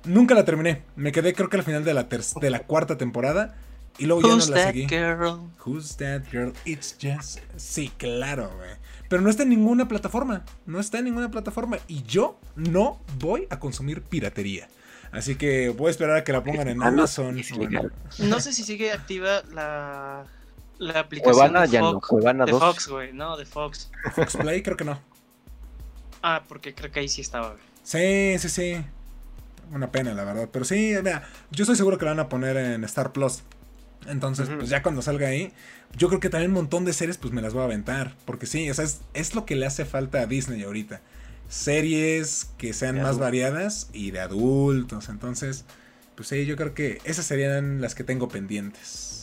Nunca 0.05 0.35
la 0.35 0.45
terminé, 0.45 0.83
me 0.95 1.13
quedé 1.13 1.35
creo 1.35 1.49
que 1.49 1.57
al 1.57 1.65
final 1.65 1.85
de 1.85 1.95
la, 1.95 2.05
de 2.05 2.51
la 2.51 2.61
cuarta 2.61 2.97
temporada 2.97 3.57
y 3.99 4.07
luego 4.07 4.23
ya 4.23 4.37
no 4.37 4.55
la 4.55 4.65
seguí. 4.67 4.87
Girl? 4.87 5.41
Who's 5.65 5.97
that 5.97 6.23
girl? 6.31 6.53
It's 6.65 6.97
just... 7.01 7.41
Sí, 7.57 7.91
claro, 7.97 8.53
güey. 8.57 8.71
Pero 9.09 9.23
no 9.23 9.31
está 9.31 9.45
en 9.45 9.51
ninguna 9.51 9.89
plataforma, 9.89 10.45
no 10.67 10.81
está 10.81 10.99
en 10.99 11.07
ninguna 11.07 11.31
plataforma 11.31 11.79
y 11.89 12.03
yo 12.03 12.39
no 12.55 13.01
voy 13.19 13.47
a 13.51 13.59
consumir 13.59 14.03
piratería. 14.03 14.69
Así 15.13 15.37
que 15.37 15.71
voy 15.71 15.89
a 15.89 15.91
esperar 15.91 16.17
a 16.17 16.25
que 16.25 16.33
la 16.33 16.43
pongan 16.43 16.69
en 16.69 16.83
Amazon. 16.83 17.41
No 18.19 18.41
sé 18.41 18.53
si 18.53 18.65
sigue 18.65 18.93
activa 18.93 19.43
la 19.53 20.27
la 20.79 21.01
aplicación 21.01 21.53
de, 21.53 21.69
ya 21.69 21.81
Fox, 21.81 22.11
no, 22.13 22.47
de 22.47 22.53
Fox, 22.53 22.89
güey, 22.89 23.13
no, 23.13 23.37
de 23.37 23.45
Fox. 23.45 23.91
Fox 24.15 24.37
Play 24.37 24.63
creo 24.63 24.77
que 24.77 24.85
no. 24.85 24.99
Ah, 26.23 26.43
porque 26.49 26.75
creo 26.75 26.91
que 26.91 27.01
ahí 27.01 27.09
sí 27.09 27.21
estaba, 27.21 27.51
güey. 27.51 27.63
Sí, 27.83 28.39
sí, 28.39 28.49
sí. 28.49 28.85
Una 29.73 29.91
pena, 29.91 30.13
la 30.15 30.25
verdad. 30.25 30.49
Pero 30.53 30.65
sí, 30.65 30.95
mira, 31.03 31.29
yo 31.51 31.63
estoy 31.63 31.77
seguro 31.77 31.99
que 31.99 32.05
la 32.05 32.13
van 32.13 32.21
a 32.21 32.29
poner 32.29 32.57
en 32.57 32.85
Star 32.85 33.13
Plus. 33.13 33.43
Entonces, 34.07 34.49
pues 34.49 34.69
ya 34.69 34.83
cuando 34.83 35.03
salga 35.03 35.29
ahí, 35.29 35.53
yo 35.97 36.09
creo 36.09 36.21
que 36.21 36.31
también 36.31 36.51
un 36.51 36.57
montón 36.57 36.85
de 36.85 36.93
series, 36.93 37.19
pues 37.19 37.33
me 37.33 37.43
las 37.43 37.55
voy 37.55 37.63
a 37.63 37.65
aventar. 37.67 38.15
Porque 38.25 38.47
sí, 38.47 38.69
o 38.71 38.75
sea, 38.75 38.85
es, 38.85 39.01
es 39.15 39.35
lo 39.35 39.45
que 39.45 39.57
le 39.57 39.67
hace 39.67 39.85
falta 39.85 40.21
a 40.21 40.27
Disney 40.27 40.63
ahorita. 40.63 41.01
Series 41.49 42.51
que 42.59 42.73
sean 42.73 43.01
más 43.01 43.19
variadas 43.19 43.89
y 43.93 44.11
de 44.11 44.21
adultos. 44.21 45.09
Entonces, 45.09 45.65
pues 46.17 46.29
sí, 46.29 46.45
yo 46.45 46.57
creo 46.57 46.75
que 46.75 47.01
esas 47.05 47.25
serían 47.25 47.81
las 47.81 47.95
que 47.95 48.05
tengo 48.05 48.29
pendientes. 48.29 49.16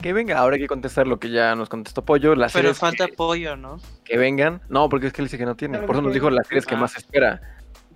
Que 0.00 0.12
venga, 0.12 0.38
ahora 0.38 0.54
hay 0.54 0.60
que 0.60 0.68
contestar 0.68 1.06
lo 1.06 1.18
que 1.18 1.30
ya 1.30 1.54
nos 1.56 1.68
contestó 1.68 2.04
Pollo. 2.04 2.34
Las 2.36 2.52
Pero 2.52 2.72
falta 2.74 3.08
Pollo, 3.08 3.56
¿no? 3.56 3.80
Que 4.04 4.16
vengan. 4.16 4.60
No, 4.68 4.88
porque 4.88 5.08
es 5.08 5.12
que 5.12 5.22
él 5.22 5.26
dice 5.26 5.38
que 5.38 5.44
no 5.44 5.56
tiene. 5.56 5.78
Por 5.80 5.96
eso 5.96 6.02
nos 6.02 6.14
dijo 6.14 6.30
las 6.30 6.46
series 6.46 6.66
que 6.66 6.76
más 6.76 6.96
espera. 6.96 7.40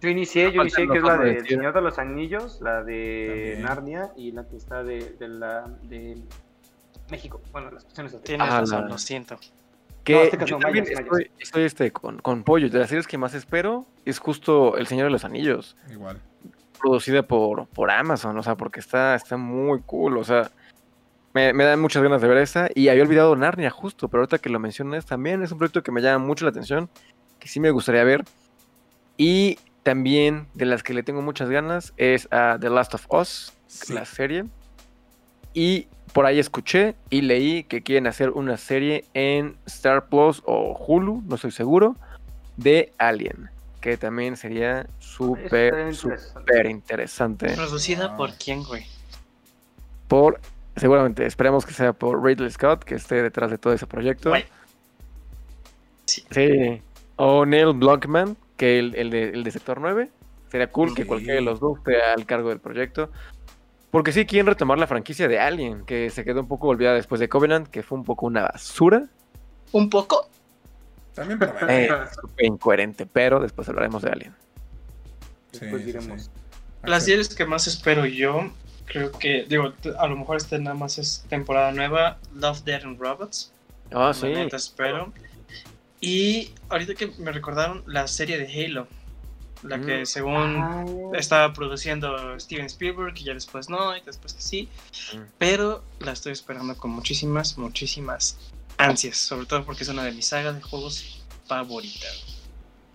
Yo 0.01 0.09
inicié, 0.09 0.51
yo 0.51 0.63
inicié 0.63 0.89
que 0.89 0.99
es 0.99 1.05
la 1.05 1.17
de 1.17 1.45
Señor 1.45 1.73
de 1.73 1.81
los 1.81 1.97
Anillos, 2.01 2.61
la 2.61 2.83
de 2.83 3.57
Narnia 3.63 4.11
y 4.17 4.33
la 4.33 4.49
que 4.49 4.57
está 4.57 4.83
de, 4.83 5.15
de 5.17 5.29
la 5.29 5.69
de 5.83 6.19
México. 7.09 7.41
Bueno, 7.53 7.71
las 7.71 7.85
cuestiones 7.85 8.21
Tienes 8.25 8.49
ah, 8.51 8.61
razón, 8.61 8.89
lo 8.89 8.99
siento. 8.99 9.39
Que 10.03 10.25
este 10.25 10.45
yo 10.45 10.59
también 10.59 10.85
estoy, 10.89 11.31
estoy, 11.39 11.63
este, 11.63 11.93
con, 11.93 12.19
con 12.19 12.43
Pollo. 12.43 12.69
De 12.69 12.81
las 12.81 12.89
series 12.89 13.07
que 13.07 13.17
más 13.17 13.35
espero 13.35 13.87
es 14.05 14.19
justo 14.19 14.77
El 14.77 14.89
Señor 14.89 15.07
de 15.07 15.11
los 15.13 15.25
Anillos. 15.25 15.77
Igual. 15.89 16.21
Producida 16.81 17.23
por, 17.23 17.69
por 17.69 17.93
Amazon, 17.93 18.37
o 18.37 18.43
sea, 18.43 18.57
porque 18.57 18.81
está, 18.81 19.15
está 19.15 19.37
muy 19.37 19.83
cool. 19.83 20.19
O 20.19 20.25
sea, 20.25 20.51
me, 21.35 21.53
dan 21.53 21.81
muchas 21.81 22.03
ganas 22.03 22.21
de 22.21 22.29
ver 22.29 22.39
esa. 22.39 22.69
Y 22.75 22.89
había 22.89 23.03
olvidado 23.03 23.35
Narnia 23.37 23.71
justo, 23.71 24.09
pero 24.09 24.23
ahorita 24.23 24.39
que 24.39 24.51
lo 24.51 24.59
mencionas 24.59 25.07
también 25.07 25.43
es 25.43 25.53
un 25.53 25.59
proyecto 25.59 25.83
que 25.83 25.93
me 25.93 26.03
llama 26.03 26.25
mucho 26.25 26.45
la 26.45 26.51
atención, 26.51 26.91
que 27.39 27.49
sí 27.49 27.61
me 27.61 27.71
gustaría 27.71 28.05
ver. 28.05 28.25
Y 29.17 29.59
también 29.83 30.47
de 30.55 30.67
las 30.67 30.83
que 30.83 30.95
le 30.95 31.03
tengo 31.03 31.23
muchas 31.23 31.49
ganas 31.49 31.93
es 31.97 32.29
a 32.31 32.59
The 32.61 32.71
Last 32.71 32.95
of 32.95 33.07
Us, 33.11 33.53
la 33.89 34.05
serie. 34.05 34.45
Y 35.55 35.87
por 36.13 36.27
ahí 36.27 36.39
escuché 36.39 36.95
y 37.11 37.23
leí 37.23 37.65
que 37.65 37.83
quieren 37.83 38.07
hacer 38.07 38.31
una 38.31 38.57
serie 38.57 39.05
en 39.15 39.57
Star 39.67 40.09
Plus 40.09 40.43
o 40.45 40.77
Hulu, 40.77 41.23
no 41.27 41.37
estoy 41.37 41.51
seguro, 41.51 41.97
de 42.57 42.93
Alien. 42.99 43.51
Que 43.81 43.97
también 43.97 44.37
sería 44.37 44.87
súper, 45.01 45.93
súper 45.95 46.67
interesante. 46.67 47.49
¿Producida 47.55 48.17
por 48.17 48.35
quién, 48.35 48.63
güey? 48.63 48.87
Por 50.07 50.39
Seguramente, 50.77 51.27
esperemos 51.27 51.67
que 51.67 51.75
sea 51.75 51.93
por 51.93 52.23
Ridley 52.23 52.51
Scott, 52.51 52.85
que 52.85 52.95
esté 52.95 53.23
detrás 53.23 53.51
de 53.51 53.59
todo 53.59 53.73
ese 53.73 53.87
proyecto. 53.87 54.33
Sí. 56.07 56.83
O 57.17 57.45
Neil 57.45 57.75
Blomkamp, 57.75 58.39
que 58.57 58.79
el, 58.79 58.95
el, 58.95 59.11
de, 59.11 59.31
el 59.31 59.45
de 59.45 59.51
Sector 59.51 59.81
9. 59.81 60.11
Sería 60.51 60.71
cool 60.71 60.95
que 60.95 61.07
cualquiera 61.07 61.35
de 61.35 61.41
los 61.41 61.61
dos 61.61 61.79
esté 61.79 62.03
al 62.03 62.27
cargo 62.27 62.51
del 62.51 62.61
proyecto. 62.61 63.11
Porque 63.91 64.13
sí 64.13 64.25
quieren 64.25 64.47
retomar 64.47 64.79
la 64.79 64.87
franquicia 64.87 65.29
de 65.29 65.39
Alien, 65.39 65.85
que 65.85 66.11
se 66.11 66.25
quedó 66.25 66.41
un 66.41 66.49
poco 66.49 66.69
olvidada 66.69 66.97
después 66.97 67.21
de 67.21 67.29
Covenant, 67.29 67.69
que 67.69 67.83
fue 67.83 67.99
un 67.99 68.05
poco 68.05 68.27
una 68.27 68.43
basura. 68.43 69.05
¿Un 69.73 69.91
poco? 69.91 70.29
También 71.15 71.39
eh, 71.69 71.91
incoherente, 72.39 73.07
pero 73.07 73.41
después 73.41 73.69
hablaremos 73.69 74.03
de 74.03 74.11
Alien. 74.11 74.35
Después 75.53 75.85
diremos. 75.85 76.31
Las 76.83 77.05
series 77.05 77.35
que 77.35 77.45
más 77.45 77.67
espero 77.67 78.07
yo 78.07 78.51
creo 78.87 79.13
que, 79.13 79.45
digo, 79.49 79.73
a 79.99 80.07
lo 80.07 80.17
mejor 80.17 80.37
esta 80.37 80.59
nada 80.59 80.77
más 80.77 80.99
es 80.99 81.25
temporada 81.29 81.73
nueva, 81.73 82.19
Love, 82.35 82.63
Dead 82.65 82.83
and 82.85 83.01
Robots. 83.01 83.53
Ah, 83.93 84.13
sí. 84.15 84.33
espero. 84.53 85.13
Y 86.01 86.51
ahorita 86.69 86.95
que 86.95 87.09
me 87.19 87.33
recordaron 87.33 87.85
la 87.87 88.07
serie 88.07 88.39
de 88.39 88.47
Halo. 88.47 88.89
La 89.63 89.81
que 89.81 90.07
según 90.07 90.57
ah. 90.57 90.85
estaba 91.15 91.53
produciendo 91.53 92.39
Steven 92.41 92.67
Spielberg 92.67 93.15
y 93.17 93.25
ya 93.25 93.35
después 93.35 93.69
no, 93.69 93.97
y 93.97 94.01
después 94.01 94.35
que 94.35 94.43
sí. 94.43 94.69
Pero 95.39 95.85
la 96.01 96.13
estoy 96.13 96.33
esperando 96.33 96.77
con 96.77 96.91
muchísimas, 96.91 97.57
muchísimas 97.59 98.39
ansias. 98.77 99.17
Sobre 99.17 99.47
todo 99.47 99.65
porque 99.65 99.85
es 99.85 99.89
una 99.89 100.03
de 100.03 100.11
mis 100.11 100.27
sagas 100.27 100.57
de 100.57 100.63
juegos 100.63 101.23
favoritas. 101.47 102.25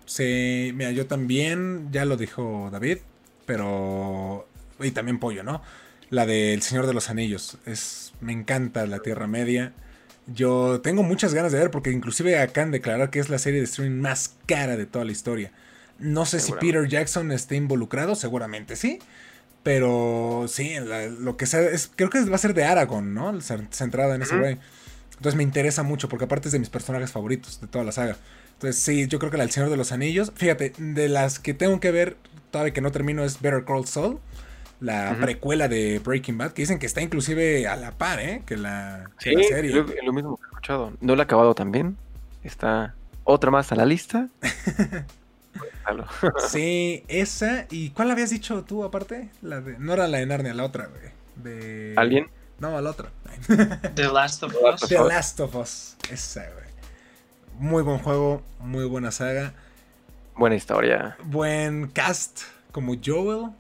Sí, 0.06 0.72
mira, 0.74 0.92
yo 0.92 1.08
también, 1.08 1.90
ya 1.92 2.04
lo 2.04 2.18
dijo 2.18 2.70
David, 2.72 3.00
pero... 3.46 4.48
Y 4.80 4.92
también 4.92 5.20
Pollo, 5.20 5.44
¿no? 5.44 5.62
La 6.10 6.26
del 6.26 6.62
Señor 6.62 6.88
de 6.88 6.94
los 6.94 7.10
Anillos. 7.10 7.58
Es, 7.66 8.14
me 8.22 8.34
encanta 8.34 8.86
la 8.86 9.00
Tierra 9.00 9.28
Media. 9.28 9.74
Yo 10.28 10.82
tengo 10.82 11.04
muchas 11.04 11.34
ganas 11.34 11.52
de 11.52 11.60
ver 11.60 11.72
porque 11.72 11.92
inclusive 11.92 12.40
acaban 12.40 12.72
de 12.72 12.80
declarar 12.80 13.10
que 13.10 13.20
es 13.20 13.30
la 13.30 13.40
serie 13.40 13.60
de 13.60 13.66
streaming 13.66 14.02
más 14.02 14.36
cara 14.46 14.78
de 14.78 14.86
toda 14.86 15.06
la 15.06 15.12
historia. 15.12 15.52
No 16.00 16.26
sé 16.26 16.40
si 16.40 16.52
Peter 16.54 16.88
Jackson 16.88 17.32
esté 17.32 17.56
involucrado, 17.56 18.16
seguramente 18.16 18.76
sí. 18.76 19.00
Pero 19.64 20.46
sí, 20.48 20.76
lo 21.20 21.36
que 21.36 21.46
sea, 21.46 21.62
es, 21.62 21.92
creo 21.94 22.10
que 22.10 22.24
va 22.24 22.36
a 22.36 22.40
ser 22.40 22.54
de 22.54 22.64
Aragorn, 22.64 23.14
¿no? 23.14 23.40
Centrada 23.42 24.16
en 24.16 24.22
ese 24.22 24.38
güey. 24.38 24.60
Entonces 25.18 25.36
me 25.36 25.44
interesa 25.44 25.84
mucho 25.84 26.08
porque 26.08 26.26
aparte 26.26 26.48
es 26.48 26.52
de 26.52 26.60
mis 26.60 26.70
personajes 26.70 27.12
favoritos 27.12 27.60
de 27.60 27.68
toda 27.68 27.84
la 27.84 27.92
saga. 27.92 28.16
Entonces 28.54 28.82
sí, 28.82 29.08
yo 29.08 29.20
creo 29.20 29.32
que 29.32 29.38
la 29.38 29.44
del 29.44 29.52
Señor 29.52 29.70
de 29.70 29.78
los 29.78 29.92
Anillos. 29.92 30.32
Fíjate, 30.36 30.74
de 30.78 31.10
las 31.10 31.40
que 31.40 31.54
tengo 31.54 31.80
que 31.80 31.92
ver 31.92 32.18
todavía 32.52 32.74
que 32.74 32.82
no 32.82 32.92
termino 32.92 33.26
es 33.26 33.42
Better 33.42 33.66
Call 33.66 33.86
Saul. 33.88 34.20
La 34.80 35.18
precuela 35.20 35.68
de 35.68 36.00
Breaking 36.00 36.38
Bad, 36.38 36.52
que 36.52 36.62
dicen 36.62 36.78
que 36.78 36.86
está 36.86 37.02
inclusive 37.02 37.68
a 37.68 37.76
la 37.76 37.92
par, 37.92 38.20
¿eh? 38.20 38.44
Que 38.46 38.58
la, 38.58 39.10
serie. 39.18 39.74
Lo, 39.74 39.84
lo 39.84 40.14
mismo 40.14 40.38
que 40.38 40.44
he 40.44 40.48
escuchado. 40.48 40.94
No 41.02 41.16
lo 41.16 41.22
he 41.22 41.24
acabado 41.24 41.56
también. 41.56 41.98
Está 42.44 42.94
otra 43.24 43.52
más 43.52 43.72
a 43.72 43.76
la 43.76 43.86
lista. 43.86 44.30
sí, 46.50 47.04
esa. 47.08 47.66
¿Y 47.70 47.90
cuál 47.90 48.12
habías 48.12 48.30
dicho 48.30 48.64
tú 48.64 48.84
aparte? 48.84 49.30
La 49.42 49.62
de, 49.62 49.78
no 49.80 49.94
era 49.94 50.08
la 50.08 50.20
de 50.20 50.26
Narnia, 50.26 50.54
la 50.54 50.64
otra, 50.64 50.88
güey. 50.88 51.12
De... 51.36 51.94
¿Alguien? 51.98 52.28
No, 52.60 52.80
la 52.80 52.90
otra. 52.90 53.10
The 53.96 54.08
Last 54.08 54.44
of 54.44 54.56
Us. 54.56 54.88
The 54.88 55.00
Last 55.00 55.40
of 55.40 55.56
Us. 55.56 55.98
Esa, 56.10 56.44
güey. 56.52 56.68
Muy 57.60 57.84
buen 57.84 58.00
juego, 58.00 58.42
muy 58.60 58.86
buena 58.86 59.12
saga. 59.12 59.54
Buena 60.36 60.56
historia. 60.56 61.18
Buen 61.24 61.88
cast, 61.88 62.42
como 62.72 62.94
Joel. 63.04 63.52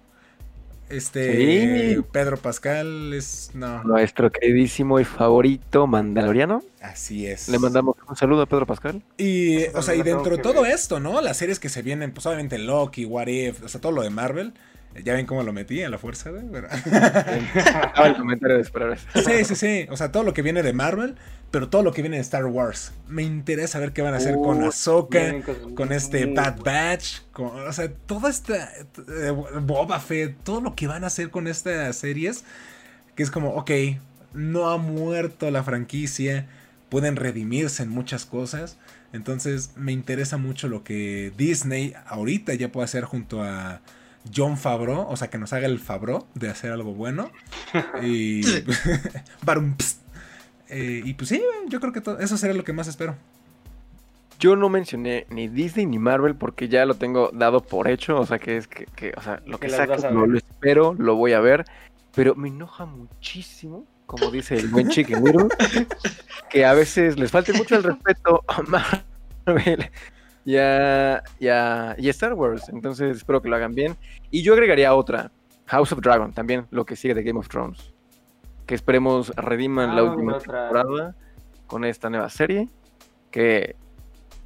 Este 0.89 2.01
Pedro 2.11 2.38
Pascal 2.38 3.13
es 3.13 3.51
nuestro 3.53 4.31
queridísimo 4.31 4.99
y 4.99 5.03
favorito 5.03 5.85
mandaloriano. 5.85 6.63
Así 6.81 7.27
es. 7.27 7.49
Le 7.49 7.59
mandamos 7.59 7.95
un 8.07 8.15
saludo 8.15 8.43
a 8.43 8.45
Pedro 8.45 8.65
Pascal. 8.65 9.01
Y, 9.17 9.65
o 9.67 9.81
sea, 9.81 9.95
y 9.95 10.03
dentro 10.03 10.38
de 10.38 10.41
todo 10.41 10.65
esto, 10.65 10.99
¿no? 10.99 11.19
Las 11.21 11.38
series 11.38 11.59
que 11.59 11.69
se 11.69 11.81
vienen, 11.81 12.11
pues 12.11 12.25
obviamente 12.25 12.57
Loki, 12.57 13.05
What 13.05 13.27
If, 13.27 13.63
o 13.63 13.67
sea, 13.67 13.81
todo 13.81 13.91
lo 13.91 14.01
de 14.01 14.09
Marvel. 14.09 14.53
Ya 15.03 15.13
ven 15.13 15.25
cómo 15.25 15.43
lo 15.43 15.53
metí 15.53 15.81
en 15.81 15.91
la 15.91 15.97
fuerza, 15.97 16.31
güey. 16.31 16.43
el 18.03 18.15
comentario 18.15 18.55
de 18.55 18.61
esperar 18.61 18.97
Sí, 18.97 19.45
sí, 19.45 19.55
sí. 19.55 19.88
O 19.91 19.97
sea, 19.97 20.11
todo 20.11 20.23
lo 20.23 20.33
que 20.33 20.41
viene 20.41 20.63
de 20.63 20.73
Marvel, 20.73 21.15
pero 21.51 21.69
todo 21.69 21.83
lo 21.83 21.93
que 21.93 22.01
viene 22.01 22.17
de 22.17 22.23
Star 22.23 22.45
Wars. 22.45 22.93
Me 23.07 23.23
interesa 23.23 23.79
ver 23.79 23.93
qué 23.93 24.01
van 24.01 24.15
a 24.15 24.17
hacer 24.17 24.35
con 24.35 24.63
Ahsoka, 24.63 25.35
con 25.75 25.91
este 25.91 26.25
Bad 26.25 26.61
Batch, 26.63 27.21
con, 27.31 27.47
o 27.67 27.73
sea, 27.73 27.91
toda 27.91 28.29
esta 28.29 28.71
eh, 29.07 29.31
Boba 29.61 29.99
Fett, 29.99 30.35
todo 30.43 30.61
lo 30.61 30.75
que 30.75 30.88
van 30.88 31.03
a 31.03 31.07
hacer 31.07 31.29
con 31.29 31.47
estas 31.47 31.95
series, 31.95 32.43
que 33.15 33.23
es 33.23 33.29
como, 33.29 33.49
ok, 33.55 33.71
no 34.33 34.69
ha 34.69 34.77
muerto 34.77 35.51
la 35.51 35.63
franquicia, 35.63 36.47
pueden 36.89 37.15
redimirse 37.15 37.83
en 37.83 37.89
muchas 37.89 38.25
cosas. 38.25 38.77
Entonces 39.13 39.71
me 39.77 39.91
interesa 39.91 40.38
mucho 40.38 40.67
lo 40.67 40.83
que 40.83 41.31
Disney 41.38 41.93
ahorita 42.07 42.53
ya 42.55 42.71
puede 42.71 42.85
hacer 42.85 43.05
junto 43.05 43.41
a 43.43 43.81
John 44.36 44.57
Favreau, 44.57 45.07
o 45.09 45.15
sea, 45.15 45.30
que 45.30 45.38
nos 45.38 45.53
haga 45.53 45.68
el 45.68 45.80
Favreau 45.80 46.26
de 46.34 46.49
hacer 46.49 46.72
algo 46.72 46.93
bueno. 46.93 47.32
Y. 48.01 48.41
eh, 50.70 51.01
y 51.03 51.13
pues 51.13 51.30
sí, 51.30 51.41
yo 51.70 51.80
creo 51.80 51.93
que 51.93 52.01
eso 52.24 52.38
sería 52.38 52.55
lo 52.55 52.63
que 52.63 52.74
más 52.74 52.88
espero. 52.88 53.15
Yo 54.39 54.55
no 54.55 54.70
mencioné 54.70 55.26
ni 55.30 55.47
Disney 55.47 55.86
ni 55.88 55.97
Marvel 55.97 56.36
porque 56.36 56.68
ya 56.68 56.86
lo 56.86 56.93
tengo 56.93 57.32
dado 57.34 57.61
por 57.61 57.88
hecho. 57.88 58.20
O 58.20 58.26
sea, 58.26 58.38
que 58.38 58.57
es 58.57 58.68
que, 58.68 59.13
o 59.18 59.22
sea, 59.22 59.41
lo 59.45 59.59
que, 59.59 59.68
que 59.68 60.11
lo, 60.11 60.38
espero, 60.38 60.95
lo 60.97 61.15
voy 61.15 61.34
a 61.34 61.39
ver. 61.39 61.65
Pero 62.13 62.36
me 62.36 62.49
enoja 62.49 62.86
muchísimo, 62.86 63.86
como 64.05 64.30
dice 64.30 64.55
el 64.55 64.68
buen 64.68 64.89
Chicken 64.89 65.24
que 66.49 66.65
a 66.65 66.74
veces 66.74 67.18
les 67.18 67.32
falte 67.32 67.53
mucho 67.53 67.76
el 67.76 67.84
respeto 67.84 68.43
a 68.47 68.61
Marvel 68.63 69.89
y 70.47 70.55
a, 70.55 71.95
Star 71.97 72.33
Wars. 72.33 72.69
Entonces 72.69 73.17
espero 73.17 73.41
que 73.41 73.49
lo 73.49 73.57
hagan 73.57 73.75
bien. 73.75 73.97
Y 74.31 74.43
yo 74.43 74.53
agregaría 74.53 74.95
otra, 74.95 75.29
House 75.65 75.91
of 75.91 75.99
Dragon, 75.99 76.31
también 76.31 76.67
lo 76.71 76.85
que 76.85 76.95
sigue 76.95 77.13
de 77.13 77.21
Game 77.21 77.37
of 77.37 77.49
Thrones. 77.49 77.93
Que 78.65 78.73
esperemos 78.73 79.35
rediman 79.35 79.93
la 79.93 80.03
ah, 80.03 80.05
última 80.05 80.39
temporada 80.39 81.15
con 81.67 81.83
esta 81.83 82.09
nueva 82.09 82.29
serie. 82.29 82.69
Que 83.29 83.75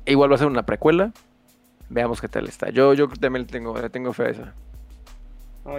igual 0.05 0.31
va 0.31 0.35
a 0.35 0.39
ser 0.39 0.47
una 0.47 0.65
precuela. 0.65 1.13
Veamos 1.89 2.19
qué 2.19 2.27
tal 2.27 2.47
está. 2.47 2.71
Yo, 2.71 2.95
yo 2.95 3.07
también 3.07 3.45
le 3.45 3.51
tengo, 3.51 3.73
tengo 3.91 4.11
fe 4.13 4.23
a 4.23 4.29
esa. 4.29 4.53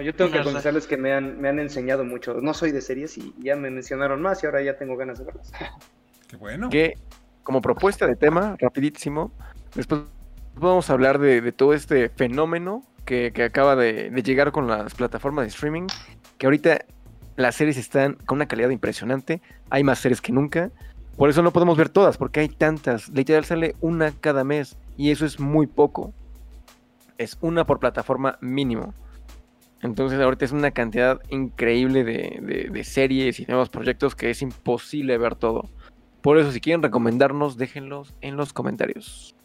yo 0.01 0.15
tengo 0.15 0.31
que 0.31 0.41
confesarles 0.41 0.87
que 0.87 0.95
me 0.95 1.11
han, 1.11 1.41
me 1.41 1.49
han 1.49 1.59
enseñado 1.59 2.05
mucho. 2.05 2.35
No 2.35 2.53
soy 2.53 2.71
de 2.71 2.79
series 2.79 3.17
y 3.17 3.35
ya 3.39 3.57
me 3.57 3.69
mencionaron 3.69 4.21
más 4.21 4.41
y 4.41 4.45
ahora 4.45 4.61
ya 4.61 4.77
tengo 4.77 4.95
ganas 4.95 5.19
de 5.19 5.25
verlas. 5.25 5.51
Qué 6.29 6.37
bueno. 6.37 6.69
Que 6.69 6.93
como 7.43 7.61
propuesta 7.61 8.07
de 8.07 8.15
tema, 8.15 8.55
rapidísimo, 8.57 9.33
Después 9.75 10.01
vamos 10.55 10.89
a 10.89 10.93
hablar 10.93 11.19
de, 11.19 11.51
todo 11.51 11.73
este 11.73 12.09
fenómeno 12.09 12.83
que, 13.05 13.33
acaba 13.43 13.75
de, 13.75 14.11
llegar 14.23 14.51
con 14.51 14.67
las 14.67 14.93
plataformas 14.93 15.45
de 15.45 15.49
streaming, 15.49 15.87
que 16.37 16.45
ahorita 16.45 16.85
las 17.35 17.55
series 17.55 17.77
están 17.77 18.13
con 18.25 18.37
una 18.37 18.47
calidad 18.47 18.69
impresionante, 18.69 19.41
hay 19.69 19.83
más 19.83 19.99
series 19.99 20.21
que 20.21 20.31
nunca, 20.31 20.69
por 21.17 21.29
eso 21.29 21.41
no 21.41 21.51
podemos 21.51 21.77
ver 21.77 21.89
todas, 21.89 22.17
porque 22.17 22.39
hay 22.39 22.49
tantas, 22.49 23.09
literal 23.09 23.45
sale 23.45 23.75
una 23.81 24.11
cada 24.11 24.43
mes, 24.43 24.77
y 24.95 25.09
eso 25.09 25.25
es 25.25 25.39
muy 25.39 25.65
poco, 25.65 26.13
es 27.17 27.37
una 27.41 27.65
por 27.65 27.79
plataforma 27.79 28.37
mínimo. 28.41 28.93
Entonces 29.81 30.19
ahorita 30.19 30.45
es 30.45 30.51
una 30.53 30.71
cantidad 30.71 31.19
increíble 31.29 32.05
de, 32.05 32.69
de 32.71 32.83
series 32.85 33.39
y 33.39 33.45
nuevos 33.45 33.69
proyectos 33.69 34.15
que 34.15 34.29
es 34.29 34.41
imposible 34.41 35.17
ver 35.17 35.35
todo. 35.35 35.69
Por 36.21 36.37
eso 36.37 36.53
si 36.53 36.61
quieren 36.61 36.81
recomendarnos, 36.81 37.57
déjenlos 37.57 38.15
en 38.21 38.37
los 38.37 38.53
comentarios. 38.53 39.35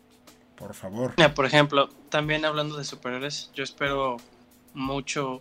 Por 0.59 0.75
favor. 0.75 1.15
por 1.35 1.47
ejemplo, 1.47 1.89
también 2.09 2.45
hablando 2.45 2.77
de 2.77 2.85
superhéroes, 2.85 3.51
yo 3.55 3.63
espero 3.63 4.17
mucho 4.75 5.41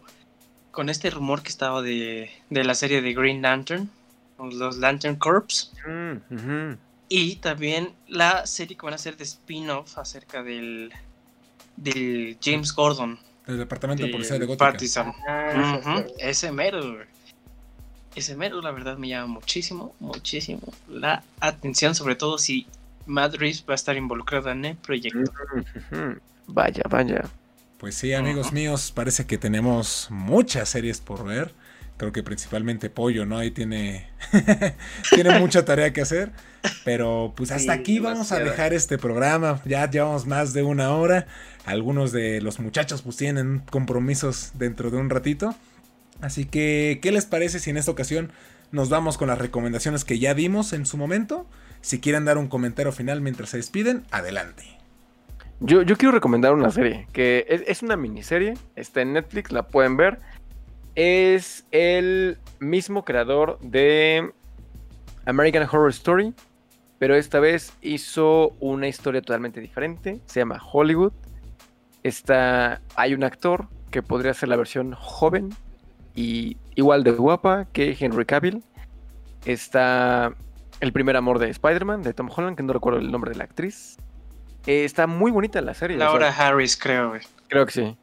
con 0.72 0.90
este 0.90 1.10
rumor 1.10 1.42
que 1.42 1.50
estaba 1.50 1.82
de, 1.82 2.30
la 2.50 2.76
serie 2.76 3.02
de 3.02 3.14
Green 3.14 3.42
Lantern, 3.42 3.90
los 4.38 4.78
Lantern 4.78 5.16
Corps. 5.16 5.74
Mm, 5.88 6.74
y 7.10 7.38
también 7.38 7.94
la 8.08 8.46
serie 8.46 8.78
que 8.78 8.86
van 8.86 8.94
a 8.94 8.98
hacer 8.98 9.18
de 9.18 9.24
spin-off 9.24 9.98
acerca 9.98 10.44
del, 10.44 10.92
del 11.78 12.38
James 12.42 12.74
Gordon. 12.74 13.18
Del 13.48 13.58
Departamento 13.58 14.04
de, 14.04 14.12
Policía 14.12 14.38
de 14.38 14.46
Gotham. 14.46 15.14
Ah, 15.28 16.04
ese 16.20 16.52
mero, 16.52 16.98
ese 18.14 18.36
mero, 18.36 18.62
la 18.62 18.72
verdad, 18.72 18.98
me 18.98 19.08
llama 19.08 19.28
muchísimo, 19.28 19.96
muchísimo 20.00 20.62
la 20.88 21.24
atención, 21.40 21.96
sobre 21.96 22.16
todo 22.16 22.38
si 22.38 22.68
Madrid 23.08 23.56
va 23.68 23.74
a 23.74 23.76
estar 23.76 23.98
involucrada 23.98 24.52
en 24.52 24.66
el 24.66 24.76
proyecto. 24.76 25.32
Vaya, 26.48 26.84
vaya. 26.90 27.24
Pues 27.78 27.96
sí, 27.96 28.14
amigos 28.14 28.54
míos, 28.54 28.92
parece 28.94 29.26
que 29.26 29.38
tenemos 29.38 30.08
muchas 30.10 30.70
series 30.70 31.00
por 31.00 31.26
ver. 31.26 31.54
Creo 31.98 32.12
que 32.12 32.22
principalmente 32.22 32.90
Pollo, 32.90 33.26
¿no? 33.26 33.40
Ahí 33.40 33.52
tiene, 33.52 34.08
tiene 35.12 35.40
mucha 35.40 35.66
tarea 35.66 35.94
que 35.94 36.02
hacer. 36.02 36.32
Pero 36.84 37.34
pues 37.36 37.52
hasta 37.52 37.74
aquí 37.74 38.00
vamos 38.00 38.32
a 38.32 38.40
dejar 38.40 38.74
este 38.74 38.98
programa. 38.98 39.62
Ya 39.66 39.90
llevamos 39.90 40.26
más 40.26 40.54
de 40.54 40.64
una 40.64 40.92
hora. 40.92 41.28
Algunos 41.66 42.12
de 42.12 42.42
los 42.42 42.60
muchachos 42.60 43.02
pues 43.02 43.18
tienen 43.18 43.64
compromisos 43.70 44.52
dentro 44.56 44.92
de 44.92 44.98
un 44.98 45.10
ratito. 45.10 45.56
Así 46.22 46.46
que, 46.46 47.00
¿qué 47.02 47.12
les 47.12 47.26
parece 47.26 47.60
si 47.60 47.70
en 47.70 47.78
esta 47.78 47.92
ocasión 47.92 48.32
nos 48.72 48.90
vamos 48.90 49.18
con 49.18 49.28
las 49.28 49.38
recomendaciones 49.38 50.04
que 50.04 50.20
ya 50.20 50.34
dimos 50.34 50.74
en 50.74 50.86
su 50.86 50.98
momento? 50.98 51.48
Si 51.82 52.00
quieren 52.00 52.26
dar 52.26 52.38
un 52.38 52.48
comentario 52.48 52.92
final 52.92 53.22
mientras 53.22 53.50
se 53.50 53.58
despiden, 53.58 54.04
adelante. 54.12 54.78
Yo, 55.60 55.84
quiero 55.86 56.12
recomendar 56.12 56.54
una 56.54 56.70
serie, 56.70 57.08
que 57.14 57.46
es, 57.66 57.82
una 57.82 57.98
miniserie, 57.98 58.54
está 58.76 59.02
en 59.02 59.14
Netflix, 59.14 59.52
la 59.52 59.64
pueden 59.64 59.98
ver. 59.98 60.20
Es 60.94 61.66
el 61.72 62.38
mismo 62.60 63.04
creador 63.04 63.58
de 63.62 64.32
American 65.26 65.64
Horror 65.64 65.90
Story, 65.90 66.34
pero 67.00 67.16
esta 67.16 67.40
vez 67.40 67.74
hizo 67.82 68.50
una 68.60 68.88
historia 68.88 69.22
totalmente 69.22 69.60
diferente. 69.60 70.20
Se 70.26 70.42
llama 70.42 70.62
Hollywood. 70.72 71.14
Está, 72.04 72.82
hay 72.96 73.16
un 73.16 73.24
actor 73.24 73.68
que 73.90 74.04
podría 74.04 74.34
ser 74.36 74.50
la 74.50 74.58
versión 74.58 74.94
joven 74.94 75.50
y 76.14 76.58
igual 76.76 77.04
de 77.04 77.12
guapa 77.12 77.66
que 77.74 77.98
Henry 78.00 78.26
Cavill. 78.26 78.64
Está 79.46 80.36
el 80.80 80.92
primer 80.94 81.16
amor 81.18 81.40
de 81.40 81.50
Spider-Man, 81.50 82.04
de 82.04 82.14
Tom 82.14 82.30
Holland, 82.34 82.58
que 82.58 82.64
no 82.64 82.74
recuerdo 82.74 83.00
el 83.00 83.12
nombre 83.12 83.32
de 83.32 83.38
la 83.38 83.44
actriz. 83.46 83.98
Eh, 84.66 84.84
está 84.84 85.08
muy 85.08 85.32
bonita 85.32 85.62
la 85.62 85.74
serie. 85.74 85.98
Laura 85.98 86.30
Harris, 86.30 86.78
creo, 86.78 87.14
Creo 87.48 87.66
que 87.66 87.72
sí. 87.72 87.98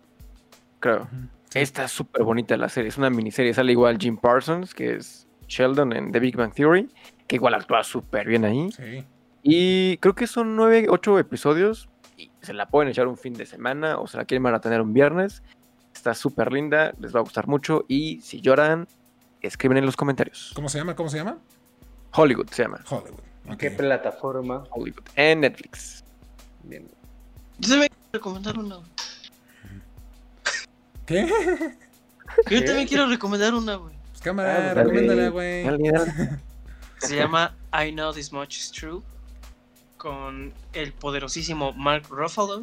Creo. 0.80 1.08
Está 1.52 1.88
súper 1.88 2.24
bonita 2.24 2.56
la 2.56 2.68
serie. 2.68 2.88
Es 2.88 2.98
una 2.98 3.10
miniserie. 3.10 3.54
Sale 3.54 3.72
igual 3.72 3.98
Jim 3.98 4.16
Parsons, 4.16 4.74
que 4.74 4.96
es 4.96 5.28
Sheldon 5.46 5.92
en 5.92 6.10
The 6.10 6.20
Big 6.20 6.36
Bang 6.36 6.52
Theory, 6.52 6.88
que 7.26 7.36
igual 7.36 7.54
actúa 7.54 7.84
súper 7.84 8.26
bien 8.26 8.44
ahí. 8.44 8.72
Sí. 8.72 9.04
Y 9.42 9.98
creo 9.98 10.14
que 10.14 10.26
son 10.26 10.56
nueve, 10.56 10.86
ocho 10.88 11.18
episodios. 11.18 11.88
Y 12.16 12.30
se 12.40 12.54
la 12.54 12.68
pueden 12.68 12.90
echar 12.90 13.06
un 13.06 13.16
fin 13.16 13.34
de 13.34 13.46
semana 13.46 13.98
o 13.98 14.06
se 14.06 14.16
la 14.16 14.24
quieren 14.24 14.60
tener 14.60 14.80
un 14.80 14.94
viernes. 14.94 15.42
Está 15.94 16.14
súper 16.14 16.52
linda, 16.52 16.92
les 16.98 17.14
va 17.14 17.20
a 17.20 17.22
gustar 17.22 17.46
mucho. 17.46 17.84
Y 17.88 18.20
si 18.22 18.40
lloran, 18.40 18.88
escriben 19.42 19.76
en 19.76 19.86
los 19.86 19.96
comentarios. 19.96 20.52
¿Cómo 20.54 20.68
se 20.68 20.78
llama? 20.78 20.96
¿Cómo 20.96 21.08
se 21.08 21.18
llama? 21.18 21.38
Hollywood 22.14 22.48
se 22.50 22.62
llama. 22.62 22.80
Hollywood. 22.88 23.58
¿Qué 23.58 23.70
plataforma? 23.70 24.64
Hollywood. 24.70 25.04
En 25.16 25.40
Netflix. 25.40 26.04
Bien. 26.62 26.88
Yo 27.58 27.68
también 27.68 27.90
quiero 27.90 28.12
recomendar 28.12 28.58
una. 28.58 28.78
¿Qué? 31.06 31.28
Yo 32.50 32.64
también 32.64 32.88
quiero 32.88 33.06
recomendar 33.06 33.54
una, 33.54 33.76
güey. 33.76 33.94
Pues 34.10 34.22
cámara, 34.22 34.70
ah, 34.70 34.74
recomiéndala, 34.74 35.28
güey. 35.28 35.66
Se 36.98 37.16
llama 37.16 37.54
I 37.72 37.92
Know 37.92 38.12
This 38.12 38.32
Much 38.32 38.56
Is 38.56 38.72
True. 38.72 39.02
Con 39.98 40.52
el 40.72 40.92
poderosísimo 40.92 41.72
Mark 41.72 42.06
Ruffalo. 42.08 42.62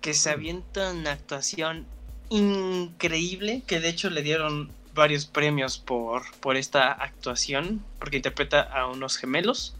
Que 0.00 0.14
se 0.14 0.30
avienta 0.30 0.92
una 0.92 1.12
actuación 1.12 1.86
increíble. 2.28 3.62
Que 3.66 3.80
de 3.80 3.88
hecho 3.88 4.10
le 4.10 4.22
dieron 4.22 4.70
varios 4.94 5.26
premios 5.26 5.78
por, 5.78 6.22
por 6.40 6.56
esta 6.56 6.92
actuación, 6.92 7.84
porque 7.98 8.16
interpreta 8.16 8.62
a 8.62 8.86
unos 8.88 9.16
gemelos. 9.16 9.76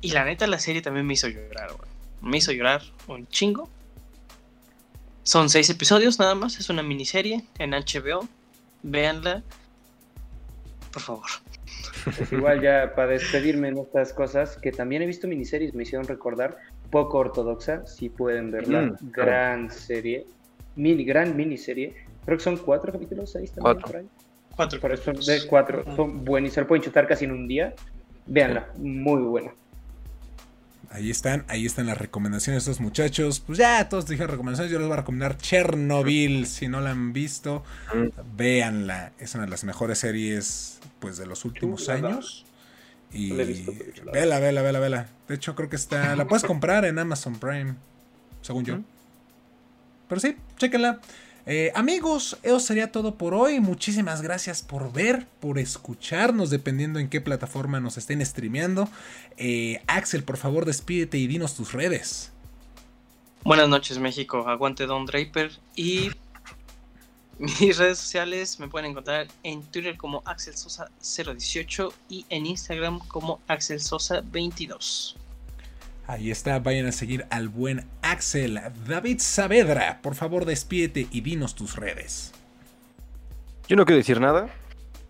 Y 0.00 0.10
la 0.10 0.24
neta, 0.24 0.46
la 0.46 0.58
serie 0.58 0.82
también 0.82 1.06
me 1.06 1.14
hizo 1.14 1.28
llorar, 1.28 1.70
Me 2.20 2.38
hizo 2.38 2.52
llorar 2.52 2.82
un 3.06 3.26
chingo. 3.28 3.68
Son 5.22 5.48
seis 5.48 5.70
episodios 5.70 6.18
nada 6.18 6.34
más, 6.34 6.58
es 6.58 6.68
una 6.68 6.82
miniserie 6.82 7.44
en 7.58 7.70
HBO. 7.70 8.28
Véanla, 8.82 9.42
por 10.92 11.02
favor. 11.02 11.26
Pues 12.04 12.32
igual 12.32 12.60
ya 12.60 12.94
para 12.94 13.12
despedirme 13.12 13.68
en 13.68 13.78
estas 13.78 14.12
cosas, 14.12 14.58
que 14.58 14.72
también 14.72 15.00
he 15.02 15.06
visto 15.06 15.26
miniseries, 15.26 15.74
me 15.74 15.84
hicieron 15.84 16.06
recordar, 16.06 16.58
poco 16.90 17.18
ortodoxa, 17.18 17.86
si 17.86 18.10
pueden 18.10 18.50
verla, 18.50 18.82
mm, 18.82 19.10
gran 19.10 19.70
serie, 19.70 20.26
mini, 20.76 21.04
gran 21.04 21.36
miniserie, 21.36 22.03
Creo 22.24 22.38
que 22.38 22.44
son 22.44 22.56
cuatro 22.56 22.92
capítulos, 22.92 23.34
ahí 23.36 23.46
también 23.46 23.62
cuatro. 23.62 23.86
por 23.86 23.96
ahí. 23.96 24.08
Cuatro. 24.56 24.80
Por 24.80 24.92
eso 24.92 25.12
de 25.12 25.46
cuatro. 25.46 25.84
Son 25.96 26.24
buenísimos. 26.24 26.54
Se 26.54 26.60
lo 26.62 26.66
pueden 26.66 26.84
chutar 26.84 27.06
casi 27.06 27.24
en 27.24 27.32
un 27.32 27.48
día. 27.48 27.74
Véanla, 28.26 28.68
muy 28.76 29.22
buena. 29.22 29.52
Ahí 30.90 31.10
están, 31.10 31.44
ahí 31.48 31.66
están 31.66 31.86
las 31.86 31.98
recomendaciones 31.98 32.64
de 32.64 32.70
estos 32.70 32.80
muchachos. 32.80 33.40
Pues 33.40 33.58
ya 33.58 33.88
todos 33.88 34.06
dijeron 34.06 34.30
recomendaciones. 34.30 34.70
Yo 34.70 34.78
les 34.78 34.86
voy 34.86 34.94
a 34.94 34.98
recomendar 34.98 35.36
Chernobyl. 35.36 36.46
Si 36.46 36.68
no 36.68 36.80
la 36.80 36.90
han 36.90 37.12
visto, 37.12 37.64
mm. 37.92 38.36
véanla. 38.36 39.12
Es 39.18 39.34
una 39.34 39.44
de 39.44 39.50
las 39.50 39.64
mejores 39.64 39.98
series 39.98 40.80
pues 41.00 41.16
de 41.16 41.26
los 41.26 41.44
últimos 41.44 41.88
años. 41.88 42.46
Y 43.12 43.32
vela, 43.32 44.38
vela, 44.38 44.62
vela, 44.62 44.78
vela. 44.78 45.08
De 45.26 45.34
hecho, 45.34 45.56
creo 45.56 45.68
que 45.68 45.76
está. 45.76 46.14
La 46.14 46.26
puedes 46.26 46.44
comprar 46.46 46.84
en 46.84 46.98
Amazon 46.98 47.34
Prime. 47.40 47.74
Según 48.40 48.64
yo. 48.64 48.78
Pero 50.08 50.20
sí, 50.20 50.36
chéquenla. 50.58 51.00
Eh, 51.46 51.72
amigos, 51.74 52.38
eso 52.42 52.58
sería 52.58 52.90
todo 52.90 53.16
por 53.16 53.34
hoy. 53.34 53.60
Muchísimas 53.60 54.22
gracias 54.22 54.62
por 54.62 54.92
ver, 54.92 55.26
por 55.40 55.58
escucharnos, 55.58 56.50
dependiendo 56.50 56.98
en 56.98 57.10
qué 57.10 57.20
plataforma 57.20 57.80
nos 57.80 57.98
estén 57.98 58.24
streameando. 58.24 58.88
Eh, 59.36 59.82
Axel, 59.86 60.24
por 60.24 60.38
favor, 60.38 60.64
despídete 60.64 61.18
y 61.18 61.26
dinos 61.26 61.54
tus 61.54 61.72
redes. 61.72 62.32
Buenas 63.44 63.68
noches, 63.68 63.98
México. 63.98 64.48
Aguante 64.48 64.86
Don 64.86 65.04
Draper. 65.04 65.52
Y 65.76 66.10
mis 67.38 67.76
redes 67.76 67.98
sociales 67.98 68.58
me 68.58 68.68
pueden 68.68 68.90
encontrar 68.92 69.28
en 69.42 69.62
Twitter 69.64 69.98
como 69.98 70.22
Axel 70.24 70.56
Sosa 70.56 70.88
018 71.00 71.92
y 72.08 72.24
en 72.30 72.46
Instagram 72.46 73.00
como 73.08 73.40
Axel 73.48 73.80
Sosa 73.80 74.22
22. 74.24 75.16
Ahí 76.06 76.30
está, 76.30 76.58
vayan 76.58 76.86
a 76.86 76.92
seguir 76.92 77.26
al 77.30 77.48
buen 77.48 77.86
Axel. 78.02 78.60
David 78.86 79.20
Saavedra, 79.20 80.00
por 80.02 80.14
favor 80.14 80.44
despídete 80.44 81.06
y 81.10 81.22
dinos 81.22 81.54
tus 81.54 81.76
redes. 81.76 82.32
Yo 83.68 83.76
no 83.76 83.86
quiero 83.86 83.96
decir 83.96 84.20
nada. 84.20 84.48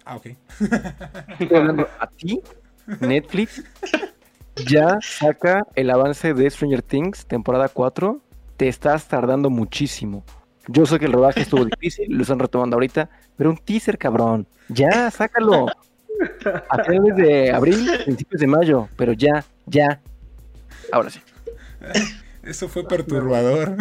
Ah, 0.05 0.16
ok. 0.16 0.27
Estoy 1.41 1.57
hablando 1.57 1.89
a 1.99 2.07
ti, 2.07 2.41
Netflix. 3.01 3.65
Ya 4.66 4.99
saca 5.01 5.66
el 5.75 5.91
avance 5.91 6.33
de 6.33 6.49
Stranger 6.49 6.83
Things, 6.83 7.27
temporada 7.27 7.69
4. 7.69 8.21
Te 8.57 8.69
estás 8.69 9.09
tardando 9.09 9.51
muchísimo. 9.51 10.25
Yo 10.69 10.87
sé 10.87 11.01
que 11.01 11.07
el 11.07 11.12
rodaje 11.12 11.41
estuvo 11.41 11.65
difícil, 11.81 12.07
lo 12.09 12.23
están 12.23 12.39
retomando 12.39 12.77
ahorita, 12.77 13.11
pero 13.37 13.51
un 13.51 13.57
teaser, 13.57 13.99
cabrón. 13.99 14.47
Ya, 14.69 15.11
sácalo. 15.11 15.66
A 16.71 16.85
finales 16.85 17.16
de 17.16 17.51
abril, 17.51 17.91
principios 18.05 18.41
de 18.41 18.47
mayo, 18.47 18.89
pero 18.97 19.12
ya, 19.12 19.45
ya, 19.66 20.01
Ahora 20.93 21.11
sí. 21.11 21.20
Eso 22.43 22.69
fue 22.69 22.86
perturbador 22.86 23.77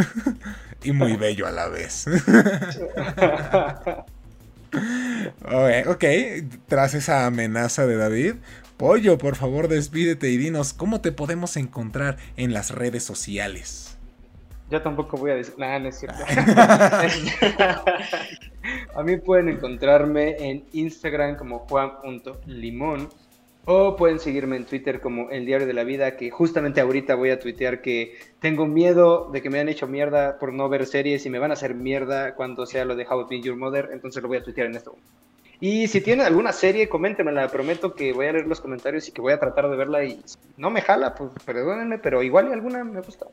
y 0.84 0.94
muy 0.94 1.18
bello 1.18 1.48
a 1.48 1.52
la 1.52 1.68
vez. 1.68 2.06
ok, 5.88 6.04
tras 6.68 6.94
esa 6.94 7.26
amenaza 7.26 7.86
de 7.86 7.98
David, 7.98 8.36
Pollo, 8.78 9.18
por 9.18 9.36
favor 9.36 9.68
despídete 9.68 10.30
y 10.30 10.38
dinos 10.38 10.72
cómo 10.74 11.02
te 11.02 11.12
podemos 11.12 11.58
encontrar 11.58 12.16
en 12.38 12.54
las 12.54 12.72
redes 12.72 13.04
sociales. 13.04 13.98
Yo 14.70 14.82
tampoco 14.82 15.18
voy 15.18 15.32
a 15.32 15.36
decir 15.36 15.56
nada, 15.58 15.80
no 15.80 15.90
es 15.90 16.00
cierto. 16.00 16.24
a 18.96 19.04
mí 19.04 19.18
pueden 19.18 19.50
encontrarme 19.50 20.38
en 20.40 20.64
Instagram 20.72 21.36
como 21.36 21.60
juan.limón 21.60 23.10
o 23.66 23.96
pueden 23.96 24.20
seguirme 24.20 24.58
en 24.58 24.66
Twitter 24.66 25.00
como 25.00 25.30
El 25.30 25.46
Diario 25.46 25.68
de 25.68 25.74
la 25.74 25.84
Vida, 25.84 26.18
que 26.18 26.30
justamente 26.30 26.82
ahorita 26.82 27.16
voy 27.16 27.30
a 27.30 27.40
tuitear 27.40 27.82
que 27.82 28.18
tengo 28.40 28.66
miedo 28.66 29.30
de 29.32 29.42
que 29.42 29.50
me 29.50 29.60
han 29.60 29.70
hecho 29.70 29.88
mierda 29.88 30.38
por 30.38 30.52
no 30.54 30.68
ver 30.68 30.86
series 30.86 31.26
y 31.26 31.30
me 31.30 31.40
van 31.40 31.52
a 31.52 31.54
hacer 31.54 31.74
mierda 31.74 32.36
cuando 32.36 32.66
sea 32.66 32.86
lo 32.86 32.96
de 32.96 33.06
How 33.08 33.28
to 33.28 33.36
Your 33.36 33.56
Mother, 33.56 33.90
entonces 33.94 34.22
lo 34.22 34.28
voy 34.28 34.38
a 34.38 34.44
tuitear 34.44 34.68
en 34.68 34.76
esto. 34.76 34.96
Y 35.62 35.88
si 35.88 36.02
tienen 36.02 36.26
alguna 36.26 36.52
serie, 36.52 36.90
coméntenmela, 36.90 37.48
prometo 37.48 37.94
que 37.94 38.12
voy 38.12 38.28
a 38.28 38.34
leer 38.34 38.48
los 38.48 38.60
comentarios 38.60 39.08
y 39.08 39.12
que 39.14 39.22
voy 39.22 39.34
a 39.34 39.40
tratar 39.40 39.70
de 39.70 39.78
verla 39.78 40.04
y 40.04 40.20
no 40.58 40.70
me 40.70 40.82
jala, 40.82 41.16
pues 41.16 41.32
perdónenme, 41.46 42.00
pero 42.00 42.22
igual 42.22 42.52
alguna 42.52 42.84
me 42.84 43.02
gusta. 43.02 43.28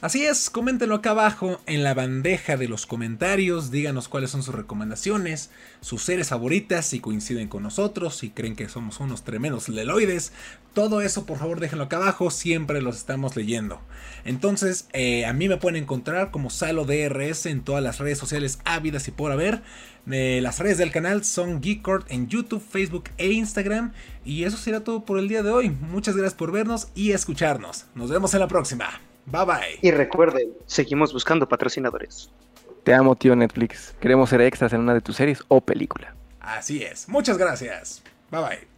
Así 0.00 0.24
es, 0.24 0.48
coméntenlo 0.48 0.94
acá 0.94 1.10
abajo 1.10 1.60
en 1.66 1.82
la 1.82 1.92
bandeja 1.92 2.56
de 2.56 2.68
los 2.68 2.86
comentarios, 2.86 3.72
díganos 3.72 4.06
cuáles 4.06 4.30
son 4.30 4.44
sus 4.44 4.54
recomendaciones, 4.54 5.50
sus 5.80 6.02
series 6.02 6.28
favoritas, 6.28 6.86
si 6.86 7.00
coinciden 7.00 7.48
con 7.48 7.64
nosotros, 7.64 8.14
si 8.14 8.30
creen 8.30 8.54
que 8.54 8.68
somos 8.68 9.00
unos 9.00 9.24
tremendos 9.24 9.68
leloides, 9.68 10.32
todo 10.72 11.00
eso 11.00 11.26
por 11.26 11.38
favor 11.38 11.58
déjenlo 11.58 11.86
acá 11.86 11.96
abajo, 11.96 12.30
siempre 12.30 12.80
los 12.80 12.96
estamos 12.96 13.34
leyendo. 13.34 13.80
Entonces, 14.24 14.86
eh, 14.92 15.26
a 15.26 15.32
mí 15.32 15.48
me 15.48 15.56
pueden 15.56 15.82
encontrar 15.82 16.30
como 16.30 16.48
Salo 16.48 16.84
DRS 16.84 17.46
en 17.46 17.62
todas 17.62 17.82
las 17.82 17.98
redes 17.98 18.18
sociales 18.18 18.60
ávidas 18.64 19.08
y 19.08 19.10
por 19.10 19.32
haber. 19.32 19.62
Eh, 20.08 20.38
las 20.40 20.60
redes 20.60 20.78
del 20.78 20.92
canal 20.92 21.24
son 21.24 21.60
Geekord 21.60 22.04
en 22.08 22.28
YouTube, 22.28 22.62
Facebook 22.62 23.10
e 23.18 23.32
Instagram. 23.32 23.92
Y 24.24 24.44
eso 24.44 24.58
será 24.58 24.84
todo 24.84 25.04
por 25.04 25.18
el 25.18 25.26
día 25.26 25.42
de 25.42 25.50
hoy. 25.50 25.70
Muchas 25.70 26.14
gracias 26.14 26.34
por 26.34 26.52
vernos 26.52 26.86
y 26.94 27.10
escucharnos. 27.10 27.86
Nos 27.96 28.10
vemos 28.10 28.32
en 28.34 28.40
la 28.40 28.48
próxima. 28.48 29.07
Bye 29.30 29.44
bye. 29.44 29.78
Y 29.82 29.90
recuerden, 29.90 30.48
seguimos 30.66 31.12
buscando 31.12 31.48
patrocinadores. 31.48 32.30
Te 32.84 32.94
amo, 32.94 33.16
tío 33.16 33.36
Netflix. 33.36 33.94
Queremos 34.00 34.30
ser 34.30 34.40
extras 34.40 34.72
en 34.72 34.80
una 34.80 34.94
de 34.94 35.00
tus 35.00 35.16
series 35.16 35.42
o 35.48 35.60
película. 35.60 36.14
Así 36.40 36.82
es. 36.82 37.08
Muchas 37.08 37.36
gracias. 37.36 38.02
Bye 38.30 38.40
bye. 38.40 38.77